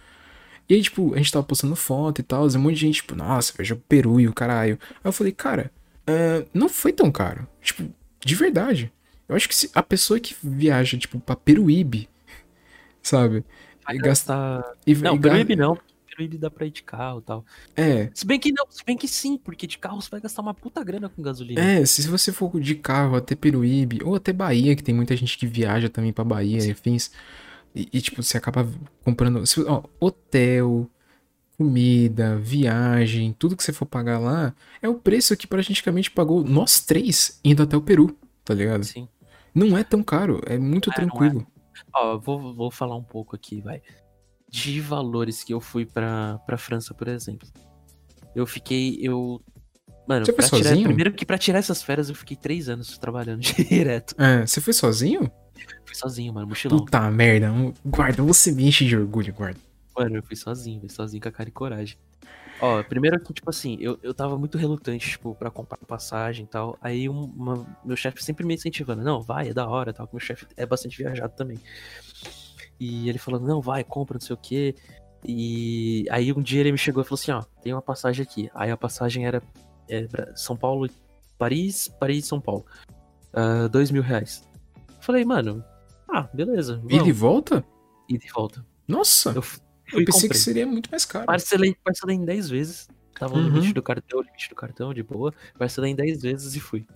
E 0.68 0.74
aí, 0.74 0.82
tipo, 0.82 1.14
a 1.14 1.16
gente 1.18 1.32
tava 1.32 1.44
postando 1.46 1.74
foto 1.74 2.20
e 2.20 2.22
tal. 2.22 2.46
Um 2.46 2.58
monte 2.58 2.74
de 2.74 2.80
gente, 2.82 2.96
tipo, 2.96 3.14
nossa, 3.14 3.52
viajou 3.56 3.76
pro 3.76 3.86
Peru 3.88 4.20
e 4.20 4.28
o 4.28 4.34
caralho. 4.34 4.78
Aí 4.90 5.00
eu 5.04 5.12
falei, 5.12 5.32
cara, 5.32 5.72
é, 6.06 6.44
não 6.52 6.68
foi 6.68 6.92
tão 6.92 7.10
caro. 7.10 7.46
Tipo, 7.62 7.90
de 8.24 8.34
verdade. 8.34 8.92
Eu 9.28 9.34
acho 9.36 9.48
que 9.48 9.54
se 9.54 9.70
a 9.74 9.82
pessoa 9.82 10.18
que 10.20 10.34
viaja, 10.42 10.96
tipo, 10.98 11.18
pra 11.20 11.36
Peruíbe, 11.36 12.08
sabe? 13.02 13.44
Vai 13.84 13.96
E 13.96 13.98
gasta- 13.98 14.34
gastar. 14.34 14.72
E, 14.86 14.94
Não, 14.94 15.14
e 15.16 15.18
Peruíbe 15.18 15.56
não. 15.56 15.74
porque 15.76 15.92
Peruíbe 16.10 16.38
dá 16.38 16.50
pra 16.50 16.66
ir 16.66 16.70
de 16.70 16.82
carro 16.82 17.20
e 17.20 17.22
tal. 17.22 17.44
É, 17.76 18.10
Se 18.12 18.26
bem 18.26 18.38
que 18.38 18.52
não, 18.52 18.66
se 18.70 18.84
bem 18.84 18.96
que 18.96 19.06
sim, 19.08 19.38
porque 19.38 19.66
de 19.66 19.78
carro 19.78 20.00
você 20.02 20.10
vai 20.10 20.20
gastar 20.20 20.42
uma 20.42 20.52
puta 20.54 20.82
grana 20.82 21.08
com 21.08 21.22
gasolina. 21.22 21.60
É, 21.60 21.86
se 21.86 22.06
você 22.08 22.32
for 22.32 22.58
de 22.60 22.74
carro 22.74 23.16
até 23.16 23.34
Peruíbe, 23.34 24.00
ou 24.04 24.14
até 24.16 24.32
Bahia, 24.32 24.74
que 24.76 24.82
tem 24.82 24.94
muita 24.94 25.14
gente 25.16 25.38
que 25.38 25.46
viaja 25.46 25.88
também 25.88 26.12
pra 26.12 26.24
Bahia 26.24 26.58
e 26.66 26.70
afins, 26.72 27.10
e, 27.78 27.88
e, 27.92 28.00
tipo, 28.00 28.22
você 28.22 28.36
acaba 28.36 28.68
comprando, 29.04 29.46
se- 29.46 29.62
ó, 29.64 29.82
hotel, 30.00 30.88
comida, 31.56 32.36
viagem, 32.38 33.34
tudo 33.38 33.56
que 33.56 33.62
você 33.62 33.72
for 33.72 33.86
pagar 33.86 34.18
lá, 34.18 34.54
é 34.80 34.88
o 34.88 34.94
preço 34.94 35.36
que 35.36 35.46
praticamente 35.46 36.10
pagou 36.10 36.44
nós 36.44 36.80
três 36.80 37.40
indo 37.44 37.62
até 37.62 37.76
o 37.76 37.80
Peru, 37.82 38.16
tá 38.44 38.54
ligado? 38.54 38.84
Sim. 38.84 39.08
Não 39.54 39.76
é 39.76 39.82
tão 39.82 40.02
caro, 40.02 40.40
é 40.46 40.56
muito 40.58 40.90
É, 40.90 40.92
não 41.00 41.04
é. 41.04 41.08
tranquilo. 41.08 41.46
Ó, 41.94 42.12
eu 42.12 42.20
vou, 42.20 42.54
vou 42.54 42.70
falar 42.70 42.96
um 42.96 43.02
pouco 43.02 43.34
aqui, 43.34 43.60
vai. 43.60 43.82
De 44.48 44.80
valores 44.80 45.42
que 45.42 45.52
eu 45.52 45.60
fui 45.60 45.84
pra, 45.84 46.38
pra 46.46 46.56
França, 46.56 46.94
por 46.94 47.08
exemplo. 47.08 47.48
Eu 48.34 48.46
fiquei. 48.46 48.98
Eu. 49.00 49.40
Mano, 50.06 50.24
Você 50.24 50.32
foi 50.32 50.44
tirar, 50.44 50.68
sozinho? 50.70 50.86
primeiro 50.86 51.12
que 51.12 51.26
pra 51.26 51.36
tirar 51.36 51.58
essas 51.58 51.82
férias 51.82 52.08
eu 52.08 52.14
fiquei 52.14 52.36
três 52.36 52.68
anos 52.68 52.96
trabalhando 52.98 53.40
direto. 53.68 54.14
É, 54.16 54.46
você 54.46 54.60
foi 54.60 54.72
sozinho? 54.72 55.30
Fui 55.84 55.94
sozinho, 55.94 56.32
mano, 56.32 56.46
mochilão. 56.48 56.78
Puta 56.78 57.11
merda, 57.11 57.50
guarda, 57.84 58.22
você 58.22 58.52
me 58.52 58.66
enche 58.66 58.84
de 58.86 58.96
orgulho, 58.96 59.32
guarda. 59.32 59.59
Mano, 59.96 60.16
eu 60.16 60.22
fui 60.22 60.36
sozinho, 60.36 60.80
fui 60.80 60.88
sozinho 60.88 61.22
com 61.22 61.28
a 61.28 61.32
cara 61.32 61.48
e 61.48 61.52
coragem. 61.52 61.96
Ó, 62.61 62.82
primeiro 62.82 63.20
que, 63.20 63.32
tipo 63.32 63.48
assim, 63.50 63.76
eu, 63.80 63.98
eu 64.02 64.12
tava 64.12 64.36
muito 64.36 64.59
relutante, 64.59 65.11
tipo, 65.11 65.34
pra 65.34 65.50
comprar 65.50 65.78
passagem 65.86 66.44
e 66.44 66.48
tal. 66.48 66.76
Aí 66.80 67.09
um- 67.09 67.24
uma- 67.36 67.66
meu 67.84 67.96
chefe 67.96 68.22
sempre 68.22 68.44
me 68.44 68.54
incentivando, 68.54 69.02
não, 69.02 69.22
vai, 69.22 69.48
é 69.50 69.54
da 69.54 69.66
hora 69.68 69.92
tal. 69.92 70.06
que 70.09 70.14
Meu 70.14 70.20
chefe 70.20 70.46
é 70.56 70.66
bastante 70.66 70.96
viajado 70.98 71.34
também. 71.36 71.59
E 72.80 73.09
ele 73.09 73.18
falando, 73.18 73.46
não, 73.46 73.61
vai, 73.61 73.82
compra, 73.84 74.14
não 74.14 74.20
sei 74.26 74.34
o 74.34 74.38
quê. 74.38 74.74
E 75.24 76.04
aí 76.11 76.32
um 76.32 76.40
dia 76.42 76.61
ele 76.61 76.72
me 76.72 76.78
chegou 76.78 77.02
e 77.02 77.06
falou 77.06 77.18
assim, 77.20 77.32
ó, 77.32 77.42
tem 77.62 77.72
uma 77.72 77.82
passagem 77.82 78.22
aqui. 78.24 78.50
Aí 78.54 78.70
a 78.70 78.76
passagem 78.76 79.26
era 79.26 79.42
é, 79.88 80.02
pra 80.06 80.34
São 80.36 80.56
Paulo, 80.56 80.88
Paris, 81.36 81.88
Paris, 82.00 82.26
São 82.26 82.40
Paulo. 82.40 82.64
Ah, 83.32 83.68
dois 83.68 83.90
mil 83.90 84.02
reais. 84.02 84.47
Falei, 85.09 85.24
mano, 85.24 85.64
ah, 86.06 86.28
beleza. 86.34 86.76
Vamos. 86.76 86.92
Ele 86.92 87.12
volta? 87.14 87.64
E 88.11 88.18
de 88.18 88.28
volta. 88.30 88.62
Nossa, 88.86 89.30
Eu 89.30 89.42
eu, 89.94 90.00
e 90.02 90.04
pensei 90.04 90.20
que 90.20 90.26
comprei. 90.28 90.38
seria 90.38 90.66
muito 90.66 90.90
mais 90.90 91.06
caro. 91.06 91.24
Parcelei, 91.24 91.74
parcelei 91.82 92.16
em 92.16 92.26
10 92.26 92.50
vezes. 92.50 92.88
Tava 93.18 93.32
o 93.32 93.38
Uhum. 93.38 93.44
limite 93.44 93.72
do 93.72 93.82
cartão, 93.82 94.20
limite 94.20 94.50
do 94.50 94.54
cartão, 94.54 94.92
de 94.92 95.02
boa. 95.02 95.32
Parcelei 95.59 95.92
em 95.92 95.94
10 95.96 96.20
vezes 96.20 96.54
e 96.54 96.61
fui. 96.61 96.86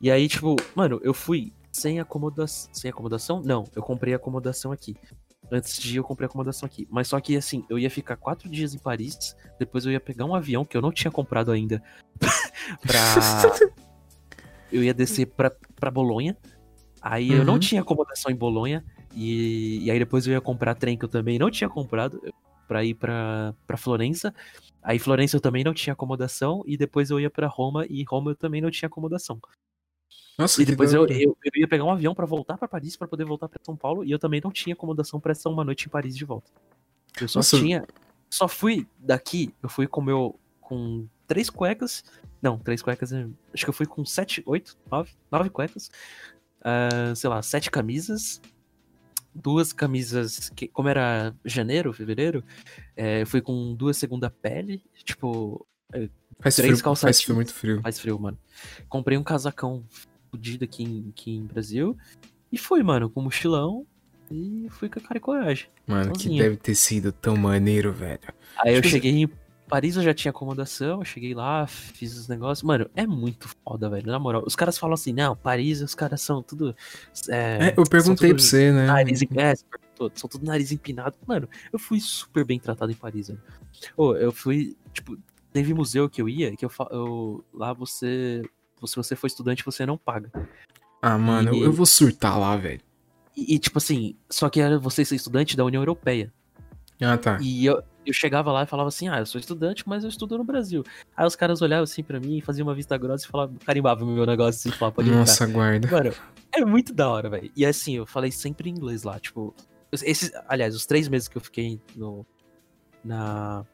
E 0.00 0.10
aí, 0.10 0.26
tipo, 0.26 0.56
mano, 0.74 1.00
eu 1.04 1.14
fui 1.14 1.52
sem 1.70 2.00
acomodação. 2.00 2.68
Sem 2.74 2.90
acomodação? 2.90 3.40
Não, 3.44 3.62
eu 3.76 3.82
comprei 3.82 4.12
acomodação 4.12 4.72
aqui. 4.72 4.96
Antes 5.52 5.78
de 5.80 5.94
ir, 5.94 5.96
eu 5.98 6.04
comprei 6.04 6.26
acomodação 6.26 6.66
aqui. 6.66 6.88
Mas 6.90 7.06
só 7.06 7.20
que, 7.20 7.36
assim, 7.36 7.64
eu 7.70 7.78
ia 7.78 7.88
ficar 7.90 8.16
quatro 8.16 8.48
dias 8.48 8.74
em 8.74 8.78
Paris. 8.78 9.36
Depois 9.56 9.86
eu 9.86 9.92
ia 9.92 10.00
pegar 10.00 10.24
um 10.24 10.34
avião 10.34 10.64
que 10.64 10.76
eu 10.76 10.82
não 10.82 10.90
tinha 10.90 11.12
comprado 11.12 11.52
ainda. 11.52 11.80
pra. 12.82 12.98
Eu 14.72 14.84
ia 14.84 14.94
descer 14.94 15.26
pra, 15.26 15.50
pra 15.74 15.90
Bolonha. 15.90 16.36
Aí 17.00 17.30
eu 17.32 17.44
não 17.44 17.54
Uhum. 17.54 17.58
tinha 17.60 17.80
acomodação 17.80 18.30
em 18.30 18.34
Bolonha. 18.36 18.84
E, 19.14 19.84
e 19.84 19.90
aí 19.90 19.98
depois 19.98 20.26
eu 20.26 20.32
ia 20.32 20.40
comprar 20.40 20.74
trem 20.74 20.96
que 20.98 21.04
eu 21.04 21.08
também 21.08 21.38
não 21.38 21.50
tinha 21.50 21.68
comprado 21.68 22.20
pra 22.68 22.84
ir 22.84 22.94
pra, 22.94 23.54
pra 23.66 23.76
Florença. 23.76 24.34
Aí 24.82 24.98
Florença 24.98 25.36
eu 25.36 25.40
também 25.40 25.64
não 25.64 25.72
tinha 25.74 25.92
acomodação. 25.94 26.62
E 26.66 26.76
depois 26.76 27.10
eu 27.10 27.18
ia 27.18 27.30
pra 27.30 27.46
Roma. 27.46 27.86
E 27.88 28.04
Roma 28.04 28.30
eu 28.32 28.36
também 28.36 28.60
não 28.60 28.70
tinha 28.70 28.86
acomodação. 28.88 29.40
Nossa, 30.38 30.62
E 30.62 30.64
depois 30.64 30.92
eu, 30.94 31.06
eu, 31.06 31.36
eu 31.44 31.52
ia 31.54 31.68
pegar 31.68 31.84
um 31.84 31.90
avião 31.90 32.14
pra 32.14 32.24
voltar 32.26 32.56
pra 32.56 32.66
Paris 32.68 32.96
pra 32.96 33.06
poder 33.08 33.24
voltar 33.24 33.48
pra 33.48 33.60
São 33.62 33.76
Paulo 33.76 34.04
e 34.04 34.10
eu 34.10 34.18
também 34.18 34.40
não 34.42 34.50
tinha 34.50 34.72
acomodação 34.74 35.20
pra 35.20 35.32
essa 35.32 35.48
uma 35.50 35.64
noite 35.64 35.86
em 35.86 35.90
Paris 35.90 36.16
de 36.16 36.24
volta. 36.24 36.50
Eu 37.20 37.28
só 37.28 37.40
Nossa. 37.40 37.58
tinha. 37.58 37.86
Só 38.30 38.46
fui 38.48 38.86
daqui, 38.98 39.52
eu 39.62 39.68
fui 39.68 39.86
com 39.86 40.00
meu. 40.00 40.38
com 40.60 41.06
três 41.26 41.50
cuecas. 41.50 42.04
Não, 42.40 42.56
três 42.58 42.80
cuecas. 42.80 43.12
é- 43.12 43.26
Acho 43.52 43.64
que 43.64 43.68
eu 43.70 43.74
fui 43.74 43.86
com 43.86 44.04
sete, 44.04 44.42
oito, 44.46 44.78
nove, 44.90 45.10
nove 45.30 45.50
cuecas. 45.50 45.90
Ah, 46.62 47.14
sei 47.14 47.30
lá, 47.30 47.42
sete 47.42 47.70
camisas. 47.70 48.40
Duas 49.34 49.72
camisas. 49.72 50.50
Que, 50.56 50.66
como 50.68 50.88
era 50.88 51.34
janeiro, 51.44 51.92
fevereiro, 51.92 52.44
é, 52.96 53.22
eu 53.22 53.26
fui 53.26 53.40
com 53.40 53.74
duas 53.74 53.96
segunda 53.96 54.28
pele. 54.30 54.82
Tipo, 55.04 55.66
Faz 56.40 56.56
três 56.56 56.72
frio, 56.72 56.84
calças 56.84 57.02
faz 57.02 57.22
frio, 57.22 57.34
muito 57.34 57.52
frio. 57.52 57.80
Faz 57.82 58.00
frio, 58.00 58.18
mano. 58.18 58.38
Comprei 58.88 59.18
um 59.18 59.22
casacão 59.22 59.84
fudido 60.30 60.64
aqui 60.64 60.82
em, 60.82 61.10
aqui 61.10 61.32
em 61.32 61.44
Brasil. 61.44 61.96
E 62.50 62.56
fui, 62.58 62.82
mano, 62.82 63.10
com 63.10 63.20
mochilão. 63.22 63.86
E 64.30 64.68
fui 64.70 64.88
com 64.88 65.00
a 65.00 65.02
cara 65.02 65.18
e 65.18 65.20
coragem. 65.20 65.66
Mano, 65.86 66.12
que 66.12 66.22
sozinho. 66.22 66.42
deve 66.42 66.56
ter 66.56 66.74
sido 66.76 67.10
tão 67.12 67.36
maneiro, 67.36 67.92
velho. 67.92 68.20
Aí 68.58 68.74
eu 68.74 68.80
Tipo, 68.80 68.92
cheguei 68.92 69.10
em 69.12 69.26
Paris, 69.70 69.96
eu 69.96 70.02
já 70.02 70.12
tinha 70.12 70.30
acomodação. 70.30 70.98
Eu 71.00 71.04
cheguei 71.04 71.32
lá, 71.32 71.66
fiz 71.66 72.16
os 72.18 72.26
negócios. 72.28 72.62
Mano, 72.64 72.90
é 72.96 73.06
muito 73.06 73.48
foda, 73.64 73.88
velho. 73.88 74.06
Na 74.06 74.18
moral. 74.18 74.42
Os 74.44 74.56
caras 74.56 74.76
falam 74.76 74.94
assim, 74.94 75.12
não, 75.12 75.36
Paris, 75.36 75.80
os 75.80 75.94
caras 75.94 76.20
são 76.20 76.42
tudo. 76.42 76.74
É, 77.28 77.68
É, 77.68 77.74
eu 77.76 77.84
perguntei 77.84 78.34
pra 78.34 78.42
você, 78.42 78.72
né? 78.72 78.86
Nariz, 78.86 79.22
em- 79.22 79.28
é, 79.36 79.54
são 80.14 80.28
tudo 80.28 80.44
nariz 80.44 80.72
empinado. 80.72 81.14
Mano, 81.26 81.48
eu 81.72 81.78
fui 81.78 82.00
super 82.00 82.44
bem 82.44 82.58
tratado 82.58 82.90
em 82.90 82.96
Paris, 82.96 83.28
velho. 83.28 83.40
Ô, 83.96 84.14
eu 84.16 84.32
fui, 84.32 84.76
tipo, 84.92 85.16
teve 85.52 85.72
museu 85.72 86.10
que 86.10 86.20
eu 86.20 86.28
ia, 86.28 86.54
que 86.56 86.64
eu, 86.64 86.70
eu 86.90 87.44
lá 87.54 87.72
você, 87.72 88.42
se 88.84 88.96
você 88.96 89.14
for 89.14 89.28
estudante, 89.28 89.64
você 89.64 89.86
não 89.86 89.96
paga. 89.96 90.30
Ah, 91.00 91.16
mano, 91.16 91.50
eu, 91.50 91.54
E- 91.54 91.62
eu 91.62 91.72
vou 91.72 91.86
surtar 91.86 92.38
lá, 92.38 92.56
velho. 92.56 92.80
E, 93.36 93.54
e, 93.54 93.58
tipo 93.58 93.78
assim, 93.78 94.16
só 94.28 94.48
que 94.50 94.60
era 94.60 94.78
você 94.78 95.04
ser 95.04 95.14
estudante 95.14 95.56
da 95.56 95.64
União 95.64 95.80
Europeia. 95.80 96.32
Ah, 97.00 97.16
tá. 97.16 97.38
E 97.40 97.64
eu, 97.64 97.82
eu 98.06 98.12
chegava 98.12 98.50
lá 98.52 98.62
e 98.62 98.66
falava 98.66 98.88
assim, 98.88 99.08
ah, 99.08 99.18
eu 99.18 99.26
sou 99.26 99.38
estudante, 99.38 99.82
mas 99.86 100.02
eu 100.04 100.08
estudo 100.08 100.36
no 100.38 100.44
Brasil. 100.44 100.82
Aí 101.16 101.26
os 101.26 101.36
caras 101.36 101.60
olhavam 101.62 101.84
assim 101.84 102.02
pra 102.02 102.18
mim, 102.20 102.40
faziam 102.40 102.66
uma 102.66 102.74
vista 102.74 102.96
grossa 102.96 103.24
e 103.26 103.28
falavam, 103.28 103.56
carimbavam 103.64 104.08
o 104.08 104.12
meu 104.12 104.24
negócio 104.26 104.58
assim, 104.58 104.70
falavam, 104.78 104.94
pode 104.96 105.08
entrar. 105.08 105.20
Nossa, 105.20 105.46
guarda. 105.46 105.88
Mano, 105.90 106.12
é 106.52 106.64
muito 106.64 106.92
da 106.94 107.08
hora, 107.10 107.28
velho. 107.28 107.50
E 107.56 107.64
assim, 107.66 107.96
eu 107.96 108.06
falei 108.06 108.30
sempre 108.32 108.70
em 108.70 108.72
inglês 108.72 109.02
lá, 109.02 109.18
tipo. 109.20 109.54
Esses, 109.92 110.30
aliás, 110.48 110.74
os 110.74 110.86
três 110.86 111.08
meses 111.08 111.28
que 111.28 111.36
eu 111.36 111.40
fiquei 111.42 111.80
no. 111.96 112.24
Na. 113.04 113.64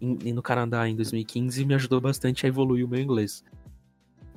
em- 0.00 0.32
no 0.32 0.42
Canadá 0.42 0.88
em 0.88 0.94
2015 0.96 1.64
me 1.64 1.74
ajudou 1.74 2.00
bastante 2.00 2.44
a 2.44 2.48
evoluir 2.48 2.84
o 2.84 2.88
meu 2.88 3.00
inglês. 3.00 3.42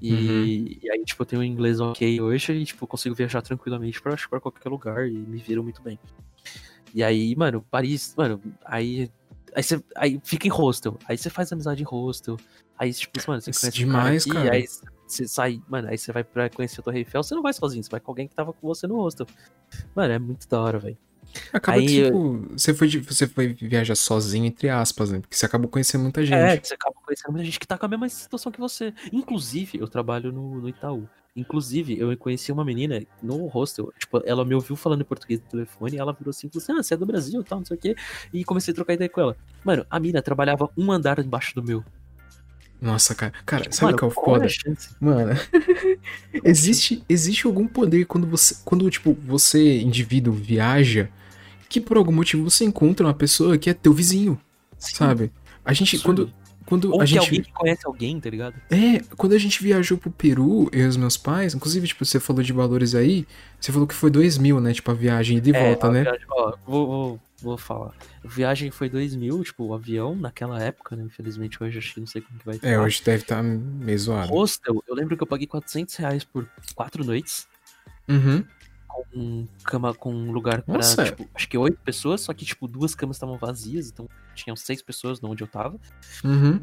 E, 0.01 0.13
Uhum. 0.13 0.79
e 0.83 0.91
aí, 0.91 1.03
tipo, 1.03 1.21
eu 1.21 1.25
tenho 1.25 1.41
um 1.41 1.45
inglês 1.45 1.81
ok 1.81 2.21
hoje 2.21 2.53
e, 2.53 2.63
tipo, 2.65 2.87
consigo 2.87 3.13
viajar 3.13 3.41
tranquilamente 3.41 4.01
pra, 4.01 4.15
pra 4.29 4.39
qualquer 4.39 4.69
lugar 4.69 5.05
e 5.07 5.11
me 5.11 5.37
viro 5.39 5.61
muito 5.61 5.81
bem. 5.81 5.99
E 6.93 7.03
aí, 7.03 7.35
mano, 7.35 7.65
Paris, 7.69 8.13
mano, 8.17 8.41
aí. 8.65 9.09
Aí 9.55 9.63
você 9.63 9.83
aí 9.95 10.21
fica 10.23 10.47
em 10.47 10.51
hostel. 10.51 10.97
Aí 11.07 11.17
você 11.17 11.29
faz 11.29 11.51
amizade 11.51 11.81
em 11.81 11.85
hostel. 11.85 12.37
Aí, 12.77 12.93
tipo, 12.93 13.19
mano, 13.27 13.41
você 13.41 13.49
Isso 13.49 13.61
conhece 13.61 13.77
demais, 13.77 14.25
cara, 14.25 14.35
cara. 14.35 14.47
aqui, 14.49 14.57
aí 14.57 14.67
você 15.07 15.27
sai, 15.27 15.61
mano, 15.67 15.89
aí 15.89 15.97
você 15.97 16.11
vai 16.11 16.23
pra 16.23 16.49
conhecer 16.49 16.79
a 16.79 16.83
Torre 16.83 16.99
Eiffel, 16.99 17.23
você 17.23 17.33
não 17.33 17.41
vai 17.41 17.51
sozinho, 17.51 17.83
você 17.83 17.89
vai 17.89 17.99
com 17.99 18.11
alguém 18.11 18.27
que 18.27 18.35
tava 18.35 18.53
com 18.53 18.67
você 18.67 18.85
no 18.87 18.95
hostel. 18.95 19.25
Mano, 19.95 20.13
é 20.13 20.19
muito 20.19 20.47
da 20.47 20.61
hora, 20.61 20.79
velho. 20.79 20.97
Acaba 21.53 21.77
Aí 21.77 21.85
que, 21.85 22.03
tipo, 22.05 22.47
você 22.51 22.73
foi, 22.73 22.89
você 22.89 23.27
foi 23.27 23.53
viajar 23.53 23.95
sozinho, 23.95 24.45
entre 24.45 24.69
aspas, 24.69 25.11
né? 25.11 25.19
Porque 25.19 25.35
você 25.35 25.45
acabou 25.45 25.69
conhecendo 25.69 26.01
muita 26.01 26.23
gente. 26.23 26.35
É, 26.35 26.59
você 26.59 26.73
acaba 26.73 26.95
conhecendo 27.03 27.31
muita 27.31 27.45
gente 27.45 27.59
que 27.59 27.67
tá 27.67 27.77
com 27.77 27.85
a 27.85 27.89
mesma 27.89 28.09
situação 28.09 28.51
que 28.51 28.59
você. 28.59 28.93
Inclusive, 29.11 29.79
eu 29.79 29.87
trabalho 29.87 30.31
no, 30.31 30.61
no 30.61 30.69
Itaú. 30.69 31.07
Inclusive, 31.35 31.97
eu 31.97 32.15
conheci 32.17 32.51
uma 32.51 32.65
menina 32.65 33.01
no 33.21 33.45
hostel. 33.47 33.93
Tipo, 33.97 34.21
ela 34.25 34.43
me 34.43 34.55
ouviu 34.55 34.75
falando 34.75 35.01
em 35.01 35.05
português 35.05 35.39
no 35.39 35.47
telefone 35.47 35.95
e 35.95 35.99
ela 35.99 36.11
virou 36.11 36.31
assim 36.31 36.47
e 36.47 36.49
falou 36.49 36.63
assim: 36.63 36.73
Ah, 36.73 36.83
você 36.83 36.93
é 36.93 36.97
do 36.97 37.05
Brasil 37.05 37.41
e 37.41 37.43
tal, 37.43 37.59
não 37.59 37.65
sei 37.65 37.77
o 37.77 37.79
quê. 37.79 37.95
E 38.33 38.43
comecei 38.43 38.71
a 38.71 38.75
trocar 38.75 38.93
ideia 38.93 39.09
com 39.09 39.21
ela. 39.21 39.37
Mano, 39.63 39.85
a 39.89 39.99
mina 39.99 40.21
trabalhava 40.21 40.69
um 40.75 40.91
andar 40.91 41.19
embaixo 41.19 41.55
do 41.55 41.63
meu. 41.63 41.83
Nossa, 42.81 43.13
cara. 43.13 43.33
Cara, 43.45 43.65
sabe 43.71 43.81
o 43.81 43.85
Mano, 43.85 43.97
que 43.97 44.03
é 44.03 44.07
o 44.07 44.11
foda? 44.11 44.49
chance? 44.49 44.95
Mano, 44.99 45.33
existe, 46.43 47.03
existe 47.09 47.45
algum 47.45 47.67
poder 47.67 48.05
quando 48.05 48.25
você, 48.25 48.55
quando, 48.63 48.89
tipo, 48.89 49.13
você, 49.25 49.81
indivíduo, 49.81 50.33
viaja, 50.33 51.09
que 51.67 51.81
por 51.81 51.97
algum 51.97 52.11
motivo 52.11 52.49
você 52.49 52.63
encontra 52.63 53.05
uma 53.05 53.13
pessoa 53.13 53.57
que 53.57 53.69
é 53.69 53.73
teu 53.73 53.93
vizinho, 53.93 54.39
Sim, 54.77 54.95
sabe? 54.95 55.31
A 55.63 55.73
gente, 55.73 55.99
quando, 55.99 56.31
quando 56.69 56.93
Ou 56.93 57.01
a 57.01 57.03
que 57.03 57.09
gente... 57.09 57.19
alguém 57.25 57.41
que 57.41 57.51
conhece 57.51 57.85
alguém, 57.85 58.19
tá 58.19 58.29
ligado? 58.29 58.55
É, 58.69 58.99
quando 59.17 59.33
a 59.33 59.37
gente 59.39 59.61
viajou 59.61 59.97
pro 59.97 60.11
Peru, 60.11 60.69
eu 60.71 60.85
e 60.85 60.87
os 60.87 60.95
meus 60.95 61.17
pais, 61.17 61.55
inclusive, 61.55 61.87
tipo, 61.87 62.05
você 62.05 62.19
falou 62.19 62.43
de 62.43 62.53
valores 62.53 62.93
aí, 62.93 63.25
você 63.59 63.71
falou 63.71 63.87
que 63.87 63.95
foi 63.95 64.11
dois 64.11 64.37
mil, 64.37 64.61
né, 64.61 64.71
tipo, 64.71 64.89
a 64.91 64.93
viagem 64.93 65.37
ida 65.37 65.49
e 65.49 65.51
volta, 65.51 65.87
a 65.87 65.91
né? 65.91 66.03
viagem- 66.03 66.25
ó, 66.29 66.53
vou, 66.65 66.87
vou, 66.87 67.19
vou 67.41 67.57
falar. 67.57 67.93
A 68.23 68.27
viagem 68.27 68.69
foi 68.69 68.89
2 68.89 69.15
mil, 69.15 69.43
tipo, 69.43 69.63
o 69.63 69.73
avião 69.73 70.15
naquela 70.15 70.61
época, 70.61 70.95
né? 70.95 71.03
Infelizmente 71.05 71.61
hoje 71.63 71.79
acho 71.79 71.93
que 71.93 71.99
não 72.01 72.07
sei 72.07 72.21
como 72.21 72.37
que 72.39 72.45
vai 72.45 72.59
É, 72.61 72.79
hoje 72.79 73.01
deve 73.03 73.23
estar 73.23 73.41
meio 73.41 73.97
zoado. 73.97 74.31
Hostel, 74.31 74.83
eu 74.87 74.93
lembro 74.93 75.15
que 75.17 75.23
eu 75.23 75.27
paguei 75.27 75.47
400 75.47 75.95
reais 75.95 76.23
por 76.23 76.45
quatro 76.75 77.03
noites. 77.03 77.47
Uhum. 78.07 78.43
Com 79.13 79.47
cama, 79.63 79.93
com 79.93 80.13
um 80.13 80.31
lugar 80.31 80.61
pra, 80.61 80.75
Nossa. 80.75 81.03
tipo, 81.05 81.27
acho 81.33 81.47
que 81.49 81.57
oito 81.57 81.77
pessoas, 81.83 82.21
só 82.21 82.33
que, 82.33 82.45
tipo, 82.45 82.67
duas 82.67 82.93
camas 82.95 83.15
estavam 83.17 83.37
vazias, 83.37 83.89
então 83.89 84.07
tinham 84.35 84.55
seis 84.55 84.81
pessoas 84.81 85.19
onde 85.23 85.43
eu 85.43 85.47
tava. 85.47 85.79
Uhum. 86.23 86.59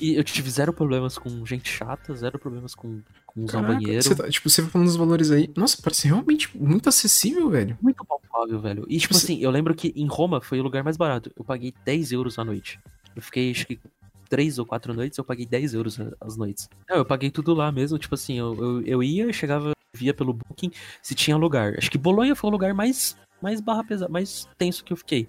E 0.00 0.14
eu 0.14 0.22
tive 0.22 0.48
zero 0.48 0.72
problemas 0.72 1.18
com 1.18 1.44
gente 1.44 1.68
chata, 1.68 2.14
zero 2.14 2.38
problemas 2.38 2.72
com, 2.74 3.00
com 3.26 3.42
usar 3.42 3.60
Caraca, 3.62 3.74
banheiro. 3.80 4.02
você 4.02 4.14
tá- 4.14 4.28
tipo, 4.28 4.48
você 4.48 4.62
falando 4.62 4.86
dos 4.86 4.96
valores 4.96 5.30
aí. 5.32 5.50
Nossa, 5.56 5.76
parece 5.82 6.06
realmente 6.06 6.56
muito 6.56 6.88
acessível, 6.88 7.50
velho. 7.50 7.76
Muito 7.82 8.04
palpável, 8.04 8.60
velho. 8.60 8.86
E, 8.88 8.96
tipo 8.98 9.12
Você- 9.14 9.24
assim, 9.32 9.38
eu 9.42 9.50
lembro 9.50 9.74
que 9.74 9.92
em 9.96 10.06
Roma 10.06 10.40
foi 10.40 10.60
o 10.60 10.62
lugar 10.62 10.84
mais 10.84 10.96
barato. 10.96 11.32
Eu 11.36 11.44
paguei 11.44 11.74
10 11.84 12.12
euros 12.12 12.38
a 12.38 12.44
noite. 12.44 12.78
Eu 13.16 13.22
fiquei, 13.22 13.50
acho 13.50 13.66
que, 13.66 13.80
três 14.28 14.56
ou 14.60 14.64
quatro 14.66 14.94
noites, 14.94 15.18
eu 15.18 15.24
paguei 15.24 15.44
10 15.46 15.74
euros 15.74 15.98
as 16.20 16.36
noites. 16.36 16.68
Não, 16.88 16.98
eu 16.98 17.04
paguei 17.04 17.30
tudo 17.30 17.52
lá 17.52 17.72
mesmo. 17.72 17.98
Tipo 17.98 18.14
assim, 18.14 18.38
eu, 18.38 18.54
eu, 18.56 18.82
eu 18.82 19.02
ia, 19.02 19.32
chegava, 19.32 19.72
via 19.94 20.14
pelo 20.14 20.32
Booking 20.32 20.70
se 21.02 21.14
tinha 21.14 21.36
lugar. 21.36 21.74
Acho 21.76 21.90
que 21.90 21.98
Bolonha 21.98 22.34
foi 22.34 22.48
o 22.48 22.52
lugar 22.52 22.74
mais, 22.74 23.16
mais 23.40 23.60
barra 23.60 23.84
pesada, 23.84 24.10
mais 24.10 24.48
tenso 24.56 24.84
que 24.84 24.92
eu 24.92 24.96
fiquei. 24.96 25.28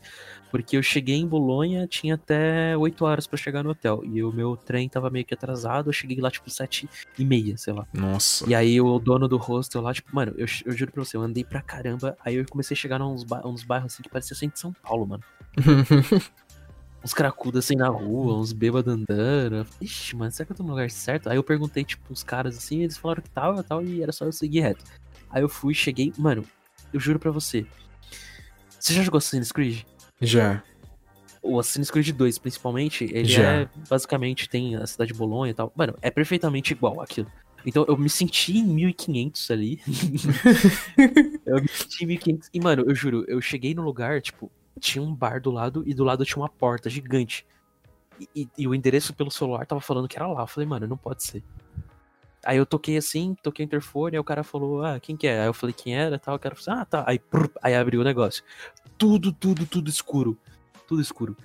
Porque 0.52 0.76
eu 0.76 0.84
cheguei 0.84 1.16
em 1.16 1.28
Bolonha, 1.28 1.88
tinha 1.88 2.16
até 2.16 2.76
8 2.76 3.06
horas 3.06 3.28
pra 3.28 3.38
chegar 3.38 3.64
no 3.64 3.70
hotel. 3.70 4.02
E 4.04 4.24
o 4.24 4.32
meu 4.32 4.58
trem 4.58 4.90
tava 4.90 5.10
meio 5.10 5.26
que 5.26 5.34
atrasado, 5.34 5.90
eu 5.90 5.94
cheguei 5.94 6.20
lá, 6.20 6.32
tipo, 6.32 6.50
7 6.50 6.90
e 7.18 7.26
meia, 7.26 7.56
sei 7.58 7.74
lá. 7.74 7.88
Nossa. 7.94 8.50
E 8.50 8.56
aí 8.56 8.82
o 8.82 9.00
dono 9.00 9.28
do 9.28 9.38
hostel 9.38 9.82
lá, 9.82 9.94
tipo, 9.94 10.14
mano, 10.14 10.34
eu, 10.38 10.48
eu 10.66 10.72
juro 10.76 10.92
pra 10.92 11.04
você, 11.04 11.16
eu 11.16 11.22
andei 11.22 11.44
pra 11.44 11.62
caramba, 11.62 12.18
aí 12.26 12.36
eu 12.36 12.46
comecei 12.50 12.76
a 12.76 12.78
chegar 12.78 13.00
nos, 13.00 13.24
ba 13.24 13.42
uns 13.46 13.64
bairros 13.64 13.94
assim 13.94 14.04
que 14.04 14.10
parecia 14.10 14.36
ser 14.36 14.48
de 14.48 14.60
São 14.60 14.74
Paulo, 14.74 15.06
mano. 15.06 15.24
Uns 17.04 17.14
cracudos 17.14 17.64
assim 17.66 17.76
na 17.76 17.88
rua, 17.88 18.38
uns 18.38 18.52
bêbados 18.52 18.94
andando. 18.94 19.66
Ixi, 19.80 20.16
mano, 20.16 20.32
será 20.32 20.46
que 20.46 20.52
eu 20.52 20.58
tô 20.58 20.64
no 20.64 20.70
lugar 20.70 20.92
certo? 20.92 21.30
Aí 21.30 21.38
eu 21.38 21.44
perguntei, 21.44 21.84
tipo, 21.84 22.12
uns 22.12 22.24
caras 22.24 22.58
assim, 22.58 22.82
eles 22.82 22.98
falaram 22.98 23.22
que 23.22 23.30
tava 23.30 23.62
e 23.62 23.64
tal, 23.64 23.84
e 23.84 24.04
era 24.04 24.12
só 24.12 24.26
eu 24.26 24.32
seguir 24.32 24.62
reto. 24.62 24.84
Aí 25.30 25.42
eu 25.42 25.50
fui, 25.50 25.74
cheguei, 25.74 26.12
mano, 26.18 26.44
eu 26.94 27.00
juro 27.00 27.20
pra 27.20 27.32
você. 27.32 27.66
Você 28.80 28.94
já 28.94 29.04
jogou 29.04 29.18
Assassin's 29.18 29.52
Creed? 29.52 29.84
Já. 30.22 30.64
O 31.42 31.60
Assassin's 31.60 31.90
Creed 31.90 32.10
2, 32.10 32.38
principalmente, 32.38 33.06
ele 33.06 33.26
Já. 33.26 33.44
é 33.44 33.70
basicamente 33.90 34.50
tem 34.50 34.76
a 34.76 34.86
cidade 34.86 35.14
de 35.14 35.18
Bolonha 35.18 35.52
e 35.52 35.54
tal. 35.54 35.72
Mano, 35.76 35.98
é 36.02 36.12
perfeitamente 36.12 36.74
igual 36.74 37.02
aquilo. 37.02 37.32
Então 37.66 37.86
eu 37.88 37.98
me 37.98 38.10
senti 38.10 38.58
em 38.58 38.64
1500 38.64 39.52
ali. 39.52 39.82
eu 41.46 41.62
me 41.62 41.68
senti 41.68 42.04
em 42.04 42.08
1500. 42.08 42.50
E, 42.54 42.60
mano, 42.60 42.84
eu 42.88 42.96
juro, 42.96 43.26
eu 43.28 43.42
cheguei 43.42 43.74
no 43.74 43.82
lugar, 43.82 44.22
tipo, 44.22 44.52
tinha 44.80 45.02
um 45.04 45.14
bar 45.14 45.40
do 45.42 45.52
lado 45.52 45.84
e 45.86 45.94
do 45.94 46.04
lado 46.04 46.26
tinha 46.26 46.42
uma 46.42 46.50
porta 46.50 46.90
gigante. 46.90 47.46
E, 48.20 48.28
e- 48.36 48.50
e 48.58 48.68
o 48.68 48.74
endereço 48.76 49.14
pelo 49.14 49.30
celular 49.32 49.66
tava 49.66 49.80
falando 49.82 50.08
que 50.08 50.18
era 50.18 50.28
lá. 50.28 50.42
Eu 50.42 50.48
falei, 50.48 50.68
mano, 50.68 50.88
não 50.88 50.98
pode 50.98 51.24
ser. 51.24 51.44
Aí 52.46 52.58
eu 52.58 52.66
toquei 52.66 52.96
assim, 52.98 53.36
toquei 53.44 53.66
o 53.66 53.68
interfone, 53.68 54.16
aí 54.16 54.20
o 54.20 54.24
cara 54.24 54.44
falou, 54.44 54.84
ah, 54.84 55.00
quem 55.00 55.16
que 55.18 55.28
é? 55.28 55.42
Aí 55.42 55.48
eu 55.48 55.54
falei 55.54 55.74
quem 55.74 55.94
era 55.96 56.16
e 56.16 56.20
tal, 56.20 56.36
o 56.36 56.40
cara 56.40 56.56
falou 56.56 56.72
assim, 56.74 56.82
ah, 56.82 56.86
tá. 56.86 57.04
Aí, 57.06 57.20
prr, 57.20 57.50
aí 57.62 57.76
abriu 57.76 58.00
o 58.02 58.04
negócio. 58.04 58.44
Tudo, 58.98 59.32
tudo, 59.34 59.66
tudo 59.66 59.90
escuro. 59.90 60.38
Tudo 60.88 61.02
escuro. 61.02 61.36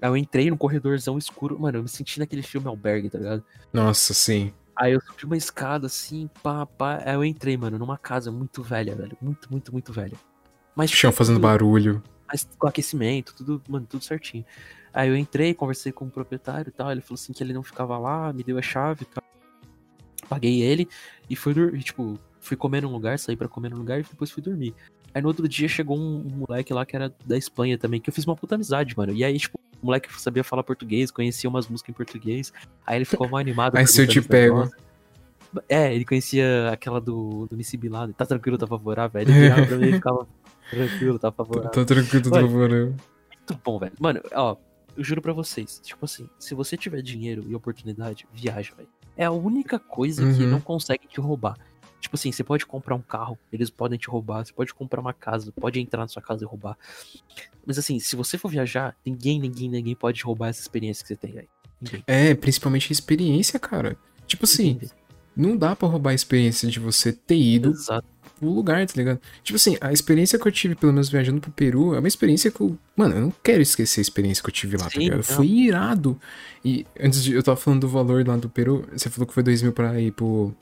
Aí 0.00 0.08
eu 0.10 0.16
entrei 0.16 0.50
num 0.50 0.56
corredorzão 0.56 1.16
escuro, 1.16 1.58
mano, 1.60 1.78
eu 1.78 1.82
me 1.84 1.88
senti 1.88 2.18
naquele 2.18 2.42
filme 2.42 2.66
Albergue, 2.66 3.08
tá 3.08 3.18
ligado? 3.18 3.44
Nossa, 3.72 4.12
sim. 4.12 4.52
Aí 4.74 4.92
eu 4.94 5.00
subi 5.00 5.24
uma 5.26 5.36
escada 5.36 5.86
assim, 5.86 6.28
pá, 6.42 6.66
pá. 6.66 7.00
Aí 7.04 7.14
eu 7.14 7.24
entrei, 7.24 7.56
mano, 7.56 7.78
numa 7.78 7.96
casa 7.96 8.32
muito 8.32 8.62
velha, 8.64 8.96
velho. 8.96 9.16
Muito, 9.22 9.48
muito, 9.50 9.70
muito 9.72 9.92
velha. 9.92 10.16
Mas, 10.74 10.90
tipo, 10.90 11.00
Chão 11.02 11.12
fazendo 11.12 11.36
tudo- 11.36 11.42
barulho. 11.42 12.02
Mas 12.32 12.48
com 12.58 12.66
aquecimento, 12.66 13.34
tudo, 13.36 13.62
mano, 13.68 13.86
tudo 13.88 14.02
certinho. 14.02 14.44
Aí 14.92 15.08
eu 15.08 15.16
entrei, 15.16 15.52
conversei 15.52 15.92
com 15.92 16.06
o 16.06 16.10
proprietário 16.10 16.70
e 16.70 16.72
tal. 16.72 16.90
Ele 16.90 17.02
falou 17.02 17.14
assim 17.14 17.32
que 17.32 17.42
ele 17.42 17.52
não 17.52 17.62
ficava 17.62 17.98
lá, 17.98 18.32
me 18.32 18.42
deu 18.42 18.56
a 18.56 18.62
chave 18.62 19.02
e 19.02 19.04
tal. 19.04 19.22
Paguei 20.28 20.62
ele 20.62 20.88
e 21.28 21.36
fui 21.36 21.52
dormir. 21.52 21.82
Tipo, 21.82 22.18
fui 22.40 22.56
comer 22.56 22.82
num 22.82 22.90
lugar, 22.90 23.18
saí 23.18 23.36
pra 23.36 23.48
comer 23.48 23.70
num 23.70 23.76
lugar 23.76 24.00
e 24.00 24.02
depois 24.02 24.30
fui 24.30 24.42
dormir. 24.42 24.74
Aí 25.14 25.20
no 25.20 25.28
outro 25.28 25.46
dia 25.46 25.68
chegou 25.68 25.98
um, 25.98 26.26
um 26.26 26.46
moleque 26.46 26.72
lá 26.72 26.86
que 26.86 26.96
era 26.96 27.14
da 27.26 27.36
Espanha 27.36 27.76
também, 27.76 28.00
que 28.00 28.08
eu 28.08 28.14
fiz 28.14 28.24
uma 28.24 28.34
puta 28.34 28.54
amizade, 28.54 28.96
mano. 28.96 29.12
E 29.12 29.22
aí, 29.22 29.38
tipo, 29.38 29.58
o 29.82 29.86
moleque 29.86 30.08
sabia 30.18 30.42
falar 30.42 30.62
português, 30.62 31.10
conhecia 31.10 31.50
umas 31.50 31.68
músicas 31.68 31.90
em 31.90 31.96
português. 31.96 32.52
Aí 32.86 32.96
ele 32.96 33.04
ficou 33.04 33.28
mal 33.28 33.40
animado. 33.40 33.76
Aí 33.76 33.86
se 33.86 34.00
eu 34.00 34.06
te 34.06 34.22
pego. 34.22 34.56
negócio. 34.56 34.76
É, 35.68 35.94
ele 35.94 36.06
conhecia 36.06 36.70
aquela 36.72 36.98
do, 36.98 37.46
do 37.46 37.56
Missy 37.58 37.76
Bin 37.76 37.90
Laden. 37.90 38.14
Tá 38.14 38.24
tranquilo, 38.24 38.56
tá 38.56 38.66
favorável. 38.66 39.18
Aí 39.18 39.26
ele 39.26 39.32
virava 39.34 39.66
pra 39.66 39.76
mim 39.76 39.88
e 39.88 39.92
ficava 39.92 40.26
tranquilo, 40.76 41.18
tá 41.18 41.30
favorável. 41.30 41.70
Tá 41.70 41.84
tranquilo, 41.84 42.30
tá 42.30 42.40
favorável. 42.40 42.86
Muito 43.36 43.60
bom, 43.64 43.78
velho. 43.78 43.92
Mano, 44.00 44.20
ó, 44.34 44.56
eu 44.96 45.04
juro 45.04 45.20
pra 45.22 45.32
vocês. 45.32 45.80
Tipo 45.84 46.04
assim, 46.04 46.28
se 46.38 46.54
você 46.54 46.76
tiver 46.76 47.02
dinheiro 47.02 47.44
e 47.48 47.54
oportunidade, 47.54 48.26
viaja, 48.32 48.74
velho. 48.74 48.88
É 49.16 49.24
a 49.24 49.30
única 49.30 49.78
coisa 49.78 50.22
que 50.34 50.42
Uhum. 50.42 50.50
não 50.50 50.60
consegue 50.60 51.06
te 51.06 51.20
roubar. 51.20 51.56
Tipo 52.00 52.16
assim, 52.16 52.32
você 52.32 52.42
pode 52.42 52.66
comprar 52.66 52.94
um 52.96 53.00
carro, 53.02 53.38
eles 53.52 53.70
podem 53.70 53.98
te 53.98 54.08
roubar. 54.08 54.44
Você 54.44 54.52
pode 54.52 54.74
comprar 54.74 55.00
uma 55.00 55.12
casa, 55.12 55.52
pode 55.52 55.78
entrar 55.80 56.00
na 56.00 56.08
sua 56.08 56.20
casa 56.22 56.44
e 56.44 56.46
roubar. 56.46 56.76
Mas 57.64 57.78
assim, 57.78 58.00
se 58.00 58.16
você 58.16 58.36
for 58.36 58.48
viajar, 58.48 58.96
ninguém, 59.06 59.38
ninguém, 59.38 59.68
ninguém 59.68 59.94
pode 59.94 60.22
roubar 60.24 60.48
essa 60.48 60.60
experiência 60.60 61.02
que 61.04 61.08
você 61.08 61.16
tem. 61.16 61.48
Ninguém. 61.80 62.02
É, 62.06 62.34
principalmente 62.34 62.90
a 62.90 62.94
experiência, 62.94 63.58
cara. 63.60 63.96
Tipo 64.26 64.44
assim, 64.46 64.72
Ninguém. 64.74 64.88
não 65.36 65.56
dá 65.56 65.76
pra 65.76 65.86
roubar 65.86 66.10
a 66.10 66.14
experiência 66.14 66.68
de 66.68 66.80
você 66.80 67.12
ter 67.12 67.36
ido 67.36 67.70
Exato. 67.70 68.06
Pro 68.42 68.50
lugar, 68.50 68.84
tá 68.86 68.94
ligado? 68.96 69.20
Tipo 69.44 69.56
assim, 69.56 69.76
a 69.80 69.92
experiência 69.92 70.38
que 70.38 70.46
eu 70.46 70.52
tive, 70.52 70.74
pelo 70.74 70.92
menos 70.92 71.08
viajando 71.08 71.40
pro 71.40 71.50
Peru, 71.52 71.94
é 71.94 72.00
uma 72.00 72.08
experiência 72.08 72.50
que 72.50 72.60
eu. 72.60 72.76
Mano, 72.96 73.14
eu 73.14 73.20
não 73.20 73.32
quero 73.42 73.62
esquecer 73.62 74.00
a 74.00 74.02
experiência 74.02 74.42
que 74.42 74.48
eu 74.50 74.52
tive 74.52 74.76
lá, 74.76 74.84
tá 74.84 74.90
Sim, 74.90 74.98
ligado? 74.98 75.16
não. 75.18 75.22
Foi 75.22 75.46
irado. 75.46 76.20
E 76.64 76.84
antes 77.00 77.22
de. 77.22 77.32
Eu 77.32 77.42
tava 77.42 77.56
falando 77.56 77.82
do 77.82 77.88
valor 77.88 78.26
lá 78.26 78.36
do 78.36 78.48
Peru, 78.48 78.84
você 78.92 79.08
falou 79.08 79.26
que 79.26 79.32
foi 79.34 79.42
2 79.42 79.62
mil 79.62 79.72
pra 79.72 79.98
ir 80.00 80.10
pro. 80.12 80.52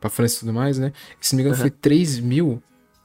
pra 0.00 0.10
França 0.10 0.36
e 0.36 0.38
tudo 0.40 0.52
mais, 0.52 0.78
né? 0.78 0.92
E, 1.20 1.26
se 1.26 1.34
não 1.34 1.36
me 1.38 1.42
engano, 1.42 1.54
Aham. 1.54 1.62
foi 1.62 1.70
3 1.70 2.18
mil. 2.18 2.60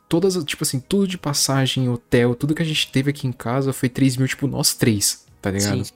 Todas, 0.10 0.44
tipo 0.44 0.64
assim, 0.64 0.80
tudo 0.80 1.08
de 1.08 1.18
passagem, 1.18 1.88
hotel, 1.90 2.36
tudo 2.36 2.54
que 2.54 2.62
a 2.62 2.66
gente 2.66 2.92
teve 2.92 3.10
aqui 3.12 3.28
em 3.28 3.32
casa 3.32 3.74
foi 3.74 3.90
3 3.90 4.18
mil, 4.18 4.28
tipo, 4.28 4.48
nós 4.48 4.74
três, 4.76 5.26
tá 5.42 5.50
ligado? 5.52 5.84
Sim. 5.86 5.94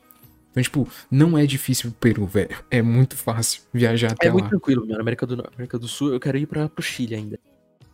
Então, 0.51 0.63
tipo, 0.63 0.87
não 1.11 1.37
é 1.37 1.45
difícil 1.45 1.91
pro 1.91 1.99
Peru, 1.99 2.25
velho. 2.25 2.57
É 2.71 2.81
muito 2.81 3.15
fácil 3.15 3.61
viajar 3.71 4.11
até 4.13 4.27
É 4.27 4.31
muito 4.31 4.45
lá. 4.45 4.49
tranquilo, 4.49 4.85
mano. 4.87 4.99
América 4.99 5.27
do, 5.27 5.47
América 5.53 5.77
do 5.77 5.87
Sul, 5.87 6.11
eu 6.11 6.19
quero 6.19 6.37
ir 6.39 6.47
pra, 6.47 6.67
pro 6.67 6.81
Chile 6.83 7.13
ainda. 7.15 7.39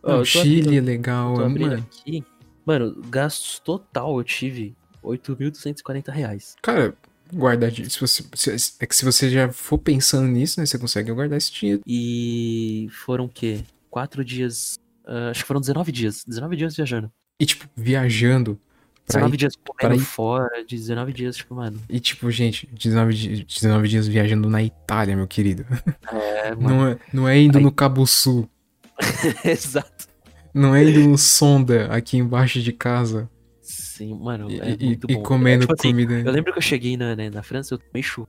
Não, 0.06 0.18
tô 0.18 0.24
Chile 0.24 0.76
é 0.76 0.80
legal, 0.80 1.34
tô 1.34 1.44
abrindo 1.44 1.70
mano. 1.70 1.86
aqui. 1.90 2.24
Mano, 2.64 3.00
gastos 3.08 3.58
total 3.60 4.16
eu 4.18 4.24
tive 4.24 4.74
8.240 5.02 6.10
reais. 6.10 6.56
Cara, 6.62 6.94
guardar. 7.32 7.70
Se 7.72 8.00
você, 8.00 8.24
se- 8.34 8.74
é 8.80 8.86
que 8.86 8.94
se 8.96 9.04
você 9.04 9.30
já 9.30 9.50
for 9.52 9.78
pensando 9.78 10.26
nisso, 10.28 10.58
né? 10.60 10.66
Você 10.66 10.78
consegue 10.78 11.12
guardar 11.12 11.38
esse 11.38 11.52
dinheiro. 11.52 11.82
E 11.86 12.88
foram 12.90 13.24
o 13.24 13.28
quê? 13.28 13.60
Quatro 13.90 14.24
dias. 14.24 14.78
ah, 15.06 15.30
acho 15.30 15.42
que 15.42 15.46
foram 15.46 15.60
19 15.60 15.92
dias. 15.92 16.24
19 16.26 16.56
dias 16.56 16.76
viajando. 16.76 17.10
E, 17.40 17.46
tipo, 17.46 17.68
viajando. 17.76 18.58
Pra 19.06 19.20
19 19.20 19.34
ir, 19.34 19.38
dias 19.38 19.52
comendo 19.56 20.02
ir- 20.02 20.04
fora, 20.04 20.64
19 20.68 21.12
dias, 21.12 21.36
tipo, 21.36 21.54
mano. 21.54 21.80
e, 21.88 22.00
tipo, 22.00 22.28
gente, 22.32 22.66
19, 22.66 23.14
di- 23.14 23.44
19 23.44 23.86
dias 23.86 24.08
viajando 24.08 24.50
na 24.50 24.60
Itália, 24.64 25.14
meu 25.14 25.28
querido. 25.28 25.64
É, 26.12 26.52
mano. 26.56 26.68
Não 26.68 26.86
é, 26.88 26.98
não 27.12 27.28
é 27.28 27.38
indo 27.38 27.58
Aí- 27.58 27.62
no 27.64 27.70
Cabo 27.70 28.04
Sul. 28.06 28.50
Exato. 29.44 30.06
Não 30.54 30.74
é 30.74 30.82
indo 30.84 31.00
no 31.08 31.18
Sonda 31.18 31.86
aqui 31.86 32.16
embaixo 32.16 32.60
de 32.60 32.72
casa. 32.72 33.28
Sim, 33.60 34.14
mano. 34.14 34.48
É 34.50 34.76
e- 34.78 34.86
muito 34.86 35.06
e 35.10 35.14
bom. 35.16 35.22
comendo 35.22 35.64
É, 35.64 35.66
tipo 35.66 35.74
assim, 35.74 35.90
comida. 35.90 36.14
Eu 36.20 36.32
lembro 36.32 36.52
que 36.52 36.58
eu 36.58 36.62
cheguei 36.62 36.96
na, 36.96 37.14
né, 37.16 37.28
na 37.30 37.42
França, 37.42 37.74
eu 37.74 37.78
tomei 37.78 38.02
chuva. 38.02 38.28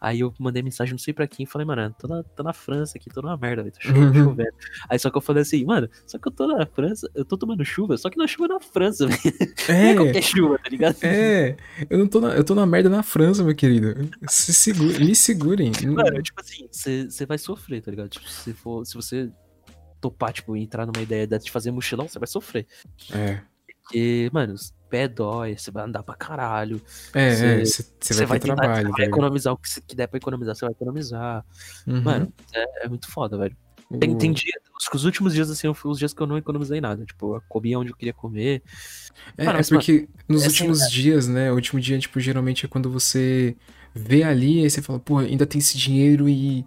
Aí 0.00 0.20
eu 0.20 0.34
mandei 0.38 0.62
mensagem, 0.62 0.92
não 0.92 0.98
sei 0.98 1.14
pra 1.14 1.26
quem, 1.26 1.46
falei, 1.46 1.66
mano, 1.66 1.94
tô 1.98 2.06
na, 2.06 2.22
tô 2.22 2.42
na 2.42 2.52
França 2.52 2.98
aqui, 2.98 3.08
tô 3.08 3.22
numa 3.22 3.38
merda, 3.38 3.62
velho, 3.62 3.74
tô 3.74 3.80
chovendo, 3.80 4.28
Uhum. 4.30 4.36
Aí 4.90 4.98
só 4.98 5.08
que 5.10 5.16
eu 5.16 5.20
falei 5.22 5.40
assim, 5.40 5.64
mano, 5.64 5.88
só 6.06 6.18
que 6.18 6.28
eu 6.28 6.32
tô 6.32 6.46
na 6.46 6.66
França, 6.66 7.10
eu 7.14 7.24
tô 7.24 7.38
tomando 7.38 7.64
chuva, 7.64 7.96
só 7.96 8.10
que 8.10 8.18
não 8.18 8.26
é 8.26 8.28
chuva 8.28 8.48
na 8.48 8.60
França, 8.60 9.06
velho. 9.08 9.20
É 9.66 9.90
É, 9.92 9.94
qualquer 9.94 10.22
chuva, 10.22 10.58
tá 10.58 10.68
ligado? 10.68 10.96
é. 11.02 11.56
Eu 11.88 11.98
não 11.98 12.06
tô 12.06 12.20
na, 12.20 12.34
eu 12.36 12.44
tô 12.44 12.54
na 12.54 12.66
merda 12.66 12.90
na 12.90 13.02
França, 13.02 13.42
meu 13.42 13.54
querido. 13.54 13.94
Se 14.28 14.52
segure, 14.52 15.02
me 15.02 15.14
segurem. 15.14 15.72
Mano, 15.86 16.22
tipo 16.22 16.38
assim, 16.38 16.68
você 16.70 17.24
vai 17.24 17.38
sofrer, 17.38 17.80
tá 17.80 17.90
ligado? 17.90 18.10
Tipo, 18.10 18.28
se 18.28 18.52
for, 18.52 18.84
se 18.84 18.94
você 18.94 19.30
topar, 20.04 20.32
tipo, 20.34 20.54
entrar 20.54 20.84
numa 20.84 21.00
ideia 21.02 21.26
de 21.26 21.50
fazer 21.50 21.70
mochilão, 21.70 22.06
você 22.06 22.18
vai 22.18 22.28
sofrer. 22.28 22.66
É. 23.10 23.40
Porque, 23.82 24.28
mano, 24.32 24.54
pé 24.90 25.08
dói, 25.08 25.56
você 25.56 25.70
vai 25.70 25.84
andar 25.84 26.02
pra 26.02 26.14
caralho. 26.14 26.80
É, 27.14 27.34
Cê- 27.34 27.46
é, 27.46 27.64
você 27.64 27.84
Você 28.00 28.26
vai 28.26 28.38
ter 28.38 28.48
tentar- 28.48 28.62
trabalho, 28.62 28.88
você 28.88 28.92
vai 28.98 29.06
economizar 29.06 29.52
o 29.54 29.56
que, 29.56 29.80
que 29.80 29.96
der 29.96 30.06
pra 30.06 30.18
economizar, 30.18 30.54
você 30.54 30.64
vai 30.66 30.72
economizar. 30.72 31.44
Uhum. 31.86 32.02
Mano, 32.02 32.32
é, 32.52 32.84
é 32.84 32.88
muito 32.88 33.10
foda, 33.10 33.38
velho. 33.38 33.56
Tem, 34.00 34.16
tem 34.16 34.32
dia, 34.32 34.52
os 34.94 35.04
últimos 35.04 35.34
dias, 35.34 35.50
assim, 35.50 35.68
os 35.68 35.98
dias 35.98 36.12
que 36.14 36.20
eu 36.20 36.26
não 36.26 36.36
economizei 36.38 36.80
nada. 36.80 37.04
Tipo, 37.04 37.36
eu 37.36 37.42
comia 37.48 37.78
onde 37.78 37.90
eu 37.90 37.96
queria 37.96 38.14
comer. 38.14 38.62
É, 39.38 39.44
Mano, 39.44 39.58
é 39.58 39.62
porque 39.62 40.08
nos 40.28 40.42
é 40.44 40.46
últimos 40.48 40.80
sem 40.80 40.88
dias, 40.90 41.28
né? 41.28 41.50
O 41.52 41.54
último 41.54 41.80
dia, 41.80 41.98
tipo, 41.98 42.18
geralmente 42.20 42.64
é 42.64 42.68
quando 42.68 42.90
você 42.90 43.56
vê 43.94 44.22
ali, 44.22 44.62
aí 44.62 44.70
você 44.70 44.80
fala, 44.82 44.98
pô, 44.98 45.18
ainda 45.18 45.46
tem 45.46 45.58
esse 45.60 45.76
dinheiro 45.78 46.28
e 46.28 46.64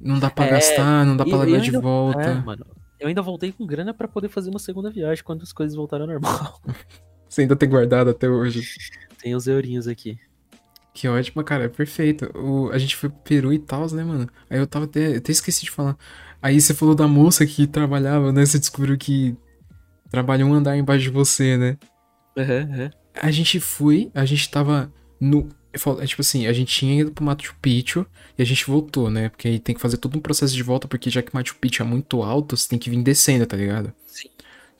não 0.00 0.18
dá 0.18 0.30
pra 0.30 0.46
É, 0.46 0.50
gastar, 0.50 1.04
não 1.06 1.16
dá 1.16 1.24
pra 1.24 1.36
e 1.38 1.40
levar 1.40 1.60
de 1.60 1.66
ainda- 1.66 1.80
volta. 1.80 2.20
É, 2.22 2.34
mano. 2.34 2.66
Eu 3.00 3.06
ainda 3.08 3.22
voltei 3.22 3.52
com 3.52 3.64
grana 3.66 3.94
pra 3.94 4.08
poder 4.08 4.28
fazer 4.28 4.50
uma 4.50 4.58
segunda 4.58 4.90
viagem 4.90 5.22
quando 5.22 5.42
as 5.42 5.52
coisas 5.52 5.76
voltaram 5.76 6.04
ao 6.04 6.10
normal. 6.10 6.60
Você 7.28 7.42
ainda 7.42 7.54
tem 7.54 7.68
guardado 7.68 8.10
até 8.10 8.28
hoje. 8.28 8.62
Tem 9.22 9.34
os 9.34 9.46
eurinhos 9.46 9.86
aqui. 9.86 10.18
Que 10.94 11.06
ótimo, 11.06 11.44
cara, 11.44 11.64
é 11.64 11.68
perfeito. 11.68 12.28
O, 12.36 12.70
a 12.72 12.78
gente 12.78 12.96
foi 12.96 13.08
pro 13.08 13.18
Peru 13.20 13.52
e 13.52 13.58
tal, 13.58 13.86
né, 13.92 14.02
mano? 14.02 14.26
Aí 14.50 14.58
eu 14.58 14.66
tava 14.66 14.86
até, 14.86 15.16
até 15.16 15.30
esqueci 15.30 15.64
de 15.64 15.70
falar. 15.70 15.96
Aí 16.42 16.60
você 16.60 16.74
falou 16.74 16.94
da 16.94 17.06
moça 17.06 17.46
que 17.46 17.66
trabalhava, 17.68 18.32
né? 18.32 18.44
Você 18.44 18.58
descobriu 18.58 18.96
que 18.98 19.36
trabalha 20.10 20.44
um 20.44 20.52
andar 20.54 20.76
embaixo 20.76 21.02
de 21.04 21.10
você, 21.10 21.56
né? 21.56 21.76
Aham, 22.36 22.68
aham. 22.72 22.90
A 23.20 23.30
gente 23.30 23.60
foi, 23.60 24.10
a 24.14 24.24
gente 24.24 24.50
tava 24.50 24.92
no. 25.20 25.48
É 25.72 26.06
tipo 26.06 26.22
assim, 26.22 26.46
a 26.46 26.52
gente 26.52 26.72
tinha 26.74 27.00
ido 27.00 27.12
pro 27.12 27.24
Machu 27.24 27.54
Picchu 27.60 28.06
e 28.38 28.42
a 28.42 28.44
gente 28.44 28.66
voltou, 28.66 29.10
né? 29.10 29.28
Porque 29.28 29.48
aí 29.48 29.58
tem 29.58 29.74
que 29.74 29.80
fazer 29.80 29.98
todo 29.98 30.16
um 30.16 30.20
processo 30.20 30.54
de 30.54 30.62
volta, 30.62 30.88
porque 30.88 31.10
já 31.10 31.22
que 31.22 31.34
Machu 31.34 31.56
Picchu 31.60 31.82
é 31.82 31.86
muito 31.86 32.22
alto, 32.22 32.56
você 32.56 32.68
tem 32.68 32.78
que 32.78 32.88
vir 32.90 33.02
descendo, 33.02 33.46
tá 33.46 33.56
ligado? 33.56 33.92
Sim. 34.06 34.28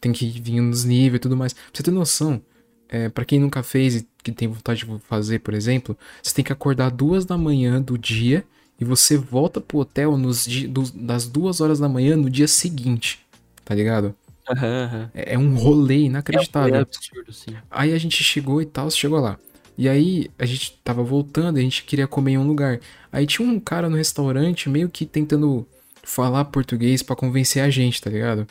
Tem 0.01 0.13
que 0.13 0.27
vir 0.29 0.61
nos 0.61 0.85
níveis 0.85 1.17
e 1.17 1.21
tudo 1.21 1.37
mais. 1.37 1.53
Pra 1.53 1.63
você 1.75 1.83
ter 1.83 1.91
noção, 1.91 2.41
é, 2.89 3.09
para 3.09 3.25
quem 3.25 3.39
nunca 3.39 3.63
fez 3.63 3.97
e 3.97 4.09
que 4.23 4.33
tem 4.33 4.49
vontade 4.49 4.85
de 4.85 4.99
fazer, 5.01 5.41
por 5.41 5.55
exemplo, 5.55 5.97
você 6.23 6.35
tem 6.35 6.45
que 6.45 6.53
acordar 6.53 6.91
duas 6.91 7.25
da 7.25 7.37
manhã 7.37 7.81
do 7.83 7.99
dia 7.99 8.45
e 8.81 8.85
você 8.85 9.17
volta 9.17 9.61
pro 9.61 9.79
hotel 9.79 10.17
nos 10.17 10.47
dos- 10.69 10.91
das 10.91 11.27
duas 11.27 11.61
horas 11.61 11.79
da 11.79 11.89
manhã 11.89 12.17
no 12.17 12.31
dia 12.31 12.49
seguinte, 12.49 13.21
tá 13.65 13.75
ligado? 13.75 14.15
Aham, 14.49 14.85
aham. 14.85 15.11
É, 15.15 15.35
é 15.35 15.39
um 15.39 15.55
rolê 15.57 16.05
inacreditável. 16.05 16.77
É 16.77 16.81
absurdo, 16.81 17.33
sim. 17.33 17.57
Aí 17.71 17.93
a 17.93 17.99
gente 17.99 18.23
chegou 18.23 18.63
e 18.63 18.67
tal, 18.67 18.91
chegou 18.91 19.21
lá. 19.21 19.39
E 19.79 19.89
aí 19.89 20.29
a 20.37 20.45
gente 20.45 20.77
tava 20.83 21.05
voltando 21.05 21.57
e 21.57 21.61
a 21.61 21.63
gente 21.63 21.85
queria 21.85 22.09
comer 22.09 22.33
em 22.33 22.39
um 22.39 22.47
lugar. 22.47 22.81
Aí 23.13 23.25
tinha 23.27 23.49
um 23.49 23.61
cara 23.61 23.89
no 23.89 23.97
restaurante 23.97 24.69
meio 24.69 24.89
que 24.89 25.07
tentando 25.07 25.65
falar 26.03 26.45
português 26.47 27.01
pra 27.01 27.15
convencer 27.15 27.63
a 27.63 27.71
gente, 27.71 28.03
tá 28.03 28.11
ligado? 28.11 28.45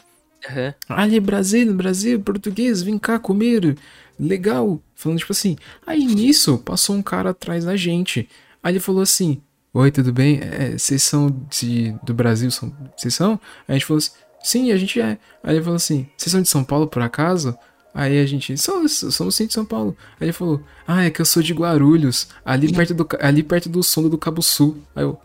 Aham. 0.49 0.73
Ali, 0.87 1.19
Brasil, 1.19 1.73
Brasil, 1.73 2.17
português, 2.21 2.81
vem 2.81 2.97
cá 2.97 3.19
comer. 3.19 3.75
Legal. 4.17 4.81
Falando 4.95 5.19
tipo 5.19 5.33
assim. 5.33 5.57
Aí 5.85 6.05
nisso 6.05 6.57
passou 6.59 6.95
um 6.95 7.01
cara 7.01 7.31
atrás 7.31 7.65
da 7.65 7.75
gente. 7.75 8.29
Aí 8.63 8.71
ele 8.71 8.79
falou 8.79 9.01
assim: 9.01 9.41
Oi, 9.73 9.91
tudo 9.91 10.13
bem? 10.13 10.39
É, 10.41 10.77
Vocês 10.77 11.03
são 11.03 11.29
de, 11.49 11.93
do 12.03 12.13
Brasil? 12.13 12.49
São, 12.51 12.73
vocês 12.95 13.13
são? 13.13 13.33
Aí 13.67 13.69
a 13.69 13.73
gente 13.73 13.85
falou 13.85 13.97
assim: 13.97 14.11
Sim, 14.41 14.71
a 14.71 14.77
gente 14.77 15.01
é. 15.01 15.17
Aí 15.43 15.55
ele 15.55 15.61
falou 15.61 15.75
assim: 15.75 16.07
Vocês 16.15 16.31
são 16.31 16.41
de 16.41 16.47
São 16.47 16.63
Paulo 16.63 16.87
por 16.87 17.01
acaso? 17.01 17.57
Aí 17.97 18.19
a 18.19 18.25
gente, 18.27 18.55
somos, 18.59 18.91
somos 19.09 19.33
sim 19.33 19.47
de 19.47 19.53
São 19.55 19.65
Paulo. 19.65 19.97
Aí 20.19 20.27
ele 20.27 20.31
falou, 20.31 20.61
ah, 20.87 21.05
é 21.05 21.09
que 21.09 21.19
eu 21.19 21.25
sou 21.25 21.41
de 21.41 21.51
Guarulhos, 21.51 22.27
ali 22.45 22.71
perto 22.71 22.93
do, 22.93 23.07
ali 23.19 23.41
perto 23.41 23.69
do 23.69 23.81
Sonda 23.81 24.07
do 24.07 24.19
Cabo 24.19 24.39
Sul. 24.43 24.77
Aí 24.95 25.03
eu, 25.03 25.19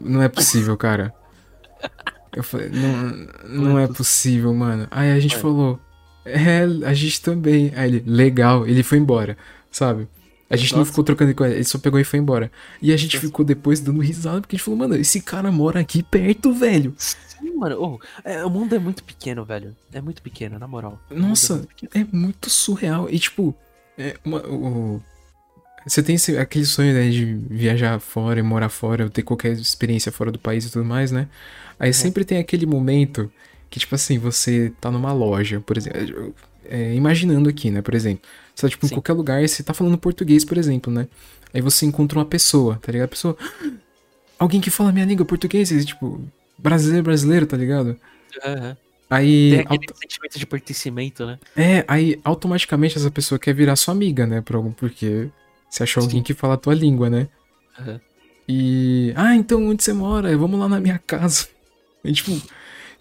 não 0.00 0.20
é 0.20 0.28
possível, 0.28 0.76
cara. 0.76 1.14
Eu 2.34 2.42
falei, 2.42 2.70
não, 2.70 3.28
não 3.48 3.78
é 3.78 3.86
possível, 3.86 4.52
mano. 4.52 4.88
Aí 4.90 5.12
a 5.12 5.20
gente 5.20 5.36
falou, 5.36 5.78
é, 6.24 6.62
a 6.84 6.92
gente 6.92 7.22
também. 7.22 7.72
Aí 7.76 7.88
ele, 7.88 8.02
legal, 8.04 8.66
ele 8.66 8.82
foi 8.82 8.98
embora, 8.98 9.38
sabe? 9.70 10.08
A 10.52 10.56
gente 10.56 10.72
não 10.72 10.80
Nossa. 10.80 10.90
ficou 10.90 11.04
trocando 11.04 11.34
com 11.34 11.44
ele, 11.44 11.54
ele 11.54 11.64
só 11.64 11.78
pegou 11.78 11.98
e 11.98 12.04
foi 12.04 12.18
embora. 12.18 12.50
E 12.80 12.92
a 12.92 12.96
gente 12.96 13.14
Nossa. 13.16 13.26
ficou 13.26 13.44
depois 13.44 13.80
dando 13.80 14.00
risada, 14.00 14.40
porque 14.40 14.54
a 14.54 14.58
gente 14.58 14.64
falou, 14.64 14.78
mano, 14.78 14.94
esse 14.96 15.20
cara 15.20 15.50
mora 15.50 15.80
aqui 15.80 16.02
perto, 16.02 16.52
velho. 16.52 16.94
Sim, 16.98 17.56
mano. 17.56 17.76
Oh, 17.80 17.98
é, 18.28 18.44
o 18.44 18.50
mundo 18.50 18.74
é 18.74 18.78
muito 18.78 19.02
pequeno, 19.02 19.44
velho. 19.44 19.74
É 19.92 20.00
muito 20.00 20.20
pequeno, 20.22 20.58
na 20.58 20.68
moral. 20.68 21.00
É 21.10 21.14
Nossa, 21.14 21.54
muito 21.56 21.68
pequeno. 21.68 21.90
é 22.12 22.16
muito 22.16 22.50
surreal. 22.50 23.08
E 23.10 23.18
tipo, 23.18 23.54
é 23.96 24.16
uma- 24.24 24.46
o- 24.46 25.02
você 25.86 26.02
tem 26.02 26.14
esse- 26.14 26.36
aquele 26.38 26.64
sonho 26.66 26.92
né, 26.94 27.08
de 27.10 27.24
viajar 27.50 27.98
fora 27.98 28.38
e 28.38 28.42
morar 28.42 28.68
fora, 28.68 29.08
ter 29.10 29.22
qualquer 29.22 29.52
experiência 29.52 30.12
fora 30.12 30.30
do 30.30 30.38
país 30.38 30.64
e 30.66 30.70
tudo 30.70 30.84
mais, 30.84 31.10
né? 31.10 31.28
Aí 31.78 31.92
sempre 31.92 32.24
tem 32.24 32.38
aquele 32.38 32.66
momento 32.66 33.30
que, 33.68 33.80
tipo 33.80 33.94
assim, 33.94 34.18
você 34.18 34.72
tá 34.80 34.90
numa 34.90 35.12
loja, 35.12 35.60
por 35.60 35.76
exemplo. 35.76 36.34
é, 36.64 36.94
imaginando 36.94 37.48
aqui, 37.50 37.70
né? 37.72 37.82
Por 37.82 37.92
exemplo, 37.94 38.22
você 38.54 38.62
tá 38.66 38.68
tipo, 38.68 38.86
em 38.86 38.88
Sim. 38.88 38.94
qualquer 38.94 39.12
lugar 39.12 39.42
e 39.42 39.48
você 39.48 39.62
tá 39.62 39.72
falando 39.74 39.96
português, 39.98 40.44
por 40.44 40.58
exemplo, 40.58 40.92
né? 40.92 41.08
Aí 41.54 41.60
você 41.60 41.84
encontra 41.86 42.18
uma 42.18 42.24
pessoa, 42.24 42.78
tá 42.80 42.90
ligado? 42.92 43.06
A 43.06 43.10
pessoa. 43.10 43.36
Alguém 44.38 44.60
que 44.60 44.70
fala 44.70 44.92
minha 44.92 45.04
língua 45.04 45.24
português, 45.24 45.70
e, 45.70 45.84
tipo, 45.84 46.20
brasileiro, 46.58 47.04
brasileiro, 47.04 47.46
tá 47.46 47.56
ligado? 47.56 47.96
Aham. 48.44 48.76
Aí. 49.10 49.50
Tem 49.50 49.60
aquele 49.60 49.80
auto- 49.84 49.98
sentimento 50.00 50.38
de 50.38 50.46
pertencimento, 50.46 51.26
né? 51.26 51.38
é, 51.54 51.84
aí 51.86 52.18
automaticamente 52.24 52.96
essa 52.96 53.10
pessoa 53.10 53.38
quer 53.38 53.54
virar 53.54 53.76
sua 53.76 53.92
amiga, 53.92 54.26
né? 54.26 54.40
Por 54.40 54.56
algum 54.56 54.72
porque 54.72 55.28
você 55.68 55.82
achou 55.82 56.02
alguém 56.02 56.22
que 56.22 56.32
fala 56.32 56.54
a 56.54 56.56
tua 56.56 56.74
língua, 56.74 57.10
né? 57.10 57.28
Aham. 57.78 58.00
E. 58.48 59.12
Ah, 59.14 59.36
então 59.36 59.64
onde 59.68 59.82
você 59.84 59.92
mora? 59.92 60.36
Vamos 60.36 60.58
lá 60.58 60.68
na 60.68 60.80
minha 60.80 60.98
casa. 60.98 61.48
E, 62.04 62.12
tipo, 62.12 62.32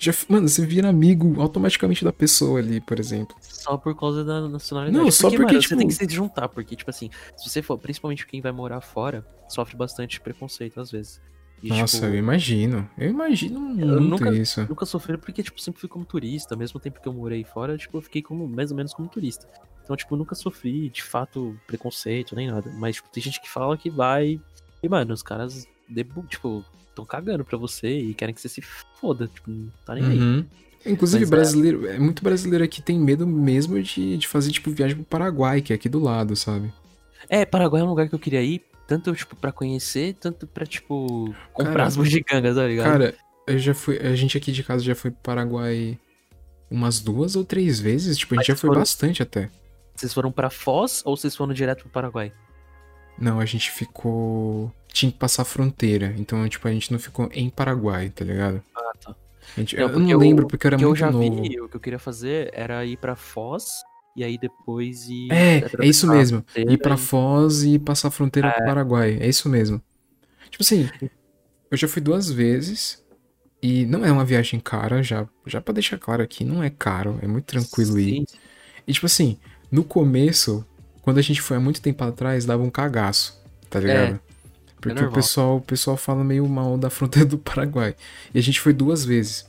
já, 0.04 0.12
mano, 0.28 0.50
você 0.50 0.66
vira 0.66 0.90
amigo 0.90 1.40
automaticamente 1.42 2.04
da 2.04 2.12
pessoa 2.12 2.60
ali, 2.60 2.82
por 2.82 3.00
exemplo. 3.00 3.36
Só 3.42 3.78
por 3.78 3.96
causa 3.98 4.24
da 4.24 4.48
nacionalidade. 4.50 5.04
Não, 5.04 5.12
só 5.12 5.30
porque, 5.30 5.44
mano, 5.46 5.60
tipo- 5.60 5.70
você 5.70 5.78
tem 5.78 5.88
que 5.88 5.94
se 5.94 6.10
juntar, 6.10 6.50
porque, 6.50 6.76
tipo 6.76 6.90
assim, 6.90 7.10
se 7.38 7.50
você 7.50 7.62
for, 7.62 7.78
principalmente 7.78 8.26
quem 8.26 8.42
vai 8.42 8.52
morar 8.52 8.82
fora, 8.82 9.26
sofre 9.48 9.78
bastante 9.78 10.20
preconceito 10.20 10.80
às 10.80 10.90
vezes. 10.92 11.22
E, 11.64 11.70
Nossa, 11.70 11.98
tipo, 11.98 12.08
eu 12.08 12.16
imagino. 12.16 12.90
Eu 12.98 13.10
imagino 13.12 13.60
muito 13.60 13.86
nunca- 14.02 14.34
isso. 14.34 14.66
nunca 14.68 14.84
sofri 14.84 15.16
porque, 15.20 15.44
tipo, 15.44 15.62
sempre 15.62 15.80
fui 15.80 15.88
como 15.88 16.04
turista. 16.04 16.56
Mesmo 16.56 16.80
tempo 16.80 17.00
que 17.00 17.08
eu 17.08 17.14
morei 17.14 17.44
fora, 17.44 17.78
tipo, 17.78 17.96
eu 17.98 18.02
fiquei 18.02 18.24
como, 18.24 18.48
mais 18.48 18.72
ou 18.72 18.78
menos 18.78 18.96
como 18.96 19.08
turista. 19.08 19.48
Então, 19.84 19.96
tipo, 19.96 20.16
nunca 20.16 20.34
sofri, 20.34 20.90
de 20.90 21.04
fato, 21.04 21.56
preconceito, 21.68 22.36
nem 22.36 22.50
nada. 22.50 22.72
Mas, 22.80 22.96
tipo, 22.96 23.10
tem 23.10 23.22
gente 23.22 23.40
que 23.40 23.48
fala 23.48 23.78
que 23.78 23.92
vai. 23.92 24.42
E, 24.82 24.90
mano, 24.90 25.14
os 25.14 25.22
caras, 25.22 25.68
tipo, 26.28 26.66
tão 26.96 27.06
cagando 27.06 27.44
pra 27.46 27.58
você 27.58 27.88
e 28.00 28.14
querem 28.14 28.34
que 28.34 28.42
você 28.42 28.50
se 28.50 28.62
foda. 29.00 29.28
Tipo, 29.28 29.50
não 29.52 29.72
tá 29.86 29.96
nem 29.96 30.04
aí. 30.06 30.20
Uhum. 30.20 30.46
Inclusive, 30.86 31.24
Mas 31.26 31.32
é- 31.32 31.36
brasileiro, 31.36 31.88
é 31.88 32.00
muito 32.00 32.24
brasileiro 32.24 32.64
aqui 32.66 32.82
tem 32.82 33.00
medo 33.00 33.28
mesmo 33.28 33.82
de, 33.84 34.18
de 34.18 34.28
fazer, 34.28 34.52
tipo, 34.52 34.72
viagem 34.72 34.96
pro 34.98 35.06
Paraguai, 35.06 35.62
que 35.62 35.72
é 35.72 35.76
aqui 35.76 35.88
do 35.88 36.00
lado, 36.00 36.36
sabe? 36.36 36.74
É, 37.30 37.46
Paraguai 37.46 37.82
é 37.82 37.86
um 37.86 37.90
lugar 37.90 38.10
que 38.10 38.16
eu 38.16 38.20
queria 38.20 38.42
ir, 38.42 38.64
tanto, 38.88 39.14
tipo, 39.14 39.36
pra 39.36 39.52
conhecer, 39.52 40.16
tanto 40.20 40.48
pra, 40.48 40.66
tipo, 40.66 41.34
comprar 41.54 41.72
Cara, 41.74 41.86
as 41.86 41.96
bugigangas, 41.96 42.56
tá 42.56 42.68
ligado? 42.68 42.86
Cara, 42.92 43.16
eu 43.48 43.60
já 43.60 43.74
fui. 43.76 43.98
A 44.00 44.16
gente 44.16 44.36
aqui 44.38 44.52
de 44.52 44.64
casa 44.64 44.84
já 44.84 44.96
foi 44.96 45.12
pro 45.12 45.22
Paraguai 45.22 46.00
umas 46.70 47.00
duas 47.00 47.36
ou 47.36 47.46
três 47.46 47.80
vezes. 47.80 48.18
Tipo, 48.18 48.34
a 48.34 48.38
gente 48.38 48.42
Mas 48.42 48.48
já 48.48 48.56
foi 48.60 48.68
foram- 48.70 48.82
bastante 48.82 49.22
até. 49.22 49.50
Vocês 49.96 50.12
foram 50.14 50.32
pra 50.32 50.50
Foz 50.50 51.04
ou 51.06 51.16
vocês 51.16 51.36
foram 51.36 51.54
direto 51.54 51.82
pro 51.84 51.90
Paraguai? 51.92 52.34
Não, 53.18 53.40
a 53.40 53.46
gente 53.46 53.70
ficou. 53.72 54.72
Tinha 54.92 55.12
que 55.12 55.18
passar 55.18 55.44
a 55.44 55.46
fronteira. 55.46 56.14
Então, 56.18 56.48
tipo, 56.50 56.68
a 56.68 56.72
gente 56.72 56.92
não 56.92 57.00
ficou 57.00 57.30
em 57.34 57.50
Paraguai, 57.50 58.10
tá 58.10 58.26
ligado? 58.26 58.62
Ah, 58.76 58.92
tá. 59.04 59.16
Gente, 59.58 59.76
Não, 59.76 59.90
eu 59.90 60.00
não 60.00 60.10
eu- 60.10 60.18
lembro 60.20 60.48
porque 60.48 60.66
eu 60.68 60.70
era 60.70 60.76
O 60.76 60.80
que 60.80 60.86
eu 60.86 60.90
muito 60.90 61.00
já 61.00 61.12
novo. 61.12 61.42
vi, 61.44 61.60
o 61.62 61.70
que 61.70 61.76
eu 61.76 61.80
queria 61.80 62.00
fazer 62.00 62.50
era 62.54 62.86
ir 62.86 62.98
pra 62.98 63.16
Foz 63.16 63.66
e 64.16 64.24
aí 64.24 64.38
depois 64.38 65.08
ir. 65.08 65.32
É, 65.32 65.58
é 65.80 65.86
isso 65.86 66.08
mesmo. 66.08 66.44
Ir 66.56 66.78
pra 66.78 66.98
Foz 66.98 67.64
e 67.64 67.80
passar 67.80 68.10
a 68.10 68.12
fronteira 68.12 68.52
pro 68.52 68.66
Paraguai. 68.66 69.18
É 69.20 69.28
isso 69.28 69.48
mesmo. 69.50 69.82
Tipo 70.50 70.64
assim, 70.64 70.90
eu 71.70 71.78
já 71.78 71.88
fui 71.88 72.02
duas 72.02 72.30
vezes. 72.30 73.02
E 73.64 73.86
não 73.86 74.04
é 74.04 74.12
uma 74.12 74.26
viagem 74.26 74.60
cara, 74.60 75.04
já, 75.04 75.28
já 75.46 75.62
pra 75.62 75.72
deixar 75.74 75.98
claro 76.00 76.24
aqui, 76.24 76.44
não 76.44 76.64
é 76.64 76.70
caro, 76.72 77.20
é 77.22 77.28
muito 77.28 77.46
tranquilo 77.46 78.00
ir. 78.00 78.16
Sim, 78.16 78.26
E 78.88 78.92
tipo 78.94 79.06
assim, 79.06 79.38
no 79.72 79.84
começo, 79.84 80.66
quando 81.02 81.18
a 81.18 81.22
gente 81.22 81.42
foi 81.42 81.58
há 81.58 81.60
muito 81.60 81.82
tempo 81.82 82.04
atrás, 82.04 82.46
dava 82.46 82.64
um 82.64 82.70
cagaço, 82.70 83.40
tá 83.70 83.80
ligado? 83.80 84.20
Porque 84.80 84.90
o 84.90 84.96
normal. 84.96 85.14
pessoal, 85.14 85.58
o 85.58 85.62
pessoal 85.62 85.96
fala 85.98 86.24
meio 86.24 86.48
mal 86.48 86.78
da 86.78 86.90
fronteira 86.90 87.28
do 87.28 87.38
Paraguai. 87.40 87.96
E 88.34 88.40
a 88.40 88.42
gente 88.42 88.60
foi 88.60 88.74
duas 88.74 89.06
vezes. 89.06 89.46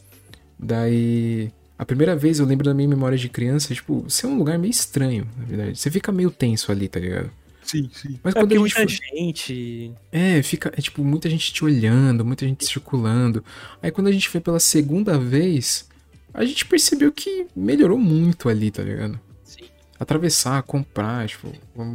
Daí, 0.58 1.50
a 1.78 1.84
primeira 1.86 2.14
vez 2.14 2.38
eu 2.38 2.46
lembro 2.46 2.64
da 2.64 2.74
minha 2.74 2.88
memória 2.88 3.16
de 3.18 3.28
criança, 3.28 3.74
tipo, 3.74 4.04
ser 4.08 4.26
um 4.26 4.36
lugar 4.38 4.58
meio 4.58 4.70
estranho, 4.70 5.26
na 5.36 5.44
verdade. 5.44 5.78
Você 5.78 5.90
fica 5.90 6.12
meio 6.12 6.30
tenso 6.30 6.70
ali, 6.70 6.88
tá 6.88 7.00
ligado? 7.00 7.30
sim, 7.62 7.88
sim. 7.92 8.20
Mas 8.22 8.34
É 8.34 8.38
quando 8.40 8.52
a 8.52 8.56
gente 8.56 8.74
muita 8.74 8.76
foi... 8.76 8.86
gente. 8.88 9.92
É, 10.10 10.42
fica, 10.42 10.72
é 10.76 10.80
tipo, 10.80 11.02
muita 11.04 11.30
gente 11.30 11.52
te 11.52 11.64
olhando, 11.64 12.24
muita 12.24 12.46
gente 12.46 12.64
circulando. 12.66 13.42
Aí 13.82 13.90
quando 13.90 14.08
a 14.08 14.12
gente 14.12 14.28
foi 14.28 14.40
pela 14.40 14.60
segunda 14.60 15.18
vez, 15.18 15.88
a 16.34 16.44
gente 16.44 16.66
percebeu 16.66 17.12
que 17.12 17.46
melhorou 17.56 17.98
muito 17.98 18.48
ali, 18.48 18.70
tá 18.70 18.82
ligado? 18.82 19.18
Atravessar, 20.02 20.62
comprar, 20.62 21.26
tipo, 21.28 21.48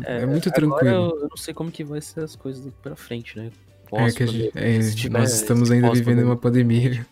é, 0.06 0.26
muito 0.26 0.50
Agora 0.50 0.52
tranquilo. 0.52 0.90
eu, 0.90 1.22
eu 1.22 1.28
não 1.30 1.38
sei 1.38 1.54
como 1.54 1.72
que 1.72 1.84
vai 1.84 2.02
ser 2.02 2.24
as 2.24 2.36
coisas 2.36 2.64
daqui 2.64 2.78
pra 2.82 2.96
frente, 2.96 3.38
né? 3.38 3.52
É 3.92 4.12
que 4.12 4.28
gente- 4.28 4.52
é, 4.58 4.80
tiver 4.92 5.20
nós 5.20 5.34
estamos 5.34 5.64
esse 5.70 5.74
ainda 5.74 5.92
vivendo 5.94 6.24
uma 6.24 6.36
pandemia. 6.36 7.06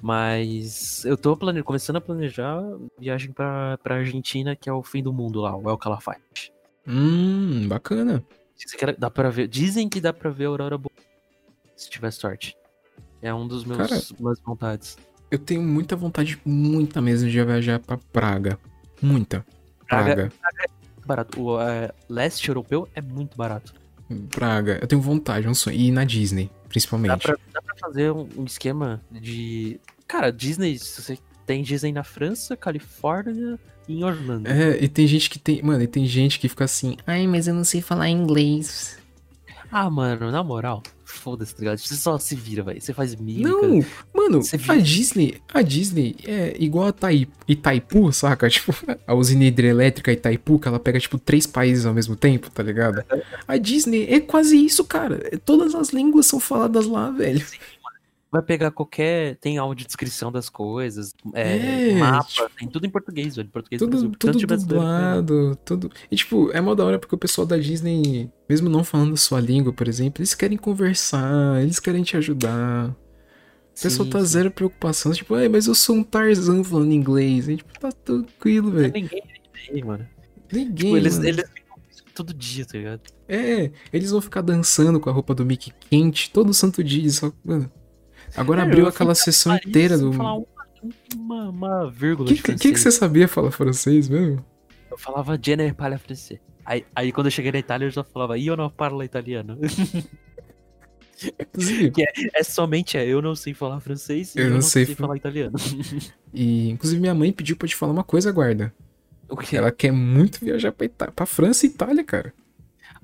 Mas 0.00 1.04
eu 1.04 1.16
tô 1.16 1.36
plane... 1.36 1.62
começando 1.62 1.96
a 1.96 2.00
planejar 2.00 2.62
viagem 2.98 3.32
pra, 3.32 3.78
pra 3.78 3.96
Argentina, 3.96 4.54
que 4.54 4.68
é 4.68 4.72
o 4.72 4.82
fim 4.82 5.02
do 5.02 5.12
mundo 5.12 5.40
lá, 5.40 5.56
o 5.56 5.68
El 5.68 5.78
Calafate. 5.78 6.52
Hum, 6.86 7.66
bacana. 7.68 8.22
Dizem 8.56 8.78
que 8.78 8.92
dá 8.92 9.10
pra 9.10 9.30
ver, 9.30 9.48
dizem 9.48 9.88
que 9.88 10.00
dá 10.00 10.12
pra 10.12 10.30
ver 10.30 10.44
a 10.44 10.48
aurora 10.48 10.76
boreal, 10.76 11.02
se 11.74 11.88
tiver 11.88 12.10
sorte. 12.10 12.54
É 13.22 13.32
um 13.32 13.48
dos 13.48 13.64
meus 13.64 13.78
Cara, 13.78 14.00
minhas 14.20 14.40
vontades. 14.40 14.98
Eu 15.30 15.38
tenho 15.38 15.62
muita 15.62 15.96
vontade, 15.96 16.38
muita 16.44 17.00
mesmo, 17.00 17.28
de 17.30 17.42
viajar 17.42 17.78
pra 17.80 17.96
Praga. 17.96 18.58
Muita. 19.00 19.44
Praga- 20.02 20.14
Praga. 20.40 20.70
Barato. 21.06 21.42
O 21.42 21.60
é, 21.60 21.90
leste 22.08 22.48
europeu 22.48 22.88
é 22.94 23.00
muito 23.02 23.36
barato. 23.36 23.74
Praga. 24.30 24.78
Eu 24.80 24.86
tenho 24.86 25.00
vontade, 25.02 25.46
um 25.48 25.54
sonho. 25.54 25.76
E 25.76 25.88
ir 25.88 25.90
na 25.90 26.04
Disney, 26.04 26.46
Dá 26.46 26.68
principalmente. 26.68 27.22
pra, 27.22 27.36
dá 27.52 27.62
pra 27.62 27.74
fazer 27.80 28.10
um, 28.10 28.28
um 28.36 28.44
esquema 28.44 29.00
de. 29.10 29.78
Cara, 30.06 30.30
Disney, 30.30 30.78
se 30.78 31.02
você 31.02 31.18
tem 31.46 31.62
Disney 31.62 31.92
na 31.92 32.04
França, 32.04 32.56
Califórnia 32.56 33.58
e 33.88 33.98
em 34.00 34.04
Orlando. 34.04 34.48
É, 34.48 34.82
e 34.82 34.88
tem 34.88 35.06
gente 35.06 35.28
que 35.30 35.38
tem. 35.38 35.62
Mano, 35.62 35.82
e 35.82 35.86
tem 35.86 36.06
gente 36.06 36.38
que 36.38 36.48
fica 36.48 36.64
assim. 36.64 36.96
Ai, 37.06 37.26
mas 37.26 37.46
eu 37.48 37.54
não 37.54 37.64
sei 37.64 37.80
falar 37.82 38.08
inglês. 38.08 38.98
Ah, 39.76 39.90
mano, 39.90 40.30
na 40.30 40.40
moral, 40.44 40.84
foda-se, 41.04 41.52
tá 41.52 41.58
ligado? 41.58 41.78
Você 41.78 41.96
só 41.96 42.16
se 42.16 42.36
vira, 42.36 42.62
velho. 42.62 42.80
Você 42.80 42.94
faz 42.94 43.16
mímica. 43.16 43.48
Não, 43.48 43.84
mano, 44.14 44.40
a? 44.68 44.76
Disney, 44.76 45.34
a 45.52 45.62
Disney 45.62 46.14
é 46.24 46.54
igual 46.60 46.86
a 46.86 46.92
Tai- 46.92 47.26
Itaipu, 47.48 48.12
saca? 48.12 48.48
Tipo, 48.54 48.72
a 49.04 49.14
usina 49.14 49.42
hidrelétrica 49.44 50.12
Itaipu, 50.12 50.60
que 50.60 50.68
ela 50.68 50.78
pega, 50.78 51.00
tipo, 51.00 51.18
três 51.18 51.44
países 51.44 51.84
ao 51.86 51.92
mesmo 51.92 52.14
tempo, 52.14 52.48
tá 52.52 52.62
ligado? 52.62 53.02
A 53.48 53.56
Disney 53.56 54.06
é 54.08 54.20
quase 54.20 54.56
isso, 54.64 54.84
cara. 54.84 55.18
Todas 55.44 55.74
as 55.74 55.88
línguas 55.88 56.26
são 56.26 56.38
faladas 56.38 56.86
lá, 56.86 57.10
velho. 57.10 57.44
Vai 58.34 58.42
pegar 58.42 58.72
qualquer. 58.72 59.36
Tem 59.36 59.58
audiodescrição 59.58 60.32
das 60.32 60.48
coisas, 60.48 61.14
é, 61.32 61.90
É, 61.90 61.94
mapa, 61.94 62.28
tipo, 62.28 62.50
tem 62.58 62.66
tudo 62.66 62.84
em 62.84 62.90
português, 62.90 63.36
velho. 63.36 63.48
Português 63.48 63.78
do 63.78 63.86
Tudo, 63.86 64.10
Brasil. 64.10 64.18
tudo 64.18 64.66
dublado, 64.66 65.56
tudo. 65.64 65.88
E, 66.10 66.16
tipo, 66.16 66.50
é 66.50 66.60
mó 66.60 66.74
da 66.74 66.84
hora 66.84 66.98
porque 66.98 67.14
o 67.14 67.18
pessoal 67.18 67.46
da 67.46 67.56
Disney, 67.56 68.28
mesmo 68.48 68.68
não 68.68 68.82
falando 68.82 69.14
a 69.14 69.16
sua 69.16 69.38
língua, 69.38 69.72
por 69.72 69.86
exemplo, 69.86 70.20
eles 70.20 70.34
querem 70.34 70.58
conversar, 70.58 71.62
eles 71.62 71.78
querem 71.78 72.02
te 72.02 72.16
ajudar. 72.16 72.88
O 72.88 73.80
pessoal 73.80 74.08
tá 74.08 74.20
zero 74.24 74.50
preocupação, 74.50 75.12
tipo, 75.12 75.32
Ai, 75.36 75.48
mas 75.48 75.68
eu 75.68 75.74
sou 75.76 75.94
um 75.94 76.02
Tarzan 76.02 76.64
falando 76.64 76.90
inglês. 76.90 77.48
E, 77.48 77.58
tipo, 77.58 77.78
tá 77.78 77.92
tranquilo, 77.92 78.72
velho. 78.72 78.92
Ninguém 78.92 79.22
aí, 79.70 79.84
mano. 79.84 80.04
Ninguém. 80.52 80.74
Tipo, 80.74 80.96
eles, 80.96 81.18
mano. 81.18 81.28
eles 81.28 81.44
todo 82.12 82.34
dia, 82.34 82.66
tá 82.66 82.76
ligado? 82.76 83.00
É, 83.28 83.70
eles 83.92 84.10
vão 84.10 84.20
ficar 84.20 84.40
dançando 84.40 84.98
com 84.98 85.08
a 85.08 85.12
roupa 85.12 85.36
do 85.36 85.46
Mickey 85.46 85.72
quente 85.88 86.32
todo 86.32 86.52
santo 86.52 86.82
dia. 86.82 87.08
Só... 87.10 87.32
Mano, 87.44 87.70
agora 88.36 88.62
É, 88.62 88.64
abriu 88.64 88.84
eu 88.84 88.88
aquela 88.88 89.14
sessão 89.14 89.52
Paris 89.52 89.66
inteira 89.68 89.98
do. 89.98 90.12
falar 90.12 90.34
uma, 90.34 90.46
uma, 91.16 91.48
uma 91.50 91.90
vírgula 91.90 92.30
O 92.30 92.34
que, 92.34 92.54
de 92.54 92.58
que, 92.58 92.72
que 92.72 92.78
você 92.78 92.90
sabia 92.90 93.26
falar 93.28 93.50
francês 93.50 94.08
mesmo? 94.08 94.44
Eu 94.90 94.98
falava 94.98 95.38
Jenner 95.42 95.74
parla 95.74 95.98
francês. 95.98 96.40
Aí, 96.64 96.84
aí 96.94 97.12
quando 97.12 97.26
eu 97.26 97.30
cheguei 97.30 97.52
na 97.52 97.58
Itália, 97.58 97.86
eu 97.86 97.90
já 97.90 98.02
falava 98.04 98.38
Io 98.38 98.56
não 98.56 98.70
parlo 98.70 99.02
italiano. 99.02 99.58
Inclusive, 101.40 101.92
é 102.34 102.42
somente 102.42 102.96
é, 102.98 103.06
eu 103.06 103.22
não 103.22 103.34
sei 103.34 103.54
falar 103.54 103.80
francês 103.80 104.34
e 104.34 104.40
Eu 104.40 104.44
eu, 104.44 104.50
não 104.50 104.54
não 104.56 104.62
sei 104.62 104.84
sei, 104.86 104.94
fa- 104.94 105.04
falar 105.04 105.16
italiano. 105.16 105.56
e, 106.32 106.70
inclusive 106.70 107.00
minha 107.00 107.14
mãe 107.14 107.32
pediu 107.32 107.56
pra 107.56 107.68
te 107.68 107.76
falar 107.76 107.92
uma 107.92 108.04
coisa, 108.04 108.32
guarda. 108.32 108.72
o 109.28 109.36
que? 109.36 109.56
Ela 109.56 109.70
quer 109.70 109.92
muito 109.92 110.44
viajar 110.44 110.72
pra, 110.72 110.86
Ita... 110.86 111.10
pra 111.12 111.26
França 111.26 111.66
e 111.66 111.68
Itália, 111.70 112.04
cara. 112.04 112.32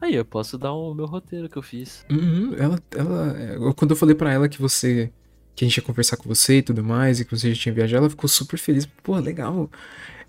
Aí 0.01 0.15
eu 0.15 0.25
posso 0.25 0.57
dar 0.59 0.73
o 0.73 0.95
meu 0.95 1.07
roteiro 1.07 1.49
que 1.49 1.57
eu 1.59 1.63
fiz. 1.63 2.05
Uhum, 2.11 2.55
ela, 2.57 2.79
ela, 2.97 3.39
eu- 3.55 3.75
quando 3.75 3.91
eu 3.93 3.97
falei 3.97 4.15
pra 4.15 4.33
ela 4.33 4.49
que 4.49 4.61
você, 4.61 5.13
que 5.55 5.65
a 5.65 5.69
gente 5.69 5.77
ia 5.77 5.83
conversar 5.83 6.17
com 6.17 6.29
você 6.29 6.59
e 6.59 6.63
tudo 6.63 6.83
mais, 6.83 7.21
e 7.21 7.25
que 7.25 7.31
você 7.37 7.53
já 7.55 7.61
tinha 7.63 7.75
viajado, 7.75 8.03
ela 8.05 8.11
ficou 8.11 8.29
super 8.29 8.59
feliz. 8.59 8.87
Pô, 8.87 9.17
legal. 9.19 9.71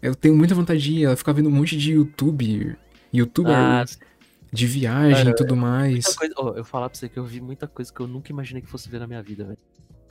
Eu 0.02 0.16
tenho 0.16 0.36
muita 0.36 0.54
vontade 0.56 0.82
de 0.82 0.92
ir. 0.94 1.04
Ela 1.06 1.16
ficava 1.16 1.38
vendo 1.38 1.48
um 1.50 1.52
monte 1.54 1.78
de 1.78 1.94
YouTube, 1.94 2.76
youtuber 3.14 3.54
Ah, 3.56 3.86
de 4.52 4.66
viagem 4.68 5.30
e 5.30 5.36
tudo 5.36 5.56
mais. 5.56 6.16
coisa. 6.16 6.34
ó, 6.38 6.54
eu 6.56 6.66
falar 6.66 6.90
pra 6.90 6.98
você 7.00 7.08
que 7.08 7.18
eu 7.18 7.26
vi 7.26 7.40
muita 7.40 7.68
coisa 7.68 7.94
que 7.94 8.00
eu 8.00 8.08
nunca 8.08 8.32
imaginei 8.32 8.62
que 8.62 8.68
fosse 8.70 8.90
ver 8.90 9.00
na 9.00 9.08
minha 9.08 9.22
vida, 9.22 9.46
velho. 9.46 9.58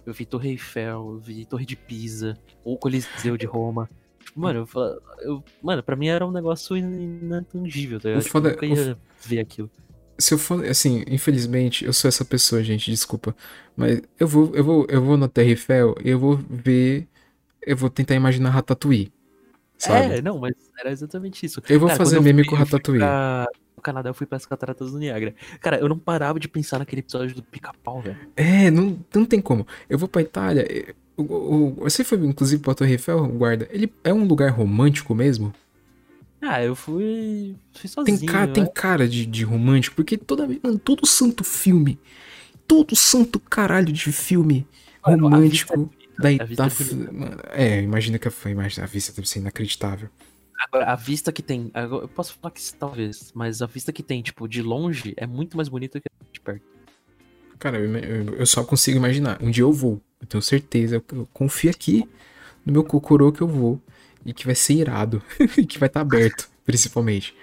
Eu 0.07 0.15
vi 0.15 0.24
Torre 0.24 0.51
Eiffel, 0.51 1.11
eu 1.15 1.19
vi 1.19 1.45
Torre 1.45 1.66
de 1.66 1.77
Pisa, 1.77 2.39
ou 2.65 2.78
Coliseu 2.78 3.37
de 3.37 3.45
Roma. 3.47 3.91
Mano, 4.35 4.66
eu, 4.74 5.01
eu, 5.23 5.45
mano, 5.62 5.82
pra 5.82 5.97
mim 5.97 6.07
era 6.07 6.24
um 6.27 6.31
negócio 6.31 6.77
in- 6.77 7.19
inatangível, 7.23 8.01
tá 8.01 8.09
ligado? 8.09 8.23
Tipo, 8.23 8.32
foda- 8.32 8.49
eu 8.49 8.53
nunca 8.53 8.66
ia 8.66 8.99
ver 9.27 9.41
aquilo. 9.41 9.70
Se 10.21 10.35
eu 10.35 10.39
for, 10.39 10.65
assim, 10.67 11.03
infelizmente, 11.09 11.85
eu 11.85 11.93
sou 11.93 12.09
essa 12.09 12.25
pessoa, 12.25 12.63
gente, 12.63 12.91
desculpa. 12.91 13.35
Mas 13.77 14.01
eu 14.19 14.29
vou, 14.29 14.55
eu 14.55 14.63
vou, 14.65 14.87
eu 14.89 15.03
vou 15.03 15.17
na 15.17 15.29
Terra 15.29 15.49
Eiffel 15.49 15.95
e 16.05 16.11
eu 16.11 16.19
vou 16.19 16.37
ver, 16.37 17.09
eu 17.67 17.77
vou 17.77 17.89
tentar 17.91 18.15
imaginar 18.15 18.51
Ratatouille, 18.51 19.13
sabe? 19.79 20.15
É, 20.17 20.23
não, 20.23 20.39
mas 20.39 20.53
era 20.79 20.91
exatamente 20.91 21.45
isso. 21.47 21.63
Eu 21.69 21.81
vou 21.81 21.89
Cara, 21.89 21.99
fazer 21.99 22.17
eu 22.19 22.23
meme 22.23 22.45
com 22.45 22.55
eu 22.55 22.59
Ratatouille. 22.59 23.01
pra- 23.01 23.47
No 23.77 23.83
Canadá 23.83 24.11
eu 24.11 24.15
fui 24.15 24.27
pras 24.27 24.45
cataratas 24.45 24.93
do 24.93 24.99
Niágara. 24.99 25.35
Cara, 25.59 25.79
eu 25.79 25.89
não 25.89 25.99
parava 25.99 26.39
de 26.39 26.47
pensar 26.49 26.79
naquele 26.79 27.01
episódio 27.01 27.35
do 27.35 27.43
pica-pau, 27.43 28.03
velho. 28.03 28.19
É, 28.37 28.71
não, 28.71 28.99
não 29.15 29.25
tem 29.25 29.41
como. 29.41 29.67
Eu 29.89 29.99
vou 29.99 30.07
pra 30.09 30.21
Itália. 30.21 30.67
eh, 30.71 30.95
O, 31.17 31.23
o- 31.23 31.75
você 31.81 32.03
foi, 32.05 32.19
inclusive, 32.19 32.63
pra 32.63 32.75
Torre 32.75 32.93
Eiffel, 32.93 33.27
guarda? 33.29 33.67
Ele 33.71 33.91
é 34.05 34.13
um 34.13 34.25
lugar 34.25 34.51
romântico 34.51 35.15
mesmo? 35.15 35.53
Ah, 36.43 36.62
eu 36.62 36.75
fui. 36.75 37.57
fui 37.75 37.89
Tem, 38.03 38.17
sozinho. 38.17 38.19
cara, 38.19 38.47
tem 38.47 38.65
né? 38.65 38.71
cara 38.73 39.07
de, 39.09 39.27
de 39.27 39.45
romântico, 39.45 39.97
porque 39.97 40.17
toda 40.17 40.47
mano, 40.47 40.79
todo 40.79 41.07
santo 41.07 41.45
filme, 41.45 41.99
todo 42.69 42.97
santo 42.97 43.41
caralho 43.41 43.93
de 43.93 44.12
filme 44.12 44.67
Mano, 45.05 45.17
é 45.17 45.17
romântico. 45.21 45.91
bonita, 45.91 45.93
Daí 46.19 46.39
A 46.39 46.45
vista 46.45 46.69
tá. 46.69 46.71
é 46.71 46.73
É, 47.53 47.83
imagina 47.83 48.19
que 48.19 48.29
a, 48.29 48.33
a 48.83 48.87
vista 48.87 49.12
deve 49.12 49.29
ser 49.29 49.41
inacreditável. 49.41 50.09
Agora, 50.67 50.93
a 50.93 50.97
vista 50.97 51.33
que 51.33 51.43
tem. 51.43 51.71
Eu 51.75 52.09
posso 52.09 52.35
falar 52.35 52.53
que 52.53 52.61
talvez, 52.75 53.33
mas 53.35 53.62
a 53.62 53.67
vista 53.67 53.93
que 53.93 54.03
tem, 54.03 54.23
tipo, 54.23 54.47
de 54.49 54.62
longe 54.62 55.15
é 55.17 55.27
muito 55.27 55.57
mais 55.57 55.69
bonita 55.69 56.01
que 56.01 56.09
a 56.09 56.25
de 56.33 56.41
perto. 56.41 56.65
Cara, 57.59 57.79
eu, 57.79 57.97
eu- 57.97 58.35
eu 58.37 58.47
só 58.47 58.65
consigo 58.65 58.97
imaginar. 58.99 59.39
Um 59.43 59.51
dia 59.51 59.62
eu 59.62 59.73
vou. 59.73 60.01
Eu 60.21 60.27
tenho 60.27 60.43
certeza. 60.43 60.97
Eu, 60.97 61.05
eu 61.19 61.29
confio 61.33 61.71
aqui 61.71 62.09
no 62.65 62.73
meu 62.73 62.85
cocorô 62.85 63.33
que 63.33 63.41
eu 63.43 63.49
vou. 63.49 63.81
E 64.25 64.33
que 64.33 64.47
vai 64.47 64.55
ser 64.55 64.75
irado. 64.75 65.23
e 65.57 65.65
que 65.65 65.79
vai 65.79 65.87
estar 65.89 66.01
aberto, 66.01 66.51
principalmente. 66.65 67.35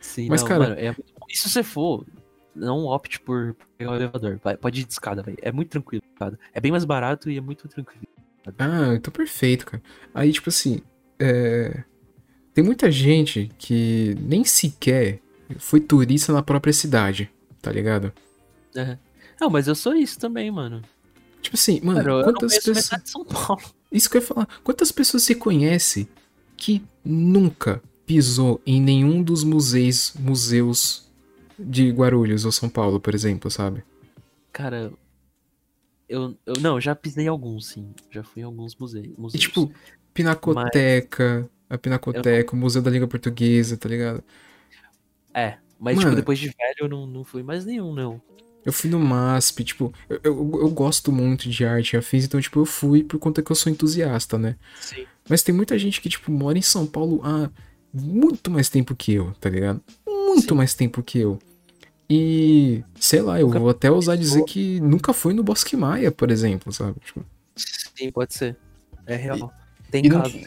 Sim, 0.00 0.28
Mas, 0.28 0.40
não, 0.42 0.48
cara- 0.48 0.68
mano, 0.70 0.74
é. 0.78 0.94
E 1.28 1.36
se 1.36 1.48
você 1.50 1.62
for, 1.62 2.06
não 2.54 2.84
opte 2.86 3.20
por 3.20 3.54
pegar 3.76 3.92
o 3.92 3.94
elevador. 3.96 4.40
Vai, 4.42 4.56
pode 4.56 4.80
ir 4.80 4.84
de 4.84 4.92
escada, 4.92 5.22
velho. 5.22 5.36
É 5.42 5.52
muito 5.52 5.70
tranquilo, 5.70 6.02
cara. 6.18 6.38
É 6.54 6.60
bem 6.60 6.70
mais 6.72 6.84
barato 6.84 7.30
e 7.30 7.36
é 7.36 7.40
muito 7.40 7.68
tranquilo. 7.68 8.06
Ah, 8.58 8.94
então 8.94 9.12
perfeito, 9.12 9.66
cara. 9.66 9.82
Aí, 10.14 10.32
tipo 10.32 10.48
assim. 10.48 10.80
é, 11.18 11.82
Tem 12.54 12.62
muita 12.64 12.90
gente 12.90 13.50
que 13.58 14.16
nem 14.20 14.44
sequer 14.44 15.20
foi 15.58 15.80
turista 15.80 16.32
na 16.32 16.42
própria 16.42 16.72
cidade. 16.72 17.30
Tá 17.60 17.72
ligado? 17.72 18.12
É. 18.74 18.96
Não, 19.40 19.50
mas 19.50 19.66
eu 19.66 19.74
sou 19.74 19.94
isso 19.94 20.18
também, 20.18 20.50
mano. 20.50 20.80
Tipo 21.46 21.56
assim, 21.56 21.80
mano, 21.80 22.00
Cara, 22.00 22.16
não 22.16 22.24
quantas 22.24 22.58
pessoas. 22.58 22.90
São 23.04 23.24
Paulo. 23.24 23.62
Isso 23.90 24.10
que 24.10 24.16
eu 24.16 24.20
ia 24.20 24.26
falar. 24.26 24.48
Quantas 24.64 24.90
pessoas 24.90 25.22
você 25.22 25.32
conhece 25.32 26.08
que 26.56 26.82
nunca 27.04 27.80
pisou 28.04 28.60
em 28.66 28.80
nenhum 28.80 29.22
dos 29.22 29.44
museus, 29.44 30.12
museus 30.18 31.08
de 31.56 31.90
Guarulhos 31.90 32.44
ou 32.44 32.50
São 32.50 32.68
Paulo, 32.68 32.98
por 32.98 33.14
exemplo, 33.14 33.48
sabe? 33.48 33.84
Cara, 34.52 34.92
eu, 36.08 36.36
eu 36.44 36.54
não, 36.60 36.80
já 36.80 36.96
pisei 36.96 37.26
em 37.26 37.28
alguns, 37.28 37.68
sim. 37.68 37.94
Já 38.10 38.24
fui 38.24 38.42
em 38.42 38.44
alguns 38.44 38.74
museus. 38.74 39.06
E 39.06 39.14
museus. 39.16 39.40
tipo, 39.40 39.72
Pinacoteca, 40.12 41.48
a 41.70 41.78
Pinacoteca, 41.78 42.56
o 42.56 42.58
Museu 42.58 42.82
da 42.82 42.90
Língua 42.90 43.06
Portuguesa, 43.06 43.76
tá 43.76 43.88
ligado? 43.88 44.20
É, 45.32 45.58
mas 45.78 45.94
Mano. 45.94 46.08
tipo, 46.08 46.16
depois 46.16 46.40
de 46.40 46.46
velho 46.46 46.76
eu 46.80 46.88
não, 46.88 47.06
não 47.06 47.22
fui 47.22 47.44
mais 47.44 47.64
nenhum, 47.64 47.94
não. 47.94 48.20
Eu 48.66 48.72
fui 48.72 48.90
no 48.90 48.98
MASP, 48.98 49.62
tipo, 49.62 49.94
eu, 50.10 50.20
eu, 50.24 50.58
eu 50.62 50.70
gosto 50.70 51.12
muito 51.12 51.48
de 51.48 51.64
arte 51.64 51.92
e 51.92 51.96
afins, 51.96 52.24
então, 52.24 52.40
tipo, 52.40 52.58
eu 52.58 52.66
fui 52.66 53.04
por 53.04 53.16
conta 53.20 53.40
que 53.40 53.52
eu 53.52 53.54
sou 53.54 53.70
entusiasta, 53.70 54.36
né? 54.36 54.56
Sim. 54.80 55.06
Mas 55.28 55.44
tem 55.44 55.54
muita 55.54 55.78
gente 55.78 56.00
que, 56.00 56.08
tipo, 56.08 56.32
mora 56.32 56.58
em 56.58 56.62
São 56.62 56.84
Paulo 56.84 57.20
há 57.22 57.48
muito 57.94 58.50
mais 58.50 58.68
tempo 58.68 58.94
que 58.96 59.12
eu, 59.12 59.32
tá 59.40 59.48
ligado? 59.48 59.80
Muito 60.04 60.48
Sim. 60.48 60.54
mais 60.54 60.74
tempo 60.74 61.00
que 61.00 61.20
eu. 61.20 61.38
E, 62.10 62.82
sei 62.98 63.22
lá, 63.22 63.38
eu 63.40 63.46
Nunca 63.46 63.60
vou 63.60 63.70
até 63.70 63.88
ousar 63.88 64.16
dizer 64.16 64.44
que 64.44 64.80
nunca 64.80 65.12
foi 65.12 65.32
no 65.32 65.44
Bosque 65.44 65.76
Maia, 65.76 66.10
por 66.10 66.32
exemplo, 66.32 66.72
sabe? 66.72 66.96
Tipo, 67.04 67.24
Sim, 67.54 68.10
pode 68.10 68.34
ser. 68.34 68.56
É 69.06 69.14
real. 69.14 69.52
Tem 69.92 70.04
e 70.04 70.10
caso. 70.10 70.30
sim. 70.32 70.44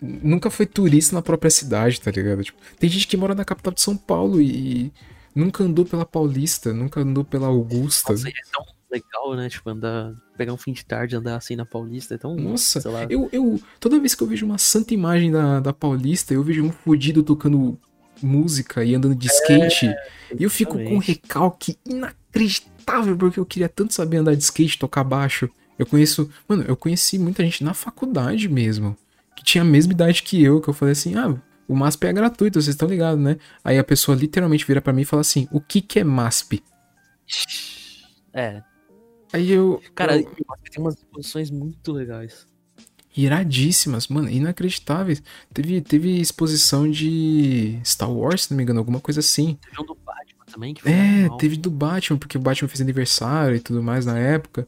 nunca 0.00 0.50
foi 0.50 0.66
turista 0.66 1.14
na 1.14 1.22
própria 1.22 1.50
cidade, 1.50 1.98
tá 2.00 2.10
ligado? 2.10 2.44
Tipo, 2.44 2.58
tem 2.78 2.90
gente 2.90 3.06
que 3.06 3.16
mora 3.16 3.34
na 3.34 3.46
capital 3.46 3.72
de 3.72 3.80
São 3.80 3.96
Paulo 3.96 4.40
e 4.42 4.92
nunca 5.34 5.64
andou 5.64 5.84
pela 5.84 6.04
Paulista, 6.04 6.72
nunca 6.72 7.00
andou 7.00 7.24
pela 7.24 7.46
Augusta. 7.46 8.12
Nossa, 8.12 8.28
é 8.28 8.32
tão 8.52 8.64
legal, 8.90 9.34
né? 9.34 9.48
Tipo, 9.48 9.70
andar. 9.70 10.14
Pegar 10.36 10.52
um 10.52 10.56
fim 10.56 10.72
de 10.72 10.84
tarde, 10.84 11.16
andar 11.16 11.36
assim 11.36 11.56
na 11.56 11.64
Paulista. 11.64 12.14
É 12.14 12.18
tão. 12.18 12.36
Nossa. 12.36 12.82
Eu, 13.08 13.28
eu, 13.32 13.60
toda 13.80 13.98
vez 13.98 14.14
que 14.14 14.22
eu 14.22 14.26
vejo 14.26 14.44
uma 14.44 14.58
santa 14.58 14.92
imagem 14.94 15.30
da, 15.30 15.60
da 15.60 15.72
Paulista, 15.72 16.34
eu 16.34 16.42
vejo 16.42 16.62
um 16.64 16.72
fudido 16.72 17.22
tocando 17.22 17.78
música 18.22 18.84
e 18.84 18.94
andando 18.94 19.14
de 19.14 19.26
skate. 19.26 19.86
e 20.38 20.42
eu 20.42 20.50
fico 20.50 20.74
com 20.74 20.96
um 20.96 20.98
recalque 20.98 21.78
inacreditável, 21.84 23.16
porque 23.16 23.40
eu 23.40 23.46
queria 23.46 23.68
tanto 23.68 23.94
saber 23.94 24.18
andar 24.18 24.34
de 24.34 24.42
skate, 24.42 24.78
tocar 24.78 25.04
baixo. 25.04 25.50
Eu 25.78 25.86
conheço, 25.86 26.30
mano, 26.46 26.64
eu 26.66 26.76
conheci 26.76 27.18
muita 27.18 27.42
gente 27.42 27.64
na 27.64 27.74
faculdade 27.74 28.48
mesmo, 28.48 28.96
que 29.34 29.42
tinha 29.42 29.62
a 29.62 29.64
mesma 29.64 29.92
idade 29.92 30.22
que 30.22 30.42
eu, 30.42 30.60
que 30.60 30.68
eu 30.68 30.74
falei 30.74 30.92
assim, 30.92 31.16
ah, 31.16 31.34
o 31.68 31.74
MASP 31.76 32.04
é 32.06 32.12
gratuito, 32.12 32.60
vocês 32.60 32.74
estão 32.74 32.88
ligados, 32.88 33.22
né? 33.22 33.36
Aí 33.64 33.78
a 33.78 33.84
pessoa 33.84 34.16
literalmente 34.16 34.66
vira 34.66 34.80
pra 34.80 34.92
mim 34.92 35.02
e 35.02 35.04
fala 35.06 35.20
assim, 35.20 35.48
o 35.52 35.60
que 35.60 35.80
que 35.80 35.98
é 36.00 36.04
MASP? 36.04 36.62
É. 38.32 38.62
Aí 39.32 39.50
eu, 39.50 39.82
Cara, 39.94 40.16
eu- 40.18 40.24
tem 40.24 40.44
umas 40.82 40.94
exposições 40.96 41.50
muito 41.50 41.92
legais. 41.92 42.46
iradíssimas, 43.16 44.08
mano, 44.08 44.28
inacreditáveis. 44.30 45.22
Teve, 45.52 45.80
teve 45.82 46.18
exposição 46.20 46.90
de 46.90 47.78
Star 47.84 48.10
Wars, 48.10 48.44
se 48.44 48.50
não 48.50 48.56
me 48.56 48.62
engano, 48.62 48.78
alguma 48.80 49.00
coisa 49.00 49.20
assim. 49.20 49.58
Teve 49.68 49.82
um 49.82 49.84
do 49.86 49.94
Batman 49.94 50.44
também, 50.50 50.74
que 50.74 50.82
foi 50.82 50.92
É, 50.92 51.28
teve 51.38 51.56
do 51.56 51.70
Batman, 51.70 52.18
porque 52.18 52.38
o 52.38 52.40
Batman 52.40 52.68
fez 52.68 52.80
aniversário 52.80 53.56
e 53.56 53.60
tudo 53.60 53.82
mais 53.82 54.06
na 54.06 54.18
época. 54.18 54.66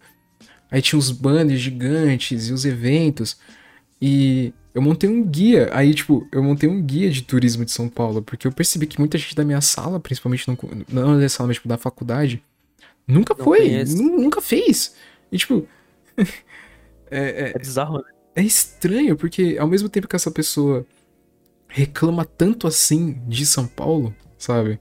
Aí 0.71 0.83
tinha 0.83 0.99
os 0.99 1.11
banners 1.11 1.61
gigantes 1.61 2.49
e 2.49 2.53
os 2.53 2.65
eventos. 2.67 3.39
E 4.01 4.53
eu 4.75 4.83
montei 4.83 5.09
um 5.09 5.25
guia. 5.25 5.71
Aí, 5.73 5.95
tipo, 5.95 6.27
eu 6.33 6.43
montei 6.43 6.69
um 6.69 6.83
guia 6.83 7.11
de 7.11 7.23
turismo 7.23 7.65
de 7.65 7.71
São 7.73 7.89
Paulo, 7.89 8.23
porque 8.23 8.47
eu 8.47 8.53
percebi 8.53 8.87
que 8.87 8.99
muita 8.99 9.17
gente 9.19 9.35
da 9.37 9.45
minha 9.45 9.61
sala, 9.61 10.01
principalmente 10.01 10.47
não, 10.49 10.59
não 10.89 11.21
da 11.21 11.29
sala, 11.29 11.49
mas 11.49 11.57
tipo, 11.57 11.69
da 11.69 11.79
faculdade, 11.79 12.43
nunca 13.07 13.35
Não 13.37 13.45
foi, 13.45 13.85
nunca 13.87 14.41
fez. 14.41 14.95
E, 15.33 15.39
tipo. 15.39 15.67
é, 17.11 17.51
é- 17.51 17.53
É 17.55 17.59
bizarro, 17.59 17.99
né? 17.99 18.05
é 18.37 18.43
estranho, 18.43 19.17
porque 19.17 19.57
ao 19.61 19.67
mesmo 19.69 19.89
tempo 19.89 20.09
que 20.09 20.17
essa 20.17 20.31
pessoa 20.31 20.87
reclama 21.69 22.25
tanto 22.25 22.67
assim 22.67 23.21
de 23.29 23.47
São 23.47 23.67
Paulo, 23.67 24.15
sabe? 24.39 24.81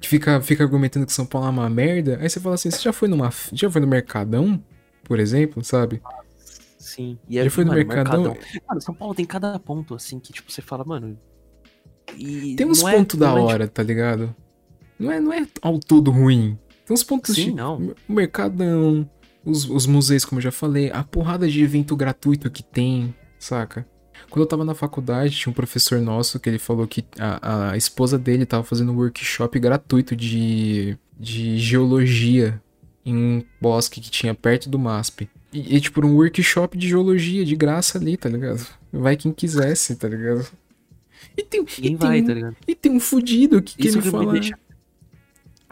Que 0.00 0.08
fica, 0.08 0.40
fica 0.40 0.62
argumentando 0.62 1.06
que 1.06 1.12
São 1.12 1.26
Paulo 1.26 1.48
é 1.48 1.50
uma 1.50 1.68
merda. 1.68 2.18
Aí 2.20 2.28
você 2.30 2.38
fala 2.38 2.54
assim: 2.54 2.70
você 2.70 2.80
já 2.80 2.92
foi 2.92 3.08
numa. 3.08 3.32
Já 3.52 3.68
foi 3.70 3.80
no 3.80 3.86
Mercadão, 3.86 4.62
por 5.04 5.18
exemplo, 5.18 5.62
sabe? 5.64 6.00
Sim. 6.98 7.16
E 7.28 7.38
é, 7.38 7.44
no 7.44 7.50
mano, 7.56 7.72
Mercadão? 7.72 8.36
Mano, 8.68 8.80
São 8.80 8.92
Paulo 8.92 9.14
tem 9.14 9.24
cada 9.24 9.56
ponto, 9.60 9.94
assim, 9.94 10.18
que 10.18 10.32
tipo, 10.32 10.50
você 10.50 10.60
fala, 10.60 10.84
mano. 10.84 11.16
Tem 12.56 12.66
uns 12.66 12.82
é- 12.82 12.96
pontos 12.96 13.16
da 13.16 13.28
é, 13.28 13.34
tipo, 13.34 13.44
hora, 13.44 13.68
tá 13.68 13.82
ligado? 13.84 14.34
Não 14.98 15.12
é, 15.12 15.20
não 15.20 15.32
é 15.32 15.46
ao 15.62 15.78
todo 15.78 16.10
ruim. 16.10 16.58
Tem 16.84 16.92
uns 16.92 17.04
pontos 17.04 17.36
Sim, 17.36 17.44
de 17.44 17.54
não. 17.54 17.94
o 18.08 18.12
Mercadão, 18.12 19.08
os, 19.44 19.70
os 19.70 19.86
museus, 19.86 20.24
como 20.24 20.40
eu 20.40 20.42
já 20.42 20.50
falei, 20.50 20.90
a 20.90 21.04
porrada 21.04 21.46
de 21.46 21.62
evento 21.62 21.94
gratuito 21.94 22.50
que 22.50 22.64
tem, 22.64 23.14
saca? 23.38 23.86
Quando 24.28 24.42
eu 24.42 24.48
tava 24.48 24.64
na 24.64 24.74
faculdade, 24.74 25.36
tinha 25.36 25.50
um 25.52 25.54
professor 25.54 26.00
nosso 26.00 26.40
que 26.40 26.48
ele 26.48 26.58
falou 26.58 26.88
que 26.88 27.04
a, 27.16 27.70
a 27.70 27.76
esposa 27.76 28.18
dele 28.18 28.44
tava 28.44 28.64
fazendo 28.64 28.90
um 28.90 28.96
workshop 28.96 29.56
gratuito 29.60 30.16
de, 30.16 30.98
de 31.16 31.58
geologia 31.58 32.60
em 33.04 33.16
um 33.16 33.44
bosque 33.60 34.00
que 34.00 34.10
tinha 34.10 34.34
perto 34.34 34.68
do 34.68 34.78
MASP. 34.78 35.30
E, 35.52 35.76
e, 35.76 35.80
tipo, 35.80 36.04
um 36.06 36.14
workshop 36.16 36.76
de 36.76 36.88
geologia 36.88 37.44
de 37.44 37.56
graça 37.56 37.96
ali, 37.98 38.16
tá 38.16 38.28
ligado? 38.28 38.66
Vai 38.92 39.16
quem 39.16 39.32
quisesse, 39.32 39.96
tá 39.96 40.06
ligado? 40.08 40.46
E 41.36 41.42
tem, 41.42 41.60
e 41.60 41.64
Ninguém 41.64 41.96
tem 41.96 42.08
vai, 42.08 42.20
um- 42.20 42.26
tá 42.26 42.34
ligado? 42.34 42.56
e 42.66 42.74
tem 42.74 42.92
um 42.92 43.00
fudido 43.00 43.62
que, 43.62 43.76
que 43.76 43.88
ele 43.88 43.98
que 43.98 44.04
me 44.04 44.10
fala. 44.10 44.32
deixa- 44.32 44.58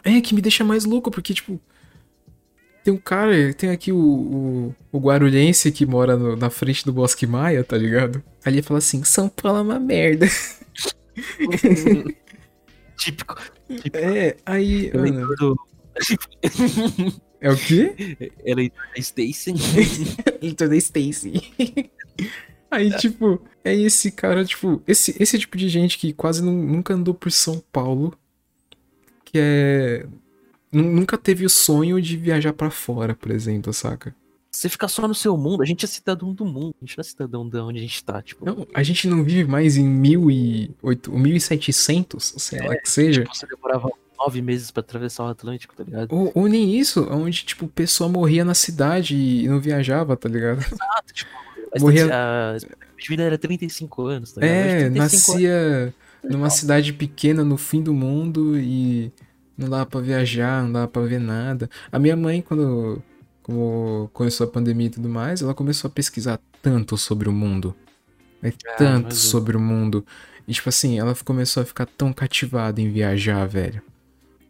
É, 0.03 0.19
que 0.21 0.33
me 0.33 0.41
deixa 0.41 0.63
mais 0.63 0.83
louco, 0.85 1.11
porque, 1.11 1.33
tipo. 1.33 1.59
Tem 2.83 2.93
um 2.93 2.97
cara, 2.97 3.53
tem 3.53 3.69
aqui 3.69 3.91
o, 3.91 3.97
o, 3.97 4.75
o 4.93 4.97
guarulhense 4.99 5.71
que 5.73 5.85
mora 5.85 6.15
no- 6.15 6.35
na 6.37 6.49
frente 6.49 6.85
do 6.85 6.93
Bosque 6.93 7.27
Maia, 7.27 7.63
tá 7.63 7.77
ligado? 7.77 8.23
Aí 8.45 8.53
ele 8.53 8.61
fala 8.61 8.77
assim: 8.79 9.03
São 9.03 9.27
Paulo 9.29 9.59
é 9.59 9.61
uma 9.61 9.79
merda. 9.79 10.25
Típico. 12.97 13.35
típico. 13.67 13.97
É, 13.97 14.37
aí. 14.45 14.91
Mano, 14.93 15.07
Eleitor 15.07 15.35
do. 15.37 15.57
é 17.41 17.51
o 17.51 17.55
quê? 17.57 18.31
Eleitor 18.43 18.81
da 18.93 18.99
Stacy. 18.99 19.53
Leitor 20.41 20.69
da 20.69 20.75
Stacy. 20.75 21.33
Aí, 22.69 22.91
tipo, 22.97 23.41
é 23.63 23.73
esse 23.73 24.11
cara, 24.11 24.43
tipo, 24.43 24.81
esse, 24.85 25.15
esse 25.21 25.39
tipo 25.39 25.55
de 25.57 25.69
gente 25.69 25.97
que 25.97 26.11
quase 26.11 26.43
nu- 26.43 26.51
nunca 26.51 26.93
andou 26.93 27.13
por 27.13 27.31
São 27.31 27.63
Paulo, 27.71 28.13
que 29.23 29.37
é. 29.37 30.05
nu- 30.71 30.91
Nunca 30.91 31.17
teve 31.17 31.45
o 31.45 31.49
sonho 31.49 32.01
de 32.01 32.17
viajar 32.17 32.51
pra 32.53 32.69
fora, 32.69 33.15
por 33.15 33.31
exemplo, 33.31 33.71
saca? 33.71 34.13
Você 34.51 34.67
fica 34.69 34.87
só 34.87 35.07
no 35.07 35.13
seu 35.15 35.37
mundo, 35.37 35.61
a 35.61 35.65
gente 35.65 35.85
é 35.85 35.87
cidadão 35.87 36.33
do 36.33 36.43
mundo, 36.43 36.73
a 36.81 36.85
gente 36.85 36.97
não 36.97 37.01
é 37.01 37.03
cidadão 37.05 37.47
de 37.47 37.57
onde 37.57 37.77
a 37.77 37.81
gente 37.81 38.03
tá, 38.03 38.21
tipo. 38.21 38.43
Não, 38.43 38.67
a 38.73 38.81
gente 38.83 39.07
não 39.07 39.23
vive 39.23 39.43
mais 39.49 39.77
em 39.77 39.87
1800, 39.87 41.13
1700, 41.13 42.33
sei 42.37 42.59
lá 42.67 42.75
que 42.75 42.89
seja. 42.89 43.21
Tipo, 43.23 43.35
você 43.35 43.45
demorava 43.47 43.89
nove 44.17 44.41
meses 44.41 44.71
pra 44.71 44.81
atravessar 44.81 45.23
o 45.25 45.27
Atlântico, 45.27 45.75
tá 45.75 45.83
ligado? 45.83 46.11
Ou, 46.13 46.31
ou 46.33 46.47
nem 46.47 46.75
isso, 46.77 47.07
onde, 47.11 47.45
tipo, 47.45 47.67
pessoa 47.67 48.09
morria 48.09 48.43
na 48.43 48.53
cidade 48.53 49.15
e 49.15 49.47
não 49.47 49.59
viajava, 49.59 50.15
tá 50.17 50.27
ligado? 50.27 50.59
Exato, 50.59 51.13
tipo, 51.13 51.31
a 51.75 51.79
Morria- 51.81 52.09
a 52.13 52.57
vida 53.09 53.23
era 53.23 53.37
35 53.37 54.05
anos, 54.05 54.31
tá 54.33 54.41
ligado? 54.41 54.55
É, 54.57 54.75
Hoje, 54.75 54.89
35 54.91 55.31
nascia 55.33 55.93
numa 56.23 56.33
Legal. 56.33 56.49
cidade 56.49 56.93
pequena 56.93 57.43
no 57.43 57.57
fim 57.57 57.81
do 57.83 57.93
mundo 57.93 58.57
e 58.57 59.11
não 59.57 59.69
dava 59.69 59.85
pra 59.85 59.99
viajar, 60.01 60.63
não 60.63 60.71
dava 60.71 60.87
pra 60.87 61.01
ver 61.03 61.19
nada. 61.19 61.69
A 61.91 61.99
minha 61.99 62.15
mãe, 62.15 62.41
quando 62.41 63.01
como 63.43 64.09
começou 64.13 64.45
a 64.45 64.49
pandemia 64.49 64.87
e 64.87 64.89
tudo 64.89 65.07
mais, 65.07 65.41
ela 65.41 65.53
começou 65.53 65.87
a 65.87 65.91
pesquisar 65.91 66.39
tanto 66.61 66.97
sobre 66.97 67.29
o 67.29 67.31
mundo. 67.31 67.73
É 68.43 68.51
tanto 68.77 68.83
imagino. 69.01 69.11
sobre 69.13 69.55
o 69.55 69.59
mundo. 69.59 70.05
E 70.47 70.53
tipo 70.53 70.67
assim, 70.69 70.99
ela 70.99 71.15
começou 71.23 71.63
a 71.63 71.65
ficar 71.65 71.85
tão 71.85 72.11
cativada 72.11 72.81
em 72.81 72.89
viajar, 72.91 73.45
velho. 73.47 73.81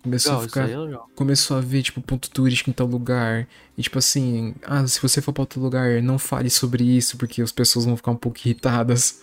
Começou 0.07 0.39
Legal, 0.39 0.45
a 0.45 0.47
ficar. 0.47 0.69
é. 0.69 0.99
Começou 1.15 1.57
a 1.57 1.61
ver, 1.61 1.83
tipo, 1.83 2.01
ponto 2.01 2.29
turístico 2.29 2.69
em 2.69 2.73
tal 2.73 2.87
lugar. 2.87 3.45
E, 3.77 3.81
tipo 3.81 3.99
assim, 3.99 4.55
ah, 4.65 4.87
se 4.87 5.01
você 5.01 5.21
for 5.21 5.33
pra 5.33 5.41
outro 5.41 5.59
lugar, 5.59 6.01
não 6.01 6.17
fale 6.17 6.49
sobre 6.49 6.83
isso, 6.83 7.17
porque 7.17 7.41
as 7.41 7.51
pessoas 7.51 7.85
vão 7.85 7.97
ficar 7.97 8.11
um 8.11 8.15
pouco 8.15 8.39
irritadas. 8.39 9.21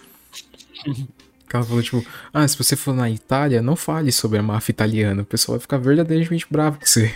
Ela 1.52 1.62
falou, 1.62 1.82
tipo, 1.82 2.04
ah, 2.32 2.46
se 2.48 2.58
você 2.58 2.74
for 2.74 2.92
na 2.94 3.08
Itália, 3.08 3.62
não 3.62 3.76
fale 3.76 4.10
sobre 4.10 4.38
a 4.38 4.42
máfia 4.42 4.72
italiana. 4.72 5.22
O 5.22 5.24
pessoal 5.24 5.56
vai 5.56 5.60
ficar 5.62 5.78
verdadeiramente 5.78 6.46
bravo 6.50 6.80
com 6.80 6.84
você. 6.86 7.14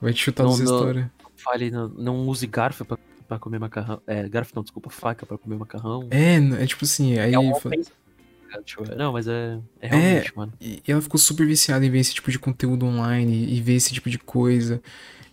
Vai 0.00 0.12
te 0.12 0.22
chutar 0.22 0.44
Não, 0.44 0.56
não. 0.56 0.62
histórias. 0.62 1.06
Fale, 1.36 1.70
não, 1.70 1.88
não 1.88 2.28
use 2.28 2.46
garfo 2.46 2.84
pra, 2.84 2.96
pra 3.26 3.38
comer 3.38 3.58
macarrão. 3.58 4.00
É, 4.06 4.28
garfo 4.28 4.52
não, 4.54 4.62
desculpa, 4.62 4.90
faca 4.90 5.26
pra 5.26 5.36
comer 5.36 5.56
macarrão. 5.56 6.06
É, 6.10 6.36
é 6.62 6.66
tipo 6.66 6.84
assim, 6.84 7.18
aí. 7.18 7.34
É 7.34 7.38
uma 7.38 7.56
ofensa. 7.56 7.90
Tipo, 8.64 8.94
Não, 8.94 9.12
mas 9.12 9.26
é, 9.28 9.58
é 9.80 9.88
realmente, 9.88 10.36
mano. 10.36 10.52
E 10.60 10.82
ela 10.86 11.00
ficou 11.02 11.18
super 11.18 11.46
viciada 11.46 11.84
em 11.84 11.90
ver 11.90 11.98
esse 11.98 12.14
tipo 12.14 12.30
de 12.30 12.38
conteúdo 12.38 12.86
online 12.86 13.52
e 13.52 13.60
ver 13.60 13.74
esse 13.74 13.92
tipo 13.92 14.08
de 14.10 14.18
coisa. 14.18 14.80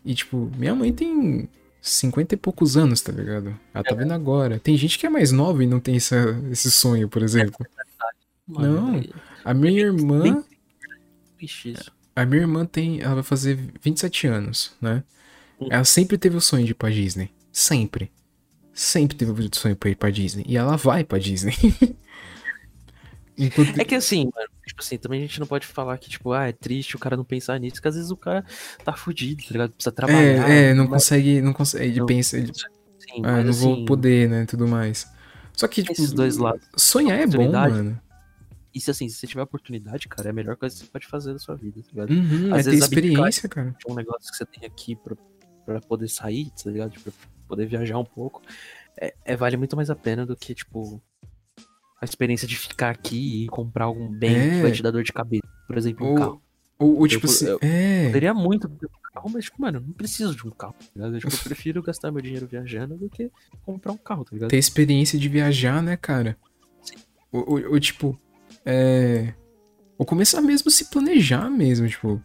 E, 0.05 0.13
tipo, 0.13 0.51
minha 0.57 0.75
mãe 0.75 0.91
tem 0.91 1.47
50 1.81 2.35
e 2.35 2.37
poucos 2.37 2.77
anos, 2.77 3.01
tá 3.01 3.11
ligado? 3.11 3.57
Ela 3.73 3.83
tá 3.83 3.95
vendo 3.95 4.13
agora. 4.13 4.59
Tem 4.59 4.77
gente 4.77 4.97
que 4.97 5.05
é 5.05 5.09
mais 5.09 5.31
nova 5.31 5.63
e 5.63 5.67
não 5.67 5.79
tem 5.79 5.95
essa, 5.95 6.39
esse 6.51 6.69
sonho, 6.71 7.09
por 7.09 7.21
exemplo. 7.21 7.65
Mano, 8.47 8.73
Não. 8.91 8.95
é 8.99 9.03
A 9.43 9.53
minha 9.53 9.81
irmã. 9.81 10.43
A 12.15 12.25
minha 12.25 12.41
irmã 12.41 12.65
tem. 12.65 13.01
Ela 13.01 13.15
vai 13.15 13.23
fazer 13.23 13.57
27 13.81 14.27
anos, 14.27 14.73
né? 14.81 15.03
Hum. 15.59 15.67
Ela 15.69 15.83
sempre 15.83 16.17
teve 16.17 16.35
o 16.35 16.41
sonho 16.41 16.65
de 16.65 16.71
ir 16.71 16.75
pra 16.75 16.89
Disney. 16.89 17.31
Sempre. 17.51 18.11
Sempre 18.73 19.15
teve 19.15 19.31
o 19.31 19.49
sonho 19.55 19.75
pra 19.75 19.89
ir 19.89 19.95
pra 19.95 20.09
Disney. 20.09 20.45
E 20.47 20.57
ela 20.57 20.75
vai 20.75 21.03
pra 21.03 21.19
Disney. 21.19 21.53
Enquanto... 23.37 23.79
É 23.79 23.83
que 23.83 23.95
assim, 23.95 24.29
mano, 24.33 24.49
tipo 24.65 24.81
assim, 24.81 24.97
também 24.97 25.19
a 25.19 25.21
gente 25.23 25.39
não 25.39 25.47
pode 25.47 25.65
falar 25.65 25.97
que, 25.97 26.09
tipo, 26.09 26.31
ah, 26.31 26.47
é 26.47 26.51
triste 26.51 26.95
o 26.95 26.99
cara 26.99 27.17
não 27.17 27.23
pensar 27.23 27.59
nisso, 27.59 27.75
porque 27.75 27.87
às 27.87 27.95
vezes 27.95 28.11
o 28.11 28.17
cara 28.17 28.45
tá 28.83 28.93
fudido, 28.93 29.43
tá 29.43 29.49
ligado? 29.51 29.71
Precisa 29.71 29.91
trabalhar. 29.91 30.49
É, 30.49 30.69
é, 30.69 30.73
não 30.73 30.83
mas, 30.85 31.03
consegue. 31.03 31.41
Não 31.41 31.53
consegue. 31.53 31.85
Ele 31.85 31.99
Não. 31.99 32.05
pensa. 32.05 32.37
Ele, 32.37 32.51
Sim, 32.53 33.21
ah, 33.23 33.43
não 33.43 33.53
vou 33.53 33.73
assim, 33.73 33.85
poder, 33.85 34.29
né? 34.29 34.45
Tudo 34.45 34.67
mais. 34.67 35.07
Só 35.53 35.67
que, 35.67 35.81
tipo. 35.81 35.93
esses 35.93 36.13
dois 36.13 36.37
lados. 36.37 36.67
Sonhar 36.77 37.19
é 37.19 37.27
bom, 37.27 37.51
mano. 37.51 37.99
E 38.73 38.81
se 38.81 38.89
assim, 38.89 39.07
se 39.07 39.15
você 39.15 39.27
tiver 39.27 39.43
oportunidade, 39.43 40.07
cara, 40.07 40.29
é 40.29 40.31
a 40.31 40.33
melhor 40.33 40.55
coisa 40.55 40.75
que 40.75 40.81
você 40.83 40.91
pode 40.91 41.05
fazer 41.05 41.33
da 41.33 41.39
sua 41.39 41.55
vida, 41.55 41.81
tá 41.81 41.89
ligado? 41.91 42.09
Uhum, 42.11 42.53
Às 42.53 42.61
é 42.61 42.63
ter 42.63 42.69
vezes 42.71 42.85
abdicar 42.85 43.29
experiência, 43.29 43.49
cara. 43.49 43.75
de 43.77 43.91
um 43.91 43.95
negócio 43.95 44.31
que 44.31 44.37
você 44.37 44.45
tem 44.45 44.65
aqui 44.65 44.95
pra, 44.95 45.15
pra 45.63 45.81
poder 45.81 46.07
sair, 46.07 46.49
tá 46.51 46.71
ligado? 46.71 46.99
Pra 46.99 47.13
poder 47.47 47.67
viajar 47.67 47.99
um 47.99 48.05
pouco, 48.05 48.41
é, 48.99 49.13
é- 49.23 49.35
vale 49.35 49.57
muito 49.57 49.75
mais 49.75 49.91
a 49.91 49.95
pena 49.95 50.25
do 50.25 50.35
que, 50.35 50.55
tipo, 50.55 50.99
a 52.03 52.05
experiência 52.05 52.47
de 52.47 52.55
ficar 52.57 52.89
aqui 52.89 53.43
e 53.45 53.47
comprar 53.47 53.85
algum 53.85 54.07
bem 54.11 54.35
É. 54.35 54.49
que 54.51 54.61
vai 54.61 54.71
te 54.71 54.83
dar 54.83 54.91
dor 54.91 55.03
de 55.03 55.13
cabeça. 55.13 55.41
Por 55.67 55.77
exemplo, 55.77 56.05
um 56.05 56.09
Ou, 56.11 56.15
carro. 56.15 56.41
ou, 56.77 56.99
ou, 56.99 57.07
tipo 57.07 57.25
Eu- 57.25 57.29
assim. 57.31 57.45
eu- 57.47 57.59
é. 57.61 58.05
Poderia 58.07 58.33
muito 58.33 58.67
ter 58.69 58.85
um 58.85 59.13
carro, 59.13 59.29
mas, 59.33 59.45
tipo, 59.45 59.61
mano, 59.61 59.77
eu 59.77 59.81
não 59.81 59.93
preciso 59.93 60.35
de 60.35 60.45
um 60.45 60.51
carro, 60.51 60.75
tá 60.79 60.85
ligado? 60.95 61.19
Tipo, 61.19 61.33
eu 61.33 61.39
prefiro 61.43 61.81
gastar 61.81 62.11
meu 62.11 62.21
dinheiro 62.21 62.45
viajando 62.47 62.95
do 62.97 63.09
que 63.09 63.31
comprar 63.65 63.91
um 63.93 63.97
carro, 63.97 64.23
tá 64.25 64.31
ligado? 64.33 64.49
ter 64.49 64.57
experiência 64.57 65.17
de 65.17 65.29
viajar, 65.29 65.81
né, 65.81 65.95
cara? 65.97 66.37
Sim. 66.81 66.95
Ou, 67.31 67.43
ou- 67.49 67.71
ou, 67.71 67.79
tipo, 67.79 68.19
é. 68.65 69.33
Ou 69.97 70.05
começar 70.05 70.41
mesmo 70.41 70.67
a 70.67 70.71
se 70.71 70.89
planejar 70.89 71.49
mesmo, 71.49 71.87
tipo. 71.87 72.21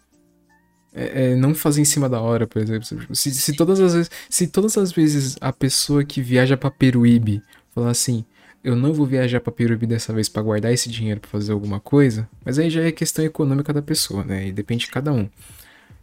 É, 0.92 1.32
é, 1.32 1.36
não 1.36 1.54
fazer 1.54 1.82
em 1.82 1.84
cima 1.84 2.08
da 2.08 2.20
hora, 2.20 2.46
por 2.46 2.60
exemplo. 2.60 2.82
Tipo, 2.84 3.14
Se, 3.14 3.30
se 3.30 3.54
todas 3.54 3.78
as 3.78 3.92
vezes, 3.94 4.10
se 4.28 4.48
todas 4.48 4.76
as 4.76 4.90
vezes 4.90 5.36
a 5.40 5.52
pessoa 5.52 6.02
que 6.02 6.20
viaja 6.22 6.56
pra 6.56 6.70
Peruíbe 6.70 7.42
falar 7.74 7.90
assim, 7.90 8.24
eu 8.62 8.74
não 8.76 8.92
vou 8.92 9.06
viajar 9.06 9.40
pra 9.40 9.52
Peruíbe 9.52 9.86
dessa 9.86 10.12
vez 10.12 10.28
pra 10.28 10.42
guardar 10.42 10.72
esse 10.72 10.88
dinheiro 10.90 11.20
pra 11.20 11.30
fazer 11.30 11.52
alguma 11.52 11.80
coisa, 11.80 12.28
mas 12.44 12.58
aí 12.58 12.68
já 12.70 12.82
é 12.82 12.92
questão 12.92 13.24
econômica 13.24 13.72
da 13.72 13.82
pessoa, 13.82 14.24
né? 14.24 14.48
E 14.48 14.52
depende 14.52 14.86
de 14.86 14.90
cada 14.90 15.12
um. 15.12 15.28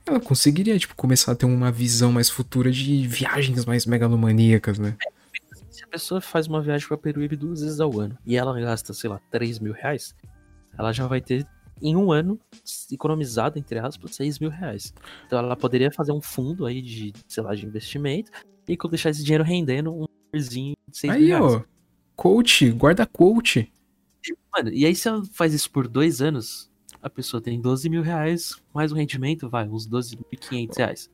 Ela 0.06 0.19
conseguiria, 0.19 0.77
tipo, 0.77 0.95
começar 0.95 1.32
a 1.32 1.36
ter 1.36 1.45
uma 1.45 1.72
visão 1.72 2.11
mais 2.11 2.30
futura 2.30 2.72
de 2.72 3.07
viagens 3.07 3.65
mais 3.65 3.86
megalomaníacas, 3.86 4.77
né? 4.77 4.95
Se 5.69 5.84
a 5.84 5.88
pessoa 5.88 6.22
faz 6.22 6.48
uma 6.48 6.61
viagem 6.61 6.88
pra 6.88 6.98
Peruíbe 6.98 7.36
duas 7.36 7.61
vezes 7.61 7.80
ao 7.80 7.99
ano 7.99 8.18
e 8.26 8.38
ela 8.38 8.57
gasta, 8.60 8.94
sei 8.94 9.10
lá, 9.10 9.19
3 9.32 9.60
mil 9.60 9.73
reais, 9.73 10.15
ela 10.77 10.91
já 10.94 11.07
vai 11.07 11.19
ter, 11.22 11.45
em 11.82 11.95
um 11.95 12.11
ano, 12.11 12.40
economizado, 12.91 13.57
entre 13.60 13.80
aspas, 13.80 14.15
6 14.15 14.40
mil 14.40 14.49
reais. 14.49 14.94
Então 15.26 15.40
ela 15.40 15.56
poderia 15.56 15.91
fazer 15.91 16.11
um 16.11 16.22
fundo 16.22 16.65
aí 16.65 16.82
de, 16.82 17.11
sei 17.27 17.44
lá, 17.44 17.53
de 17.56 17.65
investimento 17.65 18.32
e 18.68 18.77
deixar 18.90 19.10
esse 19.10 19.23
dinheiro 19.23 19.44
rendendo 19.44 19.94
um 19.94 20.06
de 20.34 20.76
6 20.91 21.03
mil 21.03 21.11
Aí, 21.11 21.26
reais. 21.27 21.44
ó. 21.44 21.74
Coach, 22.15 22.71
guarda 22.71 23.05
coach. 23.05 23.71
Mano, 24.51 24.69
e 24.69 24.85
aí 24.85 24.95
se 24.95 25.07
ela 25.07 25.23
faz 25.33 25.53
isso 25.53 25.69
por 25.69 25.87
dois 25.87 26.21
anos, 26.21 26.71
a 27.01 27.09
pessoa 27.09 27.41
tem 27.41 27.59
12 27.61 27.89
mil 27.89 28.01
reais, 28.01 28.55
mais 28.73 28.91
o 28.91 28.95
rendimento, 28.95 29.49
vai, 29.49 29.67
uns 29.67 29.87
12.500 29.87 30.77
reais. 30.77 31.09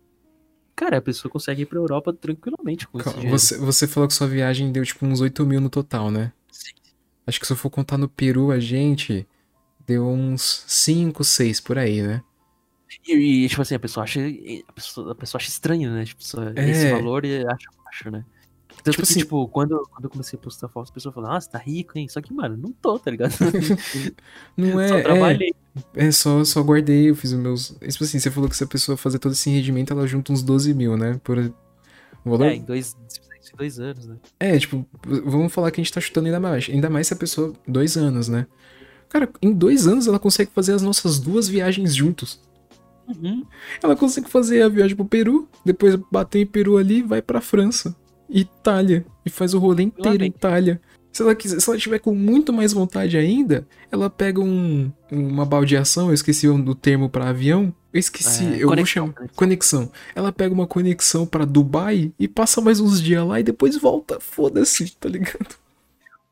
Cara, 0.76 0.98
a 0.98 1.02
pessoa 1.02 1.32
consegue 1.32 1.64
ir 1.64 1.66
pra 1.66 1.78
Europa 1.78 2.14
tranquilamente 2.14 2.88
com 2.88 2.98
esse 2.98 3.06
Calma, 3.06 3.20
dinheiro. 3.20 3.38
Você, 3.40 3.58
você 3.58 3.88
falou 3.88 4.08
que 4.08 4.14
sua 4.14 4.28
viagem 4.28 4.72
deu 4.72 4.84
tipo 4.86 5.06
uns 5.06 5.22
8 5.22 5.46
mil 5.46 5.60
no 5.60 5.70
total, 5.70 6.10
né? 6.10 6.32
Sim. 6.52 6.72
Acho 7.28 7.40
que 7.40 7.46
se 7.46 7.54
eu 7.54 7.58
for 7.58 7.70
contar 7.70 7.98
no 7.98 8.08
Peru, 8.08 8.52
a 8.52 8.60
gente 8.60 9.28
deu 9.86 10.08
uns 10.08 10.64
5, 10.68 11.24
6 11.24 11.60
por 11.60 11.78
aí, 11.78 12.02
né? 12.02 12.24
E, 13.08 13.46
e, 13.46 13.50
tipo 13.50 13.62
assim, 13.62 13.76
a 13.76 13.80
pessoa 13.80 14.04
acha. 14.04 14.20
A 14.68 14.72
pessoa, 14.74 15.12
a 15.12 15.16
pessoa 15.16 15.40
acha 15.40 15.50
estranho, 15.50 15.92
né? 15.92 16.06
Tipo, 16.06 16.22
É. 16.56 16.70
esse 16.70 16.92
valor 16.92 17.26
e 17.26 17.46
acha 17.46 17.70
baixo, 17.84 18.12
né? 18.12 18.26
Tanto 18.84 18.96
Tipo 18.96 19.06
que, 19.06 19.12
assim- 19.12 19.20
tipo, 19.20 19.48
quando, 19.48 19.80
quando 19.92 20.06
eu 20.06 20.10
comecei 20.10 20.38
a 20.38 20.42
postar 20.42 20.68
fotos, 20.68 20.92
a 20.92 20.94
pessoa 20.94 21.14
falou, 21.14 21.30
nossa, 21.30 21.50
tá 21.50 21.58
rico, 21.60 21.98
hein? 21.98 22.08
Só 22.08 22.20
que, 22.22 22.34
mano, 22.34 22.58
não 22.58 22.72
tô, 22.72 22.98
tá 22.98 23.12
ligado? 23.12 23.32
Não 24.58 24.80
é. 24.80 24.88
Só 24.88 24.98
é, 24.98 25.02
trabalhei. 25.04 25.54
é 25.96 26.12
só, 26.12 26.44
só 26.44 26.62
guardei, 26.62 27.10
eu 27.10 27.16
fiz 27.16 27.32
os 27.32 27.40
meus. 27.40 27.70
Tipo 27.70 28.04
assim, 28.04 28.20
você 28.20 28.32
falou 28.32 28.50
que 28.50 28.56
se 28.58 28.64
a 28.64 28.68
pessoa 28.68 28.98
fazer 28.98 29.20
todo 29.20 29.34
esse 29.34 29.50
rendimento, 29.50 29.94
ela 29.94 30.08
junta 30.08 30.34
uns 30.34 30.42
12 30.42 30.74
mil, 30.74 30.98
né? 30.98 31.20
Por. 31.24 31.38
O 32.24 32.30
valor. 32.32 32.46
É, 32.46 32.56
em 32.56 32.64
dois, 32.64 32.96
dois 33.58 33.80
anos, 33.80 34.08
né? 34.08 34.16
É, 34.40 34.58
tipo, 34.58 34.86
vamos 35.06 35.54
falar 35.54 35.72
que 35.72 35.80
a 35.80 35.84
gente 35.84 35.94
tá 35.94 36.02
chutando 36.02 36.26
ainda 36.28 36.40
mais. 36.40 36.68
Ainda 36.70 36.90
mais 36.90 37.08
se 37.08 37.14
a 37.14 37.18
pessoa. 37.18 37.54
Dois 37.68 37.98
anos, 37.98 38.28
né? 38.28 38.48
Cara, 39.10 39.30
em 39.42 39.54
dois 39.54 39.88
anos 39.88 40.08
ela 40.08 40.18
consegue 40.20 40.52
fazer 40.56 40.74
as 40.74 40.82
nossas 40.82 41.20
duas 41.20 41.48
viagens 41.48 41.94
juntos. 41.96 42.40
Uhum. 43.08 43.46
Ela 43.84 43.96
consegue 43.96 44.30
fazer 44.30 44.62
a 44.62 44.70
viagem 44.70 44.96
pro 44.96 45.06
Peru, 45.06 45.50
depois 45.66 45.96
bater 46.10 46.40
em 46.40 46.46
Peru 46.46 46.78
ali, 46.78 47.02
vai 47.02 47.22
pra 47.22 47.42
França, 47.42 47.96
Itália, 48.32 49.06
e 49.26 49.30
faz 49.30 49.54
o 49.54 49.60
rolê 49.60 49.84
inteiro 49.84 50.24
em. 50.24 50.28
Itália. 50.28 50.82
Se 51.12 51.22
ela, 51.22 51.36
quiser, 51.36 51.60
se 51.60 51.70
ela 51.70 51.78
tiver 51.78 52.00
com 52.00 52.16
muito 52.16 52.54
mais 52.54 52.72
vontade 52.72 53.18
ainda, 53.18 53.68
ela 53.92 54.10
pega 54.10 54.40
um, 54.40 54.90
uma 55.12 55.46
baldeação, 55.46 56.08
eu 56.08 56.14
esqueci 56.14 56.48
o 56.48 56.58
do 56.58 56.74
termo 56.74 57.10
pra 57.10 57.28
avião. 57.30 57.74
Eu 57.94 58.00
esqueci, 58.00 58.46
É, 58.46 58.54
eu 58.56 58.60
vou 58.60 58.70
conexão, 58.70 59.08
chamar. 59.08 59.14
conexão. 59.14 59.36
Conexão. 59.36 59.92
Ela 60.16 60.32
pega 60.32 60.54
uma 60.54 60.66
conexão 60.66 61.26
pra 61.26 61.44
Dubai 61.44 62.14
e 62.18 62.30
passa 62.30 62.62
mais 62.62 62.80
uns 62.80 63.02
dias 63.02 63.28
lá 63.28 63.42
e 63.42 63.44
depois 63.44 63.76
volta. 63.78 64.22
Foda-se, 64.22 64.96
tá 64.96 65.10
ligado? 65.10 65.54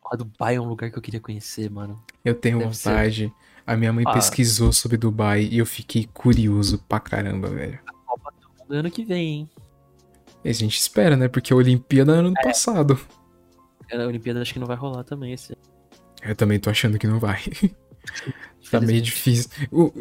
Ó, 0.01 0.15
Dubai 0.15 0.55
é 0.55 0.61
um 0.61 0.69
lugar 0.69 0.89
que 0.89 0.97
eu 0.97 1.01
queria 1.01 1.19
conhecer, 1.19 1.69
mano. 1.69 2.01
Eu 2.23 2.33
tenho 2.33 2.59
Deve 2.59 2.73
ser. 2.77 2.89
vontade. 2.89 3.33
A 3.67 3.75
minha 3.75 3.91
mãe 3.91 4.05
Ah. 4.07 4.13
pesquisou 4.13 4.71
sobre 4.71 4.95
Dubai 4.97 5.43
e 5.51 5.57
eu 5.57 5.65
fiquei 5.65 6.07
curioso 6.13 6.81
pra 6.87 7.01
caramba, 7.01 7.49
velho. 7.49 7.77
Copa 8.05 8.31
do 8.39 8.47
Mundo 8.63 8.73
ano 8.79 8.89
que 8.89 9.03
vem, 9.03 9.27
hein? 9.27 9.49
A 10.43 10.51
gente 10.51 10.77
espera, 10.79 11.15
né? 11.17 11.27
Porque 11.27 11.51
a 11.53 11.55
Olimpíada 11.55 12.13
era 12.13 12.21
ano 12.27 12.33
É. 12.37 12.41
passado. 12.43 12.99
A 13.91 13.97
Olimpíada 14.05 14.41
acho 14.41 14.53
que 14.53 14.59
não 14.59 14.67
vai 14.67 14.77
rolar 14.77 15.03
também 15.03 15.33
esse. 15.33 15.57
Eu 16.23 16.35
também 16.35 16.59
tô 16.59 16.69
achando 16.69 16.97
que 16.99 17.07
não 17.07 17.19
vai. 17.19 17.39
tá 18.71 18.79
meio 18.79 19.01
difícil. 19.01 19.49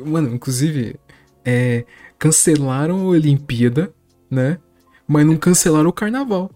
Mano, 0.06 0.34
inclusive, 0.34 0.96
é, 1.44 1.84
cancelaram 2.18 3.00
a 3.00 3.04
Olimpíada, 3.04 3.92
né? 4.30 4.58
Mas 5.06 5.24
não 5.26 5.36
cancelaram 5.36 5.88
o 5.88 5.92
carnaval. 5.92 6.50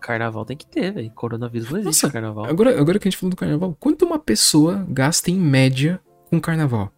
Carnaval 0.00 0.46
tem 0.46 0.56
que 0.56 0.66
ter, 0.66 0.92
velho. 0.92 1.10
Coronavírus 1.10 1.70
não 1.70 1.78
existe 1.78 2.02
Nossa, 2.04 2.10
carnaval. 2.12 2.46
Agora, 2.46 2.80
agora 2.80 2.98
que 2.98 3.06
a 3.06 3.10
gente 3.10 3.18
falou 3.20 3.30
do 3.30 3.36
carnaval, 3.36 3.76
quanto 3.78 4.06
uma 4.06 4.18
pessoa 4.18 4.84
gasta 4.88 5.30
em 5.30 5.36
média 5.38 6.00
com 6.30 6.40
carnaval? 6.40 6.90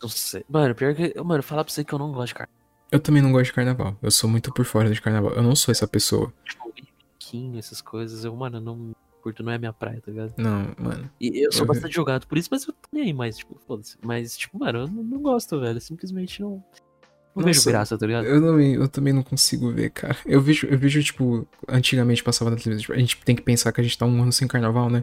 Não 0.00 0.08
sei. 0.08 0.44
Mano, 0.48 0.72
pior 0.74 0.94
que. 0.94 1.12
Mano, 1.20 1.42
falar 1.42 1.64
pra 1.64 1.72
você 1.72 1.82
que 1.82 1.92
eu 1.92 1.98
não 1.98 2.12
gosto 2.12 2.28
de 2.28 2.34
carnaval. 2.34 2.61
Eu 2.92 3.00
também 3.00 3.22
não 3.22 3.32
gosto 3.32 3.46
de 3.46 3.52
carnaval. 3.54 3.96
Eu 4.02 4.10
sou 4.10 4.28
muito 4.30 4.52
por 4.52 4.64
fora 4.64 4.90
de 4.92 5.00
carnaval. 5.00 5.32
Eu 5.32 5.42
não 5.42 5.56
sou 5.56 5.72
essa 5.72 5.88
pessoa. 5.88 6.32
Tipo, 6.44 6.72
essas 7.58 7.80
coisas. 7.80 8.24
Eu, 8.24 8.36
mano, 8.36 8.60
não 8.60 8.94
curto, 9.22 9.42
não 9.42 9.50
é 9.52 9.56
minha 9.58 9.72
praia, 9.72 10.00
tá 10.04 10.10
ligado? 10.10 10.34
Não, 10.36 10.74
mano. 10.78 11.10
E 11.20 11.46
eu 11.46 11.50
sou 11.50 11.62
Eu- 11.62 11.66
bastante 11.68 11.94
jogado 11.94 12.26
por 12.26 12.36
isso, 12.36 12.48
mas 12.50 12.66
eu 12.66 12.72
tô 12.74 12.88
nem 12.92 13.04
aí 13.04 13.12
mais, 13.12 13.38
tipo, 13.38 13.58
foda-se. 13.66 13.96
Mas, 14.02 14.36
tipo, 14.36 14.58
mano, 14.58 14.80
eu 14.80 14.86
não, 14.88 15.02
não 15.02 15.22
gosto, 15.22 15.58
velho. 15.58 15.80
Simplesmente 15.80 16.42
não. 16.42 16.62
Não 17.34 17.42
vejo 17.44 17.60
Nossa, 17.60 17.70
graça, 17.70 17.96
tá 17.96 18.06
ligado? 18.06 18.26
Eu 18.26 18.42
também, 18.42 18.74
eu 18.74 18.88
também 18.88 19.12
não 19.14 19.22
consigo 19.22 19.72
ver, 19.72 19.88
cara. 19.90 20.14
Eu 20.26 20.42
vejo, 20.42 20.66
eu 20.66 20.76
vejo, 20.78 21.02
tipo, 21.02 21.48
antigamente 21.66 22.22
passava 22.22 22.50
na 22.50 22.56
televisão. 22.58 22.82
tipo, 22.82 22.92
a 22.92 22.98
gente 22.98 23.16
tem 23.24 23.34
que 23.34 23.40
pensar 23.40 23.72
que 23.72 23.80
a 23.80 23.84
gente 23.84 23.96
tá 23.96 24.04
um 24.04 24.22
ano 24.22 24.32
sem 24.32 24.46
carnaval, 24.46 24.90
né? 24.90 25.02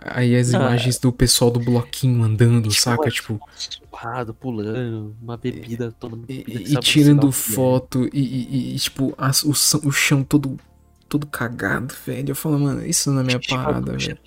Aí 0.00 0.36
as 0.36 0.54
Ah. 0.54 0.58
imagens 0.58 0.98
do 0.98 1.12
pessoal 1.12 1.50
do 1.50 1.58
bloquinho 1.58 2.22
andando, 2.22 2.68
Tipo, 2.68 2.80
saca? 2.82 2.98
mano, 3.02 3.10
Tipo, 3.12 3.40
Surrado, 3.90 4.32
pulando, 4.32 5.16
uma 5.20 5.36
bebida 5.36 5.90
tomando. 5.98 6.24
e, 6.28 6.44
bebida 6.44 6.70
e 6.72 6.76
tirando 6.80 7.28
é. 7.28 7.32
foto, 7.32 8.08
e, 8.12 8.20
e- 8.20 8.74
e, 8.74 8.78
tipo, 8.78 9.12
as- 9.18 9.42
o, 9.42 9.52
chão- 9.52 9.80
o 9.84 9.90
chão 9.92 10.22
todo 10.22 10.56
todo 11.08 11.26
cagado, 11.26 11.94
velho. 12.06 12.30
Eu 12.32 12.34
falo, 12.36 12.58
mano, 12.60 12.84
isso 12.84 13.10
não 13.10 13.22
é 13.22 13.24
minha 13.24 13.40
parada, 13.40 13.96
velho. 13.96 14.18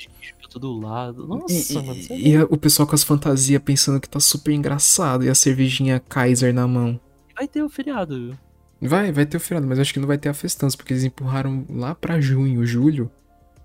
Todo 0.50 0.78
lado. 0.80 1.26
Nossa, 1.28 1.54
E, 1.72 1.76
mano. 1.76 1.94
e- 1.96 2.12
é 2.12 2.18
e 2.30 2.36
a- 2.38 2.44
o 2.50 2.58
pessoal 2.58 2.86
com 2.88 2.94
as 2.96 3.04
fantasias 3.04 3.62
pensando 3.64 4.02
que 4.02 4.10
tá 4.10 4.20
super 4.20 4.52
engraçado 4.52 5.24
e 5.24 5.30
a 5.30 5.36
cervejinha 5.36 6.02
Kaiser 6.10 6.54
na 6.54 6.68
mão. 6.68 7.00
Vai 7.38 7.48
ter 7.48 7.62
o 7.64 7.70
feriado, 7.70 8.16
viu? 8.20 8.90
Vai, 8.90 9.12
vai 9.14 9.26
ter 9.26 9.38
o 9.38 9.40
feriado, 9.40 9.66
mas 9.68 9.80
acho 9.80 9.94
que 9.94 10.00
não 10.00 10.08
vai 10.08 10.18
ter 10.18 10.28
a 10.28 10.34
festança, 10.34 10.76
porque 10.76 10.92
eles 10.92 11.04
empurraram 11.06 11.64
lá 11.70 11.94
pra 11.96 12.20
junho, 12.20 12.66
julho, 12.66 13.10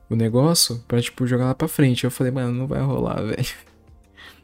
o 0.09 0.17
negócio, 0.17 0.83
pra, 0.87 1.01
tipo, 1.01 1.27
jogar 1.27 1.47
lá 1.47 1.55
pra 1.55 1.69
frente. 1.69 2.05
Eu 2.05 2.11
falei, 2.11 2.33
mano, 2.33 2.53
não 2.53 2.67
vai 2.67 2.81
rolar, 2.81 3.23
velho. 3.25 3.49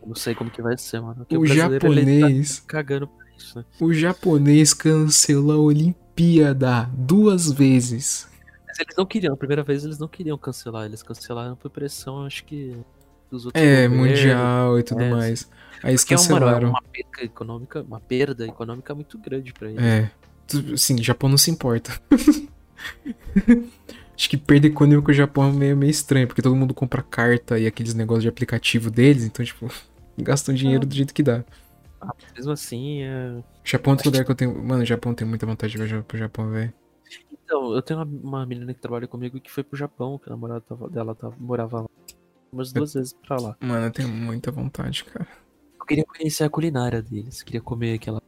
Não 0.06 0.14
sei 0.14 0.34
como 0.34 0.50
que 0.50 0.60
vai 0.62 0.76
ser, 0.76 1.00
mano. 1.00 1.24
O 1.30 1.40
brasileiro, 1.40 1.86
ele 1.92 2.00
japonês, 2.18 2.58
tá 2.60 2.64
cagando 2.66 3.06
pra 3.06 3.26
isso, 3.36 3.58
né? 3.58 3.64
o 3.80 3.92
japonês 3.94 4.74
cancelou 4.74 5.52
a 5.52 5.58
Olimpíada 5.64 6.90
duas 6.92 7.50
vezes. 7.52 8.28
Mas 8.66 8.78
eles 8.80 8.96
não 8.96 9.06
queriam, 9.06 9.34
a 9.34 9.36
primeira 9.36 9.62
vez 9.62 9.84
eles 9.84 9.98
não 9.98 10.08
queriam 10.08 10.36
cancelar. 10.38 10.86
Eles 10.86 11.02
cancelaram 11.02 11.54
por 11.54 11.70
pressão, 11.70 12.24
acho 12.26 12.44
que, 12.44 12.76
dos 13.30 13.46
outros 13.46 13.62
É, 13.62 13.86
governos. 13.86 13.98
mundial 14.18 14.78
e 14.78 14.82
tudo 14.82 15.02
é, 15.02 15.10
mais. 15.10 15.48
Aí 15.84 15.90
eles 15.92 16.02
Que 16.04 16.14
é 16.14 16.16
uma, 16.16 16.22
cancelaram. 16.22 16.68
uma 16.70 16.82
perda 16.82 17.22
econômica, 17.22 17.82
uma 17.82 18.00
perda 18.00 18.46
econômica 18.46 18.94
muito 18.94 19.18
grande 19.18 19.52
pra 19.52 19.70
eles. 19.70 19.82
É. 19.82 20.10
Sim, 20.76 20.96
o 20.96 21.02
Japão 21.02 21.28
não 21.30 21.38
se 21.38 21.50
importa. 21.50 21.92
Acho 24.22 24.30
que 24.30 24.36
perda 24.36 24.68
econômica 24.68 25.10
o 25.10 25.12
Japão 25.12 25.48
é 25.48 25.52
meio, 25.52 25.76
meio 25.76 25.90
estranho, 25.90 26.28
porque 26.28 26.40
todo 26.40 26.54
mundo 26.54 26.72
compra 26.72 27.02
carta 27.02 27.58
e 27.58 27.66
aqueles 27.66 27.92
negócios 27.92 28.22
de 28.22 28.28
aplicativo 28.28 28.88
deles, 28.88 29.24
então, 29.24 29.44
tipo, 29.44 29.66
gastam 30.16 30.54
dinheiro 30.54 30.86
do 30.86 30.94
jeito 30.94 31.12
que 31.12 31.24
dá. 31.24 31.44
Ah, 32.00 32.14
mesmo 32.36 32.52
assim, 32.52 33.02
é... 33.02 33.42
Japão 33.64 33.94
é 33.94 33.96
outro 33.96 34.10
lugar 34.10 34.24
que 34.24 34.30
eu 34.30 34.34
tenho. 34.36 34.62
Mano, 34.62 34.84
o 34.84 34.86
Japão 34.86 35.12
tem 35.12 35.26
muita 35.26 35.44
vontade 35.44 35.72
de 35.72 35.78
viajar 35.78 36.04
pro 36.04 36.16
Japão, 36.16 36.48
velho. 36.52 36.72
Então, 37.32 37.74
eu 37.74 37.82
tenho 37.82 37.98
uma, 37.98 38.20
uma 38.22 38.46
menina 38.46 38.72
que 38.72 38.80
trabalha 38.80 39.08
comigo 39.08 39.40
que 39.40 39.50
foi 39.50 39.64
pro 39.64 39.76
Japão, 39.76 40.20
que 40.20 40.28
a 40.28 40.30
namorada 40.30 40.60
tava- 40.60 40.88
dela 40.88 41.16
tava, 41.16 41.34
morava 41.36 41.80
lá. 41.80 41.88
Umas 42.52 42.72
duas 42.72 42.94
vezes 42.94 43.16
pra 43.26 43.38
lá. 43.38 43.56
Mano, 43.60 43.86
eu 43.86 43.90
tenho 43.90 44.08
muita 44.08 44.52
vontade, 44.52 45.02
cara. 45.02 45.26
Eu 45.80 45.84
queria 45.84 46.04
conhecer 46.04 46.44
a 46.44 46.48
culinária 46.48 47.02
deles. 47.02 47.42
Queria 47.42 47.60
comer 47.60 47.94
aquela 47.94 48.22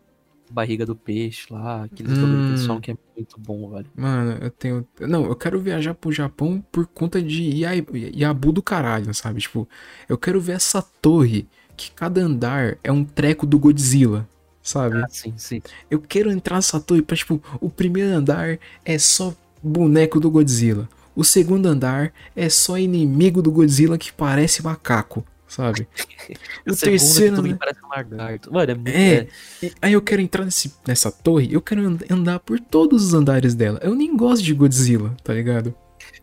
barriga 0.55 0.87
do 0.87 0.95
peixe 0.95 1.47
lá, 1.51 1.85
aqueles 1.85 2.13
Hum. 2.19 2.23
bagulho 2.23 2.81
que 2.81 2.91
é 2.93 2.97
muito 3.17 3.39
bom, 3.39 3.71
velho. 3.71 3.87
Mano, 3.97 4.39
eu 4.41 4.51
tenho. 4.51 4.87
Não, 5.01 5.25
eu 5.27 5.35
quero 5.35 5.61
viajar 5.61 5.95
pro 5.95 6.13
Japão 6.13 6.65
por 6.71 6.87
conta 6.87 7.21
de 7.21 7.43
Iabu 7.43 8.53
do 8.53 8.63
caralho, 8.63 9.13
sabe? 9.13 9.41
Tipo, 9.41 9.69
eu 10.09 10.17
quero 10.17 10.41
ver 10.41 10.53
essa 10.53 10.81
torre 11.03 11.47
que 11.77 11.91
cada 11.91 12.21
andar 12.21 12.79
é 12.85 12.93
um 12.93 13.05
treco 13.05 13.47
do 13.47 13.59
Godzilla, 13.59 14.29
sabe? 14.63 14.97
Ah, 14.99 15.07
sim, 15.09 15.35
sim. 15.37 15.61
Eu 15.91 16.01
quero 16.01 16.31
entrar 16.31 16.57
nessa 16.57 16.79
torre 16.81 17.03
pra, 17.03 17.17
tipo, 17.17 17.43
o 17.61 17.69
primeiro 17.69 18.11
andar 18.15 18.59
é 18.85 18.99
só 18.99 19.35
boneco 19.63 20.21
do 20.21 20.31
Godzilla. 20.31 20.89
O 21.17 21.25
segundo 21.25 21.67
andar 21.67 22.13
é 22.35 22.49
só 22.49 22.79
inimigo 22.79 23.41
do 23.43 23.51
Godzilla 23.51 23.97
que 23.99 24.13
parece 24.13 24.63
macaco, 24.65 25.25
sabe? 25.55 25.87
O, 26.67 26.73
O 26.73 26.77
terceiro, 26.77 27.43
né? 27.43 27.55
parece 27.59 27.85
um 27.85 27.89
lagarto. 27.89 28.51
Mano, 28.51 28.71
é 28.71 28.75
muito. 28.75 28.89
É. 28.89 29.29
é- 29.63 29.71
aí 29.83 29.93
eu 29.93 30.01
quero 30.01 30.23
entrar 30.23 30.43
nesse, 30.45 30.73
nessa 30.87 31.13
torre, 31.13 31.53
eu 31.53 31.61
quero 31.61 31.87
and- 31.87 31.99
andar 32.11 32.41
por 32.41 32.59
todos 32.59 33.05
os 33.05 33.13
andares 33.13 33.55
dela. 33.55 33.79
Eu 33.83 33.95
nem 33.95 34.17
gosto 34.17 34.43
de 34.43 34.55
Godzilla, 34.55 35.15
tá 35.23 35.35
ligado? 35.35 35.75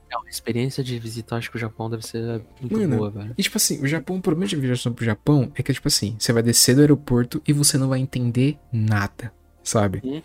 é 0.09 0.17
uma 0.17 0.29
experiência 0.29 0.83
de 0.83 0.99
visitar, 0.99 1.37
acho 1.37 1.49
que 1.49 1.55
o 1.55 1.59
Japão 1.59 1.89
deve 1.89 2.05
ser 2.05 2.41
muito 2.59 2.77
Mano, 2.77 2.97
boa, 2.97 3.09
velho. 3.09 3.33
E 3.37 3.43
tipo 3.43 3.55
assim, 3.57 3.81
o 3.81 3.87
Japão, 3.87 4.17
o 4.17 4.21
problema 4.21 4.45
de 4.45 4.55
viajar 4.57 4.91
pro 4.91 5.05
Japão 5.05 5.51
é 5.55 5.63
que, 5.63 5.71
tipo 5.73 5.87
assim, 5.87 6.17
você 6.19 6.33
vai 6.33 6.43
descer 6.43 6.75
do 6.75 6.81
aeroporto 6.81 7.41
e 7.47 7.53
você 7.53 7.77
não 7.77 7.87
vai 7.87 7.99
entender 7.99 8.57
nada, 8.73 9.31
sabe? 9.63 10.01
Hum. 10.03 10.21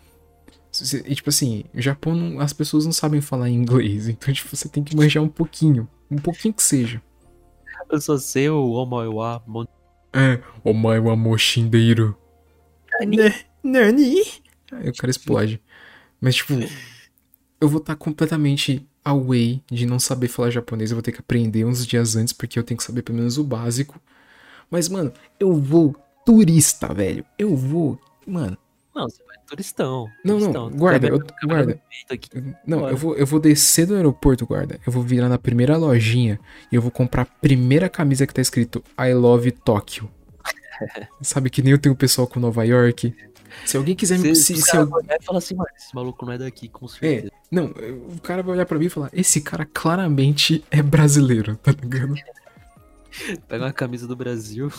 E 1.06 1.14
tipo 1.14 1.30
assim, 1.30 1.64
o 1.72 1.80
Japão, 1.80 2.40
as 2.40 2.52
pessoas 2.52 2.84
não 2.84 2.92
sabem 2.92 3.20
falar 3.20 3.48
inglês, 3.48 4.08
então 4.10 4.34
tipo, 4.34 4.54
você 4.56 4.68
tem 4.68 4.82
que 4.82 4.96
manjar 4.96 5.22
um 5.22 5.28
pouquinho, 5.28 5.88
um 6.10 6.18
pouquinho 6.18 6.52
que 6.52 6.62
seja. 6.62 7.00
Eu 7.90 8.00
só 8.00 8.18
sei 8.18 8.48
o 8.48 8.70
Omoiwa, 8.72 9.42
Mon... 9.46 9.64
É, 10.12 10.40
omae 10.64 10.98
wa 10.98 11.14
moshindeiro. 11.14 12.16
Né? 13.06 13.44
Nani? 13.62 14.22
Aí 14.72 14.88
o 14.88 14.94
cara 14.94 15.10
explode. 15.10 15.60
Mas 16.18 16.36
tipo, 16.36 16.54
eu 17.60 17.68
vou 17.68 17.80
estar 17.80 17.94
completamente 17.96 18.88
away 19.04 19.62
de 19.70 19.84
não 19.84 19.98
saber 19.98 20.28
falar 20.28 20.50
japonês, 20.50 20.90
eu 20.90 20.96
vou 20.96 21.02
ter 21.02 21.12
que 21.12 21.20
aprender 21.20 21.66
uns 21.66 21.86
dias 21.86 22.16
antes, 22.16 22.32
porque 22.32 22.58
eu 22.58 22.64
tenho 22.64 22.78
que 22.78 22.84
saber 22.84 23.02
pelo 23.02 23.18
menos 23.18 23.36
o 23.36 23.44
básico. 23.44 24.00
Mas, 24.70 24.88
mano, 24.88 25.12
eu 25.38 25.52
vou 25.52 25.94
turista, 26.24 26.92
velho. 26.94 27.24
Eu 27.38 27.54
vou. 27.54 28.00
Mano, 28.26 28.56
Não, 28.96 29.08
você 29.10 29.22
vai 29.24 29.36
turistão. 29.46 30.08
Não, 30.24 30.34
não, 30.34 30.52
turistão. 30.52 30.70
guarda, 30.70 31.06
Você 31.08 31.18
vai 31.18 31.20
eu- 31.20 31.48
guarda. 31.48 31.82
não, 32.66 32.78
Bora. 32.80 32.92
eu 32.92 32.96
vou, 32.96 33.14
eu 33.16 33.26
vou 33.26 33.38
descer 33.38 33.86
do 33.86 33.94
aeroporto, 33.94 34.46
guarda. 34.46 34.80
Eu 34.86 34.92
vou 34.92 35.02
virar 35.02 35.28
na 35.28 35.38
primeira 35.38 35.76
lojinha 35.76 36.40
e 36.72 36.74
eu 36.74 36.80
vou 36.82 36.90
comprar 36.90 37.22
a 37.22 37.26
primeira 37.26 37.88
camisa 37.88 38.26
que 38.26 38.32
tá 38.34 38.40
escrito 38.40 38.82
I 38.98 39.12
love 39.12 39.50
Tóquio. 39.52 40.10
Sabe 41.20 41.50
que 41.50 41.62
nem 41.62 41.72
eu 41.72 41.78
tenho 41.78 41.94
o 41.94 41.98
pessoal 41.98 42.26
com 42.26 42.40
Nova 42.40 42.64
York. 42.64 43.14
Se 43.64 43.76
alguém 43.76 43.94
quiser 43.94 44.18
me. 44.18 44.34
Se, 44.34 44.42
Se, 44.42 44.54
se, 44.56 44.62
se 44.62 44.70
cara 44.72 44.84
al- 44.84 44.92
olhar 44.92 45.16
e 45.20 45.24
falar 45.24 45.38
assim, 45.38 45.54
mano, 45.54 45.68
esse 45.76 45.94
maluco 45.94 46.24
não 46.26 46.32
é 46.32 46.38
daqui, 46.38 46.68
com 46.68 46.86
certeza. 46.88 47.30
Não, 47.50 47.66
o 47.66 48.20
cara 48.22 48.42
vai 48.42 48.54
olhar 48.54 48.66
pra 48.66 48.78
mim 48.78 48.86
e 48.86 48.90
falar: 48.90 49.08
Esse 49.12 49.40
cara 49.40 49.64
claramente 49.64 50.64
é 50.70 50.82
brasileiro, 50.82 51.56
tá 51.56 51.72
ligado? 51.72 52.14
Pega 53.48 53.64
uma 53.64 53.72
camisa 53.72 54.06
do 54.06 54.16
Brasil. 54.16 54.70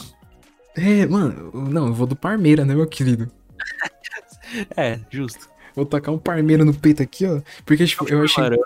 É, 0.75 1.07
mano, 1.07 1.51
não, 1.69 1.87
eu 1.87 1.93
vou 1.93 2.05
do 2.05 2.15
Parmeira, 2.15 2.63
né, 2.65 2.75
meu 2.75 2.85
querido? 2.85 3.31
É, 4.77 4.99
justo. 5.09 5.49
Vou 5.75 5.85
tacar 5.85 6.13
um 6.13 6.17
Parmeira 6.17 6.63
no 6.63 6.73
peito 6.73 7.03
aqui, 7.03 7.25
ó. 7.25 7.41
Porque, 7.65 7.85
tipo, 7.85 8.07
eu 8.07 8.23
achei. 8.23 8.43
Mano, 8.43 8.57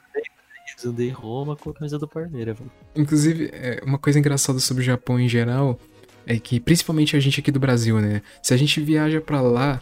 eu 0.83 0.99
em 0.99 1.09
Roma 1.09 1.55
com 1.55 1.69
a 1.69 1.73
camisa 1.73 1.99
do 1.99 2.07
Parmeira, 2.07 2.53
velho. 2.53 2.71
Inclusive, 2.95 3.49
é, 3.51 3.81
uma 3.85 3.97
coisa 3.97 4.19
engraçada 4.19 4.59
sobre 4.59 4.81
o 4.81 4.85
Japão 4.85 5.19
em 5.19 5.27
geral 5.27 5.79
é 6.25 6.37
que, 6.39 6.59
principalmente 6.59 7.15
a 7.15 7.19
gente 7.19 7.39
aqui 7.39 7.51
do 7.51 7.59
Brasil, 7.59 7.99
né? 7.99 8.21
Se 8.41 8.53
a 8.53 8.57
gente 8.57 8.79
viaja 8.79 9.19
pra 9.19 9.41
lá, 9.41 9.81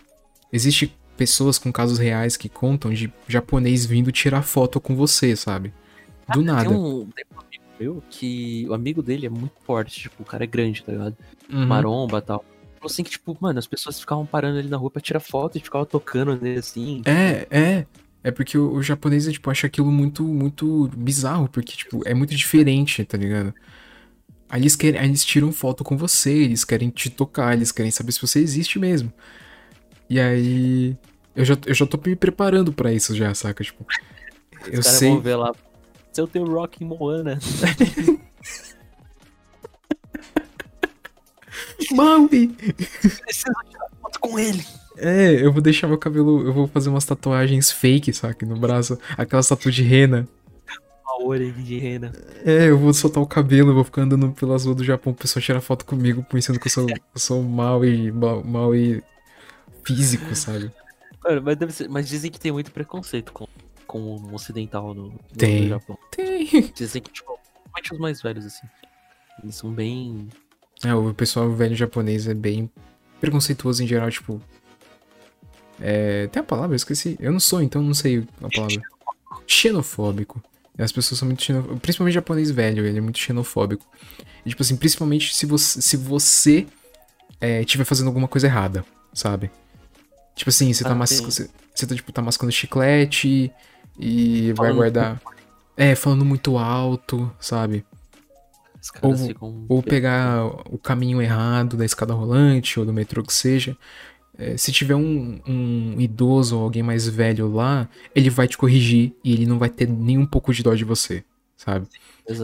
existe 0.51 0.95
pessoas 1.15 1.57
com 1.57 1.71
casos 1.71 1.99
reais 1.99 2.37
que 2.37 2.49
contam 2.49 2.91
de 2.93 3.11
japonês 3.27 3.85
vindo 3.85 4.11
tirar 4.11 4.41
foto 4.41 4.79
com 4.79 4.95
você, 4.95 5.35
sabe? 5.35 5.73
Do 6.33 6.41
nada. 6.41 6.69
Tem 6.69 6.77
um, 6.77 7.09
tem 7.09 7.25
um 7.31 7.39
amigo 7.39 7.63
meu 7.79 8.03
que 8.09 8.65
o 8.69 8.73
amigo 8.73 9.01
dele 9.01 9.25
é 9.25 9.29
muito 9.29 9.53
forte, 9.65 9.99
tipo, 9.99 10.23
o 10.23 10.25
cara 10.25 10.43
é 10.43 10.47
grande, 10.47 10.83
tá 10.83 10.91
ligado? 10.91 11.17
Uhum. 11.51 11.65
Maromba 11.65 12.19
e 12.19 12.21
tal. 12.21 12.45
Assim 12.83 13.03
que, 13.03 13.11
tipo, 13.11 13.37
mano, 13.39 13.59
as 13.59 13.67
pessoas 13.67 13.99
ficavam 13.99 14.25
parando 14.25 14.59
ali 14.59 14.69
na 14.69 14.77
rua 14.77 14.89
pra 14.89 15.01
tirar 15.01 15.19
foto 15.19 15.57
e 15.57 15.61
ficavam 15.61 15.85
tocando 15.85 16.35
nele 16.35 16.59
assim. 16.59 17.01
É, 17.05 17.47
é. 17.49 17.85
É 18.21 18.31
porque 18.31 18.57
o, 18.57 18.73
o 18.73 18.83
japonês, 18.83 19.31
tipo, 19.31 19.49
acha 19.49 19.67
aquilo 19.67 19.91
muito, 19.91 20.23
muito 20.23 20.89
bizarro, 20.95 21.47
porque, 21.47 21.75
tipo, 21.75 22.01
é 22.05 22.13
muito 22.13 22.35
diferente, 22.35 23.03
tá 23.05 23.17
ligado? 23.17 23.53
Aí 24.49 24.61
eles, 24.61 24.75
querem, 24.75 24.99
aí 24.99 25.07
eles 25.07 25.23
tiram 25.23 25.51
foto 25.51 25.83
com 25.83 25.95
você, 25.95 26.31
eles 26.33 26.65
querem 26.65 26.89
te 26.89 27.09
tocar, 27.09 27.53
eles 27.53 27.71
querem 27.71 27.91
saber 27.91 28.11
se 28.11 28.21
você 28.21 28.39
existe 28.39 28.79
mesmo. 28.79 29.13
E 30.09 30.19
aí. 30.19 30.97
Eu 31.35 31.45
já, 31.45 31.57
eu 31.65 31.73
já 31.73 31.85
tô 31.85 31.99
me 32.03 32.15
preparando 32.15 32.73
pra 32.73 32.91
isso 32.91 33.15
já, 33.15 33.33
saca? 33.33 33.63
Tipo. 33.63 33.85
Eu 34.65 34.79
Os 34.79 34.85
caras 34.85 34.99
sei. 34.99 35.09
vão 35.09 35.21
ver 35.21 35.35
lá. 35.35 35.53
Se 36.11 36.19
eu 36.19 36.27
tenho 36.27 36.45
Rock 36.45 36.83
em 36.83 36.87
Moana. 36.87 37.39
Maui! 41.91 42.47
Preciso 42.49 43.53
tirar 43.69 43.89
foto 44.01 44.19
com 44.19 44.37
ele. 44.39 44.63
É, 44.97 45.31
eu 45.45 45.51
vou 45.51 45.61
deixar 45.61 45.87
meu 45.87 45.97
cabelo. 45.97 46.45
Eu 46.45 46.53
vou 46.53 46.67
fazer 46.67 46.89
umas 46.89 47.05
tatuagens 47.05 47.71
fake, 47.71 48.11
saca? 48.13 48.45
No 48.45 48.57
braço. 48.57 48.97
Aquelas 49.17 49.47
tatu 49.47 49.71
de 49.71 49.81
rena. 49.83 50.27
Uma 51.05 51.27
orelha 51.27 51.51
de 51.53 51.77
rena. 51.79 52.11
É, 52.45 52.69
eu 52.69 52.77
vou 52.77 52.93
soltar 52.93 53.21
o 53.21 53.27
cabelo, 53.27 53.69
eu 53.71 53.75
vou 53.75 53.83
ficar 53.83 54.03
andando 54.03 54.31
pelas 54.31 54.63
ruas 54.65 54.77
do 54.77 54.83
Japão, 54.83 55.11
o 55.11 55.15
pessoal 55.15 55.41
tirar 55.43 55.61
foto 55.61 55.85
comigo, 55.85 56.23
pensando 56.29 56.59
que 56.59 56.67
eu 56.67 56.71
sou, 56.71 56.87
eu 56.89 57.19
sou 57.19 57.43
mal 57.43 57.83
e 57.83 58.11
mal, 58.11 58.43
mal 58.43 58.75
e 58.75 59.03
físico, 59.83 60.33
sabe? 60.35 60.71
Mano, 61.23 61.41
mas, 61.43 61.57
deve 61.57 61.73
ser- 61.73 61.89
mas 61.89 62.07
dizem 62.07 62.31
que 62.31 62.39
tem 62.39 62.51
muito 62.51 62.71
preconceito 62.71 63.33
com, 63.33 63.47
com 63.85 63.99
o 63.99 64.33
ocidental 64.33 64.93
no, 64.93 65.07
no 65.09 65.19
Tem. 65.37 65.67
Japão. 65.67 65.97
Tem. 66.11 66.45
Dizem 66.73 67.01
que, 67.01 67.11
tipo, 67.11 67.37
principalmente 67.73 67.93
os 67.93 67.99
mais 67.99 68.21
velhos, 68.21 68.45
assim. 68.45 68.67
Eles 69.43 69.55
são 69.55 69.71
bem. 69.71 70.27
É, 70.83 70.93
o 70.93 71.13
pessoal 71.13 71.51
velho 71.51 71.75
japonês 71.75 72.27
é 72.27 72.33
bem 72.33 72.69
preconceituoso 73.19 73.83
em 73.83 73.87
geral, 73.87 74.09
tipo. 74.09 74.41
É. 75.79 76.27
Tem 76.27 76.41
a 76.41 76.43
palavra? 76.43 76.73
Eu 76.73 76.77
esqueci. 76.77 77.17
Eu 77.19 77.31
não 77.31 77.39
sou, 77.39 77.61
então 77.61 77.81
não 77.81 77.93
sei 77.93 78.25
a 78.41 78.49
palavra. 78.49 78.81
Xenofóbico. 79.45 80.41
As 80.77 80.91
pessoas 80.91 81.19
são 81.19 81.27
muito 81.27 81.43
xenofóbicas. 81.43 81.81
Principalmente 81.81 82.13
o 82.13 82.15
japonês 82.15 82.51
velho, 82.51 82.85
ele 82.85 82.97
é 82.97 83.01
muito 83.01 83.19
xenofóbico. 83.19 83.85
E, 84.45 84.49
tipo 84.49 84.61
assim, 84.61 84.77
principalmente 84.77 85.35
se 85.35 85.45
você, 85.45 85.81
se 85.81 85.97
você 85.97 86.65
é, 87.41 87.61
estiver 87.61 87.83
fazendo 87.83 88.07
alguma 88.07 88.27
coisa 88.27 88.47
errada, 88.47 88.85
sabe? 89.13 89.51
Tipo 90.35 90.49
assim, 90.49 90.71
você 90.71 90.83
tá, 90.83 90.91
Ah, 90.91 90.95
mas... 90.95 91.19
você, 91.19 91.49
você 91.75 91.85
tá, 91.85 91.95
tipo, 91.95 92.11
tá 92.13 92.21
mascando 92.21 92.51
chiclete 92.51 93.51
e 93.99 94.53
vai 94.53 94.67
Falando 94.67 94.75
guardar. 94.77 95.21
É, 95.75 95.95
falando 95.95 96.23
muito 96.23 96.57
alto, 96.57 97.29
sabe? 97.39 97.85
Os 98.81 98.91
caras 98.91 99.21
Ou- 99.21 99.27
ficam. 99.27 99.65
Ou 99.67 99.83
pegar 99.83 100.45
o 100.71 100.77
caminho 100.77 101.21
errado 101.21 101.75
da 101.77 101.85
escada 101.85 102.13
rolante 102.13 102.79
ou 102.79 102.85
do 102.85 102.93
metrô 102.93 103.21
que 103.23 103.33
seja. 103.33 103.77
é, 104.37 104.55
se 104.55 104.71
tiver 104.71 104.95
um, 104.95 105.41
um 105.45 105.95
idoso 105.99 106.57
ou 106.57 106.63
alguém 106.63 106.81
mais 106.81 107.05
velho 107.07 107.51
lá, 107.51 107.89
ele 108.15 108.29
vai 108.29 108.47
te 108.47 108.57
corrigir 108.57 109.13
e 109.21 109.33
ele 109.33 109.45
não 109.45 109.59
vai 109.59 109.69
ter 109.69 109.85
nem 109.89 110.17
um 110.17 110.25
pouco 110.25 110.53
de 110.53 110.63
dó 110.63 110.73
de 110.73 110.85
você, 110.85 111.25
sabe? 111.57 111.87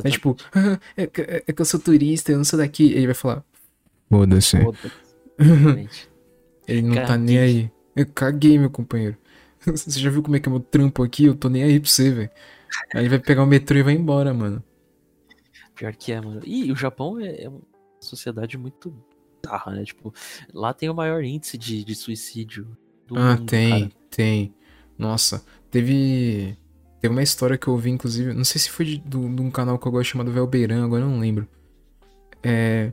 É 0.03 0.09
tipo, 0.09 0.35
"Ah, 0.53 0.77
é, 0.97 1.07
que- 1.07 1.21
é 1.47 1.53
que 1.53 1.61
eu 1.61 1.65
sou 1.65 1.79
turista, 1.79 2.33
eu 2.33 2.37
não 2.37 2.43
sou 2.43 2.59
daqui. 2.59 2.91
Ele 2.91 3.05
vai 3.05 3.15
falar, 3.15 3.45
foda-se. 4.09 4.57
Ele 6.67 6.81
não 6.81 6.95
tá 6.95 7.07
Caguei. 7.07 7.25
nem 7.25 7.37
aí. 7.37 7.71
Eu 7.95 8.05
caguei, 8.07 8.57
meu 8.59 8.69
companheiro. 8.69 9.15
Você 9.65 9.99
já 9.99 10.09
viu 10.09 10.21
como 10.21 10.35
é 10.35 10.39
que 10.39 10.49
é 10.49 10.51
meu 10.51 10.59
trampo 10.59 11.03
aqui? 11.03 11.25
Eu 11.25 11.35
tô 11.35 11.47
nem 11.49 11.63
aí 11.63 11.79
pra 11.79 11.89
você, 11.89 12.11
velho. 12.11 12.29
Aí 12.93 13.01
ele 13.03 13.09
vai 13.09 13.19
pegar 13.19 13.43
o 13.43 13.47
metrô 13.47 13.77
e 13.77 13.83
vai 13.83 13.93
embora, 13.93 14.33
mano. 14.33 14.61
Pior 15.75 15.93
que 15.95 16.11
é, 16.11 16.21
mano. 16.21 16.41
E 16.45 16.71
o 16.71 16.75
Japão 16.75 17.19
é 17.19 17.43
é 17.43 17.49
uma 17.49 17.61
sociedade 17.99 18.57
muito 18.57 18.93
bizarra, 19.43 19.73
né? 19.73 19.83
Tipo, 19.83 20.13
lá 20.53 20.73
tem 20.73 20.89
o 20.89 20.93
maior 20.95 21.23
índice 21.23 21.57
de, 21.57 21.83
de 21.83 21.95
suicídio 21.95 22.77
do 23.07 23.17
ah, 23.17 23.35
mundo, 23.35 23.45
tem, 23.45 23.69
cara. 23.69 23.91
tem. 24.09 24.53
Nossa, 24.97 25.43
teve. 25.69 26.57
Teve 27.01 27.13
uma 27.13 27.21
história 27.21 27.57
que 27.57 27.67
eu 27.67 27.73
ouvi, 27.73 27.91
inclusive. 27.91 28.33
Não 28.33 28.43
sei 28.43 28.59
se 28.59 28.69
foi 28.69 28.85
de, 28.85 28.97
do- 28.97 29.29
de 29.29 29.41
um 29.41 29.51
canal 29.51 29.77
que 29.77 29.87
eu 29.87 29.91
gosto 29.91 30.09
chamado 30.09 30.31
Velbeirão, 30.31 30.83
agora 30.83 31.03
eu 31.03 31.09
não 31.09 31.19
lembro. 31.19 31.47
É. 32.41 32.91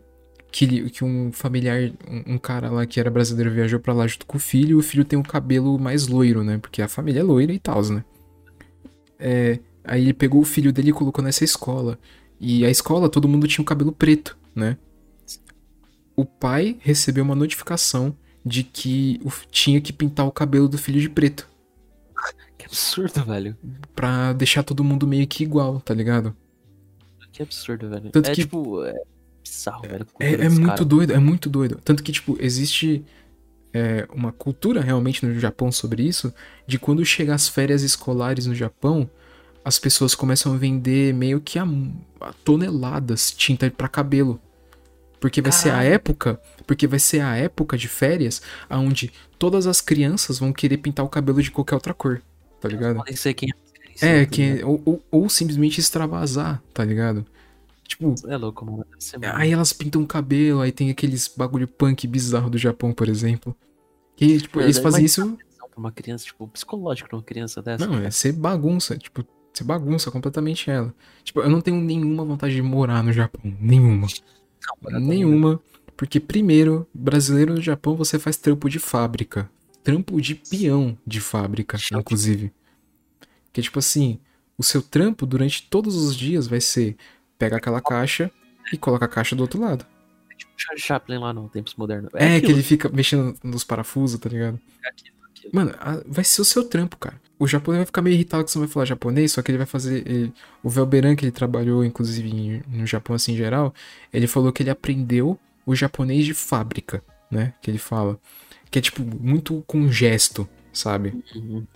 Que, 0.50 0.90
que 0.90 1.02
um 1.02 1.32
familiar, 1.32 1.90
um, 2.06 2.34
um 2.34 2.38
cara 2.38 2.70
lá 2.70 2.84
que 2.84 3.00
era 3.00 3.10
brasileiro 3.10 3.50
viajou 3.50 3.80
pra 3.80 3.94
lá 3.94 4.06
junto 4.06 4.26
com 4.26 4.36
o 4.36 4.40
filho, 4.40 4.72
e 4.72 4.74
o 4.74 4.82
filho 4.82 5.02
tem 5.02 5.18
o 5.18 5.22
cabelo 5.22 5.78
mais 5.78 6.08
loiro, 6.08 6.44
né? 6.44 6.58
Porque 6.58 6.82
a 6.82 6.88
família 6.88 7.20
é 7.20 7.22
loira 7.22 7.54
e 7.54 7.58
tal, 7.58 7.82
né? 7.84 8.04
É, 9.18 9.58
aí 9.82 10.02
ele 10.02 10.12
pegou 10.12 10.42
o 10.42 10.44
filho 10.44 10.70
dele 10.72 10.90
e 10.90 10.92
colocou 10.92 11.24
nessa 11.24 11.42
escola. 11.42 11.98
E 12.44 12.66
a 12.66 12.70
escola, 12.70 13.08
todo 13.08 13.28
mundo 13.28 13.46
tinha 13.46 13.62
o 13.62 13.64
cabelo 13.64 13.92
preto, 13.92 14.36
né? 14.52 14.76
O 16.16 16.24
pai 16.24 16.76
recebeu 16.80 17.22
uma 17.22 17.36
notificação 17.36 18.16
de 18.44 18.64
que 18.64 19.20
tinha 19.52 19.80
que 19.80 19.92
pintar 19.92 20.26
o 20.26 20.32
cabelo 20.32 20.68
do 20.68 20.76
filho 20.76 21.00
de 21.00 21.08
preto. 21.08 21.48
Que 22.58 22.66
absurdo, 22.66 23.24
velho. 23.24 23.56
Pra 23.94 24.32
deixar 24.32 24.64
todo 24.64 24.82
mundo 24.82 25.06
meio 25.06 25.26
que 25.28 25.44
igual, 25.44 25.80
tá 25.80 25.94
ligado? 25.94 26.36
Que 27.30 27.42
absurdo, 27.42 27.88
velho. 27.88 28.10
Tanto 28.10 28.28
é 28.28 28.34
que- 28.34 28.40
tipo, 28.42 28.84
é 28.84 28.94
bizarro, 29.42 29.82
velho. 29.82 30.06
É, 30.18 30.32
é 30.32 30.48
muito 30.48 30.66
caras. 30.66 30.86
doido, 30.86 31.12
é 31.12 31.18
muito 31.18 31.48
doido. 31.48 31.80
Tanto 31.84 32.02
que, 32.02 32.10
tipo, 32.10 32.36
existe 32.40 33.04
é, 33.72 34.06
uma 34.12 34.32
cultura 34.32 34.80
realmente 34.82 35.24
no 35.24 35.38
Japão 35.38 35.70
sobre 35.72 36.02
isso, 36.02 36.34
de 36.66 36.78
quando 36.78 37.04
chega 37.06 37.34
as 37.34 37.48
férias 37.48 37.82
escolares 37.82 38.46
no 38.46 38.54
Japão, 38.54 39.08
as 39.64 39.78
pessoas 39.78 40.14
começam 40.14 40.52
a 40.54 40.56
vender 40.56 41.14
meio 41.14 41.40
que 41.40 41.58
a, 41.58 41.64
a 42.20 42.32
toneladas 42.44 43.30
tinta 43.30 43.70
pra 43.70 43.88
cabelo. 43.88 44.40
Porque 45.20 45.40
vai 45.40 45.52
ser 45.52 45.68
a 45.68 45.72
Caralho. 45.74 45.94
época, 45.94 46.40
porque 46.66 46.86
vai 46.86 46.98
ser 46.98 47.20
a 47.20 47.36
época 47.36 47.78
de 47.78 47.86
férias 47.86 48.42
onde 48.68 49.12
todas 49.38 49.66
as 49.68 49.80
crianças 49.80 50.38
vão 50.38 50.52
querer 50.52 50.78
pintar 50.78 51.04
o 51.04 51.08
cabelo 51.08 51.40
de 51.40 51.50
qualquer 51.50 51.76
outra 51.76 51.94
cor, 51.94 52.20
tá 52.60 52.68
ligado? 52.68 52.96
Podem 52.96 53.14
ser 53.14 53.32
quem 53.34 53.48
É, 54.00 54.24
tá 54.24 54.30
que, 54.30 54.64
ou, 54.64 54.82
ou, 54.84 55.02
ou 55.10 55.28
simplesmente 55.28 55.78
extravasar, 55.78 56.60
tá 56.74 56.84
ligado? 56.84 57.24
Tipo, 57.86 58.14
É 58.26 58.36
louco, 58.36 58.64
mano. 58.64 58.84
Aí 59.34 59.52
elas 59.52 59.72
pintam 59.72 60.02
o 60.02 60.06
cabelo, 60.06 60.60
aí 60.60 60.72
tem 60.72 60.90
aqueles 60.90 61.28
bagulho 61.28 61.68
punk 61.68 62.06
bizarro 62.08 62.50
do 62.50 62.58
Japão, 62.58 62.92
por 62.92 63.08
exemplo. 63.08 63.54
E, 64.20 64.40
tipo, 64.40 64.60
É, 64.60 64.64
eles 64.64 64.78
fazem 64.78 65.04
isso. 65.04 65.36
Pra 65.36 65.78
uma 65.78 65.92
criança, 65.92 66.24
tipo, 66.24 66.48
psicológico 66.48 67.08
pra 67.08 67.18
uma 67.18 67.24
criança 67.24 67.62
dessa. 67.62 67.86
Não, 67.86 67.98
é 67.98 68.10
ser 68.10 68.32
bagunça. 68.32 68.96
Tipo, 68.98 69.24
você 69.52 69.64
bagunça 69.64 70.10
completamente 70.10 70.70
ela. 70.70 70.94
Tipo, 71.22 71.40
eu 71.40 71.50
não 71.50 71.60
tenho 71.60 71.80
nenhuma 71.80 72.24
vontade 72.24 72.54
de 72.54 72.62
morar 72.62 73.02
no 73.02 73.12
Japão. 73.12 73.40
Nenhuma. 73.60 74.06
Não, 74.82 75.00
Nenhuma. 75.00 75.60
Porque, 75.96 76.18
primeiro, 76.18 76.88
brasileiro 76.92 77.54
no 77.54 77.60
Japão 77.60 77.94
você 77.94 78.18
faz 78.18 78.36
trampo 78.36 78.68
de 78.68 78.78
fábrica. 78.78 79.50
Trampo 79.84 80.20
de 80.20 80.34
peão 80.34 80.96
de 81.06 81.20
fábrica, 81.20 81.76
inclusive. 81.92 82.52
Que, 83.52 83.60
tipo 83.60 83.78
assim, 83.78 84.18
o 84.56 84.62
seu 84.62 84.80
trampo 84.80 85.26
durante 85.26 85.68
todos 85.68 85.96
os 85.96 86.16
dias 86.16 86.46
vai 86.46 86.60
ser 86.60 86.96
pegar 87.38 87.58
aquela 87.58 87.80
caixa 87.80 88.30
e 88.72 88.78
coloca 88.78 89.04
a 89.04 89.08
caixa 89.08 89.36
do 89.36 89.42
outro 89.42 89.60
lado. 89.60 89.84
Tipo 90.36 90.52
Charlie 90.56 90.82
Chaplin 90.82 91.18
lá 91.18 91.32
no 91.32 91.48
Tempos 91.48 91.74
Modernos. 91.74 92.10
É, 92.14 92.18
que 92.18 92.36
aquilo, 92.36 92.52
ele 92.52 92.62
fica 92.62 92.88
mexendo 92.88 93.36
nos 93.42 93.64
parafusos, 93.64 94.18
tá 94.18 94.28
ligado? 94.28 94.58
é 94.84 94.88
aquilo. 94.88 95.21
Mano, 95.52 95.72
vai 96.06 96.24
ser 96.24 96.40
o 96.42 96.44
seu 96.44 96.64
trampo, 96.68 96.96
cara. 96.96 97.20
O 97.38 97.46
japonês 97.48 97.78
vai 97.80 97.86
ficar 97.86 98.02
meio 98.02 98.14
irritado 98.14 98.44
que 98.44 98.50
você 98.50 98.58
não 98.58 98.66
vai 98.66 98.72
falar 98.72 98.86
japonês, 98.86 99.32
só 99.32 99.42
que 99.42 99.50
ele 99.50 99.58
vai 99.58 99.66
fazer. 99.66 100.06
ele- 100.06 100.32
o 100.62 100.68
Velberan, 100.70 101.16
que 101.16 101.24
ele 101.24 101.32
trabalhou, 101.32 101.84
inclusive, 101.84 102.62
no 102.68 102.86
Japão, 102.86 103.16
assim, 103.16 103.32
em 103.32 103.36
geral, 103.36 103.74
ele 104.12 104.26
falou 104.26 104.52
que 104.52 104.62
ele 104.62 104.70
aprendeu 104.70 105.38
o 105.66 105.74
japonês 105.74 106.24
de 106.24 106.34
fábrica, 106.34 107.02
né? 107.30 107.54
Que 107.60 107.70
ele 107.70 107.78
fala. 107.78 108.18
Que 108.70 108.78
é, 108.78 108.82
tipo, 108.82 109.02
muito 109.02 109.62
com 109.66 109.90
gesto, 109.90 110.48
sabe? 110.72 111.14
Uhum. 111.34 111.66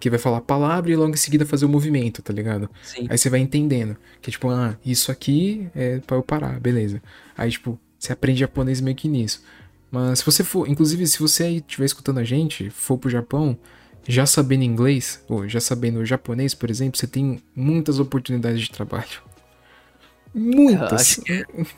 Que 0.00 0.10
vai 0.10 0.18
falar 0.18 0.38
a 0.38 0.42
palavra 0.42 0.90
e 0.90 0.96
logo 0.96 1.12
em 1.12 1.16
seguida 1.16 1.46
fazer 1.46 1.64
o 1.64 1.68
movimento, 1.68 2.20
tá 2.22 2.32
ligado? 2.32 2.68
Sim. 2.82 3.06
Aí 3.08 3.16
você 3.16 3.30
vai 3.30 3.40
entendendo. 3.40 3.96
Que 4.20 4.30
é 4.30 4.32
tipo, 4.32 4.48
ah, 4.50 4.76
isso 4.84 5.10
aqui 5.12 5.68
é 5.74 5.98
pra 5.98 6.16
eu 6.16 6.22
parar, 6.22 6.58
beleza. 6.60 7.00
Aí, 7.36 7.50
tipo, 7.50 7.78
você 7.98 8.12
aprende 8.12 8.40
japonês 8.40 8.80
meio 8.80 8.96
que 8.96 9.06
nisso. 9.08 9.42
Mas 9.94 10.18
se 10.18 10.24
você 10.26 10.42
for, 10.42 10.68
inclusive, 10.68 11.06
se 11.06 11.20
você 11.20 11.44
aí 11.44 11.56
estiver 11.58 11.84
escutando 11.84 12.18
a 12.18 12.24
gente, 12.24 12.68
for 12.68 12.98
pro 12.98 13.08
Japão, 13.08 13.56
já 14.08 14.26
sabendo 14.26 14.64
inglês, 14.64 15.24
ou 15.28 15.48
já 15.48 15.60
sabendo 15.60 16.04
japonês, 16.04 16.52
por 16.52 16.68
exemplo, 16.68 16.98
você 16.98 17.06
tem 17.06 17.40
muitas 17.54 18.00
oportunidades 18.00 18.60
de 18.62 18.70
trabalho. 18.72 19.22
Muitas. 20.34 21.20
acho 21.20 21.22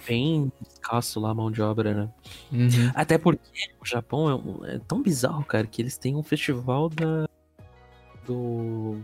Bem 0.09 0.51
escasso 0.73 1.21
lá 1.21 1.31
a 1.31 1.35
mão 1.35 1.51
de 1.51 1.61
obra, 1.61 1.93
né? 1.93 2.09
Uhum. 2.51 2.91
Até 2.95 3.19
porque 3.19 3.39
o 3.79 3.85
Japão 3.85 4.31
é, 4.31 4.35
um- 4.35 4.65
é 4.65 4.79
tão 4.89 5.03
bizarro, 5.03 5.45
cara, 5.45 5.67
que 5.67 5.83
eles 5.83 5.99
têm 5.99 6.17
um 6.17 6.23
festival 6.23 6.89
da. 6.89 7.29
Do. 8.27 8.99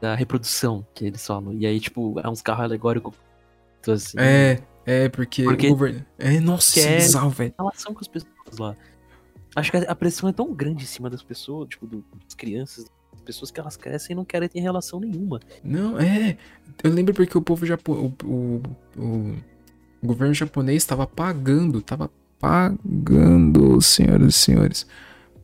Da 0.00 0.14
reprodução, 0.16 0.84
que 0.92 1.04
eles 1.06 1.24
falam. 1.24 1.52
E 1.52 1.66
aí, 1.66 1.78
tipo, 1.78 2.18
é 2.18 2.28
uns 2.28 2.42
carros 2.42 2.64
alegóricos. 2.64 3.14
Assim, 3.86 4.16
É, 4.18 4.60
é, 4.86 5.08
porque, 5.08 5.44
Porque- 5.44 5.66
o 5.66 5.70
governo. 5.70 6.04
É, 6.18 6.40
nossa, 6.40 6.72
Que 6.74 6.80
é 6.80 6.92
é- 6.94 6.96
bizarro, 6.96 7.30
velho. 7.30 7.54
relação 7.58 7.92
com 7.94 8.00
as 8.00 8.08
pessoas 8.08 8.58
lá. 8.58 8.76
Acho 9.56 9.70
que 9.70 9.76
a 9.78 9.94
pressão 9.94 10.28
é 10.28 10.32
tão 10.32 10.52
grande 10.54 10.84
em 10.84 10.86
cima 10.86 11.10
das 11.10 11.22
pessoas, 11.22 11.68
tipo, 11.68 11.86
do- 11.86 12.04
das 12.24 12.34
crianças, 12.34 12.84
das 13.12 13.20
pessoas 13.22 13.50
que 13.50 13.58
elas 13.60 13.76
crescem 13.76 14.14
e 14.14 14.16
não 14.16 14.24
querem 14.24 14.48
ter 14.48 14.60
relação 14.60 15.00
nenhuma. 15.00 15.40
Não, 15.64 15.98
é. 15.98 16.36
Eu 16.84 16.92
lembro 16.92 17.12
porque 17.14 17.36
o 17.36 17.42
povo 17.42 17.66
japonês. 17.66 18.12
O, 18.24 18.26
o, 18.26 18.62
o, 18.96 19.36
o 20.02 20.06
governo 20.06 20.32
japonês 20.34 20.82
estava 20.82 21.06
pagando, 21.06 21.82
tava 21.82 22.10
pagando, 22.38 23.80
senhoras 23.82 24.34
e 24.34 24.38
senhores, 24.38 24.86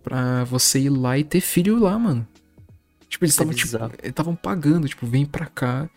pra 0.03 0.45
você 0.45 0.81
ir 0.81 0.89
lá 0.91 1.19
e 1.19 1.25
ter 1.25 1.41
filho 1.41 1.79
lá, 1.79 1.99
mano. 1.99 2.27
Tipo, 3.09 3.25
eles 3.25 3.35
Isso 3.35 3.43
é 3.43 3.47
estavam 3.47 3.91
tipo, 3.91 4.07
estavam 4.09 4.37
pagando, 4.37 4.89
tipo, 4.89 5.07
vem 5.07 5.25
pra 5.27 5.47
cá 5.47 5.89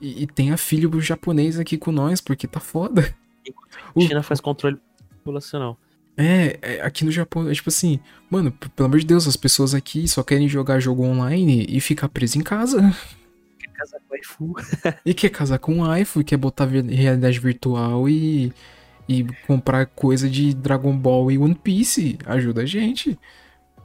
e, 0.00 0.22
e 0.22 0.26
tenha 0.26 0.56
filho 0.56 1.00
japonês 1.00 1.58
aqui 1.58 1.76
com 1.78 1.92
nós, 1.92 2.20
porque 2.20 2.46
tá 2.46 2.60
foda. 2.60 3.14
A 3.48 3.90
O- 3.94 4.00
China 4.00 4.22
faz 4.22 4.40
controle 4.40 4.78
populacional. 5.18 5.78
É, 6.16 6.58
é, 6.62 6.80
aqui 6.82 7.04
no 7.04 7.12
Japão, 7.12 7.48
é 7.48 7.54
tipo 7.54 7.68
assim, 7.68 8.00
mano, 8.28 8.50
pelo 8.50 8.86
amor 8.86 8.98
de 8.98 9.06
Deus, 9.06 9.28
as 9.28 9.36
pessoas 9.36 9.72
aqui 9.72 10.08
só 10.08 10.22
querem 10.22 10.48
jogar 10.48 10.80
jogo 10.80 11.04
online 11.04 11.64
e 11.68 11.80
ficar 11.80 12.08
preso 12.08 12.36
em 12.38 12.42
casa. 12.42 12.80
Quer 13.58 13.70
casar 13.72 14.00
com 14.08 14.16
iFu. 14.16 14.54
E 15.06 15.14
quer 15.14 15.30
casar 15.30 15.58
com 15.60 15.96
iPhone, 15.96 16.24
quer 16.24 16.36
botar 16.36 16.64
realidade 16.66 17.38
virtual 17.38 18.08
e, 18.08 18.52
e 19.08 19.24
comprar 19.46 19.86
coisa 19.86 20.28
de 20.28 20.52
Dragon 20.54 20.96
Ball 20.96 21.30
e 21.30 21.38
One 21.38 21.54
Piece. 21.54 22.18
Ajuda 22.26 22.62
a 22.62 22.66
gente. 22.66 23.16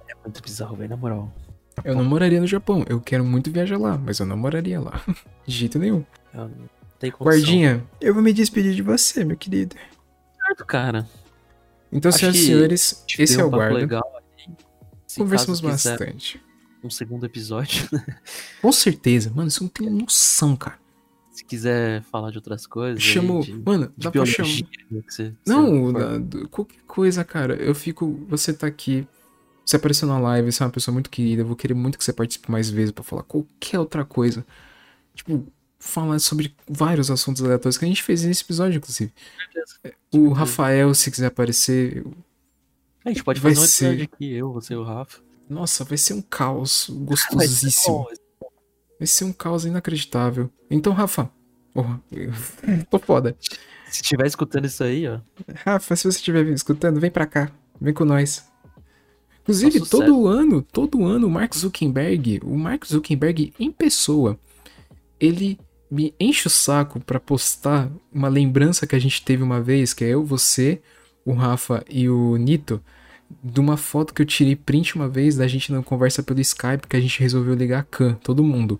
É 0.09 0.15
muito 0.23 0.41
bizarro, 0.41 0.75
velho, 0.75 0.89
na 0.89 0.97
moral. 0.97 1.31
Eu 1.83 1.95
não 1.95 2.03
moraria 2.03 2.39
no 2.39 2.47
Japão. 2.47 2.85
Eu 2.87 2.99
quero 3.01 3.23
muito 3.25 3.51
viajar 3.51 3.77
lá, 3.77 3.97
mas 3.97 4.19
eu 4.19 4.25
não 4.25 4.37
moraria 4.37 4.79
lá. 4.79 5.01
De 5.45 5.53
jeito 5.55 5.79
nenhum. 5.79 6.03
Eu 6.33 6.47
não 6.47 6.69
tenho 6.99 7.13
condição. 7.13 7.25
Guardinha, 7.41 7.83
eu 7.99 8.13
vou 8.13 8.21
me 8.23 8.31
despedir 8.33 8.73
de 8.75 8.81
você, 8.81 9.23
meu 9.25 9.35
querido. 9.37 9.75
Certo, 10.45 10.65
cara. 10.65 11.07
Então, 11.91 12.09
Acho 12.09 12.19
senhoras 12.19 12.39
e 12.41 12.45
senhores, 12.45 13.05
esse 13.19 13.39
é 13.39 13.43
um 13.43 13.47
o 13.47 13.51
papo 13.51 13.61
guarda. 13.63 13.77
legal 13.77 14.23
Conversamos 15.17 15.61
bastante. 15.61 16.41
um 16.83 16.89
segundo 16.89 17.25
episódio. 17.25 17.87
Com 18.61 18.71
certeza. 18.71 19.31
Mano, 19.33 19.49
você 19.51 19.63
não 19.63 19.69
tem 19.69 19.89
noção, 19.89 20.55
cara. 20.55 20.79
Se 21.31 21.43
quiser 21.45 22.01
falar 22.03 22.31
de 22.31 22.37
outras 22.37 22.65
coisas. 22.65 22.97
aí, 23.03 23.09
Chamo. 23.13 23.41
de, 23.43 23.53
Mano, 23.53 23.85
de 23.97 24.03
dá 24.05 24.11
pra 24.11 24.23
biologia. 24.23 24.45
chamar. 24.45 24.69
que 24.69 25.01
você- 25.11 25.33
Não, 25.45 25.91
você 25.91 26.19
do- 26.19 26.49
qualquer 26.49 26.81
coisa, 26.87 27.23
cara. 27.23 27.55
Eu 27.55 27.73
fico. 27.75 28.25
Você 28.29 28.53
tá 28.53 28.67
aqui. 28.67 29.07
Você 29.65 29.77
apareceu 29.77 30.07
na 30.07 30.19
live, 30.19 30.51
você 30.51 30.61
é 30.61 30.65
uma 30.65 30.71
pessoa 30.71 30.93
muito 30.93 31.09
querida. 31.09 31.41
Eu 31.41 31.45
vou 31.45 31.55
querer 31.55 31.73
muito 31.73 31.97
que 31.97 32.03
você 32.03 32.11
participe 32.13 32.51
mais 32.51 32.69
vezes 32.69 32.91
pra 32.91 33.03
falar 33.03 33.23
qualquer 33.23 33.79
outra 33.79 34.03
coisa. 34.03 34.45
Tipo, 35.15 35.45
falar 35.79 36.19
sobre 36.19 36.53
vários 36.67 37.09
assuntos 37.09 37.41
aleatórios 37.43 37.77
que 37.77 37.85
a 37.85 37.87
gente 37.87 38.03
fez 38.03 38.23
nesse 38.23 38.43
episódio, 38.43 38.77
inclusive. 38.77 39.13
O 40.11 40.31
Rafael, 40.33 40.93
se 40.93 41.09
quiser 41.09 41.27
aparecer. 41.27 42.05
A 43.05 43.09
gente 43.09 43.23
pode 43.23 43.39
fazer 43.39 43.59
um 43.59 43.63
episódio 43.63 43.97
ser- 43.99 44.03
aqui, 44.13 44.31
eu, 44.33 44.51
você 44.51 44.73
e 44.73 44.77
o 44.77 44.83
Rafa. 44.83 45.19
Nossa, 45.49 45.83
vai 45.83 45.97
ser 45.97 46.13
um 46.13 46.21
caos 46.21 46.87
gostosíssimo. 46.91 48.07
Vai 48.99 49.07
ser 49.07 49.25
um 49.25 49.33
caos 49.33 49.65
inacreditável. 49.65 50.49
Então, 50.69 50.93
Rafa. 50.93 51.29
Porra, 51.73 52.01
eu 52.11 52.31
tô 52.89 52.99
foda. 52.99 53.35
Se 53.89 54.01
estiver 54.01 54.25
escutando 54.27 54.65
isso 54.65 54.83
aí, 54.83 55.07
ó. 55.07 55.19
Rafa, 55.65 55.95
se 55.95 56.03
você 56.03 56.17
estiver 56.17 56.45
escutando, 56.47 56.99
vem 56.99 57.11
pra 57.11 57.25
cá. 57.25 57.51
Vem 57.79 57.93
com 57.93 58.05
nós. 58.05 58.45
Inclusive, 59.43 59.81
todo 59.89 60.25
ano, 60.25 60.61
todo 60.61 61.05
ano, 61.05 61.27
o 61.27 61.29
Mark 61.29 61.53
Zuckerberg, 61.53 62.39
o 62.43 62.57
Mark 62.57 62.85
Zuckerberg 62.85 63.53
em 63.59 63.71
pessoa, 63.71 64.39
ele 65.19 65.59
me 65.91 66.13
enche 66.19 66.47
o 66.47 66.49
saco 66.49 66.99
pra 66.99 67.19
postar 67.19 67.91
uma 68.11 68.29
lembrança 68.29 68.87
que 68.87 68.95
a 68.95 68.99
gente 68.99 69.21
teve 69.23 69.43
uma 69.43 69.61
vez, 69.61 69.93
que 69.93 70.03
é 70.03 70.09
eu, 70.09 70.23
você, 70.23 70.81
o 71.25 71.33
Rafa 71.33 71.83
e 71.89 72.09
o 72.09 72.37
Nito, 72.37 72.81
de 73.43 73.59
uma 73.59 73.77
foto 73.77 74.13
que 74.13 74.21
eu 74.21 74.25
tirei 74.25 74.55
print 74.55 74.95
uma 74.95 75.09
vez 75.09 75.35
da 75.35 75.47
gente 75.47 75.71
na 75.71 75.83
conversa 75.83 76.23
pelo 76.23 76.39
Skype, 76.39 76.87
que 76.87 76.95
a 76.95 77.01
gente 77.01 77.19
resolveu 77.19 77.53
ligar 77.53 77.81
a 77.81 77.83
Khan, 77.83 78.13
todo 78.23 78.43
mundo. 78.43 78.79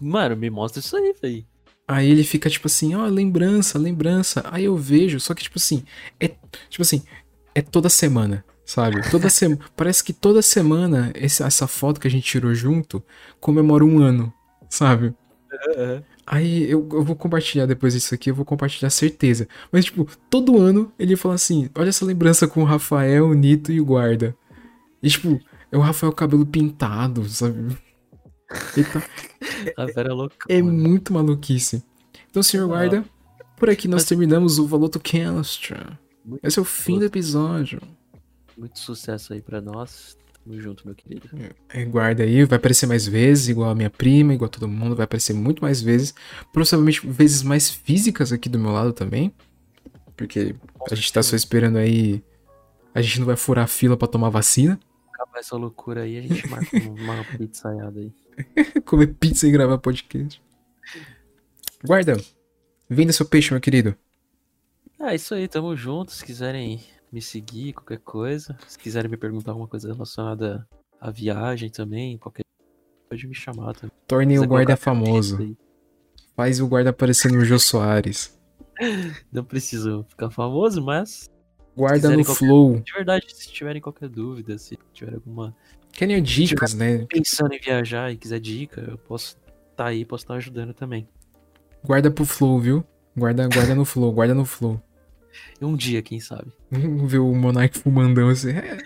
Mano, 0.00 0.36
me 0.36 0.48
mostra 0.48 0.80
isso 0.80 0.96
aí, 0.96 1.14
velho. 1.20 1.44
Aí 1.86 2.08
ele 2.08 2.24
fica 2.24 2.48
tipo 2.48 2.68
assim, 2.68 2.94
ó, 2.94 3.06
lembrança, 3.06 3.78
lembrança. 3.78 4.42
Aí 4.50 4.64
eu 4.64 4.76
vejo, 4.76 5.18
só 5.20 5.34
que 5.34 5.42
tipo 5.42 5.58
assim, 5.58 5.82
é 6.20 6.28
tipo 6.68 6.82
assim, 6.82 7.02
é 7.54 7.60
toda 7.60 7.88
semana, 7.88 8.44
sabe? 8.74 9.02
Toda 9.10 9.28
semana, 9.28 9.60
parece 9.76 10.02
que 10.02 10.12
toda 10.12 10.40
semana 10.42 11.12
esse- 11.14 11.42
essa 11.42 11.66
foto 11.66 12.00
que 12.00 12.06
a 12.08 12.10
gente 12.10 12.24
tirou 12.24 12.54
junto 12.54 13.02
comemora 13.40 13.84
um 13.84 13.98
ano, 14.00 14.32
sabe? 14.68 15.14
Aí 16.26 16.70
eu, 16.70 16.88
eu 16.92 17.02
vou 17.02 17.16
compartilhar 17.16 17.66
depois 17.66 17.92
disso 17.94 18.14
aqui, 18.14 18.30
eu 18.30 18.34
vou 18.34 18.44
compartilhar 18.44 18.90
certeza. 18.90 19.46
Mas 19.70 19.84
tipo, 19.84 20.06
todo 20.30 20.58
ano 20.58 20.92
ele 20.98 21.16
fala 21.16 21.34
assim, 21.34 21.68
olha 21.76 21.88
essa 21.90 22.04
lembrança 22.04 22.46
com 22.48 22.62
o 22.62 22.64
Rafael, 22.64 23.26
o 23.28 23.34
Nito 23.34 23.72
e 23.72 23.80
o 23.80 23.84
guarda. 23.84 24.34
E 25.02 25.08
tipo, 25.10 25.38
é 25.70 25.76
o 25.76 25.80
Rafael 25.80 26.12
cabelo 26.12 26.46
pintado, 26.46 27.28
sabe? 27.28 27.76
Ele 28.76 28.86
tá, 28.86 29.02
é 30.48 30.58
é 30.58 30.62
mano. 30.62 30.78
muito 30.78 31.12
maluquice. 31.12 31.82
Então, 32.30 32.42
senhor 32.42 32.66
guarda, 32.68 33.04
por 33.56 33.68
aqui 33.68 33.88
nós 33.88 34.04
terminamos 34.04 34.58
o 34.58 34.66
Valoto. 34.66 35.00
Muito, 36.24 36.46
Esse 36.46 36.58
é 36.58 36.62
o 36.62 36.64
fim 36.64 36.98
do 36.98 37.04
episódio. 37.04 37.80
Muito 38.62 38.78
sucesso 38.78 39.32
aí 39.32 39.42
pra 39.42 39.60
nós. 39.60 40.16
Tamo 40.44 40.60
junto, 40.60 40.86
meu 40.86 40.94
querido. 40.94 41.28
É, 41.68 41.84
guarda 41.84 42.22
aí, 42.22 42.44
vai 42.44 42.56
aparecer 42.56 42.86
mais 42.86 43.06
vezes, 43.06 43.48
igual 43.48 43.70
a 43.70 43.74
minha 43.74 43.90
prima, 43.90 44.32
igual 44.32 44.46
a 44.46 44.50
todo 44.50 44.68
mundo, 44.68 44.94
vai 44.94 45.04
aparecer 45.04 45.32
muito 45.32 45.62
mais 45.62 45.82
vezes. 45.82 46.14
Possivelmente 46.52 47.04
vezes 47.04 47.42
mais 47.42 47.68
físicas 47.68 48.32
aqui 48.32 48.48
do 48.48 48.60
meu 48.60 48.70
lado 48.70 48.92
também. 48.92 49.34
Porque 50.16 50.54
a 50.88 50.94
gente 50.94 51.12
tá 51.12 51.22
só 51.22 51.34
esperando 51.34 51.76
aí. 51.76 52.22
A 52.94 53.02
gente 53.02 53.18
não 53.18 53.26
vai 53.26 53.36
furar 53.36 53.64
a 53.64 53.68
fila 53.68 53.96
pra 53.96 54.06
tomar 54.06 54.28
vacina. 54.28 54.78
Acabar 55.12 55.40
essa 55.40 55.56
loucura 55.56 56.02
aí, 56.02 56.18
a 56.18 56.22
gente 56.22 56.46
marca 56.48 56.76
uma 56.78 57.24
pizzaiada 57.36 57.98
aí. 57.98 58.12
Comer 58.86 59.08
pizza 59.08 59.46
e 59.48 59.50
gravar 59.50 59.78
podcast. 59.78 60.40
Guarda, 61.84 62.16
venda 62.88 63.12
seu 63.12 63.26
peixe, 63.26 63.52
meu 63.52 63.60
querido. 63.60 63.96
É 65.00 65.16
isso 65.16 65.34
aí, 65.34 65.48
tamo 65.48 65.74
junto. 65.74 66.12
Se 66.12 66.24
quiserem 66.24 66.80
me 67.12 67.20
seguir, 67.20 67.72
qualquer 67.74 67.98
coisa. 67.98 68.56
Se 68.66 68.78
quiserem 68.78 69.10
me 69.10 69.16
perguntar 69.16 69.50
alguma 69.52 69.68
coisa 69.68 69.92
relacionada 69.92 70.66
à 71.00 71.10
viagem 71.10 71.68
também, 71.70 72.16
qualquer 72.18 72.42
pode 73.08 73.26
me 73.26 73.34
chamar 73.34 73.74
também. 73.74 73.90
Torne 74.06 74.34
o 74.38 74.40
Quiser 74.42 74.46
guarda 74.48 74.76
colocar 74.76 74.82
famoso. 74.82 75.56
Faz 76.34 76.60
o 76.60 76.66
guarda 76.66 76.90
aparecer 76.90 77.30
no 77.30 77.44
Jô 77.44 77.58
Soares. 77.58 78.38
Não 79.30 79.44
preciso 79.44 80.04
ficar 80.08 80.30
famoso, 80.30 80.82
mas 80.82 81.28
Guarda 81.76 82.10
no 82.10 82.24
qualquer- 82.24 82.34
flow. 82.38 82.80
de 82.80 82.92
verdade, 82.92 83.26
se 83.34 83.48
tiverem 83.50 83.80
qualquer 83.80 84.08
dúvida, 84.08 84.56
se 84.58 84.78
tiver 84.92 85.14
alguma 85.14 85.54
Querem 85.92 86.22
dicas, 86.22 86.72
né? 86.74 87.04
pensando 87.06 87.52
em 87.54 87.60
viajar 87.60 88.10
e 88.12 88.16
quiser 88.16 88.40
dica, 88.40 88.80
eu 88.80 88.96
posso 88.98 89.36
tá 89.76 89.86
aí, 89.86 90.04
posso 90.04 90.24
estar 90.24 90.34
ajudando 90.34 90.72
também. 90.74 91.06
Guarda 91.84 92.10
pro 92.10 92.24
flow, 92.24 92.58
viu? 92.60 92.84
Guarda, 93.16 93.46
guarda 93.48 93.74
no 93.74 93.84
flow, 93.84 94.10
guarda 94.12 94.34
no 94.34 94.44
flow. 94.44 94.80
Um 95.60 95.76
dia, 95.76 96.02
quem 96.02 96.20
sabe. 96.20 96.52
Vamos 96.70 97.10
ver 97.10 97.18
o 97.18 97.34
Monark 97.34 97.78
fumandão 97.78 98.28
assim. 98.28 98.50
É, 98.50 98.78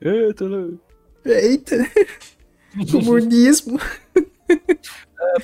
Eu 0.00 0.34
tô 0.34 0.46
louco. 0.46 0.80
Eita! 1.24 1.76
Comunismo! 2.90 3.78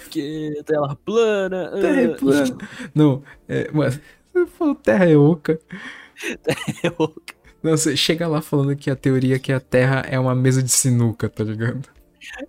Porque 0.02 0.62
terra 0.64 0.96
plana. 1.04 1.70
Terra 1.80 2.00
é 2.00 2.06
ah, 2.06 2.16
plana. 2.16 2.58
Não, 2.94 3.22
é, 3.48 3.70
mano, 3.70 4.00
você 4.32 4.46
falou 4.46 4.74
terra 4.74 5.04
é 5.06 5.16
oca. 5.16 5.60
é 6.82 6.88
louco. 6.98 7.22
Não, 7.62 7.76
você 7.76 7.96
chega 7.96 8.26
lá 8.26 8.40
falando 8.40 8.76
que 8.76 8.90
a 8.90 8.96
teoria 8.96 9.36
é 9.36 9.38
que 9.38 9.52
a 9.52 9.60
terra 9.60 10.04
é 10.08 10.18
uma 10.18 10.34
mesa 10.34 10.62
de 10.62 10.70
sinuca, 10.70 11.28
tá 11.28 11.44
ligado? 11.44 11.88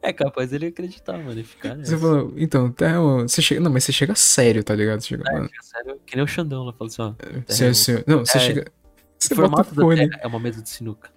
É 0.02 0.14
capaz 0.14 0.52
ele 0.54 0.68
acreditar, 0.68 1.18
mano, 1.18 1.40
e 1.40 1.44
ficar 1.44 1.76
nessa. 1.76 1.92
Você 1.92 1.98
fala, 1.98 2.32
então, 2.38 2.72
terra 2.72 2.96
é 2.96 3.00
uma... 3.00 3.28
Você 3.28 3.42
chega... 3.42 3.62
Não, 3.62 3.72
mas 3.72 3.84
você 3.84 3.92
chega 3.92 4.16
sério, 4.16 4.64
tá 4.64 4.74
ligado? 4.76 5.02
Você 5.02 5.08
chega, 5.10 5.24
É, 5.30 5.34
mano, 5.34 5.50
sério, 5.62 6.00
que 6.06 6.16
nem 6.16 6.24
o 6.26 6.28
Xandão 6.28 6.64
lá, 6.64 6.74
fala 6.74 6.90
assim, 6.90 7.02
ó. 7.02 7.14
senhor, 7.48 7.72
é 7.72 7.74
senhor... 7.74 8.04
Não, 8.08 8.26
você 8.26 8.38
É, 8.38 8.42
chega... 8.42 8.72
Você 9.20 9.34
o 9.34 9.36
formato 9.38 9.74
da 9.74 9.82
fone. 9.82 10.10
Terra 10.10 10.22
é 10.22 10.28
uma 10.28 10.40
mesa 10.40 10.62
de 10.62 10.70
sinuca. 10.70 11.10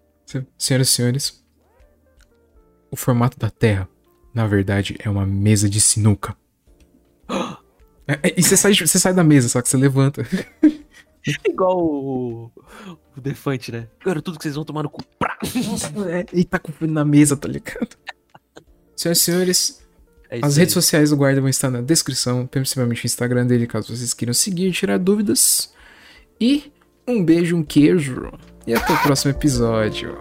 Senhoras 0.57 0.89
e 0.89 0.91
senhores, 0.91 1.45
o 2.91 2.97
formato 2.97 3.39
da 3.39 3.51
Terra, 3.51 3.89
na 4.32 4.47
verdade, 4.47 4.97
é 5.01 5.11
uma 5.11 5.27
mesa 5.27 5.69
de 5.69 5.81
sinuca. 5.81 6.37
É, 8.09 8.28
é, 8.28 8.35
e 8.37 8.43
você 8.43 8.57
sai, 8.57 8.74
você 8.74 8.99
sai 8.99 9.15
da 9.15 9.23
mesa, 9.23 9.49
só 9.49 9.62
que 9.62 9.69
você 9.69 9.77
levanta. 9.77 10.23
Igual 11.49 11.78
o, 11.78 12.51
o 13.16 13.20
Defante, 13.20 13.70
né? 13.70 13.87
Cara, 14.01 14.20
tudo 14.20 14.37
que 14.37 14.43
vocês 14.43 14.57
vão 14.57 14.65
tomar 14.65 14.82
no 14.82 14.91
cu. 14.91 15.01
Prá! 15.16 15.39
É, 16.11 16.27
e 16.32 16.45
tá 16.45 16.59
com 16.59 16.73
na 16.87 17.05
mesa, 17.05 17.37
tá 17.37 17.47
ligado? 17.47 17.97
Senhoras 19.01 19.18
e 19.18 19.22
senhores, 19.22 19.81
É 20.28 20.40
as 20.43 20.52
aí. 20.52 20.60
redes 20.60 20.74
sociais 20.74 21.09
do 21.09 21.16
Guarda 21.16 21.40
vão 21.40 21.48
estar 21.48 21.70
na 21.70 21.81
descrição, 21.81 22.47
principalmente 22.47 23.02
o 23.02 23.06
Instagram 23.06 23.47
dele, 23.47 23.66
caso 23.66 23.97
vocês 23.97 24.12
queiram 24.12 24.35
seguir 24.35 24.68
e 24.68 24.72
tirar 24.72 24.98
dúvidas. 24.98 25.72
E 26.39 26.70
um 27.09 27.24
beijo, 27.24 27.56
um 27.56 27.62
queijo. 27.62 28.31
E 28.66 28.74
até 28.74 28.93
o 28.93 28.98
próximo 28.98 29.31
episódio. 29.31 30.18